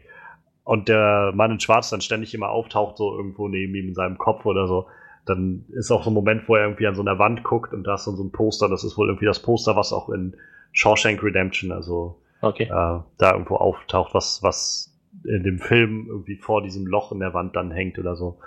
und 0.63 0.87
der 0.87 1.31
Mann 1.33 1.51
in 1.51 1.59
Schwarz 1.59 1.89
dann 1.89 2.01
ständig 2.01 2.33
immer 2.33 2.49
auftaucht, 2.49 2.97
so 2.97 3.15
irgendwo 3.15 3.47
neben 3.47 3.75
ihm 3.75 3.89
in 3.89 3.95
seinem 3.95 4.17
Kopf 4.17 4.45
oder 4.45 4.67
so, 4.67 4.87
dann 5.25 5.65
ist 5.69 5.91
auch 5.91 6.03
so 6.03 6.09
ein 6.09 6.13
Moment, 6.13 6.47
wo 6.47 6.55
er 6.55 6.63
irgendwie 6.63 6.87
an 6.87 6.95
so 6.95 7.01
einer 7.01 7.19
Wand 7.19 7.43
guckt 7.43 7.73
und 7.73 7.83
da 7.83 7.95
ist 7.95 8.07
dann 8.07 8.15
so 8.15 8.23
ein 8.23 8.31
Poster, 8.31 8.69
das 8.69 8.83
ist 8.83 8.97
wohl 8.97 9.07
irgendwie 9.07 9.25
das 9.25 9.41
Poster, 9.41 9.75
was 9.75 9.93
auch 9.93 10.09
in 10.09 10.35
Shawshank 10.71 11.23
Redemption, 11.23 11.71
also 11.71 12.21
Okay. 12.41 12.63
äh, 12.63 12.69
da 12.69 13.31
irgendwo 13.31 13.55
auftaucht, 13.55 14.13
was, 14.13 14.41
was 14.43 14.95
in 15.25 15.43
dem 15.43 15.59
Film 15.59 16.07
irgendwie 16.07 16.37
vor 16.37 16.61
diesem 16.61 16.87
Loch 16.87 17.11
in 17.11 17.19
der 17.19 17.33
Wand 17.33 17.55
dann 17.55 17.71
hängt 17.71 17.99
oder 17.99 18.15
so. 18.15 18.39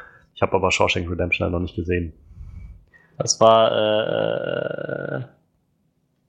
Ich 0.42 0.44
habe 0.44 0.56
aber 0.56 0.72
Shawshank 0.72 1.08
Redemption 1.08 1.44
halt 1.44 1.52
noch 1.52 1.60
nicht 1.60 1.76
gesehen. 1.76 2.12
Das 3.16 3.40
war, 3.40 3.70
äh, 3.70 5.18
äh, 5.20 5.24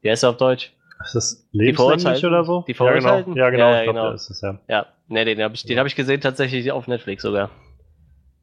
wie 0.02 0.12
heißt 0.12 0.22
er 0.22 0.30
auf 0.30 0.38
Deutsch? 0.38 0.72
Ist 1.04 1.16
das 1.16 1.48
lebenslänglich 1.52 2.24
oder 2.24 2.44
so? 2.44 2.64
Die 2.68 2.74
ja, 2.74 2.78
genau. 2.78 2.92
Verurteilten? 2.92 3.36
Ja, 3.36 3.50
genau. 3.50 3.64
Ja, 3.64 3.72
ja, 3.72 3.78
ich 3.80 3.84
glaube, 3.86 4.00
genau. 4.02 4.12
ist 4.14 4.30
es, 4.30 4.42
ja. 4.42 4.60
Ja, 4.68 4.86
ne, 5.08 5.26
den 5.26 5.42
habe 5.42 5.56
ich, 5.56 5.66
den 5.66 5.80
hab 5.80 5.88
ich 5.88 5.96
gesehen 5.96 6.22
tatsächlich 6.22 6.72
auf 6.72 6.86
Netflix 6.86 7.24
sogar. 7.24 7.50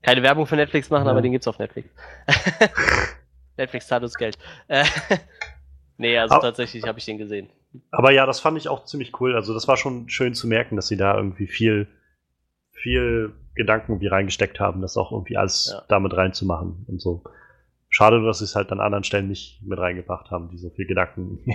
Keine 0.02 0.24
Werbung 0.24 0.46
für 0.46 0.56
Netflix 0.56 0.90
machen, 0.90 1.04
Ja. 1.04 1.12
aber 1.12 1.22
den 1.22 1.30
gibt's 1.30 1.46
auf 1.46 1.60
Netflix. 1.60 1.88
Netflix 3.56 3.86
zahlt 3.86 4.02
uns 4.02 4.16
Geld. 4.16 4.38
Äh, 4.66 4.84
nee, 5.98 6.18
also 6.18 6.34
Aber- 6.34 6.42
tatsächlich 6.48 6.82
habe 6.82 6.98
ich 6.98 7.04
den 7.04 7.18
gesehen. 7.18 7.48
Aber 7.92 8.10
ja, 8.10 8.26
das 8.26 8.40
fand 8.40 8.58
ich 8.58 8.66
auch 8.68 8.86
ziemlich 8.86 9.20
cool. 9.20 9.36
Also 9.36 9.54
das 9.54 9.68
war 9.68 9.76
schon 9.76 10.08
schön 10.08 10.34
zu 10.34 10.48
merken, 10.48 10.74
dass 10.74 10.88
sie 10.88 10.96
da 10.96 11.14
irgendwie 11.16 11.46
viel, 11.46 11.86
viel 12.82 13.32
Gedanken 13.54 13.92
irgendwie 13.92 14.08
reingesteckt 14.08 14.60
haben, 14.60 14.80
das 14.80 14.96
auch 14.96 15.12
irgendwie 15.12 15.36
alles 15.36 15.70
Ja. 15.72 15.82
damit 15.88 16.16
reinzumachen 16.16 16.84
und 16.88 17.00
so. 17.00 17.22
Schade 17.88 18.24
dass 18.24 18.38
sie 18.38 18.44
es 18.44 18.54
halt 18.54 18.70
an 18.72 18.80
anderen 18.80 19.02
Stellen 19.04 19.28
nicht 19.28 19.60
mit 19.62 19.78
reingebracht 19.78 20.30
haben, 20.30 20.48
die 20.50 20.58
so 20.58 20.70
viel 20.70 20.86
Gedanken. 20.86 21.40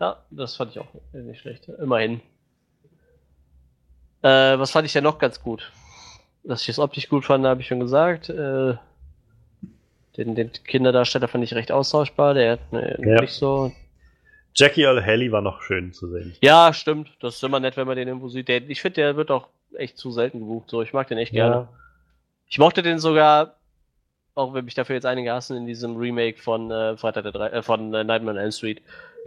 Ja, 0.00 0.22
das 0.30 0.54
fand 0.54 0.70
ich 0.70 0.78
auch 0.78 0.86
nicht 1.12 1.40
schlecht. 1.40 1.68
Immerhin. 1.68 2.20
Äh, 4.22 4.56
was 4.56 4.70
fand 4.70 4.86
ich 4.86 4.92
denn 4.92 5.02
noch 5.02 5.18
ganz 5.18 5.42
gut? 5.42 5.72
Dass 6.44 6.62
ich 6.62 6.68
es 6.68 6.78
optisch 6.78 7.08
gut 7.08 7.24
fand, 7.24 7.44
habe 7.44 7.60
ich 7.60 7.66
schon 7.66 7.80
gesagt. 7.80 8.28
Äh, 8.28 8.74
den, 10.16 10.34
den 10.36 10.52
Kinderdarsteller 10.52 11.26
fand 11.26 11.42
ich 11.42 11.54
recht 11.54 11.72
austauschbar. 11.72 12.34
Der 12.34 12.52
hat 12.52 12.72
ne, 12.72 12.96
Ja. 13.04 13.20
nicht 13.20 13.32
so. 13.32 13.72
Jackie 14.54 14.82
Earl 14.82 15.04
Haley 15.04 15.30
war 15.30 15.40
noch 15.40 15.62
schön 15.62 15.92
zu 15.92 16.08
sehen. 16.08 16.34
Ja, 16.42 16.72
stimmt. 16.72 17.10
Das 17.20 17.36
ist 17.36 17.44
immer 17.44 17.60
nett, 17.60 17.76
wenn 17.76 17.86
man 17.86 17.96
den 17.96 18.08
irgendwo 18.08 18.28
sieht. 18.28 18.48
Der, 18.48 18.68
ich 18.68 18.82
finde, 18.82 18.96
der 18.96 19.16
wird 19.16 19.30
auch 19.30 19.48
echt 19.76 19.98
zu 19.98 20.10
selten 20.10 20.40
gebucht. 20.40 20.70
So, 20.70 20.82
ich 20.82 20.92
mag 20.92 21.06
den 21.08 21.18
echt 21.18 21.32
gerne. 21.32 21.68
Ich 22.48 22.58
mochte 22.58 22.82
den 22.82 22.98
sogar, 22.98 23.56
auch 24.34 24.54
wenn 24.54 24.64
mich 24.64 24.74
dafür 24.74 24.94
jetzt 24.94 25.06
einige 25.06 25.32
hassen, 25.32 25.56
in 25.56 25.66
diesem 25.66 25.96
Remake 25.96 26.40
von 26.40 26.70
äh, 26.70 26.96
Freitag 26.96 27.24
der 27.24 27.32
Drei, 27.32 27.48
äh, 27.48 27.62
von 27.62 27.92
äh, 27.94 28.04
Nightmare 28.04 28.36
on 28.36 28.42
Elm 28.42 28.52
Street. 28.52 28.82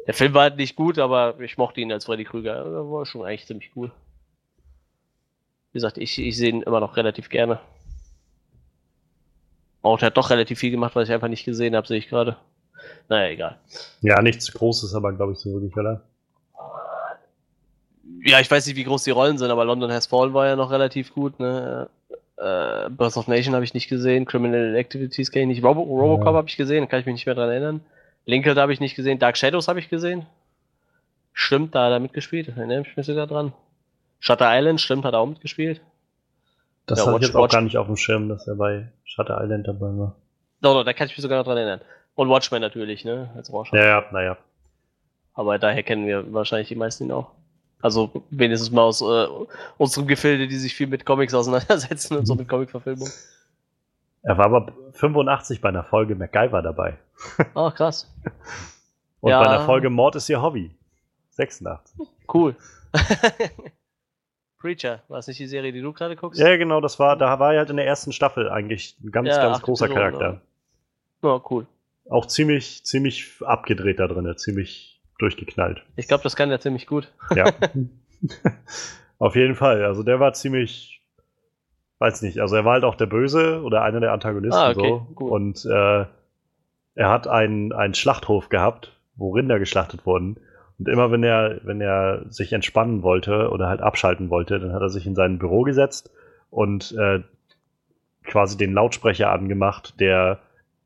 Der 0.08 0.14
Film 0.14 0.34
war 0.34 0.44
halt 0.44 0.58
nicht 0.58 0.76
gut, 0.76 0.98
aber 0.98 1.40
ich 1.40 1.58
mochte 1.58 1.80
ihn 1.80 1.92
als 1.92 2.06
Freddy 2.06 2.24
Krüger. 2.24 2.64
Der 2.64 2.90
war 2.90 3.06
schon 3.06 3.24
eigentlich 3.24 3.46
ziemlich 3.46 3.72
cool. 3.76 3.92
Wie 5.72 5.78
gesagt, 5.78 5.98
ich, 5.98 6.18
ich 6.20 6.36
sehe 6.36 6.50
ihn 6.50 6.64
immer 6.64 6.80
noch 6.80 6.98
relativ 6.98 7.30
gerne. 7.30 7.60
Auch 9.84 9.98
der 9.98 10.08
hat 10.08 10.18
doch 10.18 10.30
relativ 10.30 10.60
viel 10.60 10.72
gemacht, 10.72 10.96
was 10.96 11.08
ich 11.08 11.14
einfach 11.14 11.28
nicht 11.28 11.46
gesehen 11.46 11.76
habe, 11.76 11.88
sehe 11.88 11.98
ich 11.98 12.10
gerade. 12.10 12.38
Naja, 13.10 13.30
egal. 13.32 13.58
Ja, 14.02 14.22
nichts 14.22 14.52
Großes, 14.52 14.94
aber 14.96 15.12
glaube 15.14 15.34
ich 15.34 15.40
so 15.40 15.52
wirklich, 15.54 15.76
oder? 15.76 16.02
Ja, 18.24 18.40
ich 18.40 18.50
weiß 18.52 18.68
nicht, 18.68 18.76
wie 18.76 18.84
groß 18.84 19.04
die 19.04 19.12
Rollen 19.12 19.38
sind, 19.38 19.50
aber 19.50 19.66
London 19.66 19.92
Has 19.92 20.06
Fallen 20.08 20.34
war 20.34 20.48
ja 20.48 20.56
noch 20.56 20.72
relativ 20.72 21.14
gut. 21.14 21.40
Ne? 21.40 21.90
Äh, 22.38 22.90
Birth 22.90 23.18
of 23.18 23.28
Nation 23.28 23.54
habe 23.56 23.64
ich 23.64 23.74
nicht 23.74 23.88
gesehen, 23.90 24.26
Criminal 24.26 24.76
Activities 24.76 25.32
kenne 25.32 25.52
ich 25.52 25.58
nicht, 25.58 25.66
Robo 25.66 25.82
Robocop 25.82 26.26
Ja. 26.28 26.34
habe 26.34 26.48
ich 26.48 26.58
gesehen, 26.58 26.88
kann 26.88 27.00
ich 27.00 27.06
mich 27.06 27.14
nicht 27.14 27.26
mehr 27.26 27.36
dran 27.36 27.50
erinnern. 27.50 27.82
Lincoln 28.26 28.58
habe 28.58 28.74
ich 28.74 28.80
nicht 28.80 28.96
gesehen, 28.96 29.20
Dark 29.20 29.38
Shadows 29.38 29.68
habe 29.68 29.80
ich 29.80 29.90
gesehen. 29.90 30.26
Stimmt, 31.34 31.74
da 31.76 31.86
hat 31.86 31.92
er 31.94 32.00
mitgespielt, 32.00 32.50
erinnere 32.50 32.82
ich 32.82 32.96
mich 32.98 33.06
sogar 33.06 33.26
dran. 33.28 33.54
Shutter 34.20 34.48
Island, 34.50 34.82
stimmt, 34.82 35.06
hat 35.06 35.14
er 35.14 35.20
auch 35.20 35.26
mitgespielt. 35.28 35.82
Das 36.86 37.00
Ja, 37.00 37.06
Watch- 37.08 37.22
ich 37.22 37.28
jetzt 37.28 37.36
auch 37.36 37.48
gar 37.50 37.62
nicht 37.62 37.78
auf 37.78 37.88
dem 37.88 37.98
Schirm, 37.98 38.28
dass 38.30 38.48
er 38.48 38.56
bei 38.56 38.88
Shutter 39.04 39.40
Island 39.42 39.68
dabei 39.68 39.88
war. 39.98 40.16
Doch, 40.62 40.74
doch, 40.74 40.84
da 40.84 40.94
kann 40.94 41.08
ich 41.08 41.14
mich 41.18 41.22
sogar 41.22 41.40
noch 41.40 41.46
dran 41.46 41.58
erinnern. 41.58 41.82
Und 42.16 42.30
Watchmen 42.30 42.62
natürlich, 42.62 43.06
ne, 43.06 43.32
als 43.36 43.52
Rorschach. 43.52 43.74
Ja, 43.74 43.86
ja, 43.86 44.06
naja. 44.12 44.38
Aber 45.34 45.58
daher 45.58 45.82
kennen 45.84 46.06
wir 46.06 46.32
wahrscheinlich 46.34 46.68
die 46.68 46.76
meisten 46.76 47.06
ihn 47.06 47.12
auch. 47.12 47.32
Also 47.82 48.12
wenigstens 48.30 48.70
mal 48.72 48.84
aus 48.84 49.02
äh, 49.02 49.28
unserem 49.78 50.06
Gefilde, 50.08 50.48
die 50.48 50.58
sich 50.58 50.76
viel 50.76 50.88
mit 50.88 51.06
Comics 51.06 51.34
auseinandersetzen 51.34 52.18
und 52.18 52.26
so 52.26 52.36
mit 52.36 52.48
Comic-Verfilmung. 52.48 53.10
Er 54.24 54.38
war 54.38 54.46
aber 54.46 54.74
85 54.94 55.62
bei 55.62 55.70
einer 55.70 55.84
Folge 55.84 56.16
MacGyver 56.16 56.62
dabei. 56.62 56.98
Ah, 57.56 57.72
krass. 57.72 58.14
Und 59.20 59.32
Ja. 59.32 59.42
bei 59.42 59.50
einer 59.50 59.66
Folge 59.66 59.90
Mord 59.90 60.16
ist 60.16 60.30
ihr 60.30 60.42
Hobby. 60.42 60.76
86. 61.32 62.08
Cool. 62.32 62.56
Preacher, 64.60 65.02
war 65.08 65.18
es 65.20 65.28
nicht 65.28 65.40
die 65.40 65.48
Serie, 65.48 65.72
die 65.72 65.82
du 65.82 65.92
gerade 65.92 66.16
guckst? 66.16 66.40
Ja, 66.40 66.56
genau, 66.58 66.82
das 66.82 67.00
war, 67.00 67.18
da 67.18 67.40
war 67.40 67.54
er 67.54 67.60
halt 67.60 67.70
in 67.72 67.78
der 67.78 67.88
ersten 67.88 68.12
Staffel 68.12 68.50
eigentlich 68.50 68.96
ein 69.04 69.12
ganz, 69.12 69.30
Ja, 69.30 69.38
ganz 69.42 69.62
großer 69.62 69.86
Episoden, 69.86 70.12
Charakter. 70.20 70.42
Ja, 71.24 71.42
cool. 71.50 71.66
Auch 72.12 72.26
ziemlich, 72.26 72.84
ziemlich 72.84 73.36
abgedreht 73.40 74.02
da 74.02 74.08
drin, 74.08 74.30
ziemlich 74.36 75.02
durchgeknallt. 75.18 75.82
Ich 75.96 76.10
glaube, 76.10 76.24
das 76.24 76.36
kann 76.36 76.52
er 76.52 76.60
ziemlich 76.60 76.86
gut. 76.86 77.10
Ja. 77.34 77.46
Auf 79.18 79.38
jeden 79.38 79.56
Fall. 79.56 79.86
Also 79.86 80.04
der 80.04 80.20
war 80.20 80.34
ziemlich, 80.34 81.02
weiß 82.00 82.22
nicht, 82.24 82.42
also 82.42 82.58
er 82.58 82.66
war 82.66 82.74
halt 82.74 82.84
auch 82.84 82.96
der 82.96 83.06
Böse 83.06 83.62
oder 83.64 83.84
einer 83.84 84.02
der 84.02 84.12
Antagonisten 84.12 84.60
Ah, 84.60 84.72
okay, 84.72 84.90
so. 84.90 85.08
gut. 85.16 85.32
Und 85.32 85.66
äh, 85.66 86.06
er 86.96 87.10
hat 87.10 87.28
einen, 87.30 87.72
einen 87.72 87.94
Schlachthof 87.94 88.50
gehabt, 88.50 88.92
wo 89.16 89.32
Rinder 89.32 89.58
geschlachtet 89.58 90.06
wurden. 90.06 90.36
Und 90.80 90.90
immer 90.90 91.12
wenn 91.12 91.24
er, 91.24 91.62
wenn 91.64 91.80
er 91.80 92.26
sich 92.28 92.52
entspannen 92.52 93.04
wollte 93.04 93.52
oder 93.52 93.70
halt 93.70 93.80
abschalten 93.80 94.30
wollte, 94.30 94.60
dann 94.60 94.74
hat 94.74 94.82
er 94.82 94.90
sich 94.90 95.08
in 95.08 95.16
sein 95.16 95.40
Büro 95.40 95.62
gesetzt 95.62 96.12
und 96.50 96.92
äh, 96.92 97.22
quasi 98.26 98.58
den 98.58 98.74
Lautsprecher 98.74 99.32
angemacht, 99.32 99.98
der 100.02 100.40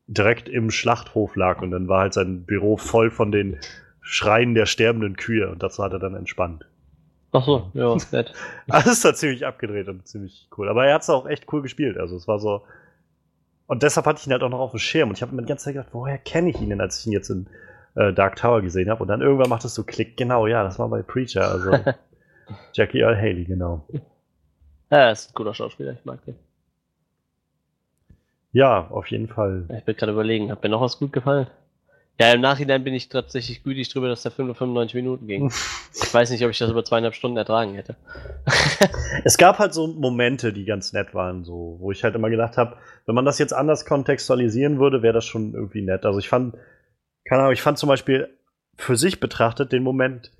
direkt 0.07 0.49
im 0.49 0.71
Schlachthof 0.71 1.35
lag. 1.35 1.61
Und 1.61 1.71
dann 1.71 1.87
war 1.87 2.01
halt 2.01 2.13
sein 2.13 2.45
Büro 2.45 2.77
voll 2.77 3.11
von 3.11 3.31
den 3.31 3.57
Schreien 4.01 4.55
der 4.55 4.65
sterbenden 4.65 5.15
Kühe. 5.17 5.49
Und 5.49 5.63
dazu 5.63 5.83
hat 5.83 5.93
er 5.93 5.99
dann 5.99 6.15
entspannt. 6.15 6.65
Ach 7.31 7.43
so, 7.43 7.69
ja, 7.73 7.95
nett. 8.11 8.33
Alles 8.69 9.01
da 9.01 9.13
ziemlich 9.13 9.45
abgedreht 9.45 9.87
und 9.87 10.07
ziemlich 10.07 10.47
cool. 10.57 10.69
Aber 10.69 10.85
er 10.85 10.95
hat 10.95 11.01
es 11.01 11.09
auch 11.09 11.27
echt 11.27 11.51
cool 11.51 11.61
gespielt. 11.61 11.97
Also 11.97 12.15
es 12.15 12.27
war 12.27 12.39
so. 12.39 12.63
Und 13.67 13.83
deshalb 13.83 14.05
hatte 14.05 14.19
ich 14.19 14.27
ihn 14.27 14.31
halt 14.31 14.43
auch 14.43 14.49
noch 14.49 14.59
auf 14.59 14.71
dem 14.71 14.79
Schirm. 14.79 15.09
Und 15.09 15.15
ich 15.17 15.21
habe 15.21 15.35
mir 15.35 15.41
die 15.41 15.47
ganze 15.47 15.65
Zeit 15.65 15.73
gedacht, 15.73 15.89
woher 15.91 16.17
kenne 16.17 16.49
ich 16.49 16.61
ihn 16.61 16.69
denn, 16.69 16.81
als 16.81 16.99
ich 16.99 17.07
ihn 17.07 17.13
jetzt 17.13 17.29
in 17.29 17.47
äh, 17.95 18.13
Dark 18.13 18.35
Tower 18.35 18.61
gesehen 18.61 18.89
habe? 18.89 19.01
Und 19.01 19.07
dann 19.07 19.21
irgendwann 19.21 19.49
macht 19.49 19.65
es 19.65 19.73
so 19.73 19.83
Klick. 19.83 20.17
Genau, 20.17 20.45
ja, 20.47 20.63
das 20.63 20.77
war 20.77 20.87
bei 20.87 21.01
Preacher. 21.01 21.49
Also 21.49 21.71
Jackie 22.73 22.99
Earl 22.99 23.17
Haley, 23.17 23.45
genau. 23.45 23.87
Ja, 24.91 25.09
ist 25.09 25.31
ein 25.31 25.33
guter 25.33 25.53
Schauspieler, 25.53 25.93
ich 25.93 26.05
mag 26.05 26.23
den. 26.25 26.35
Ja, 28.55 28.87
auf 28.89 29.07
jeden 29.07 29.27
Fall. 29.27 29.65
Ich 29.77 29.83
bin 29.83 29.97
gerade 29.97 30.13
überlegen, 30.13 30.49
hat 30.49 30.63
mir 30.63 30.69
noch 30.69 30.79
was 30.79 30.97
gut 30.97 31.11
gefallen? 31.11 31.47
Ja, 32.17 32.31
im 32.31 32.39
Nachhinein 32.39 32.85
bin 32.85 32.93
ich 32.93 33.09
tatsächlich 33.09 33.63
gütig 33.63 33.89
drüber, 33.89 34.07
dass 34.07 34.21
der 34.21 34.31
Film 34.31 34.45
nur 34.45 34.55
95 34.55 34.95
Minuten 34.95 35.27
ging. 35.27 35.51
Ich 35.93 36.13
weiß 36.13 36.29
nicht, 36.29 36.41
ob 36.45 36.51
ich 36.51 36.57
das 36.57 36.71
über 36.71 36.85
zweieinhalb 36.85 37.15
Stunden 37.15 37.35
ertragen 37.35 37.73
hätte. 37.75 37.97
Es 39.25 39.37
gab 39.37 39.59
halt 39.59 39.73
so 39.73 39.87
Momente, 39.87 40.53
die 40.53 40.63
ganz 40.63 40.93
nett 40.93 41.13
waren, 41.13 41.43
so, 41.43 41.75
wo 41.81 41.91
ich 41.91 42.05
halt 42.05 42.15
immer 42.15 42.29
gedacht 42.29 42.55
habe, 42.55 42.77
wenn 43.05 43.15
man 43.15 43.25
das 43.25 43.39
jetzt 43.39 43.51
anders 43.51 43.85
kontextualisieren 43.85 44.79
würde, 44.79 45.01
wäre 45.01 45.13
das 45.13 45.25
schon 45.25 45.53
irgendwie 45.53 45.81
nett. 45.81 46.05
Also 46.05 46.19
ich 46.19 46.29
fand, 46.29 46.55
keine 47.25 47.41
Ahnung, 47.41 47.53
ich 47.53 47.61
fand 47.61 47.77
zum 47.77 47.89
Beispiel 47.89 48.29
für 48.77 48.95
sich 48.95 49.19
betrachtet 49.19 49.73
den 49.73 49.83
Moment 49.83 50.31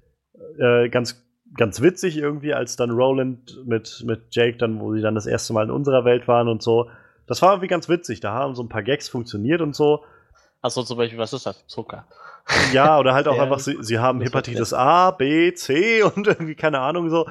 äh, 0.58 0.88
ganz, 0.88 1.22
ganz 1.58 1.82
witzig 1.82 2.18
irgendwie, 2.18 2.54
als 2.54 2.78
dann 2.78 2.92
Roland 2.92 3.62
mit, 3.66 4.04
mit 4.06 4.28
Jake 4.32 4.58
dann, 4.58 4.80
wo 4.80 4.94
sie 4.94 5.02
dann 5.02 5.16
das 5.16 5.26
erste 5.26 5.52
Mal 5.52 5.66
in 5.66 5.72
unserer 5.72 6.06
Welt 6.06 6.30
waren 6.30 6.48
und 6.48 6.64
so. 6.64 6.88
Das 7.28 7.42
war 7.42 7.52
irgendwie 7.52 7.68
ganz 7.68 7.90
witzig. 7.90 8.20
Da 8.20 8.34
haben 8.34 8.56
so 8.56 8.64
ein 8.64 8.70
paar 8.70 8.84
Gags 8.84 9.10
funktioniert 9.10 9.62
und 9.62 9.76
so. 9.76 10.04
Achso, 10.62 10.84
zum 10.84 10.98
Beispiel, 10.98 11.20
was 11.20 11.34
ist 11.34 11.46
das? 11.46 11.66
Zucker. 11.68 12.06
Ja, 12.74 13.00
oder 13.00 13.14
halt 13.14 13.28
auch 13.28 13.36
Ja, 13.38 13.44
einfach, 13.44 13.60
sie, 13.60 13.78
sie 13.82 14.00
haben 14.00 14.22
Hepatitis 14.22 14.74
A, 14.74 15.12
B, 15.12 15.54
C 15.54 16.04
und 16.04 16.28
irgendwie, 16.28 16.56
keine 16.56 16.80
Ahnung, 16.80 17.10
so. 17.10 17.28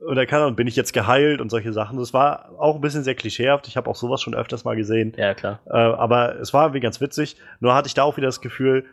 Oder 0.00 0.26
keine 0.26 0.42
Ahnung, 0.42 0.56
bin 0.56 0.66
ich 0.66 0.76
jetzt 0.76 0.92
geheilt 0.92 1.40
und 1.40 1.50
solche 1.50 1.72
Sachen. 1.72 1.98
Das 1.98 2.12
war 2.12 2.50
auch 2.58 2.74
ein 2.74 2.80
bisschen 2.82 3.04
sehr 3.04 3.14
klischeehaft. 3.14 3.68
Ich 3.68 3.76
habe 3.76 3.88
auch 3.88 3.96
sowas 3.96 4.20
schon 4.20 4.34
öfters 4.34 4.64
mal 4.64 4.76
gesehen. 4.76 5.14
Ja, 5.16 5.32
klar. 5.34 5.60
Äh, 5.66 5.72
aber 5.72 6.38
es 6.40 6.52
war 6.52 6.64
irgendwie 6.64 6.80
ganz 6.80 7.00
witzig. 7.00 7.36
Nur 7.60 7.74
hatte 7.74 7.86
ich 7.88 7.94
da 7.94 8.02
auch 8.02 8.16
wieder 8.16 8.26
das 8.26 8.42
Gefühl, 8.42 8.84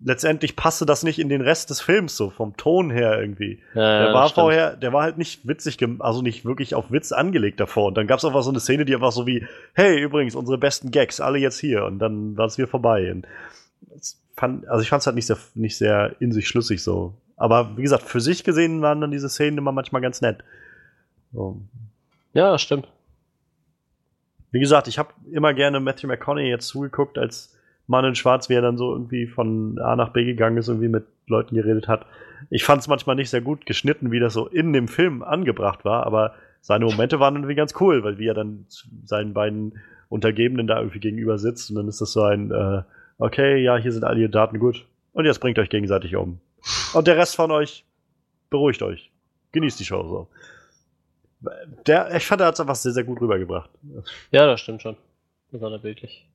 letztendlich 0.00 0.56
passte 0.56 0.86
das 0.86 1.02
nicht 1.02 1.18
in 1.18 1.28
den 1.28 1.40
Rest 1.40 1.70
des 1.70 1.80
Films 1.80 2.16
so, 2.16 2.30
vom 2.30 2.56
Ton 2.56 2.90
her 2.90 3.20
irgendwie. 3.20 3.60
Ja, 3.74 4.04
der 4.04 4.14
war 4.14 4.28
stimmt. 4.28 4.34
vorher, 4.34 4.76
der 4.76 4.92
war 4.92 5.02
halt 5.02 5.18
nicht 5.18 5.46
witzig, 5.46 5.78
also 5.98 6.22
nicht 6.22 6.44
wirklich 6.44 6.74
auf 6.74 6.90
Witz 6.90 7.12
angelegt 7.12 7.60
davor. 7.60 7.86
Und 7.86 7.96
dann 7.96 8.06
gab 8.06 8.18
es 8.18 8.24
einfach 8.24 8.42
so 8.42 8.50
eine 8.50 8.60
Szene, 8.60 8.84
die 8.84 8.94
einfach 8.94 9.12
so 9.12 9.26
wie, 9.26 9.46
hey, 9.74 10.00
übrigens, 10.00 10.34
unsere 10.34 10.58
besten 10.58 10.90
Gags, 10.90 11.20
alle 11.20 11.38
jetzt 11.38 11.58
hier. 11.58 11.84
Und 11.84 11.98
dann 11.98 12.36
war 12.36 12.46
es 12.46 12.58
wieder 12.58 12.68
vorbei. 12.68 13.10
Und 13.10 13.26
fand, 14.36 14.68
also 14.68 14.82
ich 14.82 14.88
fand 14.88 15.00
es 15.00 15.06
halt 15.06 15.16
nicht 15.16 15.26
sehr, 15.26 15.38
nicht 15.54 15.76
sehr 15.76 16.14
in 16.20 16.32
sich 16.32 16.48
schlüssig 16.48 16.82
so. 16.82 17.14
Aber 17.36 17.76
wie 17.76 17.82
gesagt, 17.82 18.04
für 18.04 18.20
sich 18.20 18.44
gesehen 18.44 18.82
waren 18.82 19.00
dann 19.00 19.10
diese 19.10 19.28
Szenen 19.28 19.58
immer 19.58 19.72
manchmal 19.72 20.02
ganz 20.02 20.20
nett. 20.20 20.38
So. 21.32 21.60
Ja, 22.34 22.58
stimmt. 22.58 22.88
Wie 24.50 24.60
gesagt, 24.60 24.88
ich 24.88 24.98
habe 24.98 25.12
immer 25.30 25.54
gerne 25.54 25.78
Matthew 25.80 26.06
McConaughey 26.06 26.48
jetzt 26.48 26.68
zugeguckt 26.68 27.18
als 27.18 27.57
Mann 27.88 28.04
in 28.04 28.14
Schwarz, 28.14 28.48
wie 28.48 28.54
er 28.54 28.62
dann 28.62 28.76
so 28.76 28.92
irgendwie 28.92 29.26
von 29.26 29.78
A 29.78 29.96
nach 29.96 30.10
B 30.10 30.24
gegangen 30.24 30.58
ist, 30.58 30.68
irgendwie 30.68 30.88
mit 30.88 31.06
Leuten 31.26 31.54
geredet 31.54 31.88
hat. 31.88 32.06
Ich 32.50 32.64
fand 32.64 32.82
es 32.82 32.88
manchmal 32.88 33.16
nicht 33.16 33.30
sehr 33.30 33.40
gut 33.40 33.66
geschnitten, 33.66 34.12
wie 34.12 34.20
das 34.20 34.34
so 34.34 34.46
in 34.46 34.72
dem 34.72 34.88
Film 34.88 35.22
angebracht 35.22 35.84
war, 35.84 36.06
aber 36.06 36.34
seine 36.60 36.84
Momente 36.84 37.18
waren 37.18 37.34
irgendwie 37.34 37.54
ganz 37.54 37.74
cool, 37.80 38.04
weil 38.04 38.18
wie 38.18 38.28
er 38.28 38.34
dann 38.34 38.66
seinen 39.04 39.32
beiden 39.32 39.78
Untergebenen 40.08 40.66
da 40.66 40.78
irgendwie 40.78 41.00
gegenüber 41.00 41.38
sitzt 41.38 41.70
und 41.70 41.76
dann 41.76 41.88
ist 41.88 42.00
das 42.00 42.12
so 42.12 42.22
ein, 42.22 42.50
äh, 42.50 42.82
okay, 43.18 43.62
ja, 43.62 43.76
hier 43.76 43.92
sind 43.92 44.04
alle 44.04 44.20
ihre 44.20 44.30
Daten 44.30 44.58
gut 44.58 44.86
und 45.12 45.24
jetzt 45.24 45.40
bringt 45.40 45.58
euch 45.58 45.70
gegenseitig 45.70 46.14
um. 46.14 46.40
Und 46.92 47.06
der 47.06 47.16
Rest 47.16 47.36
von 47.36 47.50
euch, 47.50 47.84
beruhigt 48.50 48.82
euch. 48.82 49.10
Genießt 49.52 49.80
die 49.80 49.84
Show 49.84 50.06
so. 50.06 50.28
Der, 51.86 52.14
ich 52.14 52.26
fand, 52.26 52.40
er 52.40 52.48
hat 52.48 52.54
es 52.54 52.60
einfach 52.60 52.74
sehr, 52.74 52.92
sehr 52.92 53.04
gut 53.04 53.20
rübergebracht. 53.20 53.70
Ja, 54.30 54.46
das 54.46 54.60
stimmt 54.60 54.82
schon. 54.82 54.96
Besonders 55.50 55.80
bildlich. 55.80 56.27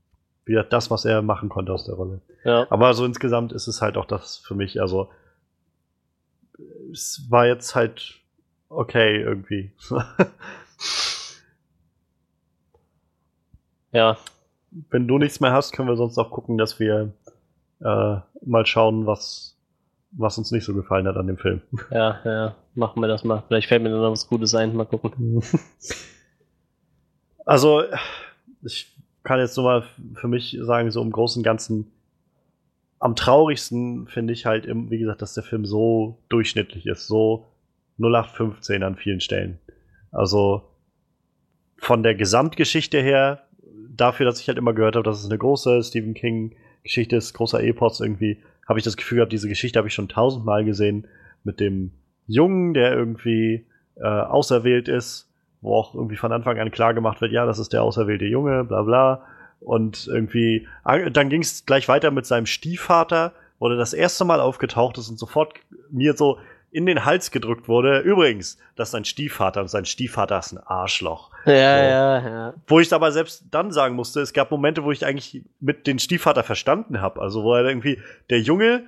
Wie 0.46 0.54
gesagt, 0.54 0.74
das, 0.74 0.92
was 0.92 1.06
er 1.06 1.22
machen 1.22 1.50
konnte 1.50 1.74
aus 1.74 1.86
der 1.86 1.96
Rolle. 1.96 2.22
Ja. 2.44 2.68
Aber 2.70 2.94
so 2.94 3.06
insgesamt 3.06 3.54
ist 3.54 3.68
es 3.68 3.82
halt 3.82 3.98
auch 3.98 4.06
das 4.06 4.38
für 4.38 4.56
mich, 4.56 4.82
also 4.82 5.10
es 6.92 7.26
war 7.30 7.48
jetzt 7.48 7.76
halt 7.76 8.20
okay 8.70 9.22
irgendwie. 9.22 9.72
Ja. 13.94 14.18
Wenn 14.90 15.08
du 15.08 15.20
nichts 15.20 15.40
mehr 15.40 15.54
hast, 15.54 15.72
können 15.72 15.88
wir 15.88 15.96
sonst 15.96 16.18
auch 16.18 16.32
gucken, 16.32 16.58
dass 16.58 16.80
wir 16.80 17.14
äh, 17.80 18.18
mal 18.44 18.66
schauen, 18.66 19.06
was, 19.06 19.56
was 20.12 20.38
uns 20.38 20.52
nicht 20.52 20.66
so 20.66 20.74
gefallen 20.74 21.08
hat 21.08 21.16
an 21.16 21.28
dem 21.28 21.38
Film. 21.38 21.62
Ja, 21.92 22.20
ja. 22.26 22.56
Machen 22.76 23.02
wir 23.02 23.08
das 23.08 23.24
mal. 23.24 23.44
Vielleicht 23.48 23.68
fällt 23.68 23.84
mir 23.84 23.90
dann 23.90 24.02
noch 24.02 24.12
was 24.12 24.28
Gutes 24.28 24.56
ein. 24.56 24.76
Mal 24.76 24.86
gucken. 24.86 25.44
Also, 27.46 27.84
ich 28.64 28.93
kann 29.24 29.40
jetzt 29.40 29.58
nur 29.58 29.66
mal 29.66 29.84
für 30.16 30.28
mich 30.28 30.58
sagen, 30.62 30.92
so 30.92 31.02
im 31.02 31.12
Großen 31.12 31.40
und 31.40 31.44
Ganzen, 31.44 31.92
am 33.00 33.16
traurigsten 33.16 34.08
finde 34.08 34.34
ich 34.34 34.46
halt, 34.46 34.66
im, 34.66 34.90
wie 34.92 35.00
gesagt, 35.00 35.22
dass 35.22 35.34
der 35.34 35.44
Film 35.44 35.66
so 35.66 36.20
durchschnittlich 36.30 36.86
ist, 36.86 37.08
so 37.08 37.48
0815 38.00 38.84
an 38.84 38.96
vielen 38.96 39.20
Stellen. 39.20 39.60
Also 40.12 40.64
von 41.78 42.04
der 42.04 42.16
Gesamtgeschichte 42.16 43.02
her, 43.02 43.44
dafür, 43.96 44.26
dass 44.26 44.40
ich 44.40 44.48
halt 44.48 44.58
immer 44.58 44.74
gehört 44.74 44.96
habe, 44.96 45.04
dass 45.04 45.20
es 45.20 45.30
eine 45.30 45.38
große 45.38 45.84
Stephen 45.84 46.14
King-Geschichte 46.14 47.16
ist, 47.16 47.34
großer 47.34 47.62
Epos 47.64 48.00
irgendwie, 48.00 48.42
habe 48.68 48.80
ich 48.80 48.86
das 48.86 48.98
Gefühl 48.98 49.18
gehabt, 49.18 49.34
diese 49.34 49.50
Geschichte 49.50 49.78
habe 49.78 49.88
ich 49.88 49.94
schon 49.94 50.10
tausendmal 50.10 50.64
gesehen 50.64 51.08
mit 51.44 51.60
dem 51.60 51.92
Jungen, 52.26 52.74
der 52.74 52.94
irgendwie 52.94 53.66
äh, 53.96 54.06
auserwählt 54.06 54.88
ist, 54.88 55.30
wo 55.64 55.76
auch 55.76 55.96
irgendwie 55.96 56.18
von 56.18 56.32
Anfang 56.32 56.60
an 56.60 56.72
klar 56.72 56.94
gemacht 56.94 57.22
wird, 57.22 57.32
ja, 57.32 57.46
das 57.46 57.58
ist 57.58 57.74
der 57.74 57.84
auserwählte 57.84 58.26
Junge, 58.26 58.64
bla 58.64 58.84
bla. 58.84 59.24
Und 59.60 60.08
irgendwie, 60.08 60.68
ah, 60.84 61.10
dann 61.10 61.30
ging 61.30 61.42
es 61.42 61.66
gleich 61.66 61.88
weiter 61.88 62.12
mit 62.12 62.26
seinem 62.26 62.46
Stiefvater, 62.46 63.32
wo 63.60 63.70
er 63.70 63.78
das 63.78 63.94
erste 63.94 64.26
Mal 64.26 64.42
aufgetaucht 64.42 64.98
ist 64.98 65.10
und 65.10 65.18
sofort 65.18 65.54
mir 65.90 66.16
so 66.16 66.38
in 66.72 66.86
den 66.86 67.06
Hals 67.06 67.32
gedrückt 67.32 67.68
wurde. 67.68 68.00
Übrigens, 68.00 68.58
das 68.76 68.90
ist 68.90 68.92
sein 68.92 69.06
Stiefvater 69.06 69.62
und 69.62 69.70
sein 69.70 69.86
Stiefvater 69.86 70.40
ist 70.40 70.52
ein 70.52 70.58
Arschloch. 70.58 71.30
Ja, 71.46 71.54
So. 71.54 71.56
ja, 71.56 72.30
ja. 72.30 72.54
Wo 72.68 72.80
ich 72.80 72.92
aber 72.92 73.12
selbst 73.12 73.46
dann 73.52 73.72
sagen 73.72 73.96
musste, 73.96 74.20
es 74.22 74.34
gab 74.34 74.52
Momente, 74.52 74.84
wo 74.84 74.92
ich 74.92 75.06
eigentlich 75.06 75.44
mit 75.60 75.88
den 75.88 76.00
Stiefvater 76.00 76.44
verstanden 76.44 77.00
habe. 77.00 77.22
Also 77.22 77.44
wo 77.44 77.54
er 77.54 77.64
irgendwie, 77.66 78.00
der 78.30 78.42
Junge 78.42 78.84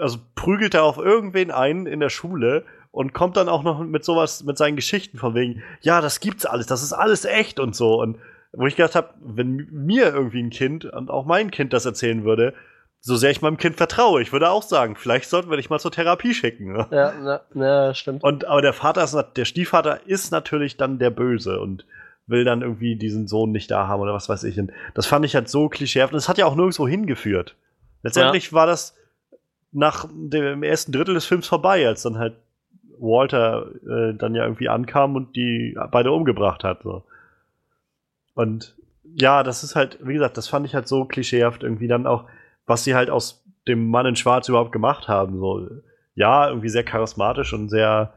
also 0.00 0.18
prügelt 0.34 0.74
er 0.74 0.84
auf 0.84 0.98
irgendwen 0.98 1.50
ein 1.50 1.86
in 1.86 2.00
der 2.00 2.10
Schule 2.10 2.64
und 2.98 3.12
kommt 3.12 3.36
dann 3.36 3.48
auch 3.48 3.62
noch 3.62 3.78
mit 3.78 4.04
sowas, 4.04 4.42
mit 4.42 4.58
seinen 4.58 4.74
Geschichten 4.74 5.18
von 5.18 5.32
wegen, 5.36 5.62
ja, 5.82 6.00
das 6.00 6.18
gibt's 6.18 6.44
alles, 6.44 6.66
das 6.66 6.82
ist 6.82 6.92
alles 6.92 7.24
echt 7.24 7.60
und 7.60 7.76
so. 7.76 8.00
Und 8.00 8.18
wo 8.50 8.66
ich 8.66 8.74
gedacht 8.74 8.96
habe, 8.96 9.14
wenn 9.20 9.68
mir 9.70 10.12
irgendwie 10.12 10.42
ein 10.42 10.50
Kind 10.50 10.84
und 10.84 11.08
auch 11.08 11.24
mein 11.24 11.52
Kind 11.52 11.72
das 11.72 11.86
erzählen 11.86 12.24
würde, 12.24 12.54
so 12.98 13.14
sehr 13.14 13.30
ich 13.30 13.40
meinem 13.40 13.56
Kind 13.56 13.76
vertraue, 13.76 14.20
ich 14.20 14.32
würde 14.32 14.50
auch 14.50 14.64
sagen, 14.64 14.96
vielleicht 14.96 15.30
sollten 15.30 15.48
wir 15.48 15.58
dich 15.58 15.70
mal 15.70 15.78
zur 15.78 15.92
Therapie 15.92 16.34
schicken. 16.34 16.74
Ja, 16.90 17.12
ja, 17.24 17.40
ja 17.54 17.94
stimmt. 17.94 18.24
Und 18.24 18.46
aber 18.46 18.62
der 18.62 18.72
Vater 18.72 19.04
ist 19.04 19.16
der 19.36 19.44
Stiefvater 19.44 20.00
ist 20.08 20.32
natürlich 20.32 20.76
dann 20.76 20.98
der 20.98 21.10
Böse 21.10 21.60
und 21.60 21.86
will 22.26 22.42
dann 22.42 22.62
irgendwie 22.62 22.96
diesen 22.96 23.28
Sohn 23.28 23.52
nicht 23.52 23.70
da 23.70 23.86
haben 23.86 24.00
oder 24.00 24.12
was 24.12 24.28
weiß 24.28 24.42
ich. 24.42 24.58
Und 24.58 24.72
das 24.96 25.06
fand 25.06 25.24
ich 25.24 25.36
halt 25.36 25.48
so 25.48 25.68
klischeehaft. 25.68 26.12
Und 26.12 26.16
das 26.16 26.28
hat 26.28 26.36
ja 26.36 26.46
auch 26.46 26.56
nirgendwo 26.56 26.88
hingeführt. 26.88 27.54
Letztendlich 28.02 28.52
war 28.52 28.66
das 28.66 28.96
nach 29.70 30.08
dem 30.12 30.64
ersten 30.64 30.90
Drittel 30.90 31.14
des 31.14 31.26
Films 31.26 31.46
vorbei, 31.46 31.86
als 31.86 32.02
dann 32.02 32.18
halt 32.18 32.34
Walter 33.00 33.66
äh, 33.86 34.14
dann 34.14 34.34
ja 34.34 34.44
irgendwie 34.44 34.68
ankam 34.68 35.16
und 35.16 35.36
die 35.36 35.76
beide 35.90 36.12
umgebracht 36.12 36.64
hat. 36.64 36.82
So. 36.82 37.04
Und 38.34 38.76
ja, 39.16 39.42
das 39.42 39.64
ist 39.64 39.74
halt, 39.76 39.98
wie 40.02 40.14
gesagt, 40.14 40.36
das 40.36 40.48
fand 40.48 40.66
ich 40.66 40.74
halt 40.74 40.88
so 40.88 41.04
klischeehaft 41.04 41.62
irgendwie 41.62 41.88
dann 41.88 42.06
auch, 42.06 42.24
was 42.66 42.84
sie 42.84 42.94
halt 42.94 43.10
aus 43.10 43.44
dem 43.66 43.88
Mann 43.88 44.06
in 44.06 44.16
Schwarz 44.16 44.48
überhaupt 44.48 44.72
gemacht 44.72 45.08
haben. 45.08 45.38
So, 45.38 45.66
ja, 46.14 46.48
irgendwie 46.48 46.68
sehr 46.68 46.84
charismatisch 46.84 47.52
und 47.52 47.68
sehr, 47.68 48.12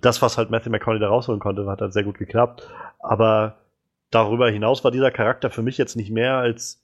das, 0.00 0.22
was 0.22 0.38
halt 0.38 0.50
Matthew 0.50 0.70
McConaughey 0.70 1.00
da 1.00 1.08
rausholen 1.08 1.40
konnte, 1.40 1.66
hat 1.66 1.80
halt 1.80 1.92
sehr 1.92 2.04
gut 2.04 2.18
geklappt. 2.18 2.68
Aber 2.98 3.56
darüber 4.10 4.50
hinaus 4.50 4.84
war 4.84 4.90
dieser 4.90 5.10
Charakter 5.10 5.50
für 5.50 5.62
mich 5.62 5.78
jetzt 5.78 5.96
nicht 5.96 6.10
mehr 6.10 6.36
als 6.36 6.82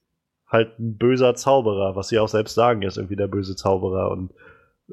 halt 0.51 0.79
ein 0.79 0.97
böser 0.97 1.35
Zauberer, 1.35 1.95
was 1.95 2.09
sie 2.09 2.18
auch 2.18 2.29
selbst 2.29 2.55
sagen, 2.55 2.83
ist 2.83 2.97
irgendwie 2.97 3.16
der 3.16 3.29
böse 3.29 3.55
Zauberer 3.55 4.11
und 4.11 4.33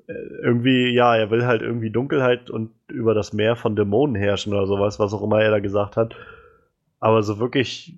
irgendwie, 0.08 0.94
ja, 0.94 1.16
er 1.16 1.32
will 1.32 1.46
halt 1.46 1.62
irgendwie 1.62 1.90
Dunkelheit 1.90 2.50
und 2.50 2.72
über 2.88 3.14
das 3.14 3.34
Meer 3.34 3.56
von 3.56 3.76
Dämonen 3.76 4.16
herrschen 4.16 4.54
oder 4.54 4.68
sowas, 4.68 5.00
was 5.00 5.14
auch 5.14 5.24
immer 5.24 5.42
er 5.42 5.52
da 5.52 5.60
gesagt 5.60 5.98
hat. 5.98 6.16
Aber 7.00 7.24
so 7.24 7.40
wirklich 7.40 7.98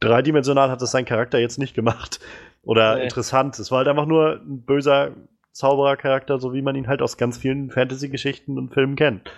dreidimensional 0.00 0.70
hat 0.70 0.82
das 0.82 0.90
sein 0.90 1.04
Charakter 1.04 1.38
jetzt 1.38 1.58
nicht 1.58 1.74
gemacht. 1.74 2.20
Oder 2.62 2.96
Nee. 2.96 3.04
interessant. 3.04 3.58
Es 3.58 3.70
war 3.70 3.78
halt 3.78 3.88
einfach 3.88 4.06
nur 4.06 4.40
ein 4.42 4.62
böser 4.62 5.12
Zauberercharakter, 5.52 6.38
so 6.38 6.52
wie 6.52 6.62
man 6.62 6.76
ihn 6.76 6.86
halt 6.86 7.02
aus 7.02 7.16
ganz 7.16 7.38
vielen 7.38 7.70
Fantasy-Geschichten 7.70 8.58
und 8.58 8.72
Filmen 8.72 8.96
kennt. 8.96 9.30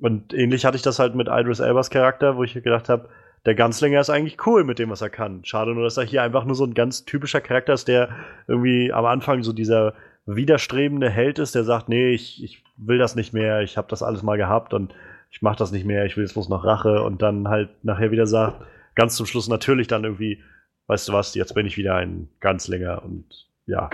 Und 0.00 0.32
ähnlich 0.32 0.64
hatte 0.64 0.76
ich 0.76 0.82
das 0.82 0.98
halt 0.98 1.14
mit 1.14 1.28
Idris 1.30 1.60
Elbas 1.60 1.90
Charakter, 1.90 2.36
wo 2.36 2.44
ich 2.44 2.54
gedacht 2.54 2.88
habe, 2.88 3.08
der 3.46 3.54
Ganzlinger 3.54 4.00
ist 4.00 4.08
eigentlich 4.08 4.46
cool 4.46 4.64
mit 4.64 4.78
dem, 4.78 4.90
was 4.90 5.02
er 5.02 5.10
kann. 5.10 5.44
Schade 5.44 5.74
nur, 5.74 5.84
dass 5.84 5.98
er 5.98 6.04
hier 6.04 6.22
einfach 6.22 6.44
nur 6.44 6.54
so 6.54 6.64
ein 6.64 6.74
ganz 6.74 7.04
typischer 7.04 7.40
Charakter 7.40 7.74
ist, 7.74 7.88
der 7.88 8.08
irgendwie 8.46 8.92
am 8.92 9.04
Anfang 9.04 9.42
so 9.42 9.52
dieser 9.52 9.94
widerstrebende 10.26 11.10
Held 11.10 11.38
ist, 11.38 11.54
der 11.54 11.64
sagt, 11.64 11.88
nee, 11.88 12.10
ich, 12.10 12.42
ich 12.42 12.62
will 12.76 12.98
das 12.98 13.14
nicht 13.14 13.32
mehr, 13.32 13.60
ich 13.60 13.76
habe 13.76 13.88
das 13.88 14.02
alles 14.02 14.22
mal 14.22 14.36
gehabt 14.36 14.74
und 14.74 14.94
ich 15.30 15.42
mache 15.42 15.56
das 15.56 15.72
nicht 15.72 15.84
mehr, 15.84 16.04
ich 16.04 16.16
will 16.16 16.24
jetzt 16.24 16.34
bloß 16.34 16.48
noch 16.48 16.64
Rache 16.64 17.02
und 17.02 17.22
dann 17.22 17.48
halt 17.48 17.70
nachher 17.84 18.10
wieder 18.10 18.26
sagt, 18.26 18.64
ganz 18.94 19.16
zum 19.16 19.26
Schluss 19.26 19.48
natürlich 19.48 19.88
dann 19.88 20.04
irgendwie, 20.04 20.42
weißt 20.86 21.08
du 21.08 21.12
was, 21.12 21.34
jetzt 21.34 21.54
bin 21.54 21.66
ich 21.66 21.76
wieder 21.76 21.96
ein 21.96 22.28
Ganzlinger 22.40 23.02
und 23.02 23.24
ja. 23.66 23.90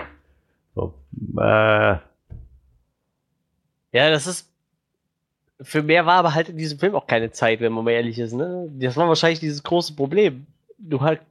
So, 0.75 0.93
äh, 1.37 1.97
Ja, 3.93 4.09
das 4.09 4.27
ist. 4.27 4.47
Für 5.63 5.83
mehr 5.83 6.05
war 6.07 6.15
aber 6.15 6.33
halt 6.33 6.49
in 6.49 6.57
diesem 6.57 6.79
Film 6.79 6.95
auch 6.95 7.05
keine 7.05 7.31
Zeit, 7.31 7.59
wenn 7.59 7.71
man 7.71 7.83
mal 7.83 7.91
ehrlich 7.91 8.17
ist, 8.17 8.33
ne? 8.33 8.67
Das 8.79 8.97
war 8.97 9.07
wahrscheinlich 9.07 9.39
dieses 9.39 9.61
große 9.61 9.95
Problem. 9.95 10.47
Du 10.79 11.01
halt, 11.01 11.21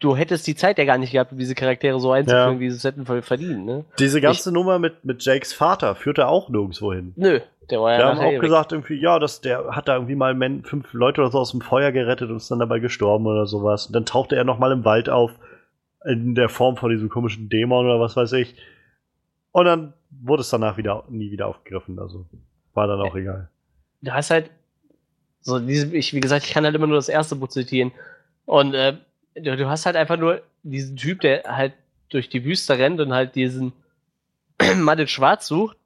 du 0.00 0.16
hättest 0.16 0.46
die 0.46 0.54
Zeit 0.54 0.78
ja 0.78 0.84
gar 0.84 0.98
nicht 0.98 1.12
gehabt, 1.12 1.32
um 1.32 1.38
diese 1.38 1.54
Charaktere 1.54 1.98
so 2.00 2.12
einzuführen, 2.12 2.54
Ja. 2.54 2.60
wie 2.60 2.70
sie 2.70 2.76
es 2.76 2.84
hätten 2.84 3.04
verdient, 3.22 3.66
ne? 3.66 3.84
diese 3.98 4.20
ganze 4.20 4.52
Nummer 4.52 4.78
mit, 4.78 5.04
mit 5.04 5.24
Jakes 5.24 5.52
Vater 5.52 5.94
führte 5.94 6.28
auch 6.28 6.48
nirgendwo 6.48 6.92
hin. 6.92 7.12
Nö, 7.16 7.40
der 7.70 7.80
war 7.80 7.92
ja 7.92 7.98
Wir 7.98 8.04
haben 8.06 8.18
auch 8.18 8.32
weg. 8.32 8.40
gesagt, 8.40 8.72
irgendwie, 8.72 9.00
ja, 9.00 9.18
dass 9.18 9.40
der 9.40 9.74
hat 9.74 9.88
da 9.88 9.94
irgendwie 9.94 10.14
mal 10.14 10.34
fünf 10.64 10.92
Leute 10.92 11.20
oder 11.22 11.30
so 11.30 11.38
aus 11.38 11.50
dem 11.50 11.60
Feuer 11.60 11.90
gerettet 11.92 12.30
und 12.30 12.36
ist 12.36 12.50
dann 12.50 12.60
dabei 12.60 12.78
gestorben 12.78 13.26
oder 13.26 13.46
sowas. 13.46 13.86
Und 13.86 13.94
dann 13.94 14.06
tauchte 14.06 14.36
er 14.36 14.44
noch 14.44 14.58
mal 14.58 14.72
im 14.72 14.84
Wald 14.84 15.08
auf, 15.08 15.32
in 16.04 16.34
der 16.36 16.48
Form 16.48 16.76
von 16.76 16.90
diesem 16.90 17.08
komischen 17.08 17.48
Dämon 17.48 17.84
oder 17.84 17.98
was 18.00 18.16
weiß 18.16 18.32
ich. 18.34 18.54
Und 19.50 19.64
dann 19.64 19.94
wurde 20.10 20.42
es 20.42 20.50
danach 20.50 20.76
wieder 20.76 21.04
nie 21.08 21.30
wieder 21.32 21.48
aufgegriffen. 21.48 21.98
Also 21.98 22.24
war 22.74 22.86
dann 22.86 23.00
auch 23.00 23.16
egal. 23.16 23.48
du 24.02 24.12
hast 24.12 24.30
halt 24.30 24.50
so 25.40 25.58
diese, 25.58 25.94
ich, 25.96 26.14
wie 26.14 26.20
gesagt, 26.20 26.46
ich 26.46 26.52
kann 26.52 26.64
halt 26.64 26.74
immer 26.76 26.86
nur 26.86 26.96
das 26.96 27.08
erste 27.08 27.34
Buch 27.36 27.48
zitieren. 27.48 27.90
Und 28.46 28.74
äh, 28.74 28.96
du, 29.40 29.56
du 29.56 29.68
hast 29.68 29.86
halt 29.86 29.96
einfach 29.96 30.16
nur 30.16 30.42
diesen 30.62 30.96
Typ, 30.96 31.20
der 31.20 31.44
halt 31.44 31.74
durch 32.08 32.28
die 32.28 32.44
Wüste 32.44 32.78
rennt 32.78 33.00
und 33.00 33.12
halt 33.12 33.34
diesen 33.34 33.72
Mann 34.76 34.98
in 34.98 35.08
Schwarz 35.08 35.46
sucht. 35.46 35.76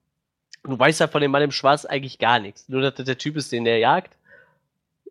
Du 0.65 0.79
weißt 0.79 1.01
halt 1.01 1.11
von 1.13 1.21
dem 1.21 1.31
Mann 1.31 1.43
im 1.43 1.51
Schwarz 1.51 1.85
eigentlich 1.85 2.19
gar 2.19 2.39
nichts. 2.39 2.69
Nur, 2.69 2.83
dass 2.83 2.95
das 2.95 3.07
der 3.07 3.19
Typ 3.19 3.37
ist, 3.37 3.51
den 3.51 3.65
der 3.65 3.79
jagt, 3.79 4.17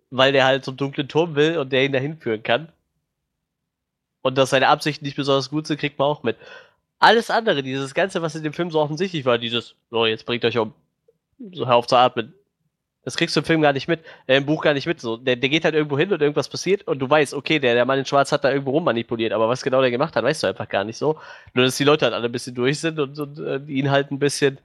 weil 0.10 0.32
der 0.32 0.46
halt 0.46 0.64
zum 0.64 0.78
dunklen 0.78 1.10
Turm 1.10 1.36
will 1.36 1.58
und 1.58 1.72
der 1.72 1.84
ihn 1.86 1.92
dahin 1.92 2.18
führen 2.18 2.44
kann. 2.44 2.72
Und 4.22 4.38
dass 4.38 4.52
seine 4.52 4.70
Absichten 4.70 5.04
nicht 5.06 5.18
besonders 5.18 5.50
gut 5.50 5.68
sind, 5.68 5.80
kriegt 5.80 6.00
man 6.00 6.08
auch 6.08 6.24
mit. 6.24 6.38
alles 7.00 7.30
andere, 7.32 7.64
dieses 7.64 7.94
Ganze, 7.96 8.22
was 8.22 8.36
in 8.36 8.44
dem 8.44 8.54
Film 8.54 8.72
so 8.72 8.80
offensichtlich 8.80 9.26
war, 9.26 9.38
dieses, 9.40 9.76
so, 9.90 10.06
jetzt 10.06 10.26
bringt 10.26 10.46
euch 10.46 10.58
um, 10.58 10.74
so 11.52 11.68
hör 11.68 11.76
auf 11.76 11.88
zu 11.88 11.98
atmen, 11.98 12.34
das 13.04 13.18
kriegst 13.18 13.36
du 13.36 13.40
im 13.40 13.46
Film 13.46 13.62
gar 13.62 13.74
nicht 13.74 13.88
mit, 13.88 14.02
äh, 14.28 14.38
im 14.38 14.46
Buch 14.46 14.64
gar 14.64 14.74
nicht 14.74 14.86
mit. 14.86 15.02
So, 15.02 15.18
der, 15.18 15.36
der 15.36 15.50
geht 15.50 15.66
halt 15.66 15.74
irgendwo 15.74 15.98
hin 15.98 16.12
und 16.14 16.22
irgendwas 16.22 16.50
passiert 16.50 16.88
und 16.88 17.00
du 17.00 17.10
weißt, 17.10 17.34
okay, 17.34 17.60
der, 17.60 17.74
der 17.74 17.86
Mann 17.86 18.00
in 18.00 18.06
Schwarz 18.06 18.32
hat 18.32 18.44
da 18.44 18.52
irgendwo 18.52 18.72
rummanipuliert, 18.72 19.34
aber 19.34 19.50
was 19.50 19.64
genau 19.64 19.82
der 19.82 19.92
gemacht 19.92 20.16
hat, 20.16 20.24
weißt 20.24 20.44
du 20.44 20.48
einfach 20.48 20.70
gar 20.70 20.84
nicht 20.84 20.98
so. 20.98 21.18
Nur 21.54 21.66
dass 21.66 21.78
die 21.78 21.84
Leute 21.84 22.06
halt 22.06 22.14
alle 22.14 22.26
ein 22.26 22.32
bisschen 22.32 22.56
durch 22.56 22.80
sind 22.80 23.00
und, 23.00 23.18
und 23.20 23.40
äh, 23.40 23.60
ihn 23.68 23.90
halt 23.90 24.12
ein 24.12 24.20
bisschen 24.20 24.60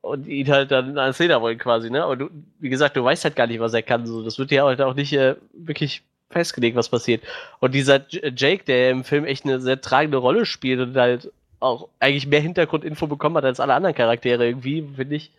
und 0.00 0.26
ihn 0.26 0.48
halt 0.48 0.70
dann 0.70 0.98
ans 0.98 1.18
Leder 1.18 1.40
wollen 1.40 1.58
quasi, 1.58 1.90
ne? 1.90 2.06
Und 2.06 2.18
du, 2.18 2.30
wie 2.60 2.68
gesagt, 2.70 2.96
du 2.96 3.04
weißt 3.04 3.24
halt 3.24 3.36
gar 3.36 3.46
nicht, 3.46 3.60
was 3.60 3.74
er 3.74 3.82
kann. 3.82 4.06
So, 4.06 4.22
das 4.22 4.38
wird 4.38 4.50
ja 4.50 4.64
halt 4.64 4.80
auch 4.80 4.94
nicht 4.94 5.12
äh, 5.12 5.36
wirklich 5.52 6.02
festgelegt, 6.30 6.76
was 6.76 6.88
passiert. 6.88 7.22
Und 7.60 7.74
dieser 7.74 8.06
J 8.08 8.32
Jake, 8.38 8.64
der 8.64 8.90
im 8.90 9.04
Film 9.04 9.24
echt 9.24 9.44
eine 9.44 9.60
sehr 9.60 9.80
tragende 9.80 10.18
Rolle 10.18 10.46
spielt 10.46 10.80
und 10.80 10.96
halt 10.96 11.30
auch 11.60 11.88
eigentlich 12.00 12.26
mehr 12.26 12.40
Hintergrundinfo 12.40 13.06
bekommen 13.06 13.36
hat 13.36 13.44
als 13.44 13.60
alle 13.60 13.74
anderen 13.74 13.94
Charaktere 13.94 14.46
irgendwie, 14.46 14.86
finde 14.96 15.16
ich 15.16 15.32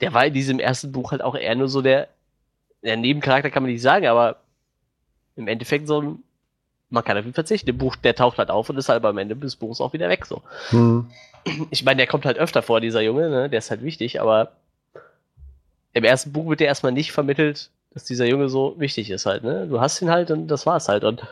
der 0.00 0.14
war 0.14 0.26
in 0.26 0.34
diesem 0.34 0.60
ersten 0.60 0.92
Buch 0.92 1.12
halt 1.12 1.22
auch 1.22 1.34
eher 1.34 1.54
nur 1.54 1.68
so 1.68 1.82
der, 1.82 2.08
der 2.82 2.96
Nebencharakter 2.96 3.50
kann 3.50 3.62
man 3.62 3.72
nicht 3.72 3.82
sagen, 3.82 4.06
aber 4.06 4.36
im 5.36 5.48
Endeffekt 5.48 5.86
so 5.86 6.00
ein, 6.00 6.22
man 6.90 7.04
kann 7.04 7.18
auf 7.18 7.26
ihn 7.26 7.34
verzichten. 7.34 7.70
Im 7.70 7.78
Buch, 7.78 7.96
der 7.96 8.14
taucht 8.14 8.38
halt 8.38 8.50
auf 8.50 8.68
und 8.70 8.76
ist 8.76 8.88
halt 8.88 9.04
am 9.04 9.18
Ende 9.18 9.36
des 9.36 9.56
Buchs 9.56 9.80
auch 9.80 9.92
wieder 9.92 10.08
weg, 10.08 10.26
so. 10.26 10.42
Hm. 10.70 11.10
Ich 11.70 11.84
meine, 11.84 11.98
der 11.98 12.06
kommt 12.06 12.26
halt 12.26 12.38
öfter 12.38 12.62
vor, 12.62 12.80
dieser 12.80 13.00
Junge, 13.00 13.30
ne? 13.30 13.48
der 13.48 13.58
ist 13.58 13.70
halt 13.70 13.82
wichtig, 13.82 14.20
aber 14.20 14.52
im 15.92 16.04
ersten 16.04 16.32
Buch 16.32 16.48
wird 16.48 16.60
dir 16.60 16.66
erstmal 16.66 16.92
nicht 16.92 17.12
vermittelt, 17.12 17.70
dass 17.94 18.04
dieser 18.04 18.26
Junge 18.26 18.48
so 18.48 18.74
wichtig 18.78 19.10
ist 19.10 19.26
halt, 19.26 19.44
ne? 19.44 19.66
Du 19.66 19.80
hast 19.80 20.02
ihn 20.02 20.10
halt 20.10 20.30
und 20.30 20.48
das 20.48 20.66
war's 20.66 20.88
halt 20.88 21.04
und 21.04 21.22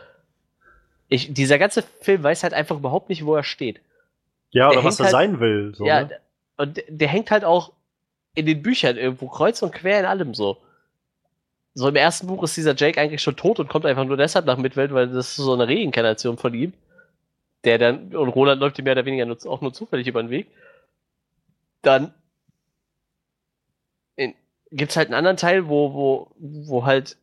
ich, 1.08 1.32
dieser 1.32 1.58
ganze 1.58 1.82
Film 1.82 2.22
weiß 2.22 2.42
halt 2.42 2.54
einfach 2.54 2.76
überhaupt 2.76 3.08
nicht, 3.08 3.24
wo 3.24 3.36
er 3.36 3.44
steht. 3.44 3.80
Ja, 4.50 4.70
oder 4.70 4.82
was 4.82 4.98
er 4.98 5.04
halt, 5.04 5.12
sein 5.12 5.40
will. 5.40 5.74
So, 5.76 5.84
ja, 5.84 6.04
ne? 6.04 6.10
und 6.56 6.82
der 6.88 7.08
hängt 7.08 7.30
halt 7.30 7.44
auch 7.44 7.72
in 8.36 8.46
den 8.46 8.62
Büchern 8.62 8.96
irgendwo 8.96 9.28
kreuz 9.28 9.62
und 9.62 9.72
quer 9.72 9.98
in 10.00 10.06
allem 10.06 10.34
so. 10.34 10.58
So 11.74 11.88
im 11.88 11.96
ersten 11.96 12.28
Buch 12.28 12.42
ist 12.44 12.56
dieser 12.56 12.76
Jake 12.76 13.00
eigentlich 13.00 13.22
schon 13.22 13.36
tot 13.36 13.58
und 13.58 13.68
kommt 13.68 13.84
einfach 13.84 14.04
nur 14.04 14.16
deshalb 14.16 14.46
nach 14.46 14.56
Midwelt, 14.56 14.94
weil 14.94 15.08
das 15.08 15.30
ist 15.30 15.36
so 15.36 15.52
eine 15.52 15.66
Reinkarnation 15.66 16.38
von 16.38 16.54
ihm. 16.54 16.72
Der 17.64 17.78
dann, 17.78 18.14
und 18.14 18.28
Roland 18.28 18.60
läuft 18.60 18.78
ihm 18.78 18.84
mehr 18.84 18.92
oder 18.92 19.04
weniger 19.04 19.26
nur, 19.26 19.36
auch 19.46 19.60
nur 19.60 19.72
zufällig 19.72 20.06
über 20.06 20.22
den 20.22 20.30
Weg. 20.30 20.46
Dann 21.82 22.14
gibt 24.70 24.90
es 24.90 24.96
halt 24.96 25.08
einen 25.08 25.14
anderen 25.14 25.36
Teil, 25.36 25.68
wo, 25.68 25.92
wo, 25.94 26.32
wo 26.38 26.84
halt 26.84 27.16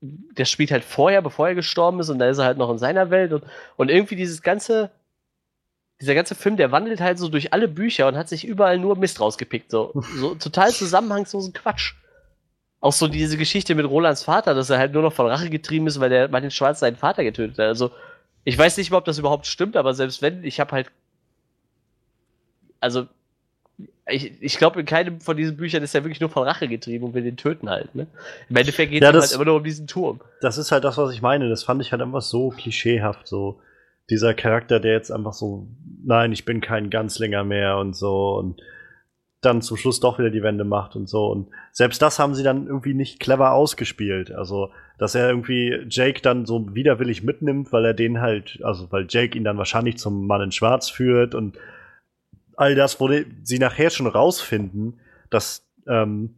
der 0.00 0.44
spielt 0.44 0.70
halt 0.70 0.84
vorher, 0.84 1.22
bevor 1.22 1.48
er 1.48 1.54
gestorben 1.54 2.00
ist, 2.00 2.10
und 2.10 2.18
da 2.18 2.28
ist 2.28 2.38
er 2.38 2.44
halt 2.44 2.58
noch 2.58 2.70
in 2.70 2.78
seiner 2.78 3.10
Welt 3.10 3.32
und, 3.32 3.44
und 3.76 3.90
irgendwie 3.90 4.16
dieses 4.16 4.42
ganze, 4.42 4.90
dieser 6.00 6.14
ganze 6.14 6.34
Film, 6.34 6.56
der 6.56 6.72
wandelt 6.72 7.00
halt 7.00 7.18
so 7.18 7.28
durch 7.28 7.52
alle 7.52 7.68
Bücher 7.68 8.08
und 8.08 8.16
hat 8.16 8.28
sich 8.28 8.44
überall 8.44 8.78
nur 8.78 8.96
Mist 8.96 9.20
rausgepickt. 9.20 9.70
So, 9.70 9.92
so 10.16 10.34
total 10.34 10.72
zusammenhangslosen 10.72 11.52
Quatsch. 11.52 11.94
Auch 12.80 12.92
so 12.92 13.08
diese 13.08 13.38
Geschichte 13.38 13.74
mit 13.74 13.86
Rolands 13.86 14.24
Vater, 14.24 14.54
dass 14.54 14.68
er 14.68 14.78
halt 14.78 14.92
nur 14.92 15.02
noch 15.02 15.12
von 15.12 15.26
Rache 15.26 15.48
getrieben 15.48 15.86
ist, 15.86 16.00
weil 16.00 16.10
der 16.10 16.28
Martin 16.28 16.50
Schwarz 16.50 16.80
seinen 16.80 16.96
Vater 16.96 17.24
getötet 17.24 17.58
hat. 17.58 17.66
Also, 17.66 17.90
ich 18.44 18.58
weiß 18.58 18.76
nicht, 18.76 18.92
ob 18.92 19.06
das 19.06 19.18
überhaupt 19.18 19.46
stimmt, 19.46 19.76
aber 19.76 19.94
selbst 19.94 20.20
wenn, 20.20 20.44
ich 20.44 20.60
habe 20.60 20.72
halt. 20.72 20.90
Also, 22.80 23.06
ich, 24.06 24.42
ich 24.42 24.58
glaube, 24.58 24.80
in 24.80 24.86
keinem 24.86 25.20
von 25.20 25.36
diesen 25.36 25.56
Büchern 25.56 25.82
ist 25.82 25.94
er 25.94 26.04
wirklich 26.04 26.20
nur 26.20 26.28
von 26.28 26.46
Rache 26.46 26.68
getrieben 26.68 27.06
und 27.06 27.14
will 27.14 27.22
den 27.22 27.38
töten 27.38 27.70
halt. 27.70 27.94
Ne? 27.94 28.06
Im 28.50 28.56
Endeffekt 28.56 28.92
geht 28.92 29.02
es 29.02 29.14
ja, 29.14 29.18
halt 29.18 29.32
immer 29.32 29.46
nur 29.46 29.56
um 29.56 29.64
diesen 29.64 29.86
Turm. 29.86 30.20
Das 30.42 30.58
ist 30.58 30.70
halt 30.70 30.84
das, 30.84 30.98
was 30.98 31.14
ich 31.14 31.22
meine. 31.22 31.48
Das 31.48 31.64
fand 31.64 31.80
ich 31.80 31.90
halt 31.90 32.02
einfach 32.02 32.20
so 32.20 32.50
klischeehaft. 32.50 33.26
So 33.26 33.58
dieser 34.10 34.34
Charakter, 34.34 34.80
der 34.80 34.92
jetzt 34.92 35.10
einfach 35.10 35.32
so, 35.32 35.68
nein, 36.04 36.32
ich 36.32 36.44
bin 36.44 36.60
kein 36.60 36.90
Ganzlinger 36.90 37.44
mehr 37.44 37.78
und 37.78 37.96
so 37.96 38.36
und 38.36 38.60
dann 39.44 39.62
zum 39.62 39.76
Schluss 39.76 40.00
doch 40.00 40.18
wieder 40.18 40.30
die 40.30 40.42
Wende 40.42 40.64
macht 40.64 40.96
und 40.96 41.08
so. 41.08 41.26
Und 41.26 41.48
selbst 41.72 42.00
das 42.02 42.18
haben 42.18 42.34
sie 42.34 42.42
dann 42.42 42.66
irgendwie 42.66 42.94
nicht 42.94 43.20
clever 43.20 43.52
ausgespielt. 43.52 44.32
Also, 44.32 44.70
dass 44.98 45.14
er 45.14 45.28
irgendwie 45.28 45.86
Jake 45.88 46.22
dann 46.22 46.46
so 46.46 46.74
widerwillig 46.74 47.22
mitnimmt, 47.22 47.72
weil 47.72 47.84
er 47.84 47.94
den 47.94 48.20
halt, 48.20 48.60
also 48.62 48.90
weil 48.90 49.06
Jake 49.08 49.36
ihn 49.36 49.44
dann 49.44 49.58
wahrscheinlich 49.58 49.98
zum 49.98 50.26
Mann 50.26 50.40
in 50.40 50.52
Schwarz 50.52 50.88
führt 50.88 51.34
und 51.34 51.58
all 52.56 52.74
das, 52.74 53.00
wo 53.00 53.10
sie 53.42 53.58
nachher 53.58 53.90
schon 53.90 54.06
rausfinden, 54.06 55.00
dass, 55.30 55.68
ähm, 55.86 56.36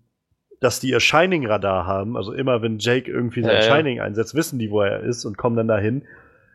dass 0.60 0.80
die 0.80 0.90
ihr 0.90 1.00
Shining-Radar 1.00 1.86
haben. 1.86 2.16
Also 2.16 2.32
immer 2.32 2.62
wenn 2.62 2.78
Jake 2.78 3.10
irgendwie 3.10 3.42
sein 3.42 3.56
ja, 3.56 3.62
Shining 3.62 4.00
einsetzt, 4.00 4.34
wissen 4.34 4.58
die, 4.58 4.70
wo 4.70 4.80
er 4.80 5.00
ist 5.00 5.24
und 5.24 5.36
kommen 5.36 5.56
dann 5.56 5.68
dahin. 5.68 6.02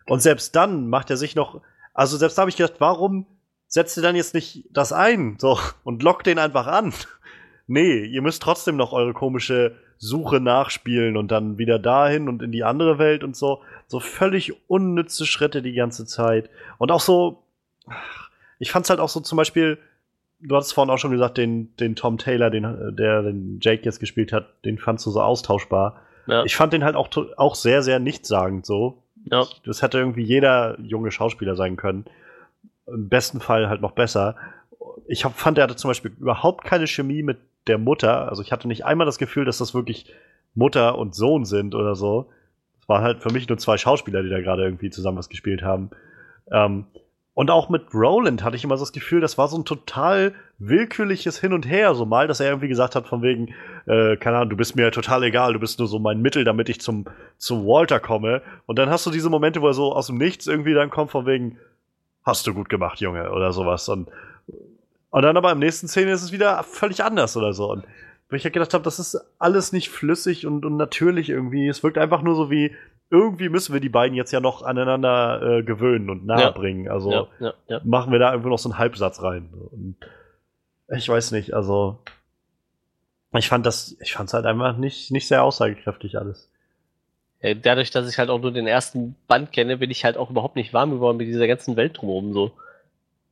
Und 0.06 0.22
selbst 0.22 0.56
dann 0.56 0.90
macht 0.90 1.10
er 1.10 1.18
sich 1.18 1.36
noch, 1.36 1.62
also 1.94 2.18
selbst 2.18 2.38
da 2.38 2.42
habe 2.42 2.50
ich 2.50 2.58
gedacht, 2.58 2.76
warum 2.80 3.26
setzt 3.68 3.98
ihr 3.98 4.04
dann 4.04 4.16
jetzt 4.16 4.34
nicht 4.34 4.66
das 4.72 4.92
ein 4.92 5.38
so 5.40 5.60
und 5.84 6.04
lockt 6.04 6.28
den 6.28 6.40
einfach 6.40 6.68
an? 6.68 6.94
nee, 7.68 8.04
ihr 8.04 8.22
müsst 8.22 8.42
trotzdem 8.42 8.76
noch 8.76 8.94
eure 8.94 9.14
komische 9.14 9.76
Suche 9.98 10.40
nachspielen 10.40 11.16
und 11.16 11.32
dann 11.32 11.58
wieder 11.58 11.78
dahin 11.78 12.28
und 12.28 12.42
in 12.42 12.52
die 12.52 12.64
andere 12.64 12.98
Welt 12.98 13.24
und 13.24 13.36
so. 13.36 13.62
So 13.88 14.00
völlig 14.00 14.54
unnütze 14.68 15.26
Schritte 15.26 15.62
die 15.62 15.74
ganze 15.74 16.06
Zeit. 16.06 16.50
Und 16.80 16.92
auch 16.92 17.02
so, 17.02 17.44
ich 18.58 18.72
fand's 18.72 18.90
halt 18.90 19.00
auch 19.00 19.10
so 19.10 19.20
zum 19.20 19.38
Beispiel, 19.38 19.78
du 20.40 20.56
hast 20.56 20.72
vorhin 20.72 20.92
auch 20.92 20.98
schon 20.98 21.12
gesagt, 21.12 21.38
den, 21.38 21.76
den 21.78 21.96
Tom 21.96 22.18
Taylor, 22.18 22.50
den, 22.50 22.96
der 22.96 23.22
den 23.22 23.60
Jake 23.62 23.84
jetzt 23.84 24.00
gespielt 24.00 24.34
hat, 24.34 24.66
den 24.66 24.78
fandst 24.78 25.06
du 25.06 25.12
so 25.12 25.22
austauschbar. 25.22 26.02
Ja. 26.28 26.44
Ich 26.46 26.56
fand 26.56 26.74
den 26.74 26.84
halt 26.84 26.96
auch, 26.96 27.10
auch 27.38 27.56
sehr, 27.56 27.84
sehr 27.84 28.00
nichtssagend 28.00 28.66
so. 28.66 29.04
Ja. 29.26 29.46
Das 29.66 29.82
hätte 29.82 30.00
irgendwie 30.00 30.24
jeder 30.24 30.80
junge 30.80 31.12
Schauspieler 31.12 31.56
sein 31.56 31.76
können. 31.76 32.06
Im 32.88 33.10
besten 33.10 33.40
Fall 33.40 33.70
halt 33.70 33.82
noch 33.82 33.92
besser. 33.92 34.36
Ich 35.08 35.26
hab, 35.26 35.38
fand, 35.38 35.58
er 35.58 35.66
hatte 35.66 35.76
zum 35.76 35.90
Beispiel 35.90 36.12
überhaupt 36.20 36.64
keine 36.64 36.88
Chemie 36.88 37.24
mit 37.24 37.38
der 37.68 37.78
Mutter. 37.78 38.30
Also 38.30 38.42
ich 38.42 38.52
hatte 38.52 38.68
nicht 38.68 38.86
einmal 38.86 39.06
das 39.06 39.18
Gefühl, 39.18 39.46
dass 39.46 39.60
das 39.60 39.74
wirklich 39.74 40.14
Mutter 40.56 40.98
und 40.98 41.16
Sohn 41.16 41.46
sind 41.46 41.76
oder 41.76 41.96
so. 41.96 42.30
Es 42.82 42.90
waren 42.90 43.04
halt 43.04 43.22
für 43.22 43.32
mich 43.32 43.48
nur 43.48 43.58
zwei 43.58 43.78
Schauspieler, 43.78 44.24
die 44.24 44.30
da 44.30 44.42
gerade 44.42 44.64
irgendwie 44.64 44.90
zusammen 44.90 45.18
was 45.18 45.30
gespielt 45.30 45.62
haben. 45.62 45.92
Ähm, 46.52 46.86
und 47.34 47.50
auch 47.50 47.70
mit 47.70 47.94
Roland 47.94 48.44
hatte 48.44 48.58
ich 48.58 48.64
immer 48.64 48.78
so 48.78 48.84
das 48.84 48.92
Gefühl, 48.92 49.22
das 49.22 49.38
war 49.38 49.48
so 49.48 49.58
ein 49.58 49.66
total 49.66 50.34
willkürliches 50.60 51.40
Hin 51.40 51.54
und 51.54 51.68
Her. 51.68 51.96
So 51.96 52.06
mal, 52.06 52.28
dass 52.28 52.40
er 52.40 52.48
irgendwie 52.48 52.68
gesagt 52.68 52.96
hat, 52.96 53.08
von 53.08 53.22
wegen, 53.22 53.54
äh, 53.86 54.18
keine 54.18 54.38
Ahnung, 54.38 54.52
du 54.52 54.58
bist 54.58 54.76
mir 54.76 54.92
total 54.92 55.24
egal, 55.24 55.54
du 55.54 55.60
bist 55.60 55.80
nur 55.80 55.88
so 55.88 56.00
mein 56.00 56.22
Mittel, 56.22 56.44
damit 56.44 56.70
ich 56.70 56.82
zum, 56.82 57.06
zum 57.38 57.66
Walter 57.66 58.00
komme. 58.00 58.42
Und 58.66 58.80
dann 58.80 58.90
hast 58.90 59.06
du 59.06 59.12
diese 59.12 59.30
Momente, 59.30 59.62
wo 59.62 59.68
er 59.68 59.74
so 59.74 59.94
aus 59.94 60.08
dem 60.08 60.18
Nichts 60.18 60.48
irgendwie 60.48 60.74
dann 60.74 60.90
kommt, 60.90 61.12
von 61.12 61.26
wegen, 61.26 61.58
hast 62.24 62.46
du 62.48 62.54
gut 62.54 62.70
gemacht, 62.70 63.00
Junge, 63.00 63.32
oder 63.32 63.52
sowas. 63.52 63.88
Und, 63.90 64.10
und 65.10 65.22
dann 65.22 65.38
aber 65.38 65.52
im 65.52 65.60
nächsten 65.60 65.88
Szene 65.88 66.12
ist 66.12 66.24
es 66.24 66.32
wieder 66.32 66.64
völlig 66.64 67.04
anders 67.04 67.36
oder 67.38 67.54
so. 67.54 67.72
Und 67.72 67.86
wo 68.30 68.36
ich 68.36 68.44
ja 68.44 68.50
gedacht 68.50 68.74
habe, 68.74 68.84
das 68.84 69.00
ist 69.00 69.20
alles 69.40 69.74
nicht 69.74 69.90
flüssig 69.90 70.46
und, 70.48 70.66
und 70.66 70.78
natürlich 70.78 71.30
irgendwie. 71.30 71.68
Es 71.68 71.84
wirkt 71.84 71.98
einfach 71.98 72.22
nur 72.22 72.36
so 72.36 72.50
wie, 72.50 72.74
irgendwie 73.10 73.50
müssen 73.50 73.74
wir 73.74 73.82
die 73.82 73.90
beiden 73.90 74.16
jetzt 74.16 74.32
ja 74.32 74.40
noch 74.40 74.64
aneinander 74.64 75.42
äh, 75.42 75.64
gewöhnen 75.64 76.10
und 76.10 76.26
nahebringen. 76.26 76.86
Ja. 76.86 76.94
Also 76.94 77.28
ja, 77.40 77.54
ja, 77.68 77.82
machen 77.84 78.14
wir 78.14 78.20
da 78.20 78.30
einfach 78.30 78.50
noch 78.50 78.58
so 78.58 78.70
einen 78.70 78.80
Halbsatz 78.80 79.22
rein. 79.22 79.50
Und 79.72 79.98
ich 80.88 81.10
weiß 81.10 81.32
nicht, 81.34 81.54
also 81.54 82.00
ich 83.40 83.48
fand 83.48 83.66
das, 83.66 83.96
ich 84.02 84.14
fand 84.14 84.30
es 84.30 84.34
halt 84.34 84.46
einfach 84.46 84.78
nicht, 84.78 85.12
nicht 85.12 85.28
sehr 85.28 85.44
aussagekräftig 85.44 86.18
alles. 86.18 86.50
Dadurch, 87.64 87.90
dass 87.90 88.08
ich 88.08 88.20
halt 88.20 88.30
auch 88.30 88.40
nur 88.40 88.52
den 88.52 88.68
ersten 88.68 89.16
Band 89.28 89.52
kenne, 89.52 89.78
bin 89.78 89.90
ich 89.90 90.06
halt 90.06 90.16
auch 90.18 90.30
überhaupt 90.30 90.56
nicht 90.56 90.74
warm 90.74 90.92
geworden 90.92 91.18
mit 91.18 91.28
dieser 91.28 91.48
ganzen 91.48 91.76
Welt 91.76 91.98
drumherum 91.98 92.34
so. 92.34 92.52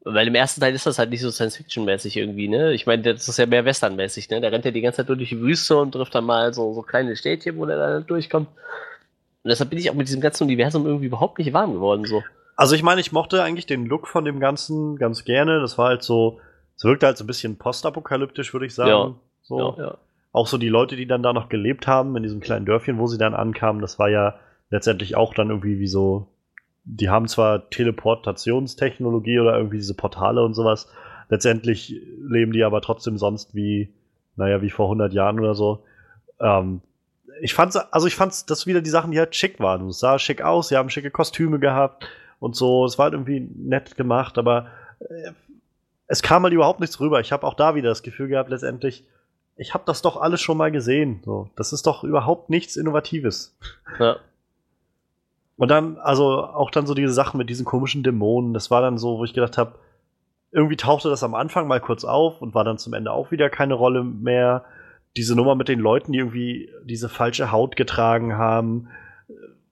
Weil 0.01 0.27
im 0.27 0.35
ersten 0.35 0.61
Teil 0.61 0.73
ist 0.73 0.85
das 0.85 0.97
halt 0.97 1.09
nicht 1.09 1.21
so 1.21 1.29
Science-Fiction-mäßig 1.29 2.15
irgendwie, 2.15 2.47
ne? 2.47 2.71
Ich 2.73 2.87
meine, 2.87 3.03
das 3.03 3.27
ist 3.27 3.37
ja 3.37 3.45
mehr 3.45 3.65
Western-mäßig, 3.65 4.29
ne? 4.29 4.39
Da 4.39 4.47
rennt 4.47 4.65
er 4.65 4.71
die 4.71 4.81
ganze 4.81 4.97
Zeit 4.97 5.09
durch 5.09 5.29
die 5.29 5.41
Wüste 5.41 5.77
und 5.77 5.91
trifft 5.91 6.15
dann 6.15 6.23
mal 6.23 6.53
so, 6.53 6.73
so 6.73 6.81
kleine 6.81 7.15
Städtchen, 7.17 7.57
wo 7.57 7.65
er 7.65 7.77
da 7.77 7.99
durchkommt. 7.99 8.47
Und 8.47 9.49
deshalb 9.49 9.69
bin 9.69 9.77
ich 9.77 9.91
auch 9.91 9.95
mit 9.95 10.07
diesem 10.07 10.21
ganzen 10.21 10.45
Universum 10.45 10.85
irgendwie 10.85 11.07
überhaupt 11.07 11.37
nicht 11.37 11.53
warm 11.53 11.73
geworden. 11.73 12.05
So. 12.05 12.23
Also 12.55 12.75
ich 12.75 12.81
meine, 12.81 13.01
ich 13.01 13.11
mochte 13.11 13.43
eigentlich 13.43 13.65
den 13.65 13.85
Look 13.85 14.07
von 14.07 14.25
dem 14.25 14.39
Ganzen 14.39 14.95
ganz 14.95 15.25
gerne. 15.25 15.59
Das 15.59 15.77
war 15.77 15.89
halt 15.89 16.01
so, 16.01 16.39
es 16.77 16.83
wirkte 16.85 17.05
halt 17.05 17.17
so 17.17 17.25
ein 17.25 17.27
bisschen 17.27 17.57
postapokalyptisch, 17.57 18.53
würde 18.53 18.65
ich 18.65 18.73
sagen. 18.73 18.89
Ja. 18.89 19.15
So. 19.49 19.75
Ja, 19.77 19.83
ja. 19.83 19.97
Auch 20.31 20.47
so 20.47 20.57
die 20.59 20.69
Leute, 20.69 20.95
die 20.95 21.07
dann 21.07 21.23
da 21.23 21.33
noch 21.33 21.49
gelebt 21.49 21.87
haben, 21.87 22.15
in 22.15 22.23
diesem 22.23 22.39
kleinen 22.39 22.65
Dörfchen, 22.65 22.99
wo 22.99 23.07
sie 23.07 23.17
dann 23.17 23.33
ankamen, 23.33 23.81
das 23.81 23.97
war 23.97 24.09
ja 24.09 24.35
letztendlich 24.69 25.17
auch 25.17 25.33
dann 25.33 25.49
irgendwie 25.49 25.79
wie 25.79 25.87
so, 25.87 26.27
die 26.85 27.09
haben 27.09 27.27
zwar 27.27 27.69
Teleportationstechnologie 27.71 29.39
oder 29.39 29.57
irgendwie 29.57 29.77
diese 29.77 29.95
Portale 29.95 30.43
und 30.43 30.53
sowas, 30.53 30.87
letztendlich 31.29 31.99
leben 32.21 32.51
die 32.51 32.63
aber 32.63 32.79
trotzdem 32.81 33.17
sonst 33.17 33.55
wie, 33.55 33.91
naja, 34.35 34.61
wie 34.61 34.69
vor 34.69 34.85
100 34.85 35.13
Jahren 35.13 35.39
oder 35.39 35.55
so. 35.55 35.83
Ähm, 36.39 36.81
ich 37.41 37.55
fand's, 37.55 37.75
also 37.75 38.05
ich 38.05 38.15
fand's, 38.15 38.45
das 38.45 38.67
wieder 38.67 38.81
die 38.81 38.89
Sachen, 38.91 39.11
die 39.11 39.19
halt 39.19 39.35
schick 39.35 39.59
waren. 39.59 39.87
Es 39.87 39.99
sah 39.99 40.19
schick 40.19 40.43
aus, 40.43 40.69
sie 40.69 40.77
haben 40.77 40.91
schicke 40.91 41.09
Kostüme 41.09 41.57
gehabt 41.57 42.07
und 42.39 42.55
so. 42.55 42.85
Es 42.85 42.99
war 42.99 43.05
halt 43.05 43.13
irgendwie 43.13 43.39
nett 43.39 43.97
gemacht, 43.97 44.37
aber 44.37 44.67
äh, 44.99 45.31
es 46.09 46.23
kam 46.23 46.43
halt 46.43 46.53
überhaupt 46.53 46.79
nichts 46.79 46.99
rüber. 46.99 47.19
Ich 47.19 47.31
habe 47.31 47.45
auch 47.45 47.53
da 47.53 47.75
wieder 47.75 47.89
das 47.89 48.03
Gefühl 48.03 48.27
gehabt, 48.27 48.49
letztendlich, 48.49 49.05
ich 49.59 49.73
habe 49.73 49.83
das 49.85 50.01
doch 50.01 50.15
alles 50.15 50.39
schon 50.39 50.57
mal 50.57 50.71
gesehen. 50.71 51.19
So, 51.25 51.49
das 51.57 51.73
ist 51.73 51.85
doch 51.85 52.05
überhaupt 52.05 52.49
nichts 52.49 52.77
Innovatives. 52.77 53.57
Ja. 53.99 54.15
Und 55.57 55.67
dann, 55.69 55.97
also 55.97 56.45
auch 56.45 56.71
dann 56.71 56.87
so 56.87 56.93
diese 56.93 57.11
Sachen 57.11 57.37
mit 57.37 57.49
diesen 57.49 57.65
komischen 57.65 58.01
Dämonen, 58.01 58.53
das 58.53 58.71
war 58.71 58.81
dann 58.81 58.97
so, 58.97 59.17
wo 59.17 59.25
ich 59.25 59.33
gedacht 59.33 59.57
habe, 59.57 59.73
irgendwie 60.51 60.77
tauchte 60.77 61.09
das 61.09 61.23
am 61.23 61.35
Anfang 61.35 61.67
mal 61.67 61.81
kurz 61.81 62.05
auf 62.05 62.41
und 62.41 62.55
war 62.55 62.63
dann 62.63 62.77
zum 62.77 62.93
Ende 62.93 63.11
auch 63.11 63.31
wieder 63.31 63.49
keine 63.49 63.73
Rolle 63.73 64.03
mehr. 64.03 64.63
Diese 65.17 65.35
Nummer 65.35 65.55
mit 65.55 65.67
den 65.67 65.79
Leuten, 65.79 66.13
die 66.13 66.19
irgendwie 66.19 66.69
diese 66.85 67.09
falsche 67.09 67.51
Haut 67.51 67.75
getragen 67.75 68.37
haben, 68.37 68.87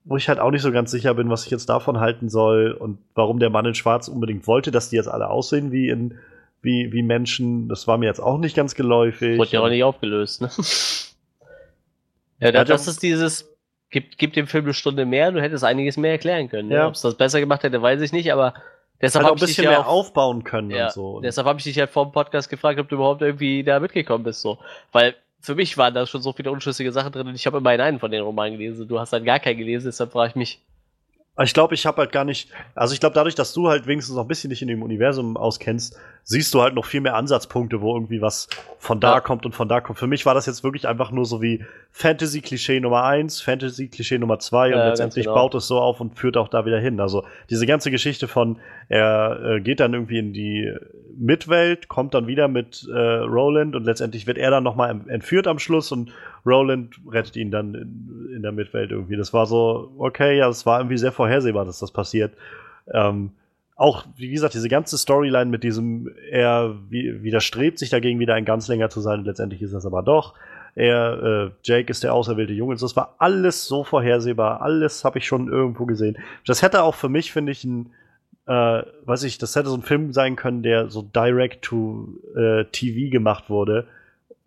wo 0.03 0.17
ich 0.17 0.27
halt 0.27 0.39
auch 0.39 0.51
nicht 0.51 0.63
so 0.63 0.73
ganz 0.73 0.91
sicher 0.91 1.13
bin, 1.13 1.29
was 1.29 1.45
ich 1.45 1.51
jetzt 1.51 1.69
davon 1.69 2.01
halten 2.01 2.27
soll 2.27 2.73
und 2.73 2.99
warum 3.15 3.39
der 3.39 3.49
Mann 3.49 3.65
in 3.65 3.75
Schwarz 3.75 4.09
unbedingt 4.09 4.47
wollte, 4.47 4.71
dass 4.71 4.89
die 4.89 4.97
jetzt 4.97 5.07
alle 5.07 5.29
aussehen 5.29 5.71
wie 5.71 5.87
in 5.87 6.15
wie, 6.61 6.91
wie 6.91 7.03
Menschen. 7.03 7.69
Das 7.69 7.87
war 7.87 7.97
mir 7.97 8.07
jetzt 8.07 8.19
auch 8.19 8.37
nicht 8.37 8.55
ganz 8.55 8.75
geläufig. 8.75 9.37
Wurde 9.37 9.51
ja 9.51 9.61
auch 9.61 9.69
nicht 9.69 9.83
aufgelöst, 9.83 10.41
ne? 10.41 10.49
ja, 12.39 12.51
das, 12.51 12.67
das 12.67 12.87
ist 12.87 13.03
dieses, 13.03 13.57
Gib, 13.89 14.17
gib 14.17 14.33
dem 14.33 14.47
Film 14.47 14.65
eine 14.65 14.73
Stunde 14.73 15.05
mehr, 15.05 15.31
du 15.31 15.41
hättest 15.41 15.63
einiges 15.63 15.95
mehr 15.95 16.11
erklären 16.11 16.49
können. 16.49 16.67
Ne? 16.67 16.75
Ja. 16.75 16.87
Ob 16.87 16.95
es 16.95 17.01
das 17.01 17.15
besser 17.15 17.39
gemacht 17.39 17.63
hätte, 17.63 17.81
weiß 17.81 18.01
ich 18.01 18.11
nicht, 18.11 18.33
aber 18.33 18.53
deshalb 19.01 19.25
halt 19.25 19.41
ich 19.41 19.55
dich 19.55 19.57
ja 19.57 19.69
mehr 19.69 19.87
aufbauen 19.87 20.43
können 20.43 20.71
ja, 20.71 20.87
und 20.87 20.91
so. 20.91 21.21
Deshalb 21.21 21.47
habe 21.47 21.59
ich 21.59 21.63
dich 21.63 21.79
halt 21.79 21.89
vor 21.89 22.05
dem 22.05 22.11
Podcast 22.11 22.49
gefragt, 22.49 22.79
ob 22.79 22.89
du 22.89 22.95
überhaupt 22.95 23.21
irgendwie 23.21 23.63
da 23.63 23.79
mitgekommen 23.79 24.25
bist, 24.25 24.41
so. 24.41 24.57
Weil 24.91 25.15
für 25.39 25.55
mich 25.55 25.77
waren 25.77 25.93
da 25.93 26.05
schon 26.05 26.21
so 26.21 26.33
viele 26.33 26.51
unschlüssige 26.51 26.91
Sachen 26.91 27.13
drin 27.13 27.27
und 27.27 27.35
ich 27.35 27.47
habe 27.47 27.59
immerhin 27.59 27.79
einen 27.79 27.99
von 27.99 28.11
den 28.11 28.23
Romanen 28.23 28.57
gelesen. 28.57 28.89
Du 28.89 28.99
hast 28.99 29.13
dann 29.13 29.23
gar 29.23 29.39
keinen 29.39 29.57
gelesen, 29.57 29.85
deshalb 29.85 30.11
frage 30.11 30.31
ich 30.31 30.35
mich, 30.35 30.59
ich 31.43 31.53
glaube, 31.53 31.75
ich 31.75 31.85
habe 31.85 31.97
halt 31.97 32.11
gar 32.11 32.25
nicht. 32.25 32.49
Also 32.73 32.93
ich 32.93 32.99
glaube, 32.99 33.13
dadurch, 33.13 33.35
dass 33.35 33.53
du 33.53 33.67
halt 33.69 33.85
wenigstens 33.85 34.15
noch 34.15 34.23
ein 34.23 34.27
bisschen 34.27 34.49
dich 34.49 34.61
in 34.61 34.67
dem 34.67 34.81
Universum 34.81 35.37
auskennst, 35.37 35.97
siehst 36.23 36.53
du 36.53 36.61
halt 36.61 36.73
noch 36.73 36.85
viel 36.85 36.99
mehr 37.01 37.15
Ansatzpunkte, 37.15 37.79
wo 37.81 37.95
irgendwie 37.95 38.21
was 38.21 38.49
von 38.79 38.99
da 38.99 39.13
ja. 39.15 39.19
kommt 39.21 39.45
und 39.45 39.53
von 39.53 39.69
da 39.69 39.79
kommt. 39.79 39.99
Für 39.99 40.07
mich 40.07 40.25
war 40.25 40.33
das 40.33 40.45
jetzt 40.45 40.63
wirklich 40.63 40.87
einfach 40.87 41.11
nur 41.11 41.25
so 41.25 41.41
wie 41.41 41.63
Fantasy-Klischee 41.91 42.79
Nummer 42.79 43.03
eins, 43.03 43.39
Fantasy-Klischee 43.41 44.17
Nummer 44.17 44.39
zwei 44.39 44.73
und 44.73 44.79
ja, 44.79 44.89
letztendlich 44.89 45.25
genau. 45.25 45.35
baut 45.35 45.55
es 45.55 45.67
so 45.67 45.79
auf 45.79 46.01
und 46.01 46.17
führt 46.17 46.37
auch 46.37 46.47
da 46.47 46.65
wieder 46.65 46.79
hin. 46.79 46.99
Also 46.99 47.23
diese 47.49 47.65
ganze 47.65 47.91
Geschichte 47.91 48.27
von, 48.27 48.57
er 48.89 49.39
äh, 49.43 49.61
geht 49.61 49.79
dann 49.79 49.93
irgendwie 49.93 50.19
in 50.19 50.33
die 50.33 50.73
Mitwelt, 51.17 51.87
kommt 51.87 52.13
dann 52.13 52.27
wieder 52.27 52.47
mit 52.47 52.87
äh, 52.91 52.97
Roland 52.97 53.75
und 53.75 53.85
letztendlich 53.85 54.27
wird 54.27 54.37
er 54.37 54.51
dann 54.51 54.63
nochmal 54.63 55.01
entführt 55.07 55.47
am 55.47 55.59
Schluss 55.59 55.91
und 55.91 56.11
Roland 56.47 56.95
rettet 57.11 57.35
ihn 57.35 57.51
dann 57.51 57.75
in, 57.75 58.35
in, 58.35 58.41
der 58.41 58.51
Mitwelt 58.51 58.91
irgendwie. 58.91 59.17
Das 59.17 59.33
war 59.33 59.45
so, 59.45 59.91
okay, 59.97 60.37
ja, 60.37 60.47
es 60.47 60.65
war 60.65 60.79
irgendwie 60.79 60.97
sehr 60.97 61.11
vorhersehbar, 61.11 61.65
dass 61.65 61.79
das 61.79 61.91
passiert. 61.91 62.33
Ähm, 62.93 63.31
auch, 63.75 64.05
wie 64.15 64.29
gesagt, 64.29 64.53
diese 64.53 64.69
ganze 64.69 64.97
Storyline 64.97 65.51
mit 65.51 65.63
diesem, 65.63 66.09
er 66.31 66.75
widerstrebt 66.89 67.77
sich 67.77 67.89
dagegen, 67.89 68.19
wieder 68.19 68.33
ein 68.33 68.45
ganz 68.45 68.67
länger 68.67 68.89
zu 68.89 69.01
sein, 69.01 69.23
letztendlich 69.23 69.61
ist 69.61 69.73
das 69.73 69.85
aber 69.85 70.01
doch. 70.01 70.33
Er, 70.73 71.23
äh, 71.23 71.51
Jake 71.63 71.91
ist 71.91 72.03
der 72.03 72.13
auserwählte 72.13 72.53
Junge. 72.53 72.75
Das 72.75 72.95
war 72.95 73.15
alles 73.17 73.65
so 73.65 73.83
vorhersehbar, 73.83 74.61
alles 74.61 75.03
habe 75.03 75.19
ich 75.19 75.27
schon 75.27 75.47
irgendwo 75.47 75.85
gesehen. 75.85 76.17
Das 76.45 76.61
hätte 76.61 76.83
auch 76.83 76.95
für 76.95 77.09
mich, 77.09 77.31
finde 77.31 77.51
ich, 77.51 77.63
ein, 77.65 77.91
äh, 78.47 78.83
weiß 79.05 79.23
ich, 79.23 79.37
das 79.37 79.55
hätte 79.55 79.69
so 79.69 79.75
ein 79.75 79.83
Film 79.83 80.13
sein 80.13 80.35
können, 80.35 80.63
der 80.63 80.89
so 80.89 81.01
direct 81.01 81.63
to 81.63 82.07
äh, 82.35 82.65
TV 82.65 83.11
gemacht 83.11 83.49
wurde 83.49 83.87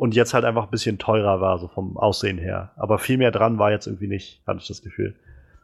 und 0.01 0.15
jetzt 0.15 0.33
halt 0.33 0.47
einfach 0.47 0.65
ein 0.65 0.71
bisschen 0.71 0.99
teurer 0.99 1.43
war, 1.43 1.59
so 1.59 1.69
vom 1.69 1.99
Aussehen 1.99 2.39
her. 2.39 2.73
Aber 2.77 2.99
viel 2.99 3.19
mehr 3.19 3.31
dran 3.31 3.59
war 3.59 3.71
jetzt 3.71 3.87
irgendwie 3.87 4.07
nicht, 4.07 4.41
hatte 4.47 4.61
ich 4.63 4.67
das 4.67 4.81
Gefühl. 4.81 5.15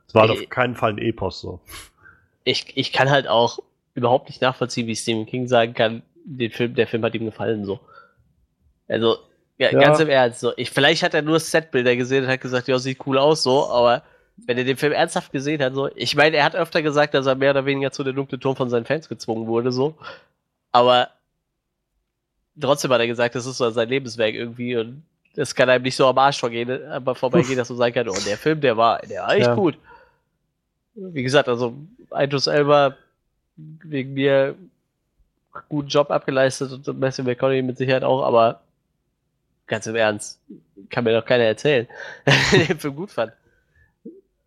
Es 0.07 0.15
war 0.15 0.29
halt 0.29 0.33
auf 0.33 0.51
keinen 0.51 0.75
Fall 0.75 0.91
ein 0.91 0.99
Epos 0.99 1.41
so. 1.41 1.61
Ich, 2.45 2.77
ich 2.77 2.93
kann 2.93 3.09
halt 3.09 3.29
auch 3.29 3.61
überhaupt 3.95 4.29
nicht 4.29 4.43
nachvollziehen, 4.43 4.87
wie 4.89 4.95
Stephen 4.95 5.25
King 5.25 5.49
sagen 5.49 5.73
kann, 5.73 6.03
den 6.27 6.51
Film, 6.51 6.75
der 6.75 6.87
Film 6.87 7.03
hat 7.03 7.15
ihm 7.15 7.25
gefallen, 7.25 7.65
so. 7.65 7.81
Also, 8.89 9.17
ja, 9.57 9.71
ja. 9.71 9.81
ganz 9.81 10.01
im 10.01 10.11
Ernst, 10.11 10.41
so. 10.41 10.53
Ich, 10.59 10.71
vielleicht 10.71 11.03
hat 11.03 11.15
er 11.15 11.23
nur 11.23 11.41
Setbilder 11.41 11.97
gesehen 11.97 12.25
und 12.25 12.31
hat 12.31 12.43
gesagt, 12.43 12.69
ja, 12.69 12.79
sieht 12.79 13.07
cool 13.07 13.17
aus, 13.17 13.43
so, 13.43 13.71
aber 13.71 14.03
wenn 14.45 14.59
er 14.59 14.65
den 14.65 14.77
Film 14.77 14.93
ernsthaft 14.93 15.33
gesehen 15.33 15.63
hat, 15.63 15.75
so, 15.75 15.89
ich 15.95 16.15
meine, 16.15 16.37
er 16.37 16.45
hat 16.45 16.55
öfter 16.55 16.83
gesagt, 16.83 17.15
dass 17.15 17.25
er 17.25 17.37
mehr 17.37 17.53
oder 17.53 17.65
weniger 17.65 17.91
zu 17.91 18.05
der 18.05 18.13
dunklen 18.13 18.39
Turm 18.39 18.55
von 18.55 18.69
seinen 18.69 18.85
Fans 18.85 19.09
gezwungen 19.09 19.47
wurde, 19.47 19.73
so. 19.73 19.95
Aber 20.73 21.09
trotzdem 22.61 22.91
hat 22.93 23.01
er 23.01 23.07
gesagt, 23.07 23.35
das 23.35 23.47
ist 23.47 23.59
so 23.59 23.71
sein 23.71 23.89
Lebenswerk 23.89 24.35
irgendwie 24.35 24.77
und 24.77 25.03
es 25.35 25.55
kann 25.55 25.69
einem 25.69 25.85
nicht 25.85 25.97
so 25.97 26.07
am 26.07 26.19
Arsch 26.19 26.41
vorgehen, 26.41 26.87
aber 26.89 27.15
vorbeigehen, 27.15 27.59
dass 27.59 27.69
man 27.69 27.79
sagen 27.79 27.95
kann, 27.95 28.09
oh, 28.09 28.17
der 28.27 28.39
Film, 28.39 28.61
der 28.61 28.77
war, 28.77 29.01
der 29.01 29.23
war 29.23 29.35
echt 29.35 29.47
ja. 29.47 29.55
gut. 29.55 29.77
Wie 30.95 31.23
gesagt, 31.23 31.49
also 31.49 31.75
Idris 32.11 32.47
Elba 32.47 32.97
wegen 33.57 34.15
mir 34.15 34.55
guten 35.69 35.89
Job 35.89 36.11
abgeleistet 36.11 36.73
und 36.73 37.01
Matthew 37.01 37.25
McConaughey 37.25 37.63
mit 37.63 37.77
Sicherheit 37.77 38.05
auch, 38.05 38.23
aber 38.23 38.61
ganz 39.67 39.87
im 39.87 39.97
Ernst, 39.97 40.41
kann 40.91 41.05
mir 41.05 41.19
doch 41.19 41.27
keiner 41.27 41.45
erzählen, 41.45 41.87
der 42.27 42.35
den 42.67 42.79
Film 42.79 42.97
gut 42.97 43.11
fand. 43.11 43.33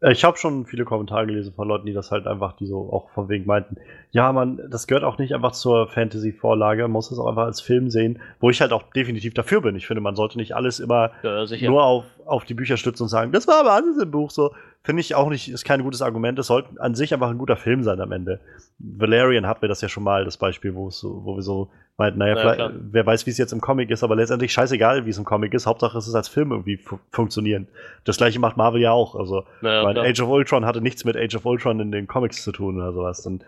Äh, 0.02 0.12
ich 0.12 0.24
habe 0.24 0.38
schon 0.38 0.66
viele 0.66 0.86
Kommentare 0.86 1.26
gelesen 1.26 1.54
von 1.54 1.68
Leuten, 1.68 1.86
die 1.86 1.94
das 1.94 2.12
halt 2.12 2.28
einfach, 2.28 2.54
die 2.54 2.66
so 2.66 2.92
auch 2.92 3.10
von 3.10 3.30
wegen 3.30 3.46
meinten, 3.46 3.78
ja, 4.12 4.32
man, 4.32 4.60
das 4.70 4.88
gehört 4.88 5.04
auch 5.04 5.18
nicht 5.18 5.34
einfach 5.34 5.52
zur 5.52 5.88
Fantasy-Vorlage, 5.88 6.84
man 6.84 6.92
muss 6.92 7.12
es 7.12 7.20
auch 7.20 7.28
einfach 7.28 7.46
als 7.46 7.62
Film 7.62 7.90
sehen, 7.90 8.20
wo 8.40 8.50
ich 8.50 8.62
halt 8.62 8.72
auch 8.72 8.84
definitiv 8.96 9.34
dafür 9.34 9.62
bin. 9.62 9.76
Ich 9.76 9.88
finde, 9.88 10.02
man 10.02 10.16
sollte 10.16 10.38
nicht 10.38 10.56
alles 10.56 10.80
immer 10.80 11.12
ja, 11.24 11.46
nur 11.70 11.84
auf, 11.84 12.06
auf 12.26 12.46
die 12.46 12.54
Bücher 12.54 12.78
stützen 12.78 13.04
und 13.04 13.10
sagen, 13.10 13.32
das 13.32 13.48
war 13.48 13.60
aber 13.60 13.74
alles 13.74 13.98
im 13.98 14.12
Buch 14.12 14.32
so. 14.32 14.54
Finde 14.82 15.02
ich 15.02 15.14
auch 15.14 15.30
nicht, 15.30 15.50
ist 15.50 15.66
kein 15.66 15.84
gutes 15.84 16.02
Argument. 16.02 16.40
Es 16.40 16.48
sollte 16.48 16.82
an 16.82 16.96
sich 16.96 17.14
einfach 17.14 17.30
ein 17.30 17.38
guter 17.38 17.58
Film 17.58 17.84
sein 17.84 18.00
am 18.00 18.14
Ende. 18.14 18.40
Valerian 18.80 19.46
hatten 19.46 19.62
wir 19.62 19.68
das 19.70 19.82
ja 19.82 19.90
schon 19.90 20.04
mal, 20.04 20.24
das 20.24 20.38
Beispiel, 20.38 20.74
wo, 20.74 20.90
so, 20.90 21.26
wo 21.26 21.36
wir 21.36 21.42
so 21.42 21.70
meinten, 21.98 22.20
naja, 22.20 22.56
ja, 22.56 22.72
wer 22.74 23.06
weiß, 23.06 23.26
wie 23.26 23.32
es 23.32 23.38
jetzt 23.38 23.52
im 23.52 23.60
Comic 23.60 23.92
ist, 23.92 24.04
aber 24.04 24.16
letztendlich 24.16 24.54
scheißegal, 24.54 25.06
wie 25.06 25.10
es 25.10 25.18
im 25.18 25.26
Comic 25.26 25.54
ist. 25.54 25.66
Hauptsache, 25.66 25.98
es 25.98 26.08
ist 26.08 26.16
als 26.16 26.30
Film 26.30 26.52
irgendwie 26.52 26.78
fu 26.78 26.98
funktionieren. 27.12 27.68
Das 28.06 28.16
gleiche 28.16 28.40
macht 28.40 28.56
Marvel 28.56 28.80
ja 28.80 28.92
auch. 28.92 29.16
Also, 29.16 29.44
ja, 29.62 29.84
mein 29.84 29.98
Age 29.98 30.22
of 30.22 30.30
Ultron 30.30 30.66
hatte 30.66 30.80
nichts 30.80 31.04
mit 31.04 31.18
Age 31.18 31.36
of 31.36 31.46
Ultron 31.46 31.82
in 31.82 31.92
den 31.92 32.08
Comics 32.08 32.42
zu 32.42 32.54
tun 32.54 32.78
oder 32.78 32.94
sowas. 32.94 33.26
Und 33.26 33.44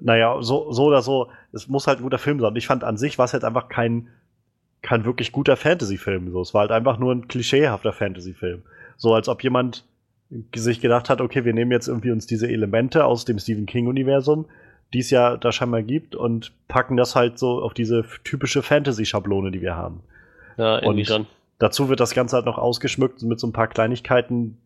naja, 0.00 0.36
so, 0.40 0.70
so 0.70 0.84
oder 0.84 1.02
so, 1.02 1.28
es 1.52 1.66
muss 1.66 1.88
halt 1.88 1.98
ein 1.98 2.04
guter 2.04 2.18
Film 2.18 2.38
sein. 2.38 2.50
Und 2.50 2.56
ich 2.56 2.68
fand 2.68 2.84
an 2.84 2.96
sich 2.96 3.18
war 3.18 3.24
es 3.24 3.32
jetzt 3.32 3.44
einfach 3.44 3.68
kein, 3.68 4.08
kein 4.82 5.04
wirklich 5.04 5.32
guter 5.32 5.56
Fantasy-Film. 5.56 6.30
So, 6.30 6.40
es 6.40 6.54
war 6.54 6.62
halt 6.62 6.70
einfach 6.70 6.98
nur 6.98 7.12
ein 7.12 7.26
klischeehafter 7.26 7.92
Fantasy-Film. 7.92 8.62
So 8.96 9.12
als 9.14 9.28
ob 9.28 9.42
jemand 9.42 9.84
sich 10.54 10.80
gedacht 10.80 11.08
hat, 11.08 11.20
okay, 11.20 11.44
wir 11.44 11.54
nehmen 11.54 11.72
jetzt 11.72 11.88
irgendwie 11.88 12.10
uns 12.10 12.26
diese 12.26 12.48
Elemente 12.48 13.04
aus 13.04 13.24
dem 13.24 13.38
Stephen 13.38 13.66
King-Universum, 13.66 14.46
die 14.92 15.00
es 15.00 15.10
ja 15.10 15.36
da 15.36 15.52
scheinbar 15.52 15.82
gibt, 15.82 16.14
und 16.14 16.52
packen 16.68 16.96
das 16.96 17.14
halt 17.14 17.38
so 17.38 17.62
auf 17.62 17.74
diese 17.74 18.04
typische 18.24 18.62
Fantasy-Schablone, 18.62 19.50
die 19.50 19.62
wir 19.62 19.76
haben. 19.76 20.00
Ja, 20.56 20.82
irgendwie 20.82 21.04
schon. 21.04 21.26
Dazu 21.58 21.88
wird 21.88 22.00
das 22.00 22.14
Ganze 22.14 22.36
halt 22.36 22.46
noch 22.46 22.58
ausgeschmückt 22.58 23.22
mit 23.22 23.40
so 23.40 23.46
ein 23.46 23.52
paar 23.52 23.68
Kleinigkeiten, 23.68 24.58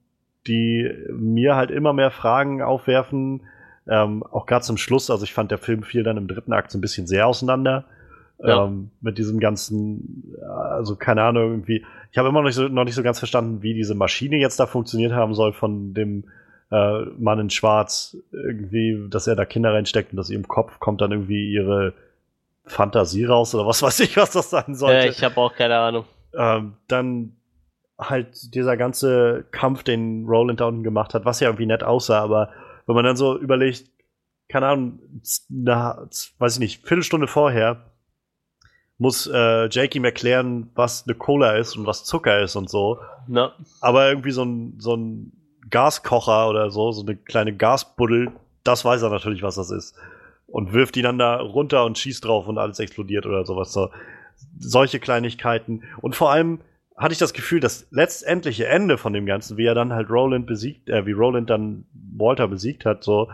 die 0.47 0.91
mir 1.11 1.57
halt 1.57 1.71
immer 1.71 1.93
mehr 1.93 2.11
Fragen 2.11 2.63
aufwerfen. 2.63 3.43
Ähm, 3.89 4.23
auch 4.23 4.47
gerade 4.47 4.65
zum 4.65 4.77
Schluss, 4.77 5.11
also 5.11 5.25
ich 5.25 5.33
fand, 5.33 5.51
der 5.51 5.59
Film 5.59 5.83
fiel 5.83 6.03
dann 6.03 6.17
im 6.17 6.29
dritten 6.29 6.53
Akt 6.53 6.71
so 6.71 6.79
ein 6.79 6.81
bisschen 6.81 7.07
sehr 7.07 7.27
auseinander. 7.27 7.87
Ja. 8.45 8.65
Ähm, 8.65 8.91
mit 9.01 9.19
diesem 9.19 9.39
ganzen, 9.39 10.35
also 10.43 10.97
keine 10.97 11.23
Ahnung, 11.23 11.51
irgendwie. 11.51 11.85
Ich 12.11 12.19
habe 12.19 12.29
immer 12.29 12.41
noch 12.41 12.47
nicht, 12.47 12.57
so, 12.57 12.69
noch 12.69 12.85
nicht 12.85 12.95
so 12.95 13.03
ganz 13.03 13.19
verstanden, 13.19 13.63
wie 13.63 13.75
diese 13.75 13.95
Maschine 13.95 14.37
jetzt 14.37 14.59
da 14.59 14.67
funktioniert 14.67 15.13
haben 15.13 15.35
soll 15.35 15.53
von 15.53 15.95
dem 15.95 16.25
äh, 16.71 17.03
Mann 17.19 17.39
in 17.39 17.51
Schwarz. 17.51 18.17
Irgendwie, 18.33 19.07
dass 19.09 19.27
er 19.27 19.37
da 19.37 19.45
Kinder 19.45 19.73
reinsteckt 19.73 20.13
und 20.13 20.19
aus 20.19 20.31
ihrem 20.31 20.49
Kopf 20.49 20.81
kommt 20.81 21.01
dann 21.01 21.13
irgendwie 21.13 21.53
ihre 21.53 21.95
Fantasie 22.67 23.25
raus 23.25 23.55
oder 23.55 23.67
was 23.67 23.83
weiß 23.83 24.01
ich, 24.01 24.17
was 24.17 24.33
das 24.33 24.51
sein 24.51 24.75
sollte. 24.75 25.07
Ja, 25.07 25.11
ich 25.11 25.23
habe 25.23 25.37
auch 25.37 25.55
keine 25.55 25.79
Ahnung. 25.79 26.05
Ähm, 26.35 26.75
dann 26.89 27.37
halt 27.99 28.55
dieser 28.55 28.77
ganze 28.77 29.45
Kampf, 29.53 29.85
den 29.85 30.27
Roland 30.27 30.61
da 30.61 30.67
unten 30.67 30.83
gemacht 30.83 31.15
hat, 31.15 31.25
was 31.25 31.39
ja 31.41 31.49
irgendwie 31.49 31.67
nett 31.67 31.85
aussah, 31.85 32.21
aber 32.21 32.51
wenn 32.87 32.97
man 32.97 33.05
dann 33.05 33.17
so 33.17 33.39
überlegt, 33.39 33.85
keine 34.49 34.67
Ahnung, 34.67 34.99
na, 35.49 36.09
weiß 36.39 36.55
ich 36.55 36.59
nicht, 36.59 36.87
Viertelstunde 36.87 37.29
vorher 37.29 37.92
muss 39.03 39.27
äh, 39.27 39.69
Jake 39.69 39.99
ihm 39.99 40.05
erklären, 40.05 40.71
was 40.77 41.05
eine 41.07 41.17
Cola 41.17 41.57
ist 41.57 41.77
und 41.77 41.87
was 41.87 42.05
Zucker 42.05 42.41
ist 42.41 42.55
und 42.55 42.71
so. 42.71 43.01
Na. 43.27 43.53
Aber 43.81 44.09
irgendwie 44.09 44.31
so 44.31 44.45
ein, 44.45 44.77
so 44.79 44.95
ein 44.95 45.33
Gaskocher 45.69 46.49
oder 46.49 46.71
so, 46.71 46.93
so 46.93 47.03
eine 47.03 47.17
kleine 47.17 47.55
Gasbuddel, 47.55 48.31
das 48.63 48.85
weiß 48.85 49.03
er 49.03 49.11
natürlich, 49.11 49.43
was 49.43 49.57
das 49.57 49.73
ist. 49.73 49.97
Und 50.47 50.73
wirft 50.73 50.97
ihn 50.97 51.03
dann 51.03 51.19
da 51.19 51.41
runter 51.41 51.85
und 51.85 51.99
schießt 51.99 52.25
drauf 52.25 52.47
und 52.47 52.59
alles 52.59 52.79
explodiert 52.79 53.27
oder 53.27 53.45
sowas. 53.45 53.73
So. 53.73 53.91
Solche 54.61 55.01
Kleinigkeiten. 55.01 55.83
Und 56.01 56.15
vor 56.15 56.31
allem 56.31 56.61
hatte 56.97 57.13
ich 57.13 57.19
das 57.19 57.33
Gefühl, 57.33 57.59
das 57.59 57.89
letztendliche 57.91 58.69
Ende 58.69 58.99
von 58.99 59.13
dem 59.13 59.27
Ganzen, 59.27 59.57
wie 59.57 59.67
er 59.67 59.75
dann 59.75 59.93
halt 59.93 60.11
Roland 60.11 60.47
besiegt, 60.47 60.89
äh, 60.89 61.07
wie 61.07 61.13
Roland 61.13 61.51
dann 61.51 61.87
Walter 61.93 62.47
besiegt 62.47 62.85
hat, 62.85 63.03
so, 63.03 63.29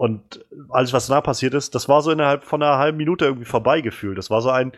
und 0.00 0.42
alles, 0.70 0.94
was 0.94 1.08
da 1.08 1.20
passiert 1.20 1.52
ist, 1.52 1.74
das 1.74 1.86
war 1.86 2.00
so 2.00 2.10
innerhalb 2.10 2.44
von 2.44 2.62
einer 2.62 2.78
halben 2.78 2.96
Minute 2.96 3.26
irgendwie 3.26 3.44
vorbeigefühlt. 3.44 4.16
Das 4.16 4.30
war 4.30 4.40
so 4.40 4.48
ein, 4.48 4.72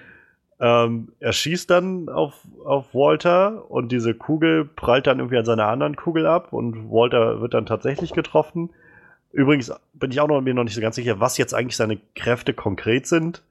ähm, 0.58 1.12
er 1.20 1.32
schießt 1.32 1.70
dann 1.70 2.08
auf, 2.08 2.34
auf 2.64 2.92
Walter 2.92 3.70
und 3.70 3.92
diese 3.92 4.14
Kugel 4.14 4.64
prallt 4.64 5.06
dann 5.06 5.20
irgendwie 5.20 5.38
an 5.38 5.44
seiner 5.44 5.68
anderen 5.68 5.94
Kugel 5.94 6.26
ab 6.26 6.52
und 6.52 6.90
Walter 6.90 7.40
wird 7.40 7.54
dann 7.54 7.66
tatsächlich 7.66 8.14
getroffen. 8.14 8.70
Übrigens 9.30 9.72
bin 9.92 10.10
ich 10.10 10.20
auch 10.20 10.26
noch, 10.26 10.40
mir 10.40 10.54
noch 10.54 10.64
nicht 10.64 10.74
so 10.74 10.80
ganz 10.80 10.96
sicher, 10.96 11.20
was 11.20 11.38
jetzt 11.38 11.54
eigentlich 11.54 11.76
seine 11.76 12.00
Kräfte 12.16 12.52
konkret 12.52 13.06
sind. 13.06 13.44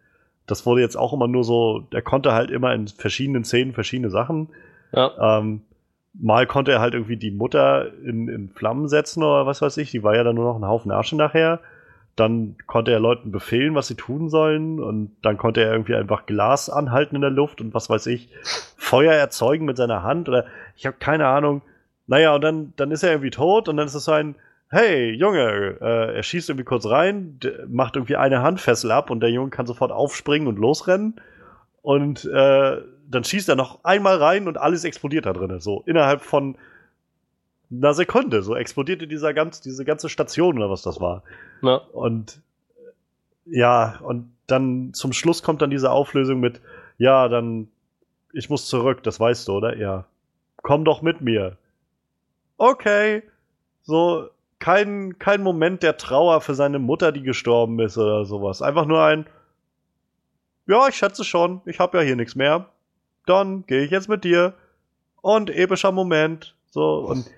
Das 0.47 0.65
wurde 0.65 0.81
jetzt 0.81 0.97
auch 0.97 1.13
immer 1.13 1.29
nur 1.29 1.45
so, 1.45 1.87
er 1.91 2.01
konnte 2.01 2.33
halt 2.33 2.51
immer 2.51 2.73
in 2.73 2.89
verschiedenen 2.89 3.45
Szenen 3.45 3.71
verschiedene 3.71 4.09
Sachen. 4.09 4.49
Ja. 4.91 5.37
Ähm, 5.39 5.61
mal 6.13 6.45
konnte 6.45 6.71
er 6.71 6.81
halt 6.81 6.93
irgendwie 6.93 7.17
die 7.17 7.31
Mutter 7.31 7.91
in, 8.03 8.27
in 8.27 8.49
Flammen 8.49 8.87
setzen 8.87 9.23
oder 9.23 9.45
was 9.45 9.61
weiß 9.61 9.77
ich. 9.77 9.91
Die 9.91 10.03
war 10.03 10.15
ja 10.15 10.23
dann 10.23 10.35
nur 10.35 10.45
noch 10.45 10.57
ein 10.57 10.67
Haufen 10.67 10.91
Asche 10.91 11.15
nachher. 11.15 11.59
Dann 12.15 12.55
konnte 12.67 12.91
er 12.91 12.99
Leuten 12.99 13.31
befehlen, 13.31 13.73
was 13.73 13.87
sie 13.87 13.95
tun 13.95 14.29
sollen. 14.29 14.79
Und 14.79 15.15
dann 15.21 15.37
konnte 15.37 15.61
er 15.61 15.71
irgendwie 15.71 15.95
einfach 15.95 16.25
Glas 16.25 16.69
anhalten 16.69 17.15
in 17.15 17.21
der 17.21 17.29
Luft 17.31 17.61
und 17.61 17.73
was 17.73 17.89
weiß 17.89 18.07
ich. 18.07 18.29
Feuer 18.77 19.13
erzeugen 19.13 19.65
mit 19.65 19.77
seiner 19.77 20.03
Hand 20.03 20.27
oder 20.27 20.45
ich 20.75 20.85
habe 20.85 20.97
keine 20.99 21.27
Ahnung. 21.27 21.61
Naja, 22.07 22.35
und 22.35 22.41
dann, 22.41 22.73
dann 22.75 22.91
ist 22.91 23.03
er 23.03 23.11
irgendwie 23.11 23.29
tot 23.29 23.69
und 23.69 23.77
dann 23.77 23.87
ist 23.87 23.95
es 23.95 24.05
so 24.05 24.11
ein, 24.11 24.35
hey, 24.69 25.11
Junge, 25.11 25.77
äh, 25.81 26.15
er 26.15 26.23
schießt 26.23 26.49
irgendwie 26.49 26.65
kurz 26.65 26.85
rein, 26.85 27.39
macht 27.67 27.95
irgendwie 27.95 28.17
eine 28.17 28.41
Handfessel 28.41 28.91
ab 28.91 29.09
und 29.09 29.21
der 29.21 29.29
Junge 29.29 29.49
kann 29.49 29.65
sofort 29.65 29.91
aufspringen 29.91 30.47
und 30.47 30.59
losrennen. 30.59 31.21
Und 31.81 32.25
äh, 32.25 32.77
dann 33.11 33.23
schießt 33.23 33.49
er 33.49 33.55
noch 33.55 33.83
einmal 33.83 34.17
rein 34.17 34.47
und 34.47 34.57
alles 34.57 34.83
explodiert 34.83 35.25
da 35.25 35.33
drin. 35.33 35.59
So 35.59 35.83
innerhalb 35.85 36.21
von 36.21 36.57
einer 37.71 37.93
Sekunde. 37.93 38.41
So 38.41 38.55
explodierte 38.55 39.07
dieser 39.07 39.33
ganz, 39.33 39.61
diese 39.61 39.85
ganze 39.85 40.09
Station 40.09 40.57
oder 40.57 40.69
was 40.69 40.81
das 40.81 40.99
war. 40.99 41.23
Ja. 41.61 41.75
Und 41.93 42.41
ja, 43.45 43.99
und 44.01 44.31
dann 44.47 44.93
zum 44.93 45.13
Schluss 45.13 45.43
kommt 45.43 45.61
dann 45.61 45.69
diese 45.69 45.91
Auflösung 45.91 46.39
mit, 46.39 46.61
ja, 46.97 47.27
dann, 47.27 47.67
ich 48.33 48.49
muss 48.49 48.67
zurück, 48.67 49.03
das 49.03 49.19
weißt 49.19 49.47
du, 49.47 49.53
oder? 49.53 49.77
Ja. 49.77 50.05
Komm 50.57 50.85
doch 50.85 51.01
mit 51.01 51.21
mir. 51.21 51.57
Okay. 52.57 53.23
So, 53.81 54.29
kein, 54.59 55.17
kein 55.17 55.41
Moment 55.41 55.81
der 55.81 55.97
Trauer 55.97 56.41
für 56.41 56.53
seine 56.53 56.77
Mutter, 56.79 57.11
die 57.11 57.23
gestorben 57.23 57.79
ist 57.79 57.97
oder 57.97 58.25
sowas. 58.25 58.61
Einfach 58.61 58.85
nur 58.85 59.03
ein, 59.03 59.25
ja, 60.67 60.87
ich 60.87 60.95
schätze 60.95 61.23
schon, 61.23 61.61
ich 61.65 61.79
habe 61.79 61.97
ja 61.97 62.03
hier 62.03 62.15
nichts 62.15 62.35
mehr 62.35 62.69
dann 63.25 63.65
gehe 63.65 63.83
ich 63.83 63.91
jetzt 63.91 64.09
mit 64.09 64.23
dir. 64.23 64.53
Und 65.21 65.49
epischer 65.49 65.91
Moment. 65.91 66.55
So, 66.69 66.95
und 66.99 67.29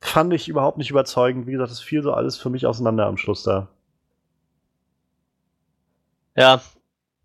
fand 0.00 0.32
ich 0.32 0.48
überhaupt 0.48 0.78
nicht 0.78 0.90
überzeugend. 0.90 1.46
Wie 1.46 1.52
gesagt, 1.52 1.70
es 1.70 1.80
fiel 1.80 2.02
so 2.02 2.12
alles 2.12 2.38
für 2.38 2.50
mich 2.50 2.66
auseinander 2.66 3.06
am 3.06 3.16
Schluss 3.16 3.42
da. 3.42 3.68
Ja, 6.36 6.62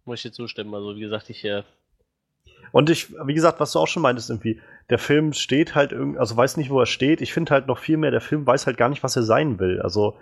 muss 0.05 0.19
ich 0.19 0.23
dir 0.23 0.31
zustimmen. 0.31 0.73
Also, 0.73 0.95
wie 0.95 1.01
gesagt, 1.01 1.29
ich. 1.29 1.43
Äh 1.45 1.63
und 2.71 2.89
ich, 2.89 3.11
wie 3.25 3.33
gesagt, 3.33 3.59
was 3.59 3.71
du 3.71 3.79
auch 3.79 3.87
schon 3.87 4.03
meintest, 4.03 4.29
irgendwie, 4.29 4.61
der 4.89 4.99
Film 4.99 5.33
steht 5.33 5.75
halt 5.75 5.91
irgendwie, 5.91 6.19
also 6.19 6.37
weiß 6.37 6.57
nicht, 6.57 6.69
wo 6.69 6.79
er 6.79 6.85
steht. 6.85 7.21
Ich 7.21 7.33
finde 7.33 7.51
halt 7.51 7.67
noch 7.67 7.79
viel 7.79 7.97
mehr, 7.97 8.11
der 8.11 8.21
Film 8.21 8.45
weiß 8.45 8.67
halt 8.67 8.77
gar 8.77 8.89
nicht, 8.89 9.03
was 9.03 9.15
er 9.15 9.23
sein 9.23 9.59
will. 9.59 9.81
Also, 9.81 10.17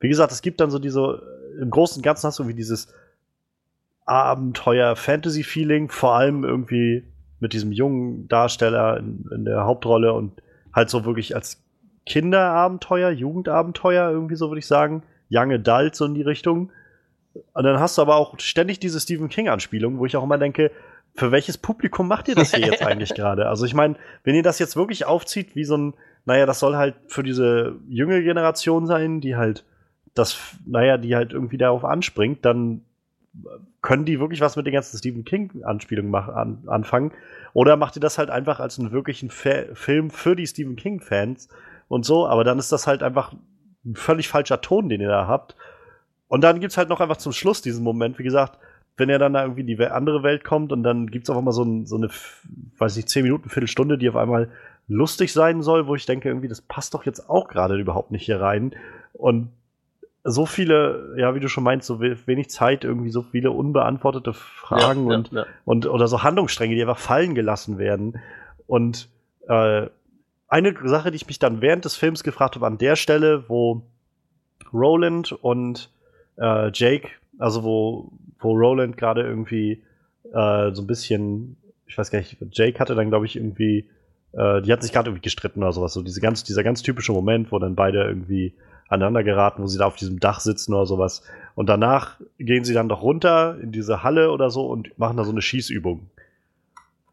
wie 0.00 0.08
gesagt, 0.08 0.32
es 0.32 0.42
gibt 0.42 0.60
dann 0.60 0.70
so 0.70 0.78
diese, 0.78 1.22
im 1.60 1.70
Großen 1.70 1.98
und 1.98 2.02
Ganzen 2.02 2.28
hast 2.28 2.38
du 2.38 2.44
irgendwie 2.44 2.56
dieses, 2.56 2.92
Abenteuer-Fantasy-Feeling, 4.08 5.90
vor 5.90 6.14
allem 6.14 6.44
irgendwie 6.44 7.04
mit 7.40 7.52
diesem 7.52 7.72
jungen 7.72 8.28
Darsteller 8.28 8.98
in, 8.98 9.24
in, 9.32 9.44
der 9.44 9.64
Hauptrolle 9.64 10.12
und 10.12 10.32
halt 10.72 10.90
so 10.90 11.04
wirklich 11.04 11.34
als 11.34 11.62
Kinderabenteuer, 12.06 13.10
Jugendabenteuer, 13.10 14.10
irgendwie 14.10 14.36
so 14.36 14.48
würde 14.48 14.60
ich 14.60 14.66
sagen. 14.66 15.02
Young 15.30 15.52
Adult, 15.52 15.94
so 15.94 16.06
in 16.06 16.14
die 16.14 16.22
Richtung. 16.22 16.70
Und 17.52 17.64
dann 17.64 17.78
hast 17.78 17.98
du 17.98 18.02
aber 18.02 18.16
auch 18.16 18.38
ständig 18.40 18.80
diese 18.80 18.98
Stephen 18.98 19.28
King-Anspielung, 19.28 19.98
wo 19.98 20.06
ich 20.06 20.16
auch 20.16 20.24
immer 20.24 20.38
denke, 20.38 20.70
für 21.14 21.30
welches 21.32 21.58
Publikum 21.58 22.08
macht 22.08 22.28
ihr 22.28 22.34
das 22.34 22.54
hier 22.54 22.64
jetzt 22.64 22.82
eigentlich 22.86 23.14
gerade? 23.14 23.48
Also 23.48 23.66
ich 23.66 23.74
meine, 23.74 23.96
wenn 24.24 24.34
ihr 24.34 24.42
das 24.42 24.58
jetzt 24.58 24.76
wirklich 24.76 25.04
aufzieht, 25.04 25.54
wie 25.54 25.64
so 25.64 25.76
ein, 25.76 25.94
naja, 26.24 26.46
das 26.46 26.60
soll 26.60 26.76
halt 26.76 26.94
für 27.08 27.22
diese 27.22 27.76
junge 27.88 28.22
Generation 28.22 28.86
sein, 28.86 29.20
die 29.20 29.36
halt 29.36 29.64
das, 30.14 30.38
naja, 30.66 30.96
die 30.96 31.14
halt 31.14 31.32
irgendwie 31.32 31.58
darauf 31.58 31.84
anspringt, 31.84 32.44
dann 32.44 32.82
können 33.82 34.04
die 34.04 34.20
wirklich 34.20 34.40
was 34.40 34.56
mit 34.56 34.66
den 34.66 34.74
ganzen 34.74 34.98
Stephen 34.98 35.24
King-Anspielungen 35.24 36.14
an, 36.14 36.62
anfangen? 36.66 37.12
Oder 37.52 37.76
macht 37.76 37.96
ihr 37.96 38.00
das 38.00 38.18
halt 38.18 38.30
einfach 38.30 38.60
als 38.60 38.78
einen 38.78 38.92
wirklichen 38.92 39.30
Fa 39.30 39.64
Film 39.74 40.10
für 40.10 40.36
die 40.36 40.46
Stephen 40.46 40.76
King-Fans 40.76 41.48
und 41.88 42.04
so? 42.04 42.26
Aber 42.26 42.44
dann 42.44 42.58
ist 42.58 42.72
das 42.72 42.86
halt 42.86 43.02
einfach 43.02 43.32
ein 43.84 43.94
völlig 43.94 44.28
falscher 44.28 44.60
Ton, 44.60 44.88
den 44.88 45.00
ihr 45.00 45.08
da 45.08 45.26
habt. 45.26 45.56
Und 46.28 46.42
dann 46.42 46.60
gibt's 46.60 46.76
halt 46.76 46.88
noch 46.88 47.00
einfach 47.00 47.16
zum 47.16 47.32
Schluss 47.32 47.62
diesen 47.62 47.84
Moment, 47.84 48.18
wie 48.18 48.24
gesagt, 48.24 48.58
wenn 48.96 49.08
er 49.08 49.18
dann 49.18 49.32
da 49.32 49.42
irgendwie 49.42 49.60
in 49.60 49.66
die 49.66 49.80
andere 49.86 50.22
Welt 50.22 50.44
kommt 50.44 50.72
und 50.72 50.82
dann 50.82 51.06
gibt's 51.06 51.30
auf 51.30 51.36
einmal 51.36 51.54
so, 51.54 51.62
ein, 51.62 51.86
so 51.86 51.96
eine, 51.96 52.08
weiß 52.78 52.96
ich, 52.96 53.06
zehn 53.06 53.22
Minuten, 53.22 53.48
Viertelstunde, 53.48 53.96
die 53.96 54.08
auf 54.08 54.16
einmal 54.16 54.50
lustig 54.88 55.32
sein 55.32 55.62
soll, 55.62 55.86
wo 55.86 55.94
ich 55.94 56.04
denke, 56.04 56.28
irgendwie, 56.28 56.48
das 56.48 56.60
passt 56.60 56.94
doch 56.94 57.06
jetzt 57.06 57.30
auch 57.30 57.48
gerade 57.48 57.78
überhaupt 57.78 58.10
nicht 58.10 58.24
hier 58.24 58.40
rein. 58.40 58.74
Und 59.12 59.50
so 60.30 60.46
viele, 60.46 61.14
ja, 61.16 61.34
wie 61.34 61.40
du 61.40 61.48
schon 61.48 61.64
meinst, 61.64 61.86
so 61.86 62.00
wenig 62.00 62.50
Zeit, 62.50 62.84
irgendwie 62.84 63.10
so 63.10 63.22
viele 63.22 63.50
unbeantwortete 63.50 64.32
Fragen 64.32 65.08
ja, 65.08 65.16
und, 65.16 65.32
ja, 65.32 65.40
ja. 65.40 65.46
und 65.64 65.86
oder 65.86 66.08
so 66.08 66.22
Handlungsstränge, 66.22 66.74
die 66.74 66.82
einfach 66.82 66.98
fallen 66.98 67.34
gelassen 67.34 67.78
werden. 67.78 68.20
Und 68.66 69.08
äh, 69.48 69.86
eine 70.48 70.74
Sache, 70.84 71.10
die 71.10 71.16
ich 71.16 71.26
mich 71.26 71.38
dann 71.38 71.60
während 71.60 71.84
des 71.84 71.96
Films 71.96 72.22
gefragt 72.24 72.56
habe, 72.56 72.66
an 72.66 72.78
der 72.78 72.96
Stelle, 72.96 73.48
wo 73.48 73.82
Roland 74.72 75.32
und 75.32 75.90
äh, 76.36 76.70
Jake, 76.72 77.08
also 77.38 77.64
wo, 77.64 78.12
wo 78.38 78.52
Roland 78.52 78.96
gerade 78.96 79.22
irgendwie 79.22 79.82
äh, 80.32 80.72
so 80.72 80.82
ein 80.82 80.86
bisschen, 80.86 81.56
ich 81.86 81.96
weiß 81.96 82.10
gar 82.10 82.18
nicht, 82.18 82.36
Jake 82.52 82.78
hatte 82.78 82.94
dann, 82.94 83.10
glaube 83.10 83.26
ich, 83.26 83.36
irgendwie, 83.36 83.88
äh, 84.32 84.62
die 84.62 84.72
hatten 84.72 84.82
sich 84.82 84.92
gerade 84.92 85.08
irgendwie 85.10 85.22
gestritten 85.22 85.62
oder 85.62 85.72
sowas. 85.72 85.92
So 85.92 86.02
diese 86.02 86.20
ganz, 86.20 86.44
dieser 86.44 86.62
ganz 86.62 86.82
typische 86.82 87.12
Moment, 87.12 87.52
wo 87.52 87.58
dann 87.58 87.74
beide 87.74 88.04
irgendwie 88.04 88.54
aneinander 88.88 89.22
geraten, 89.22 89.62
wo 89.62 89.66
sie 89.66 89.78
da 89.78 89.86
auf 89.86 89.96
diesem 89.96 90.18
Dach 90.18 90.40
sitzen 90.40 90.74
oder 90.74 90.86
sowas. 90.86 91.22
Und 91.54 91.68
danach 91.68 92.16
gehen 92.38 92.64
sie 92.64 92.74
dann 92.74 92.88
doch 92.88 93.02
runter 93.02 93.58
in 93.60 93.72
diese 93.72 94.02
Halle 94.02 94.30
oder 94.30 94.50
so 94.50 94.66
und 94.66 94.98
machen 94.98 95.16
da 95.16 95.24
so 95.24 95.32
eine 95.32 95.42
Schießübung. 95.42 96.08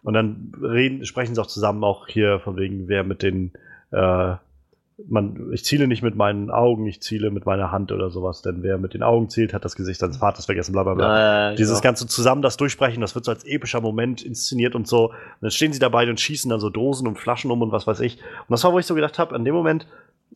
Und 0.03 0.14
dann 0.14 0.52
reden, 0.61 1.03
sprechen 1.06 1.34
sie 1.34 1.41
auch 1.41 1.47
zusammen 1.47 1.84
auch 1.84 2.07
hier 2.07 2.39
von 2.39 2.57
wegen, 2.57 2.88
wer 2.88 3.03
mit 3.03 3.23
den, 3.23 3.53
äh, 3.91 4.35
man, 5.07 5.52
ich 5.52 5.65
ziele 5.65 5.88
nicht 5.88 6.03
mit 6.03 6.15
meinen 6.15 6.52
Augen, 6.52 6.85
ich 6.85 7.02
ziele 7.02 7.31
mit 7.31 7.47
meiner 7.47 7.72
Hand 7.72 7.91
oder 7.91 8.11
sowas, 8.11 8.43
denn 8.43 8.61
wer 8.61 8.77
mit 8.77 8.93
den 8.93 9.02
Augen 9.02 9.30
zielt, 9.30 9.52
hat 9.52 9.65
das 9.65 9.76
Gesicht 9.76 9.99
seines 9.99 10.18
Vaters 10.18 10.45
vergessen, 10.45 10.73
bla 10.73 10.84
bla 10.84 10.93
bla. 10.93 11.49
Ja, 11.49 11.56
Dieses 11.56 11.81
genau. 11.81 11.89
ganze 11.89 12.07
zusammen 12.07 12.43
das 12.43 12.56
durchsprechen, 12.56 13.02
das 13.02 13.15
wird 13.15 13.26
so 13.26 13.31
als 13.31 13.45
epischer 13.45 13.81
Moment 13.81 14.22
inszeniert 14.22 14.76
und 14.76 14.88
so. 14.88 15.07
Und 15.07 15.15
dann 15.41 15.52
stehen 15.52 15.73
sie 15.73 15.80
dabei 15.80 16.07
und 16.07 16.19
schießen 16.19 16.49
dann 16.52 16.60
so 16.60 16.69
Dosen 16.69 17.07
und 17.07 17.18
Flaschen 17.18 17.49
um 17.49 17.64
und 17.64 17.72
was 17.72 17.88
weiß 17.88 17.99
ich. 18.02 18.18
Und 18.18 18.52
das 18.52 18.64
war, 18.64 18.73
wo 18.73 18.80
ich 18.80 18.85
so 18.85 18.93
gedacht 18.93 19.18
habe, 19.18 19.34
an 19.34 19.43
dem 19.43 19.56
Moment, 19.56 19.88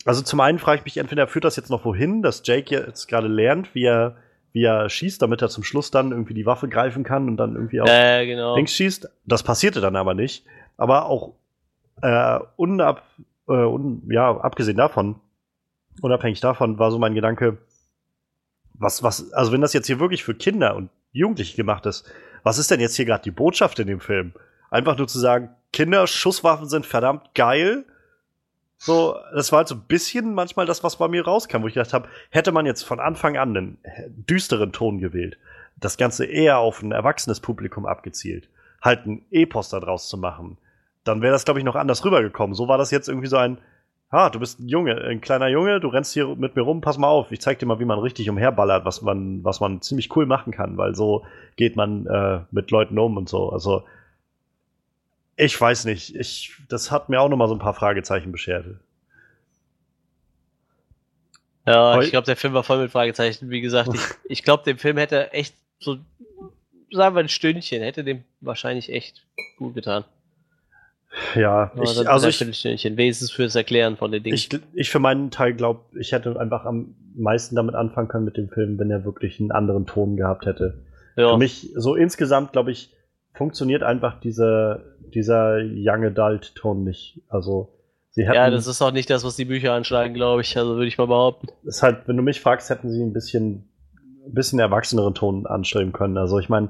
also 0.05 0.21
zum 0.21 0.39
einen 0.39 0.59
frage 0.59 0.79
ich 0.79 0.85
mich 0.85 0.97
entweder, 0.97 1.27
führt 1.27 1.45
das 1.45 1.55
jetzt 1.55 1.69
noch 1.69 1.85
wohin, 1.85 2.21
dass 2.21 2.41
Jake 2.45 2.73
jetzt 2.73 3.07
gerade 3.07 3.27
lernt, 3.27 3.75
wie 3.75 3.85
er, 3.85 4.17
wie 4.53 4.63
er 4.63 4.89
schießt, 4.89 5.21
damit 5.21 5.41
er 5.41 5.49
zum 5.49 5.63
Schluss 5.63 5.91
dann 5.91 6.11
irgendwie 6.11 6.33
die 6.33 6.45
Waffe 6.45 6.69
greifen 6.69 7.03
kann 7.03 7.27
und 7.27 7.37
dann 7.37 7.55
irgendwie 7.55 7.81
auch 7.81 7.87
äh, 7.87 8.25
genau. 8.25 8.55
links 8.55 8.73
schießt. 8.73 9.09
Das 9.25 9.43
passierte 9.43 9.81
dann 9.81 9.95
aber 9.95 10.13
nicht. 10.13 10.45
Aber 10.77 11.05
auch 11.07 11.33
äh, 12.01 12.39
unab, 12.55 13.03
äh, 13.47 13.51
un, 13.51 14.03
ja, 14.09 14.37
abgesehen 14.37 14.77
davon, 14.77 15.15
unabhängig 16.01 16.39
davon, 16.39 16.79
war 16.79 16.91
so 16.91 16.99
mein 16.99 17.15
Gedanke, 17.15 17.57
was, 18.73 19.03
was, 19.03 19.33
also 19.33 19.51
wenn 19.51 19.61
das 19.61 19.73
jetzt 19.73 19.87
hier 19.87 19.99
wirklich 19.99 20.23
für 20.23 20.33
Kinder 20.33 20.75
und 20.75 20.89
Jugendliche 21.11 21.57
gemacht 21.57 21.85
ist, 21.85 22.09
was 22.43 22.57
ist 22.57 22.71
denn 22.71 22.79
jetzt 22.79 22.95
hier 22.95 23.05
gerade 23.05 23.23
die 23.23 23.31
Botschaft 23.31 23.79
in 23.79 23.87
dem 23.87 23.99
Film? 23.99 24.33
Einfach 24.71 24.97
nur 24.97 25.07
zu 25.07 25.19
sagen, 25.19 25.49
Kinder, 25.73 26.07
Schusswaffen 26.07 26.69
sind 26.69 26.85
verdammt 26.85 27.35
geil 27.35 27.85
so, 28.81 29.17
das 29.35 29.51
war 29.51 29.57
halt 29.57 29.67
so 29.67 29.75
ein 29.75 29.83
bisschen 29.87 30.33
manchmal 30.33 30.65
das, 30.65 30.85
was 30.85 30.95
bei 30.95 31.09
mir 31.09 31.25
rauskam, 31.25 31.61
wo 31.61 31.67
ich 31.67 31.73
gedacht 31.73 31.93
habe, 31.93 32.07
hätte 32.29 32.53
man 32.53 32.65
jetzt 32.65 32.83
von 32.83 33.01
Anfang 33.01 33.37
an 33.37 33.55
einen 33.55 33.77
düsteren 34.07 34.71
Ton 34.71 34.99
gewählt, 34.99 35.37
das 35.75 35.97
Ganze 35.97 36.25
eher 36.25 36.59
auf 36.59 36.81
ein 36.81 36.93
erwachsenes 36.93 37.41
Publikum 37.41 37.85
abgezielt, 37.85 38.47
halt 38.81 39.05
ein 39.05 39.25
Epos 39.31 39.69
da 39.69 39.81
draus 39.81 40.07
zu 40.07 40.17
machen, 40.17 40.57
dann 41.03 41.21
wäre 41.21 41.33
das, 41.33 41.43
glaube 41.43 41.59
ich, 41.59 41.65
noch 41.65 41.75
anders 41.75 42.05
rübergekommen. 42.05 42.55
So 42.55 42.69
war 42.69 42.77
das 42.77 42.89
jetzt 42.89 43.09
irgendwie 43.09 43.27
so 43.27 43.35
ein, 43.35 43.57
ah, 44.11 44.29
du 44.29 44.39
bist 44.39 44.61
ein 44.61 44.69
Junge, 44.69 44.95
ein 44.95 45.19
kleiner 45.19 45.49
Junge, 45.49 45.81
du 45.81 45.89
rennst 45.89 46.13
hier 46.13 46.27
mit 46.35 46.55
mir 46.55 46.61
rum, 46.61 46.79
pass 46.79 46.97
mal 46.97 47.07
auf, 47.07 47.33
ich 47.33 47.41
zeig 47.41 47.59
dir 47.59 47.65
mal, 47.65 47.79
wie 47.79 47.85
man 47.85 47.99
richtig 47.99 48.29
umherballert, 48.29 48.85
was 48.85 49.01
man, 49.01 49.43
was 49.43 49.59
man 49.59 49.81
ziemlich 49.81 50.15
cool 50.15 50.25
machen 50.25 50.53
kann, 50.53 50.77
weil 50.77 50.95
so 50.95 51.25
geht 51.57 51.75
man 51.75 52.05
äh, 52.07 52.41
mit 52.51 52.71
Leuten 52.71 52.97
um 52.97 53.17
und 53.17 53.27
so. 53.27 53.49
Also 53.49 53.83
ich 55.39 55.59
weiß 55.59 55.85
nicht. 55.85 56.15
Ich, 56.15 56.51
das 56.67 56.91
hat 56.91 57.07
mir 57.09 57.21
auch 57.21 57.29
noch 57.29 57.37
mal 57.37 57.47
so 57.47 57.55
ein 57.55 57.59
paar 57.59 57.73
Fragezeichen 57.73 58.31
beschert. 58.31 58.65
Ja, 61.65 61.95
Heu 61.95 62.03
ich 62.03 62.11
glaube, 62.11 62.25
der 62.25 62.35
Film 62.35 62.53
war 62.53 62.63
voll 62.63 62.79
mit 62.79 62.91
Fragezeichen. 62.91 63.49
Wie 63.49 63.61
gesagt, 63.61 63.89
ich, 63.93 64.01
ich 64.25 64.43
glaube, 64.43 64.63
dem 64.63 64.77
Film 64.77 64.97
hätte 64.97 65.31
echt 65.31 65.55
so, 65.79 65.97
sagen 66.91 67.15
wir 67.15 67.21
ein 67.21 67.29
Stündchen, 67.29 67.81
hätte 67.81 68.03
dem 68.03 68.23
wahrscheinlich 68.41 68.91
echt 68.91 69.25
gut 69.57 69.75
getan. 69.75 70.03
Ja, 71.35 71.71
ich, 71.81 72.07
also 72.07 72.27
ich, 72.27 72.35
Stündchen, 72.35 72.97
wenigstens 72.97 73.31
fürs 73.31 73.55
Erklären 73.55 73.97
von 73.97 74.11
den 74.11 74.21
Dingen. 74.21 74.35
Ich, 74.35 74.49
ich 74.73 74.89
für 74.89 74.99
meinen 74.99 75.31
Teil 75.31 75.53
glaube, 75.53 75.97
ich 75.97 76.11
hätte 76.11 76.39
einfach 76.39 76.65
am 76.65 76.95
meisten 77.15 77.55
damit 77.55 77.75
anfangen 77.75 78.09
können 78.09 78.25
mit 78.25 78.37
dem 78.37 78.49
Film, 78.49 78.77
wenn 78.77 78.91
er 78.91 79.05
wirklich 79.05 79.39
einen 79.39 79.51
anderen 79.51 79.85
Ton 79.85 80.17
gehabt 80.17 80.45
hätte. 80.45 80.83
Ja. 81.15 81.31
Für 81.31 81.37
mich 81.37 81.71
so 81.75 81.95
insgesamt 81.95 82.51
glaube 82.51 82.71
ich 82.71 82.91
funktioniert 83.33 83.83
einfach 83.83 84.19
diese 84.19 84.97
dieser 85.13 85.59
Young 85.61 86.05
Adult 86.05 86.55
Ton 86.55 86.83
nicht. 86.83 87.21
Also 87.27 87.73
sie 88.11 88.23
hätten, 88.23 88.35
Ja, 88.35 88.49
das 88.49 88.67
ist 88.67 88.81
auch 88.81 88.91
nicht 88.91 89.09
das, 89.09 89.23
was 89.23 89.35
die 89.35 89.45
Bücher 89.45 89.73
anschlagen, 89.73 90.13
glaube 90.13 90.41
ich. 90.41 90.57
Also 90.57 90.75
würde 90.75 90.87
ich 90.87 90.97
mal 90.97 91.07
behaupten. 91.07 91.47
Ist 91.63 91.83
halt, 91.83 92.07
wenn 92.07 92.17
du 92.17 92.23
mich 92.23 92.41
fragst, 92.41 92.69
hätten 92.69 92.89
sie 92.89 93.01
ein 93.01 93.13
bisschen, 93.13 93.69
ein 94.25 94.33
bisschen 94.33 94.59
erwachseneren 94.59 95.15
Ton 95.15 95.45
anstreben 95.45 95.91
können. 95.91 96.17
Also 96.17 96.39
ich 96.39 96.49
meine, 96.49 96.69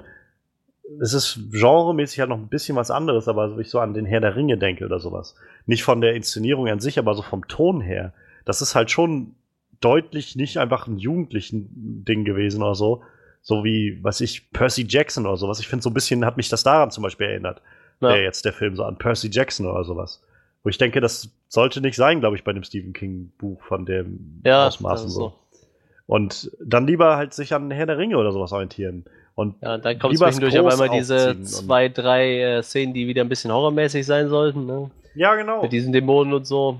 es 1.01 1.13
ist 1.13 1.39
genremäßig 1.51 2.19
halt 2.19 2.29
noch 2.29 2.37
ein 2.37 2.47
bisschen 2.47 2.75
was 2.75 2.91
anderes, 2.91 3.27
aber 3.27 3.51
wenn 3.51 3.59
ich 3.59 3.69
so 3.69 3.79
an 3.79 3.93
den 3.93 4.05
Herr 4.05 4.21
der 4.21 4.35
Ringe 4.35 4.57
denke 4.57 4.85
oder 4.85 4.99
sowas. 4.99 5.35
Nicht 5.65 5.83
von 5.83 6.01
der 6.01 6.15
Inszenierung 6.15 6.67
an 6.67 6.79
sich, 6.79 6.97
aber 6.97 7.13
so 7.13 7.21
vom 7.21 7.47
Ton 7.47 7.81
her. 7.81 8.13
Das 8.45 8.61
ist 8.61 8.75
halt 8.75 8.89
schon 8.89 9.35
deutlich 9.81 10.35
nicht 10.35 10.57
einfach 10.57 10.87
ein 10.87 10.97
jugendlichen 10.97 12.03
Ding 12.05 12.25
gewesen 12.25 12.63
oder 12.63 12.75
so. 12.75 13.03
So 13.41 13.63
wie, 13.63 14.03
was 14.03 14.21
ich, 14.21 14.51
Percy 14.51 14.85
Jackson 14.87 15.25
oder 15.25 15.37
sowas. 15.37 15.59
Ich 15.59 15.67
finde, 15.67 15.83
so 15.83 15.89
ein 15.89 15.93
bisschen 15.93 16.25
hat 16.25 16.37
mich 16.37 16.49
das 16.49 16.63
daran 16.63 16.91
zum 16.91 17.03
Beispiel 17.03 17.27
erinnert. 17.27 17.61
Ja. 18.01 18.09
Der 18.09 18.23
jetzt 18.23 18.45
der 18.45 18.53
Film 18.53 18.75
so 18.75 18.83
an 18.83 18.97
Percy 18.97 19.29
Jackson 19.31 19.65
oder 19.65 19.83
sowas. 19.83 20.21
Wo 20.63 20.69
ich 20.69 20.77
denke, 20.77 21.01
das 21.01 21.29
sollte 21.47 21.81
nicht 21.81 21.95
sein, 21.95 22.19
glaube 22.19 22.35
ich, 22.35 22.43
bei 22.43 22.53
dem 22.53 22.63
Stephen 22.63 22.93
King 22.93 23.31
Buch 23.37 23.61
von 23.63 23.85
dem 23.85 24.41
ja, 24.45 24.67
Ausmaßen 24.67 25.09
so. 25.09 25.19
so. 25.19 25.33
Und 26.05 26.51
dann 26.63 26.87
lieber 26.87 27.17
halt 27.17 27.33
sich 27.33 27.53
an 27.53 27.71
Herr 27.71 27.85
der 27.85 27.97
Ringe 27.97 28.17
oder 28.17 28.31
sowas 28.31 28.51
orientieren. 28.51 29.05
Und 29.35 29.55
ja, 29.61 29.77
dann 29.77 29.99
kommt 29.99 30.17
zwischendurch 30.17 30.57
aber 30.57 30.73
immer 30.73 30.89
diese 30.89 31.39
zwei, 31.43 31.87
drei 31.87 32.41
äh, 32.41 32.63
Szenen, 32.63 32.93
die 32.93 33.07
wieder 33.07 33.21
ein 33.21 33.29
bisschen 33.29 33.51
horrormäßig 33.51 34.05
sein 34.05 34.27
sollten. 34.27 34.65
Ne? 34.65 34.91
Ja, 35.15 35.35
genau. 35.35 35.61
Mit 35.61 35.71
diesen 35.71 35.93
Dämonen 35.93 36.33
und 36.33 36.45
so. 36.45 36.79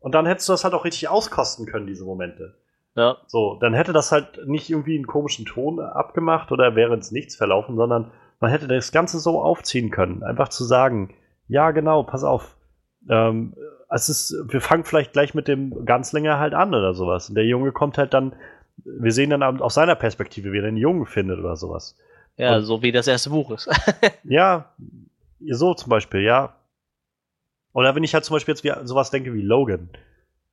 Und 0.00 0.14
dann 0.14 0.26
hättest 0.26 0.48
du 0.48 0.54
das 0.54 0.64
halt 0.64 0.74
auch 0.74 0.84
richtig 0.84 1.08
auskosten 1.08 1.66
können, 1.66 1.86
diese 1.86 2.04
Momente. 2.04 2.54
Ja. 2.96 3.18
So, 3.26 3.56
dann 3.60 3.74
hätte 3.74 3.92
das 3.92 4.12
halt 4.12 4.46
nicht 4.46 4.68
irgendwie 4.68 4.96
einen 4.96 5.06
komischen 5.06 5.46
Ton 5.46 5.80
abgemacht 5.80 6.50
oder 6.52 6.74
wäre 6.74 6.94
ins 6.94 7.12
Nichts 7.12 7.36
verlaufen, 7.36 7.76
sondern 7.76 8.10
man 8.40 8.50
hätte 8.50 8.66
das 8.66 8.92
Ganze 8.92 9.20
so 9.20 9.40
aufziehen 9.40 9.90
können. 9.90 10.22
Einfach 10.22 10.48
zu 10.48 10.64
sagen, 10.64 11.14
ja, 11.46 11.70
genau, 11.70 12.02
pass 12.02 12.24
auf. 12.24 12.56
Ähm, 13.08 13.54
es 13.88 14.08
ist, 14.08 14.34
wir 14.48 14.60
fangen 14.60 14.84
vielleicht 14.84 15.12
gleich 15.12 15.34
mit 15.34 15.48
dem 15.48 15.84
Ganzlinger 15.84 16.38
halt 16.38 16.54
an 16.54 16.74
oder 16.74 16.94
sowas. 16.94 17.28
Und 17.28 17.34
der 17.34 17.44
Junge 17.44 17.72
kommt 17.72 17.98
halt 17.98 18.14
dann, 18.14 18.34
wir 18.84 19.12
sehen 19.12 19.30
dann 19.30 19.42
aus 19.42 19.74
seiner 19.74 19.94
Perspektive, 19.94 20.52
wie 20.52 20.58
er 20.58 20.62
den 20.62 20.76
Jungen 20.76 21.06
findet 21.06 21.38
oder 21.38 21.56
sowas. 21.56 21.96
Ja, 22.36 22.56
Und, 22.56 22.62
so 22.62 22.82
wie 22.82 22.92
das 22.92 23.06
erste 23.06 23.30
Buch 23.30 23.50
ist. 23.50 23.68
ja, 24.24 24.72
so 25.48 25.74
zum 25.74 25.90
Beispiel, 25.90 26.20
ja. 26.20 26.54
Oder 27.72 27.94
wenn 27.94 28.04
ich 28.04 28.14
halt 28.14 28.24
zum 28.24 28.34
Beispiel 28.34 28.54
jetzt 28.54 28.64
wie, 28.64 28.72
sowas 28.84 29.10
denke 29.10 29.34
wie 29.34 29.42
Logan. 29.42 29.90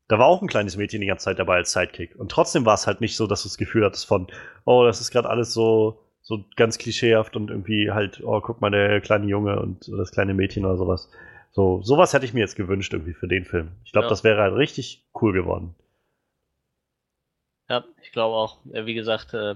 Da 0.07 0.19
war 0.19 0.27
auch 0.27 0.41
ein 0.41 0.47
kleines 0.47 0.77
Mädchen 0.77 1.01
die 1.01 1.07
ganze 1.07 1.25
Zeit 1.25 1.39
dabei 1.39 1.55
als 1.55 1.73
Sidekick. 1.73 2.15
Und 2.15 2.31
trotzdem 2.31 2.65
war 2.65 2.75
es 2.75 2.87
halt 2.87 3.01
nicht 3.01 3.15
so, 3.17 3.27
dass 3.27 3.43
du 3.43 3.49
das 3.49 3.57
Gefühl 3.57 3.85
hattest 3.85 4.05
von, 4.05 4.27
oh, 4.65 4.85
das 4.85 5.01
ist 5.01 5.11
gerade 5.11 5.29
alles 5.29 5.53
so, 5.53 5.99
so 6.21 6.45
ganz 6.55 6.77
klischeehaft 6.77 7.35
und 7.35 7.49
irgendwie 7.49 7.91
halt, 7.91 8.21
oh, 8.23 8.39
guck 8.41 8.61
mal, 8.61 8.69
der 8.69 9.01
kleine 9.01 9.27
Junge 9.27 9.59
und 9.59 9.89
das 9.89 10.11
kleine 10.11 10.33
Mädchen 10.33 10.65
oder 10.65 10.77
sowas. 10.77 11.09
So, 11.51 11.81
sowas 11.81 12.13
hätte 12.13 12.25
ich 12.25 12.33
mir 12.33 12.41
jetzt 12.41 12.55
gewünscht 12.55 12.93
irgendwie 12.93 13.13
für 13.13 13.27
den 13.27 13.43
Film. 13.43 13.71
Ich 13.83 13.91
glaube, 13.91 14.05
ja. 14.05 14.09
das 14.09 14.23
wäre 14.23 14.41
halt 14.41 14.55
richtig 14.55 15.03
cool 15.21 15.33
geworden. 15.33 15.75
Ja, 17.69 17.83
ich 18.01 18.11
glaube 18.11 18.35
auch. 18.35 18.57
Wie 18.63 18.93
gesagt, 18.93 19.33
äh, 19.33 19.55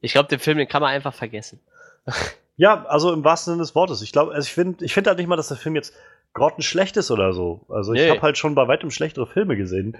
ich 0.00 0.12
glaube, 0.12 0.28
den 0.28 0.38
Film, 0.38 0.58
den 0.58 0.68
kann 0.68 0.82
man 0.82 0.90
einfach 0.90 1.14
vergessen. 1.14 1.60
ja, 2.56 2.84
also 2.86 3.12
im 3.12 3.24
wahrsten 3.24 3.52
Sinne 3.52 3.62
des 3.62 3.74
Wortes. 3.74 4.02
Ich 4.02 4.12
glaube, 4.12 4.32
also 4.32 4.46
ich 4.46 4.52
finde 4.52 4.84
ich 4.84 4.94
find 4.94 5.06
halt 5.06 5.18
nicht 5.18 5.28
mal, 5.28 5.36
dass 5.36 5.48
der 5.48 5.56
Film 5.56 5.76
jetzt 5.76 5.94
grottenschlecht 6.34 6.96
ist 6.96 7.10
oder 7.10 7.32
so. 7.32 7.66
Also 7.68 7.92
ich 7.92 8.00
nee. 8.00 8.10
habe 8.10 8.22
halt 8.22 8.38
schon 8.38 8.54
bei 8.54 8.68
weitem 8.68 8.90
schlechtere 8.90 9.26
Filme 9.26 9.56
gesehen. 9.56 9.96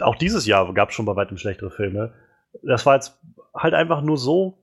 Auch 0.00 0.16
dieses 0.16 0.46
Jahr 0.46 0.72
gab 0.74 0.90
es 0.90 0.94
schon 0.94 1.06
bei 1.06 1.16
weitem 1.16 1.36
schlechtere 1.36 1.70
Filme. 1.70 2.12
Das 2.62 2.86
war 2.86 2.94
jetzt 2.94 3.18
halt 3.54 3.74
einfach 3.74 4.00
nur 4.02 4.16
so, 4.16 4.58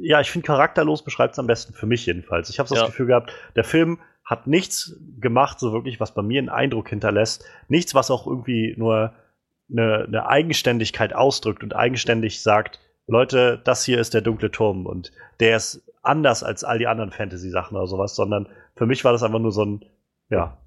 ja, 0.00 0.20
ich 0.20 0.30
finde 0.30 0.46
charakterlos 0.46 1.04
beschreibt 1.04 1.34
es 1.34 1.38
am 1.38 1.46
besten 1.46 1.72
für 1.72 1.86
mich 1.86 2.04
jedenfalls. 2.06 2.50
Ich 2.50 2.58
habe 2.58 2.68
das 2.68 2.78
ja. 2.78 2.86
Gefühl 2.86 3.06
gehabt, 3.06 3.32
der 3.56 3.64
Film 3.64 3.98
hat 4.24 4.46
nichts 4.46 4.96
gemacht, 5.20 5.60
so 5.60 5.72
wirklich, 5.72 6.00
was 6.00 6.14
bei 6.14 6.22
mir 6.22 6.38
einen 6.38 6.48
Eindruck 6.48 6.88
hinterlässt. 6.88 7.44
Nichts, 7.68 7.94
was 7.94 8.10
auch 8.10 8.26
irgendwie 8.26 8.74
nur 8.76 9.12
eine, 9.70 10.04
eine 10.04 10.26
Eigenständigkeit 10.26 11.14
ausdrückt 11.14 11.62
und 11.62 11.76
eigenständig 11.76 12.42
sagt, 12.42 12.80
Leute, 13.06 13.60
das 13.64 13.84
hier 13.84 14.00
ist 14.00 14.14
der 14.14 14.22
dunkle 14.22 14.50
Turm 14.50 14.86
und 14.86 15.12
der 15.40 15.56
ist 15.56 15.82
anders 16.02 16.42
als 16.42 16.64
all 16.64 16.78
die 16.78 16.86
anderen 16.86 17.10
Fantasy-Sachen 17.10 17.76
oder 17.76 17.86
sowas, 17.86 18.14
sondern 18.14 18.48
für 18.76 18.86
mich 18.86 19.04
war 19.04 19.12
das 19.12 19.22
einfach 19.22 19.38
nur 19.38 19.52
so 19.52 19.64
ein, 19.64 19.84
ja, 20.34 20.58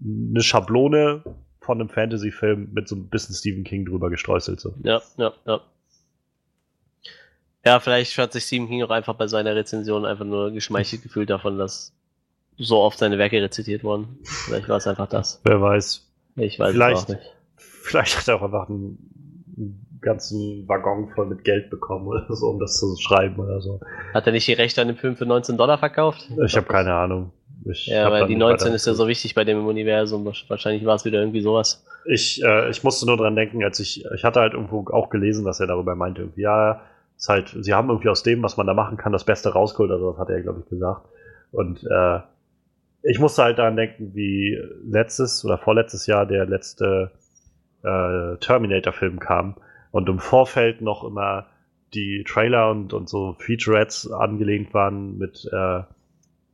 eine 0.00 0.42
Schablone 0.42 1.22
von 1.60 1.80
einem 1.80 1.88
Fantasy-Film 1.88 2.70
mit 2.72 2.88
so 2.88 2.96
ein 2.96 3.08
bisschen 3.08 3.34
Stephen 3.34 3.64
King 3.64 3.84
drüber 3.84 4.10
gestreuselt. 4.10 4.60
So. 4.60 4.74
Ja, 4.82 5.00
ja, 5.16 5.32
ja. 5.46 5.60
Ja, 7.64 7.78
vielleicht 7.78 8.18
hat 8.18 8.32
sich 8.32 8.44
Stephen 8.44 8.66
King 8.66 8.82
auch 8.82 8.90
einfach 8.90 9.14
bei 9.14 9.28
seiner 9.28 9.54
Rezension 9.54 10.04
einfach 10.04 10.24
nur 10.24 10.50
geschmeichelt 10.50 11.02
gefühlt 11.02 11.30
davon, 11.30 11.58
dass 11.58 11.94
so 12.58 12.80
oft 12.80 12.98
seine 12.98 13.18
Werke 13.18 13.40
rezitiert 13.40 13.84
wurden. 13.84 14.18
Vielleicht 14.24 14.68
war 14.68 14.78
es 14.78 14.86
einfach 14.86 15.08
das. 15.08 15.40
Wer 15.44 15.60
weiß. 15.60 16.10
Ich 16.36 16.58
weiß 16.58 16.72
vielleicht, 16.72 16.96
es 16.96 17.04
auch 17.04 17.08
nicht. 17.08 17.36
Vielleicht 17.56 18.18
hat 18.18 18.28
er 18.28 18.36
auch 18.36 18.42
einfach 18.42 18.68
einen 18.68 18.98
ganzen 20.00 20.68
Waggon 20.68 21.10
voll 21.14 21.26
mit 21.26 21.44
Geld 21.44 21.70
bekommen 21.70 22.08
oder 22.08 22.34
so, 22.34 22.48
um 22.48 22.58
das 22.58 22.78
zu 22.78 22.96
schreiben 22.96 23.38
oder 23.38 23.60
so. 23.60 23.80
Hat 24.12 24.26
er 24.26 24.32
nicht 24.32 24.48
die 24.48 24.52
Rechte 24.52 24.82
an 24.82 24.88
dem 24.88 24.96
Film 24.96 25.16
für 25.16 25.26
19 25.26 25.56
Dollar 25.56 25.78
verkauft? 25.78 26.28
Ich, 26.30 26.38
ich 26.44 26.56
habe 26.56 26.66
keine 26.66 26.94
Ahnung. 26.94 27.32
Ich 27.64 27.86
ja, 27.86 28.10
weil 28.10 28.26
die 28.26 28.36
19 28.36 28.72
ist 28.72 28.86
ja 28.86 28.94
so 28.94 29.06
wichtig 29.06 29.34
bei 29.34 29.44
dem 29.44 29.66
Universum. 29.66 30.24
Wahrscheinlich 30.24 30.84
war 30.84 30.96
es 30.96 31.04
wieder 31.04 31.20
irgendwie 31.20 31.40
sowas. 31.40 31.84
Ich, 32.04 32.42
äh, 32.42 32.70
ich 32.70 32.82
musste 32.82 33.06
nur 33.06 33.16
dran 33.16 33.36
denken, 33.36 33.62
als 33.62 33.78
ich, 33.80 34.04
ich 34.14 34.24
hatte 34.24 34.40
halt 34.40 34.54
irgendwo 34.54 34.84
auch 34.90 35.10
gelesen, 35.10 35.44
dass 35.44 35.60
er 35.60 35.66
darüber 35.66 35.94
meinte, 35.94 36.22
irgendwie, 36.22 36.42
ja, 36.42 36.82
ist 37.16 37.28
halt, 37.28 37.56
sie 37.60 37.72
haben 37.72 37.88
irgendwie 37.88 38.08
aus 38.08 38.22
dem, 38.22 38.42
was 38.42 38.56
man 38.56 38.66
da 38.66 38.74
machen 38.74 38.96
kann, 38.96 39.12
das 39.12 39.24
Beste 39.24 39.52
rausgeholt, 39.52 39.92
also 39.92 40.10
das 40.10 40.18
hat 40.18 40.30
er, 40.30 40.40
glaube 40.40 40.62
ich, 40.64 40.68
gesagt. 40.68 41.06
Und 41.52 41.84
äh, 41.84 42.20
ich 43.02 43.18
musste 43.18 43.42
halt 43.42 43.58
daran 43.58 43.76
denken, 43.76 44.12
wie 44.14 44.58
letztes 44.84 45.44
oder 45.44 45.58
vorletztes 45.58 46.06
Jahr 46.06 46.26
der 46.26 46.46
letzte 46.46 47.12
äh, 47.84 48.36
Terminator-Film 48.38 49.20
kam 49.20 49.56
und 49.90 50.08
im 50.08 50.18
Vorfeld 50.18 50.80
noch 50.80 51.04
immer 51.04 51.46
die 51.94 52.24
Trailer 52.26 52.70
und, 52.70 52.92
und 52.92 53.08
so 53.08 53.36
Featurettes 53.38 54.10
angelehnt 54.10 54.72
waren 54.72 55.18
mit 55.18 55.48
äh, 55.52 55.82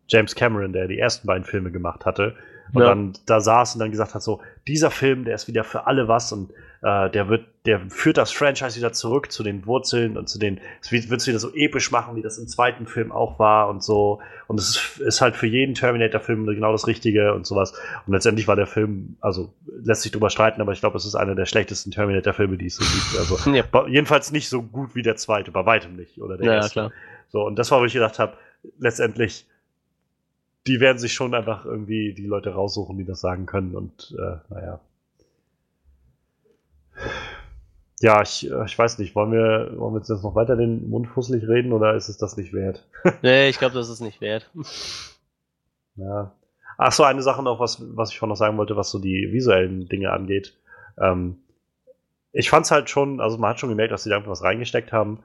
James 0.08 0.34
Cameron, 0.34 0.72
der 0.72 0.88
die 0.88 0.98
ersten 0.98 1.26
beiden 1.26 1.44
Filme 1.44 1.70
gemacht 1.70 2.04
hatte. 2.06 2.34
Und 2.72 2.82
ja. 2.82 2.88
dann 2.88 3.12
da 3.26 3.40
saß 3.40 3.74
und 3.74 3.80
dann 3.80 3.90
gesagt 3.90 4.14
hat, 4.14 4.22
so, 4.22 4.40
dieser 4.66 4.90
Film, 4.90 5.24
der 5.24 5.34
ist 5.34 5.48
wieder 5.48 5.64
für 5.64 5.86
alle 5.86 6.08
was 6.08 6.32
und 6.32 6.50
äh, 6.82 7.10
der 7.10 7.28
wird, 7.28 7.46
der 7.66 7.80
führt 7.88 8.18
das 8.18 8.30
Franchise 8.30 8.76
wieder 8.76 8.92
zurück 8.92 9.32
zu 9.32 9.42
den 9.42 9.66
Wurzeln 9.66 10.16
und 10.16 10.28
zu 10.28 10.38
den, 10.38 10.60
es 10.80 10.92
wird 10.92 11.20
es 11.20 11.26
wieder 11.26 11.38
so 11.38 11.52
episch 11.54 11.90
machen, 11.90 12.14
wie 12.14 12.22
das 12.22 12.38
im 12.38 12.46
zweiten 12.46 12.86
Film 12.86 13.10
auch 13.10 13.38
war 13.38 13.68
und 13.68 13.82
so. 13.82 14.20
Und 14.46 14.60
es 14.60 14.68
ist, 14.68 14.98
ist 15.00 15.20
halt 15.20 15.34
für 15.36 15.46
jeden 15.46 15.74
Terminator-Film 15.74 16.46
genau 16.46 16.72
das 16.72 16.86
Richtige 16.86 17.34
und 17.34 17.46
sowas. 17.46 17.72
Und 18.06 18.12
letztendlich 18.12 18.46
war 18.46 18.56
der 18.56 18.66
Film, 18.66 19.16
also 19.20 19.54
lässt 19.82 20.02
sich 20.02 20.12
drüber 20.12 20.30
streiten, 20.30 20.60
aber 20.60 20.72
ich 20.72 20.80
glaube, 20.80 20.96
es 20.96 21.06
ist 21.06 21.14
einer 21.14 21.34
der 21.34 21.46
schlechtesten 21.46 21.90
Terminator-Filme, 21.90 22.58
die 22.58 22.66
es 22.66 22.76
so 22.76 22.84
gibt. 22.84 23.18
Also 23.18 23.50
ja. 23.54 23.88
jedenfalls 23.88 24.30
nicht 24.30 24.48
so 24.48 24.62
gut 24.62 24.94
wie 24.94 25.02
der 25.02 25.16
zweite, 25.16 25.50
bei 25.50 25.64
weitem 25.64 25.96
nicht. 25.96 26.20
Oder 26.20 26.36
der 26.36 26.46
ja, 26.46 26.54
erste. 26.54 26.72
Klar. 26.72 26.92
So, 27.28 27.44
und 27.44 27.58
das 27.58 27.70
war, 27.70 27.80
wo 27.80 27.84
ich 27.86 27.92
gedacht 27.92 28.18
habe, 28.18 28.34
letztendlich 28.78 29.46
die 30.68 30.80
werden 30.80 30.98
sich 30.98 31.14
schon 31.14 31.34
einfach 31.34 31.64
irgendwie 31.64 32.12
die 32.12 32.26
Leute 32.26 32.50
raussuchen, 32.50 32.98
die 32.98 33.04
das 33.04 33.20
sagen 33.20 33.46
können. 33.46 33.74
Und 33.74 34.14
äh, 34.18 34.36
naja. 34.50 34.80
Ja, 38.00 38.22
ich, 38.22 38.50
äh, 38.50 38.64
ich 38.66 38.78
weiß 38.78 38.98
nicht, 38.98 39.14
wollen 39.14 39.32
wir, 39.32 39.72
wollen 39.78 39.94
wir 39.94 39.98
jetzt 39.98 40.10
noch 40.10 40.34
weiter 40.34 40.56
den 40.56 40.90
Mund 40.90 41.08
fusselig 41.08 41.48
reden 41.48 41.72
oder 41.72 41.94
ist 41.94 42.08
es 42.08 42.18
das 42.18 42.36
nicht 42.36 42.52
wert? 42.52 42.86
nee, 43.22 43.48
ich 43.48 43.58
glaube, 43.58 43.74
das 43.74 43.88
ist 43.88 44.00
nicht 44.00 44.20
wert. 44.20 44.50
Ja. 45.96 46.32
Ach 46.76 46.92
so, 46.92 47.02
eine 47.02 47.22
Sache 47.22 47.42
noch, 47.42 47.58
was, 47.58 47.82
was 47.96 48.10
ich 48.10 48.18
vorhin 48.18 48.30
noch 48.30 48.36
sagen 48.36 48.58
wollte, 48.58 48.76
was 48.76 48.90
so 48.90 48.98
die 48.98 49.32
visuellen 49.32 49.88
Dinge 49.88 50.12
angeht. 50.12 50.54
Ähm, 51.00 51.38
ich 52.32 52.50
fand's 52.50 52.70
halt 52.70 52.90
schon, 52.90 53.20
also 53.20 53.38
man 53.38 53.50
hat 53.50 53.58
schon 53.58 53.70
gemerkt, 53.70 53.92
dass 53.92 54.04
sie 54.04 54.10
da 54.10 54.16
irgendwas 54.16 54.44
reingesteckt 54.44 54.92
haben. 54.92 55.20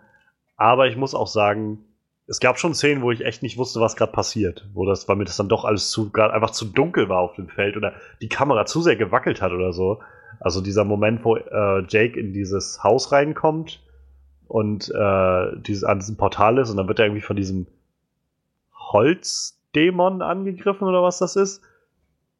Aber 0.56 0.88
ich 0.88 0.95
muss 0.95 1.14
auch 1.14 1.28
sagen, 1.28 1.84
es 2.27 2.39
gab 2.39 2.57
schon 2.57 2.73
Szenen, 2.73 3.01
wo 3.01 3.11
ich 3.11 3.25
echt 3.25 3.43
nicht 3.43 3.57
wusste, 3.57 3.81
was 3.81 3.95
gerade 3.95 4.11
passiert. 4.11 4.65
Wo 4.73 4.85
das, 4.85 5.07
weil 5.07 5.17
mir 5.17 5.25
das 5.25 5.37
dann 5.37 5.49
doch 5.49 5.65
alles 5.65 5.89
zu, 5.89 6.09
gerade 6.09 6.33
einfach 6.33 6.51
zu 6.51 6.65
dunkel 6.65 7.09
war 7.09 7.19
auf 7.19 7.35
dem 7.35 7.49
Feld 7.49 7.75
oder 7.75 7.93
die 8.21 8.29
Kamera 8.29 8.65
zu 8.65 8.81
sehr 8.81 8.95
gewackelt 8.95 9.41
hat 9.41 9.51
oder 9.51 9.73
so. 9.73 10.01
Also 10.39 10.61
dieser 10.61 10.83
Moment, 10.83 11.23
wo 11.23 11.35
äh, 11.35 11.85
Jake 11.87 12.19
in 12.19 12.33
dieses 12.33 12.83
Haus 12.83 13.11
reinkommt 13.11 13.81
und 14.47 14.89
äh, 14.89 15.59
dieses, 15.61 15.83
an 15.83 15.99
diesem 15.99 16.17
Portal 16.17 16.57
ist 16.57 16.69
und 16.69 16.77
dann 16.77 16.87
wird 16.87 16.99
er 16.99 17.05
irgendwie 17.05 17.21
von 17.21 17.35
diesem 17.35 17.67
Holzdämon 18.73 20.21
angegriffen 20.21 20.87
oder 20.87 21.03
was 21.03 21.19
das 21.19 21.35
ist. 21.35 21.61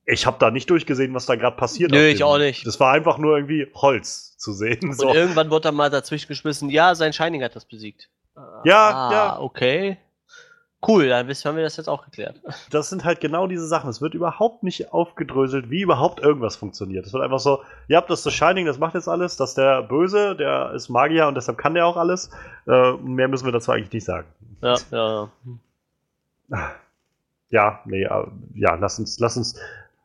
Ich 0.06 0.26
habe 0.26 0.38
da 0.40 0.52
nicht 0.52 0.70
durchgesehen, 0.70 1.14
was 1.14 1.26
da 1.26 1.36
gerade 1.36 1.56
passiert. 1.56 1.92
Nö, 1.92 2.08
ich 2.08 2.24
auch 2.24 2.38
nicht. 2.38 2.68
Das 2.68 2.80
war 2.80 2.92
einfach 2.92 3.18
nur 3.18 3.38
irgendwie 3.38 3.68
Holz 3.74 4.38
zu 4.38 4.52
sehen. 4.52 4.80
Und 4.84 4.98
so. 5.00 5.14
irgendwann 5.14 5.50
wurde 5.50 5.64
dann 5.64 5.76
mal 5.76 5.90
dazwischen 5.90 6.28
geschmissen, 6.28 6.70
ja, 6.70 6.94
sein 6.96 7.14
Shining 7.14 7.42
hat 7.42 7.56
das 7.56 7.66
besiegt. 7.66 8.10
Ja, 8.36 8.90
ah, 8.90 9.12
ja. 9.12 9.40
Okay. 9.40 9.98
Cool, 10.86 11.08
dann 11.08 11.28
haben 11.28 11.56
wir 11.56 11.64
das 11.64 11.78
jetzt 11.78 11.88
auch 11.88 12.04
geklärt. 12.04 12.42
Das 12.70 12.90
sind 12.90 13.06
halt 13.06 13.22
genau 13.22 13.48
diese 13.48 13.66
Sachen. 13.66 13.90
Es 13.90 14.02
wird 14.02 14.16
überhaupt 14.16 14.64
nicht 14.64 14.92
aufgedröselt, 14.92 15.70
wie 15.70 15.82
überhaupt 15.82 16.20
irgendwas 16.20 16.58
funktioniert. 16.58 17.06
Es 17.06 17.14
wird 17.14 17.24
einfach 17.24 17.40
so, 17.40 17.62
ihr 17.88 17.96
habt 17.96 18.10
das 18.10 18.24
The 18.24 18.32
Shining, 18.32 18.66
das 18.66 18.80
macht 18.80 18.94
jetzt 18.94 19.08
alles, 19.08 19.38
das 19.38 19.52
ist 19.52 19.58
der 19.58 19.82
Böse, 19.84 20.36
der 20.36 20.72
ist 20.74 20.90
Magier 20.90 21.28
und 21.28 21.36
deshalb 21.36 21.58
kann 21.58 21.74
der 21.74 21.86
auch 21.86 21.96
alles. 21.96 22.32
Äh, 22.68 22.94
mehr 22.98 23.30
müssen 23.30 23.46
wir 23.46 23.54
dazu 23.54 23.72
eigentlich 23.72 23.94
nicht 23.94 24.04
sagen. 24.04 24.28
Ja, 24.62 24.76
ja. 24.92 25.30
Ja, 27.50 27.80
nee, 27.86 28.04
äh, 28.04 28.26
ja, 28.56 28.76
lass 28.76 29.00
uns, 29.00 29.20
lass 29.20 29.38
uns, 29.38 29.56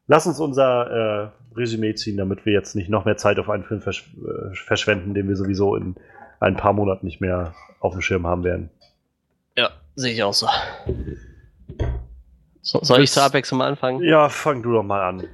lass 0.07 0.27
uns 0.27 0.39
unser 0.39 0.91
äh, 0.91 1.57
Resümee 1.57 1.95
ziehen, 1.95 2.19
damit 2.19 2.47
wir 2.47 2.53
jetzt 2.53 2.77
nicht 2.77 2.89
noch 2.89 3.05
mehr 3.05 3.17
Zeit 3.17 3.39
auf 3.39 3.51
einen 3.51 3.65
Film 3.65 3.81
versch 3.81 4.15
äh, 4.17 4.55
verschwenden, 4.55 5.15
den 5.15 5.29
wir 5.29 5.37
sowieso 5.37 5.75
in 5.75 5.97
ein 6.41 6.57
paar 6.57 6.73
Monaten 6.73 7.07
nicht 7.07 7.21
mehr 7.21 7.55
auf 7.81 7.93
dem 7.93 8.01
Schirm 8.01 8.27
haben 8.27 8.45
werden. 8.45 8.71
Ja, 9.57 9.71
Sehe 9.99 10.13
ich 10.13 10.23
auch 10.23 10.33
so. 10.33 10.47
so 12.63 12.79
soll 12.83 13.03
ich 13.03 13.11
zur 13.11 13.25
Abwechslung 13.25 13.59
mal 13.59 13.67
anfangen? 13.67 14.01
Ja, 14.03 14.29
fang 14.29 14.63
du 14.63 14.73
doch 14.73 14.85
mal 14.85 15.03
an. 15.03 15.25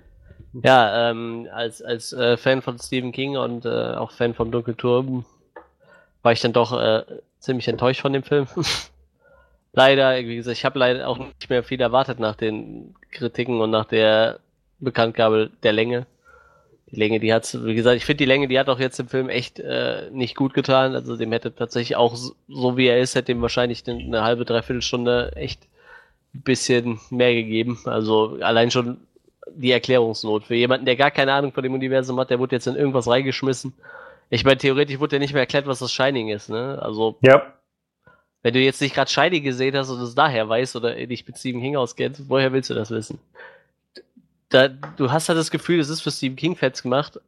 Ja, 0.63 1.11
ähm, 1.11 1.49
als, 1.53 1.83
als 1.83 2.15
äh, 2.15 2.39
Fan 2.39 2.63
von 2.63 2.79
Stephen 2.79 3.13
King 3.13 3.37
und 3.37 3.67
äh, 3.67 3.95
auch 3.95 4.13
Fan 4.13 4.33
vom 4.33 4.51
Dunkelturm 4.51 5.27
war 6.23 6.33
ich 6.33 6.41
dann 6.41 6.55
doch 6.55 6.73
äh, 6.81 7.03
ziemlich 7.41 7.69
enttäuscht 7.69 8.01
von 8.01 8.15
dem 8.15 8.23
Film. 8.23 8.47
leider, 9.75 10.17
wie 10.17 10.37
gesagt, 10.37 10.57
ich 10.57 10.65
habe 10.65 10.79
leider 10.79 11.07
auch 11.09 11.19
nicht 11.19 11.51
mehr 11.51 11.63
viel 11.63 11.81
erwartet 11.83 12.19
nach 12.19 12.37
den 12.37 12.95
Kritiken 13.11 13.61
und 13.61 13.71
nach 13.71 13.85
der 13.85 14.39
Bekanntgabe 14.79 15.51
der 15.63 15.75
Länge. 15.75 16.07
Die 16.91 16.97
Länge, 16.97 17.19
die 17.19 17.33
hat, 17.33 17.59
wie 17.65 17.75
gesagt, 17.75 17.97
ich 17.97 18.05
finde 18.05 18.19
die 18.19 18.27
Länge, 18.27 18.47
die 18.47 18.59
hat 18.59 18.69
auch 18.69 18.79
jetzt 18.79 19.01
im 19.01 19.09
Film 19.09 19.29
echt 19.29 19.59
äh, 19.59 20.11
nicht 20.13 20.37
gut 20.37 20.55
getan. 20.55 20.95
Also 20.95 21.17
dem 21.17 21.33
hätte 21.33 21.55
tatsächlich 21.55 21.97
auch 21.97 22.15
so 22.15 22.77
wie 22.77 22.87
er 22.87 23.01
ist, 23.01 23.15
hätte 23.15 23.33
ihm 23.33 23.43
wahrscheinlich 23.43 23.83
eine 23.89 24.23
halbe, 24.23 24.45
dreiviertel 24.45 24.83
Stunde 24.83 25.33
echt 25.35 25.67
ein 26.35 26.43
bisschen 26.43 27.01
mehr 27.11 27.35
gegeben. 27.35 27.79
Also 27.85 28.39
allein 28.41 28.71
schon 28.71 28.99
die 29.55 29.73
Erklärungsnot. 29.73 30.45
Für 30.45 30.55
jemanden, 30.55 30.87
der 30.87 30.97
gar 30.97 31.11
keine 31.11 31.33
Ahnung 31.33 31.53
von 31.53 31.63
dem 31.63 31.75
Universum 31.75 32.19
hat, 32.19 32.31
der 32.31 32.39
wurde 32.39 32.57
jetzt 32.57 32.67
in 32.67 32.77
irgendwas 32.77 33.09
reingeschmissen. 33.09 33.75
Ich 34.31 34.45
meine, 34.45 34.59
theoretisch 34.59 34.99
wurde 34.99 35.17
ja 35.17 35.21
nicht 35.21 35.33
mehr 35.33 35.43
erklärt, 35.43 35.67
was 35.67 35.79
das 35.79 35.93
Shining 35.93 36.29
ist, 36.29 36.49
ne? 36.49 36.79
Also. 36.81 37.17
Ja. 37.21 37.55
Wenn 38.43 38.53
du 38.53 38.61
jetzt 38.61 38.83
nicht 38.83 38.95
gerade 38.95 39.11
Shining 39.11 39.43
gesehen 39.43 39.75
hast 39.77 39.89
und 39.89 40.01
es 40.03 40.15
daher 40.15 40.49
weißt 40.49 40.77
oder 40.77 40.95
dich 40.95 41.27
mit 41.27 41.39
Stephen 41.39 41.63
King 41.63 41.77
auskennst, 41.77 42.29
woher 42.29 42.53
willst 42.53 42.69
du 42.69 42.75
das 42.75 42.91
wissen? 42.91 43.19
Da, 44.55 44.69
du 44.69 45.11
hast 45.11 45.29
halt 45.29 45.37
das 45.37 45.51
Gefühl, 45.51 45.81
es 45.81 45.89
ist 45.89 46.03
für 46.03 46.13
Stephen 46.13 46.37
King-Fans 46.37 46.83
gemacht, 46.83 47.19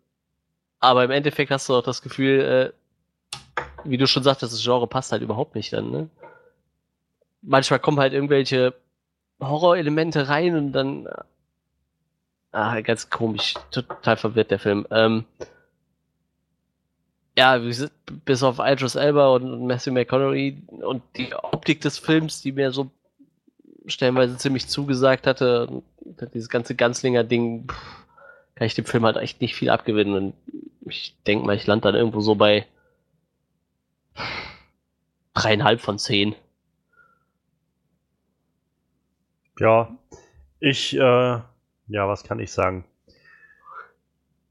aber 0.79 1.03
im 1.03 1.11
Endeffekt 1.11 1.51
hast 1.51 1.69
du 1.69 1.75
auch 1.75 1.83
das 1.83 2.01
Gefühl, 2.01 2.41
äh, 2.41 3.63
wie 3.83 3.97
du 3.97 4.07
schon 4.07 4.23
sagtest, 4.23 4.53
das 4.53 4.63
Genre 4.63 4.87
passt 4.87 5.11
halt 5.11 5.23
überhaupt 5.23 5.57
nicht 5.57 5.73
dann, 5.73 5.91
ne? 5.91 6.09
Manchmal 7.43 7.81
kommen 7.81 7.99
halt 7.99 8.13
irgendwelche 8.13 8.75
Horrorelemente 9.41 10.29
rein 10.29 10.57
und 10.57 10.73
dann 10.73 11.09
Ah, 12.53 12.81
ganz 12.81 13.11
komisch. 13.11 13.55
Total 13.73 14.17
verwirrt, 14.17 14.51
der 14.51 14.59
Film. 14.59 14.87
Ähm, 14.91 15.25
ja, 17.37 17.59
bis 18.25 18.43
auf 18.43 18.59
Idris 18.61 18.95
Elba 18.95 19.29
und 19.35 19.67
Matthew 19.67 19.93
McConaughey 19.93 20.63
und 20.69 21.03
die 21.17 21.35
Optik 21.35 21.83
des 21.83 21.99
Films, 21.99 22.41
die 22.41 22.53
mir 22.53 22.71
so 22.71 22.91
stellenweise 23.87 24.37
ziemlich 24.37 24.69
zugesagt 24.69 25.27
hatte, 25.27 25.83
dieses 26.35 26.49
ganze 26.49 26.75
Ganzlinger-Ding, 26.75 27.67
kann 28.55 28.67
ich 28.67 28.75
dem 28.75 28.87
Film 28.87 29.05
halt 29.05 29.17
echt 29.17 29.41
nicht 29.41 29.55
viel 29.55 29.71
abgewinnen. 29.71 30.15
Und 30.15 30.35
ich 30.91 31.17
denke 31.27 31.47
mal, 31.47 31.57
ich 31.57 31.67
lande 31.67 31.83
dann 31.83 31.95
irgendwo 31.95 32.21
so 32.21 32.35
bei 32.35 32.67
dreieinhalb 35.35 35.81
von 35.81 35.99
zehn. 35.99 36.35
Ja, 39.59 39.97
ich 40.61 40.97
äh, 40.97 41.41
ja, 41.89 42.09
was 42.09 42.25
kann 42.25 42.41
ich 42.41 42.53
sagen? 42.53 42.85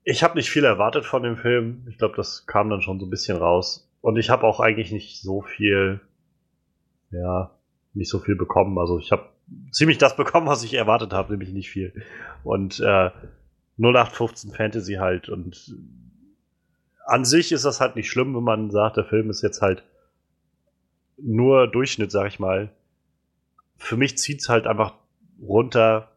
Ich 0.03 0.23
habe 0.23 0.35
nicht 0.35 0.49
viel 0.49 0.63
erwartet 0.63 1.05
von 1.05 1.23
dem 1.23 1.37
Film. 1.37 1.85
Ich 1.89 1.97
glaube, 1.97 2.15
das 2.15 2.45
kam 2.45 2.69
dann 2.69 2.81
schon 2.81 2.99
so 2.99 3.05
ein 3.05 3.09
bisschen 3.09 3.37
raus. 3.37 3.89
Und 4.01 4.17
ich 4.17 4.29
habe 4.29 4.45
auch 4.45 4.59
eigentlich 4.59 4.91
nicht 4.91 5.21
so 5.21 5.41
viel, 5.41 5.99
ja, 7.09 7.51
nicht 7.95 8.09
so 8.09 8.19
viel 8.19 8.35
bekommen. 8.35 8.77
Also 8.77 8.99
ich 8.99 9.11
habe 9.11 9.29
ziemlich 9.71 9.97
das 9.97 10.15
bekommen, 10.15 10.47
was 10.47 10.63
ich 10.63 10.73
erwartet 10.73 11.13
habe, 11.13 11.31
nämlich 11.31 11.51
nicht 11.51 11.69
viel. 11.69 11.93
Und 12.43 12.79
äh, 12.79 13.11
0815 13.77 14.51
Fantasy 14.51 14.93
halt. 14.95 15.29
Und 15.29 15.75
an 17.05 17.25
sich 17.25 17.51
ist 17.51 17.65
das 17.65 17.81
halt 17.81 17.95
nicht 17.95 18.09
schlimm, 18.09 18.35
wenn 18.35 18.43
man 18.43 18.71
sagt, 18.71 18.97
der 18.97 19.05
Film 19.05 19.29
ist 19.29 19.41
jetzt 19.41 19.61
halt 19.61 19.83
nur 21.17 21.67
Durchschnitt, 21.67 22.11
sag 22.11 22.27
ich 22.27 22.39
mal. 22.39 22.69
Für 23.77 23.97
mich 23.97 24.17
zieht's 24.17 24.49
halt 24.49 24.67
einfach 24.67 24.93
runter, 25.41 26.11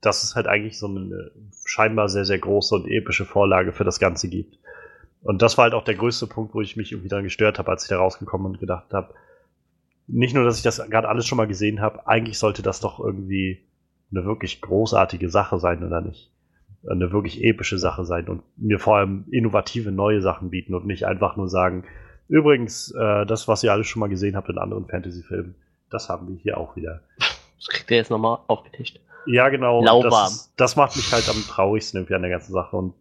dass 0.00 0.22
es 0.22 0.34
halt 0.34 0.46
eigentlich 0.46 0.78
so 0.78 0.86
eine 0.88 1.30
scheinbar 1.64 2.08
sehr, 2.08 2.24
sehr 2.24 2.38
große 2.38 2.74
und 2.74 2.88
epische 2.88 3.24
Vorlage 3.24 3.72
für 3.72 3.84
das 3.84 4.00
Ganze 4.00 4.28
gibt. 4.28 4.58
Und 5.22 5.40
das 5.40 5.56
war 5.56 5.64
halt 5.64 5.74
auch 5.74 5.84
der 5.84 5.94
größte 5.94 6.26
Punkt, 6.26 6.54
wo 6.54 6.60
ich 6.60 6.76
mich 6.76 6.92
irgendwie 6.92 7.08
daran 7.08 7.24
gestört 7.24 7.58
habe, 7.58 7.70
als 7.70 7.84
ich 7.84 7.88
da 7.88 7.98
rausgekommen 7.98 8.46
und 8.46 8.60
gedacht 8.60 8.92
habe, 8.92 9.14
nicht 10.06 10.34
nur, 10.34 10.44
dass 10.44 10.56
ich 10.56 10.62
das 10.62 10.78
gerade 10.90 11.08
alles 11.08 11.26
schon 11.26 11.36
mal 11.36 11.46
gesehen 11.46 11.80
habe, 11.80 12.06
eigentlich 12.06 12.38
sollte 12.38 12.62
das 12.62 12.80
doch 12.80 13.00
irgendwie 13.00 13.64
eine 14.10 14.24
wirklich 14.24 14.60
großartige 14.60 15.28
Sache 15.28 15.58
sein, 15.58 15.82
oder 15.84 16.00
nicht? 16.00 16.30
Eine 16.88 17.12
wirklich 17.12 17.42
epische 17.42 17.78
Sache 17.78 18.04
sein 18.04 18.28
und 18.28 18.42
mir 18.56 18.78
vor 18.78 18.96
allem 18.96 19.24
innovative 19.30 19.92
neue 19.92 20.20
Sachen 20.20 20.50
bieten 20.50 20.74
und 20.74 20.86
nicht 20.86 21.06
einfach 21.06 21.36
nur 21.36 21.48
sagen, 21.48 21.84
übrigens, 22.28 22.90
äh, 22.92 23.24
das, 23.24 23.46
was 23.48 23.62
ihr 23.62 23.72
alles 23.72 23.86
schon 23.86 24.00
mal 24.00 24.08
gesehen 24.08 24.36
habt 24.36 24.48
in 24.48 24.58
anderen 24.58 24.86
Fantasy-Filmen, 24.86 25.54
das 25.90 26.08
haben 26.08 26.28
wir 26.28 26.36
hier 26.36 26.58
auch 26.58 26.74
wieder. 26.76 27.02
Das 27.18 27.68
kriegt 27.68 27.90
ihr 27.90 27.98
jetzt 27.98 28.10
nochmal 28.10 28.38
aufgetischt. 28.48 28.98
Ja, 29.26 29.48
genau. 29.48 29.84
Lauwarm. 29.84 30.10
Das, 30.10 30.52
das 30.56 30.76
macht 30.76 30.96
mich 30.96 31.12
halt 31.12 31.28
am 31.28 31.36
traurigsten 31.48 32.00
irgendwie 32.00 32.14
an 32.14 32.22
der 32.22 32.30
ganzen 32.30 32.52
Sache. 32.52 32.76
Und 32.76 32.94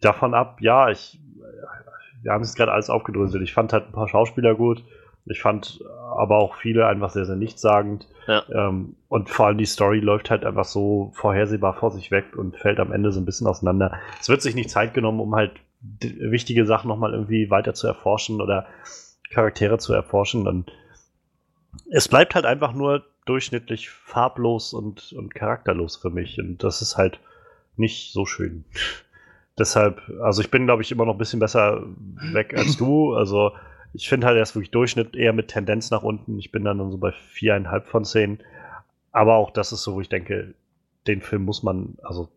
davon 0.00 0.34
ab, 0.34 0.60
ja, 0.60 0.90
ich, 0.90 1.18
wir 2.22 2.32
haben 2.32 2.42
es 2.42 2.54
gerade 2.54 2.72
alles 2.72 2.90
aufgedröselt. 2.90 3.42
Ich 3.42 3.52
fand 3.52 3.72
halt 3.72 3.86
ein 3.86 3.92
paar 3.92 4.08
Schauspieler 4.08 4.54
gut. 4.54 4.84
Ich 5.26 5.40
fand 5.40 5.82
aber 6.16 6.36
auch 6.38 6.56
viele 6.56 6.86
einfach 6.86 7.10
sehr, 7.10 7.24
sehr 7.24 7.36
nichtssagend. 7.36 8.06
Ja. 8.26 8.44
Ähm, 8.52 8.96
und 9.08 9.30
vor 9.30 9.46
allem 9.46 9.58
die 9.58 9.64
Story 9.64 10.00
läuft 10.00 10.30
halt 10.30 10.44
einfach 10.44 10.64
so 10.64 11.12
vorhersehbar 11.14 11.74
vor 11.74 11.90
sich 11.90 12.10
weg 12.10 12.36
und 12.36 12.56
fällt 12.56 12.78
am 12.78 12.92
Ende 12.92 13.10
so 13.10 13.20
ein 13.20 13.24
bisschen 13.24 13.46
auseinander. 13.46 13.98
Es 14.20 14.28
wird 14.28 14.42
sich 14.42 14.54
nicht 14.54 14.70
Zeit 14.70 14.92
genommen, 14.92 15.20
um 15.20 15.34
halt 15.34 15.52
wichtige 16.00 16.66
Sachen 16.66 16.88
nochmal 16.88 17.12
irgendwie 17.12 17.50
weiter 17.50 17.74
zu 17.74 17.86
erforschen 17.86 18.40
oder 18.40 18.66
Charaktere 19.30 19.78
zu 19.78 19.94
erforschen. 19.94 20.46
Und 20.46 20.70
es 21.90 22.08
bleibt 22.08 22.34
halt 22.34 22.44
einfach 22.44 22.74
nur 22.74 23.04
durchschnittlich 23.24 23.88
farblos 23.90 24.74
und, 24.74 25.14
und 25.14 25.34
charakterlos 25.34 25.96
für 25.96 26.10
mich. 26.10 26.38
Und 26.38 26.62
das 26.62 26.82
ist 26.82 26.98
halt 26.98 27.20
nicht 27.76 28.12
so 28.12 28.26
schön. 28.26 28.64
Deshalb, 29.58 30.02
also 30.20 30.42
ich 30.42 30.50
bin, 30.50 30.66
glaube 30.66 30.82
ich, 30.82 30.90
immer 30.90 31.06
noch 31.06 31.14
ein 31.14 31.18
bisschen 31.18 31.40
besser 31.40 31.84
weg 32.32 32.54
als 32.56 32.76
du. 32.76 33.14
Also 33.14 33.52
ich 33.94 34.08
finde 34.08 34.26
halt, 34.26 34.36
er 34.36 34.42
ist 34.42 34.54
wirklich 34.56 34.72
Durchschnitt 34.72 35.14
eher 35.14 35.32
mit 35.32 35.48
Tendenz 35.48 35.90
nach 35.90 36.02
unten. 36.02 36.38
Ich 36.38 36.50
bin 36.50 36.64
dann 36.64 36.90
so 36.90 36.98
bei 36.98 37.12
viereinhalb 37.12 37.86
von 37.86 38.04
zehn. 38.04 38.40
Aber 39.12 39.36
auch 39.36 39.52
das 39.52 39.70
ist 39.70 39.84
so, 39.84 39.94
wo 39.94 40.00
ich 40.00 40.08
denke, 40.08 40.54
den 41.06 41.22
Film 41.22 41.44
muss 41.44 41.62
man, 41.62 41.96
also 42.02 42.28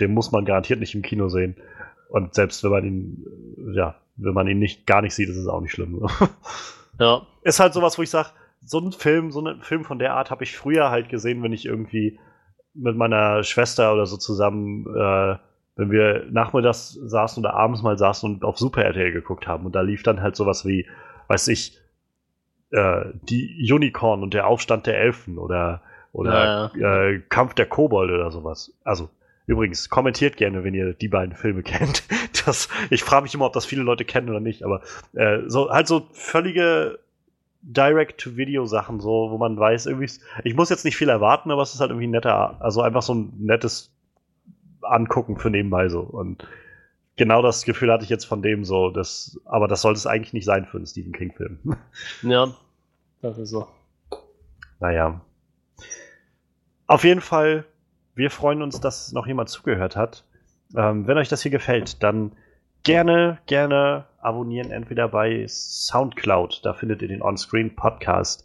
den 0.00 0.12
muss 0.12 0.32
man 0.32 0.44
garantiert 0.44 0.80
nicht 0.80 0.94
im 0.94 1.00
Kino 1.02 1.28
sehen. 1.28 1.56
Und 2.10 2.34
selbst 2.34 2.62
wenn 2.62 2.70
man 2.70 2.84
ihn, 2.84 3.26
ja, 3.74 3.94
wenn 4.16 4.34
man 4.34 4.46
ihn 4.46 4.58
nicht 4.58 4.86
gar 4.86 5.00
nicht 5.00 5.14
sieht, 5.14 5.30
ist 5.30 5.38
es 5.38 5.46
auch 5.46 5.62
nicht 5.62 5.72
schlimm. 5.72 6.06
ja. 7.00 7.26
Ist 7.42 7.58
halt 7.58 7.72
sowas, 7.72 7.96
wo 7.96 8.02
ich 8.02 8.10
sage, 8.10 8.28
so 8.60 8.78
einen 8.78 8.92
Film, 8.92 9.32
so 9.32 9.42
einen 9.42 9.62
Film 9.62 9.84
von 9.84 9.98
der 9.98 10.14
Art 10.14 10.30
habe 10.30 10.44
ich 10.44 10.56
früher 10.56 10.90
halt 10.90 11.08
gesehen, 11.08 11.42
wenn 11.42 11.54
ich 11.54 11.64
irgendwie 11.64 12.20
mit 12.74 12.96
meiner 12.96 13.42
Schwester 13.44 13.94
oder 13.94 14.04
so 14.04 14.18
zusammen, 14.18 14.86
äh, 14.94 15.36
wenn 15.76 15.90
wir 15.90 16.26
nachmittags 16.30 16.92
saßen 16.92 17.42
oder 17.44 17.54
abends 17.54 17.82
mal 17.82 17.96
saßen 17.96 18.34
und 18.34 18.44
auf 18.44 18.58
Super 18.58 18.84
RTL 18.84 19.12
geguckt 19.12 19.46
haben. 19.46 19.66
Und 19.66 19.74
da 19.74 19.80
lief 19.80 20.02
dann 20.02 20.20
halt 20.20 20.36
sowas 20.36 20.66
wie, 20.66 20.86
weiß 21.28 21.48
ich, 21.48 21.78
äh, 22.70 23.04
die 23.22 23.68
Unicorn 23.72 24.22
und 24.22 24.34
der 24.34 24.46
Aufstand 24.46 24.86
der 24.86 24.98
Elfen 24.98 25.38
oder, 25.38 25.82
oder 26.12 26.72
ja. 26.76 27.04
äh, 27.04 27.20
Kampf 27.28 27.54
der 27.54 27.66
Kobolde 27.66 28.14
oder 28.14 28.30
sowas. 28.30 28.74
Also, 28.84 29.08
übrigens, 29.46 29.88
kommentiert 29.88 30.36
gerne, 30.36 30.62
wenn 30.62 30.74
ihr 30.74 30.92
die 30.92 31.08
beiden 31.08 31.34
Filme 31.34 31.62
kennt. 31.62 32.04
Das, 32.44 32.68
ich 32.90 33.04
frage 33.04 33.22
mich 33.22 33.34
immer, 33.34 33.46
ob 33.46 33.52
das 33.52 33.66
viele 33.66 33.82
Leute 33.82 34.04
kennen 34.04 34.28
oder 34.28 34.40
nicht, 34.40 34.64
aber 34.64 34.82
äh, 35.14 35.40
so 35.46 35.70
halt 35.70 35.86
so 35.86 36.08
völlige 36.12 36.98
Direct-to-Video-Sachen, 37.62 39.00
so, 39.00 39.28
wo 39.30 39.38
man 39.38 39.56
weiß, 39.56 39.86
irgendwie, 39.86 40.10
ich 40.42 40.54
muss 40.54 40.68
jetzt 40.68 40.84
nicht 40.84 40.96
viel 40.96 41.08
erwarten, 41.08 41.52
aber 41.52 41.62
es 41.62 41.72
ist 41.72 41.80
halt 41.80 41.90
irgendwie 41.90 42.08
netter, 42.08 42.56
also 42.60 42.82
einfach 42.82 43.02
so 43.02 43.14
ein 43.14 43.32
nettes 43.38 43.91
Angucken 44.82 45.38
für 45.38 45.50
nebenbei 45.50 45.88
so. 45.88 46.00
Und 46.00 46.46
genau 47.16 47.42
das 47.42 47.64
Gefühl 47.64 47.92
hatte 47.92 48.04
ich 48.04 48.10
jetzt 48.10 48.24
von 48.24 48.42
dem 48.42 48.64
so, 48.64 48.90
das, 48.90 49.40
aber 49.44 49.68
das 49.68 49.82
sollte 49.82 49.98
es 49.98 50.06
eigentlich 50.06 50.32
nicht 50.32 50.44
sein 50.44 50.66
für 50.66 50.78
einen 50.78 50.86
Stephen 50.86 51.12
King-Film. 51.12 51.58
Ja, 52.22 52.48
das 53.20 53.38
ist 53.38 53.50
so. 53.50 53.68
Naja. 54.80 55.20
Auf 56.86 57.04
jeden 57.04 57.20
Fall, 57.20 57.64
wir 58.14 58.30
freuen 58.30 58.62
uns, 58.62 58.80
dass 58.80 59.12
noch 59.12 59.26
jemand 59.26 59.48
zugehört 59.48 59.96
hat. 59.96 60.24
Ähm, 60.76 61.06
wenn 61.06 61.18
euch 61.18 61.28
das 61.28 61.42
hier 61.42 61.50
gefällt, 61.50 62.02
dann 62.02 62.32
gerne, 62.82 63.38
gerne 63.46 64.06
abonnieren, 64.20 64.70
entweder 64.70 65.08
bei 65.08 65.46
Soundcloud, 65.48 66.60
da 66.64 66.74
findet 66.74 67.02
ihr 67.02 67.08
den 67.08 67.22
Onscreen 67.22 67.74
Podcast, 67.74 68.44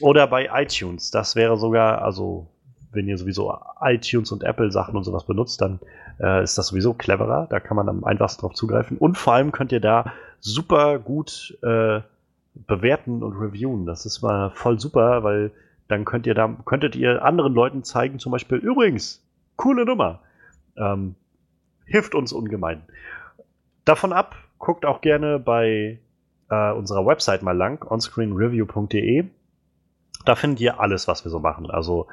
oder 0.00 0.26
bei 0.26 0.48
iTunes. 0.52 1.10
Das 1.10 1.36
wäre 1.36 1.56
sogar, 1.56 2.02
also 2.02 2.46
wenn 2.92 3.08
ihr 3.08 3.18
sowieso 3.18 3.56
iTunes 3.80 4.32
und 4.32 4.42
Apple 4.42 4.70
Sachen 4.70 4.96
und 4.96 5.04
sowas 5.04 5.24
benutzt, 5.24 5.60
dann 5.60 5.78
äh, 6.20 6.42
ist 6.42 6.56
das 6.58 6.68
sowieso 6.68 6.94
cleverer. 6.94 7.46
Da 7.50 7.60
kann 7.60 7.76
man 7.76 7.88
am 7.88 8.04
einfachsten 8.04 8.40
drauf 8.40 8.54
zugreifen. 8.54 8.96
Und 8.98 9.18
vor 9.18 9.34
allem 9.34 9.52
könnt 9.52 9.72
ihr 9.72 9.80
da 9.80 10.12
super 10.40 10.98
gut 10.98 11.58
äh, 11.62 12.00
bewerten 12.54 13.22
und 13.22 13.34
reviewen. 13.34 13.86
Das 13.86 14.06
ist 14.06 14.22
mal 14.22 14.50
voll 14.50 14.80
super, 14.80 15.22
weil 15.22 15.52
dann 15.88 16.04
könnt 16.04 16.26
ihr 16.26 16.34
da, 16.34 16.48
könntet 16.64 16.96
ihr 16.96 17.24
anderen 17.24 17.54
Leuten 17.54 17.82
zeigen, 17.82 18.18
zum 18.18 18.32
Beispiel, 18.32 18.58
übrigens, 18.58 19.24
coole 19.56 19.84
Nummer. 19.84 20.20
Ähm, 20.76 21.14
hilft 21.86 22.14
uns 22.14 22.32
ungemein. 22.32 22.82
Davon 23.84 24.12
ab, 24.12 24.34
guckt 24.58 24.84
auch 24.84 25.00
gerne 25.00 25.38
bei 25.38 25.98
äh, 26.50 26.72
unserer 26.72 27.06
Website 27.06 27.42
mal 27.42 27.56
lang, 27.56 27.82
onscreenreview.de. 27.88 29.24
Da 30.24 30.34
findet 30.34 30.60
ihr 30.60 30.80
alles, 30.80 31.08
was 31.08 31.24
wir 31.24 31.30
so 31.30 31.38
machen. 31.38 31.70
Also 31.70 32.06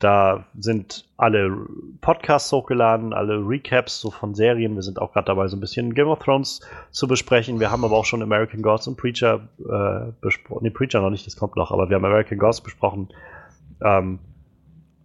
da 0.00 0.46
sind 0.58 1.04
alle 1.18 1.54
Podcasts 2.00 2.50
hochgeladen, 2.50 3.12
alle 3.12 3.36
Recaps 3.46 4.00
so 4.00 4.10
von 4.10 4.34
Serien. 4.34 4.74
Wir 4.74 4.82
sind 4.82 4.98
auch 4.98 5.12
gerade 5.12 5.26
dabei, 5.26 5.46
so 5.46 5.56
ein 5.56 5.60
bisschen 5.60 5.94
Game 5.94 6.08
of 6.08 6.20
Thrones 6.20 6.60
zu 6.90 7.06
besprechen. 7.06 7.60
Wir 7.60 7.70
haben 7.70 7.84
aber 7.84 7.96
auch 7.96 8.06
schon 8.06 8.22
American 8.22 8.62
Gods 8.62 8.88
und 8.88 8.96
Preacher 8.96 9.48
äh, 9.58 10.10
besprochen. 10.22 10.64
Nee, 10.64 10.70
Preacher 10.70 11.02
noch 11.02 11.10
nicht, 11.10 11.26
das 11.26 11.36
kommt 11.36 11.54
noch, 11.56 11.70
aber 11.70 11.90
wir 11.90 11.96
haben 11.96 12.04
American 12.04 12.38
Gods 12.38 12.62
besprochen. 12.62 13.08
Ähm, 13.82 14.18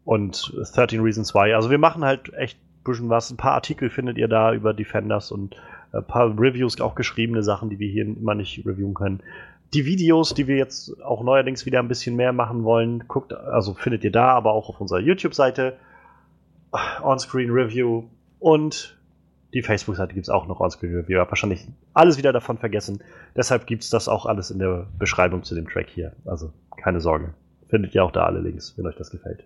und 0.06 0.54
13 0.74 1.02
Reasons 1.02 1.36
Why. 1.36 1.54
Also 1.54 1.70
wir 1.70 1.78
machen 1.78 2.06
halt 2.06 2.34
echt 2.34 2.58
ein 2.58 2.84
bisschen 2.86 3.10
was. 3.10 3.30
Ein 3.30 3.38
paar 3.38 3.54
Artikel 3.54 3.90
findet 3.90 4.18
ihr 4.18 4.30
da 4.30 4.54
über 4.54 4.74
Defenders 4.74 5.32
und 5.32 5.58
ein 5.92 6.06
paar 6.06 6.28
Reviews, 6.40 6.80
auch 6.80 6.96
geschriebene 6.96 7.44
Sachen, 7.44 7.70
die 7.70 7.80
wir 7.80 7.90
hier 7.90 8.06
immer 8.06 8.36
nicht 8.36 8.66
reviewen 8.66 8.94
können 8.94 9.22
die 9.74 9.86
Videos, 9.86 10.34
die 10.34 10.48
wir 10.48 10.58
jetzt 10.58 11.02
auch 11.04 11.24
neuerdings 11.24 11.66
wieder 11.66 11.80
ein 11.80 11.88
bisschen 11.88 12.16
mehr 12.16 12.34
machen 12.34 12.64
wollen, 12.64 13.08
guckt, 13.08 13.34
also 13.34 13.74
findet 13.74 14.04
ihr 14.04 14.12
da, 14.12 14.30
aber 14.30 14.54
auch 14.54 14.70
auf 14.70 14.80
unserer 14.80 15.00
YouTube-Seite 15.00 15.78
Onscreen 17.02 17.52
Review 17.52 18.04
und 18.40 18.98
die 19.54 19.62
Facebook-Seite 19.62 20.14
gibt 20.14 20.26
es 20.26 20.30
auch 20.30 20.48
noch 20.48 20.60
Onscreen 20.60 20.94
Review. 20.94 21.16
Ich 21.16 21.20
habe 21.20 21.32
wahrscheinlich 21.32 21.66
alles 21.94 22.18
wieder 22.18 22.34
davon 22.34 22.58
vergessen. 22.58 23.02
Deshalb 23.36 23.68
gibt 23.68 23.84
es 23.84 23.90
das 23.90 24.10
auch 24.10 24.26
alles 24.26 24.52
in 24.52 24.60
der 24.60 24.88
Beschreibung 25.00 25.44
zu 25.44 25.56
dem 25.56 25.68
Track 25.68 25.88
hier. 25.90 26.14
Also 26.26 26.52
keine 26.76 27.00
Sorge. 27.00 27.34
Findet 27.70 27.96
ihr 27.96 28.04
auch 28.04 28.12
da 28.12 28.26
alle 28.26 28.42
Links, 28.42 28.78
wenn 28.78 28.86
euch 28.86 28.98
das 28.98 29.12
gefällt. 29.12 29.46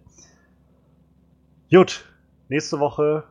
Gut, 1.72 2.06
nächste 2.48 2.80
Woche. 2.80 3.24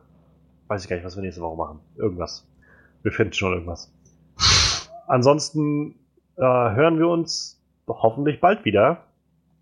Weiß 0.67 0.83
ich 0.83 0.89
gar 0.89 0.95
nicht, 0.95 1.05
was 1.05 1.17
wir 1.17 1.21
nächste 1.21 1.41
Woche 1.41 1.57
machen. 1.57 1.79
Irgendwas. 1.97 2.47
Wir 3.03 3.11
finden 3.11 3.33
schon 3.33 3.51
irgendwas. 3.51 3.91
Ansonsten 5.07 5.95
äh, 6.39 6.43
hören 6.43 6.97
wir 6.97 7.07
uns 7.07 7.61
hoffentlich 7.87 8.39
bald 8.39 8.65
wieder. 8.65 9.03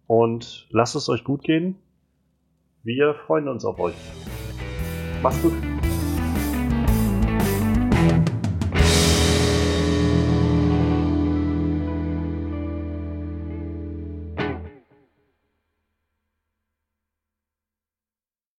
Und 0.05 0.67
lasst 0.69 0.95
es 0.95 1.09
euch 1.09 1.23
gut 1.23 1.43
gehen. 1.43 1.75
Wir 2.83 3.13
freuen 3.13 3.49
uns 3.49 3.65
auf 3.65 3.79
euch. 3.79 3.95
Macht's 5.21 5.41
gut. 5.41 5.76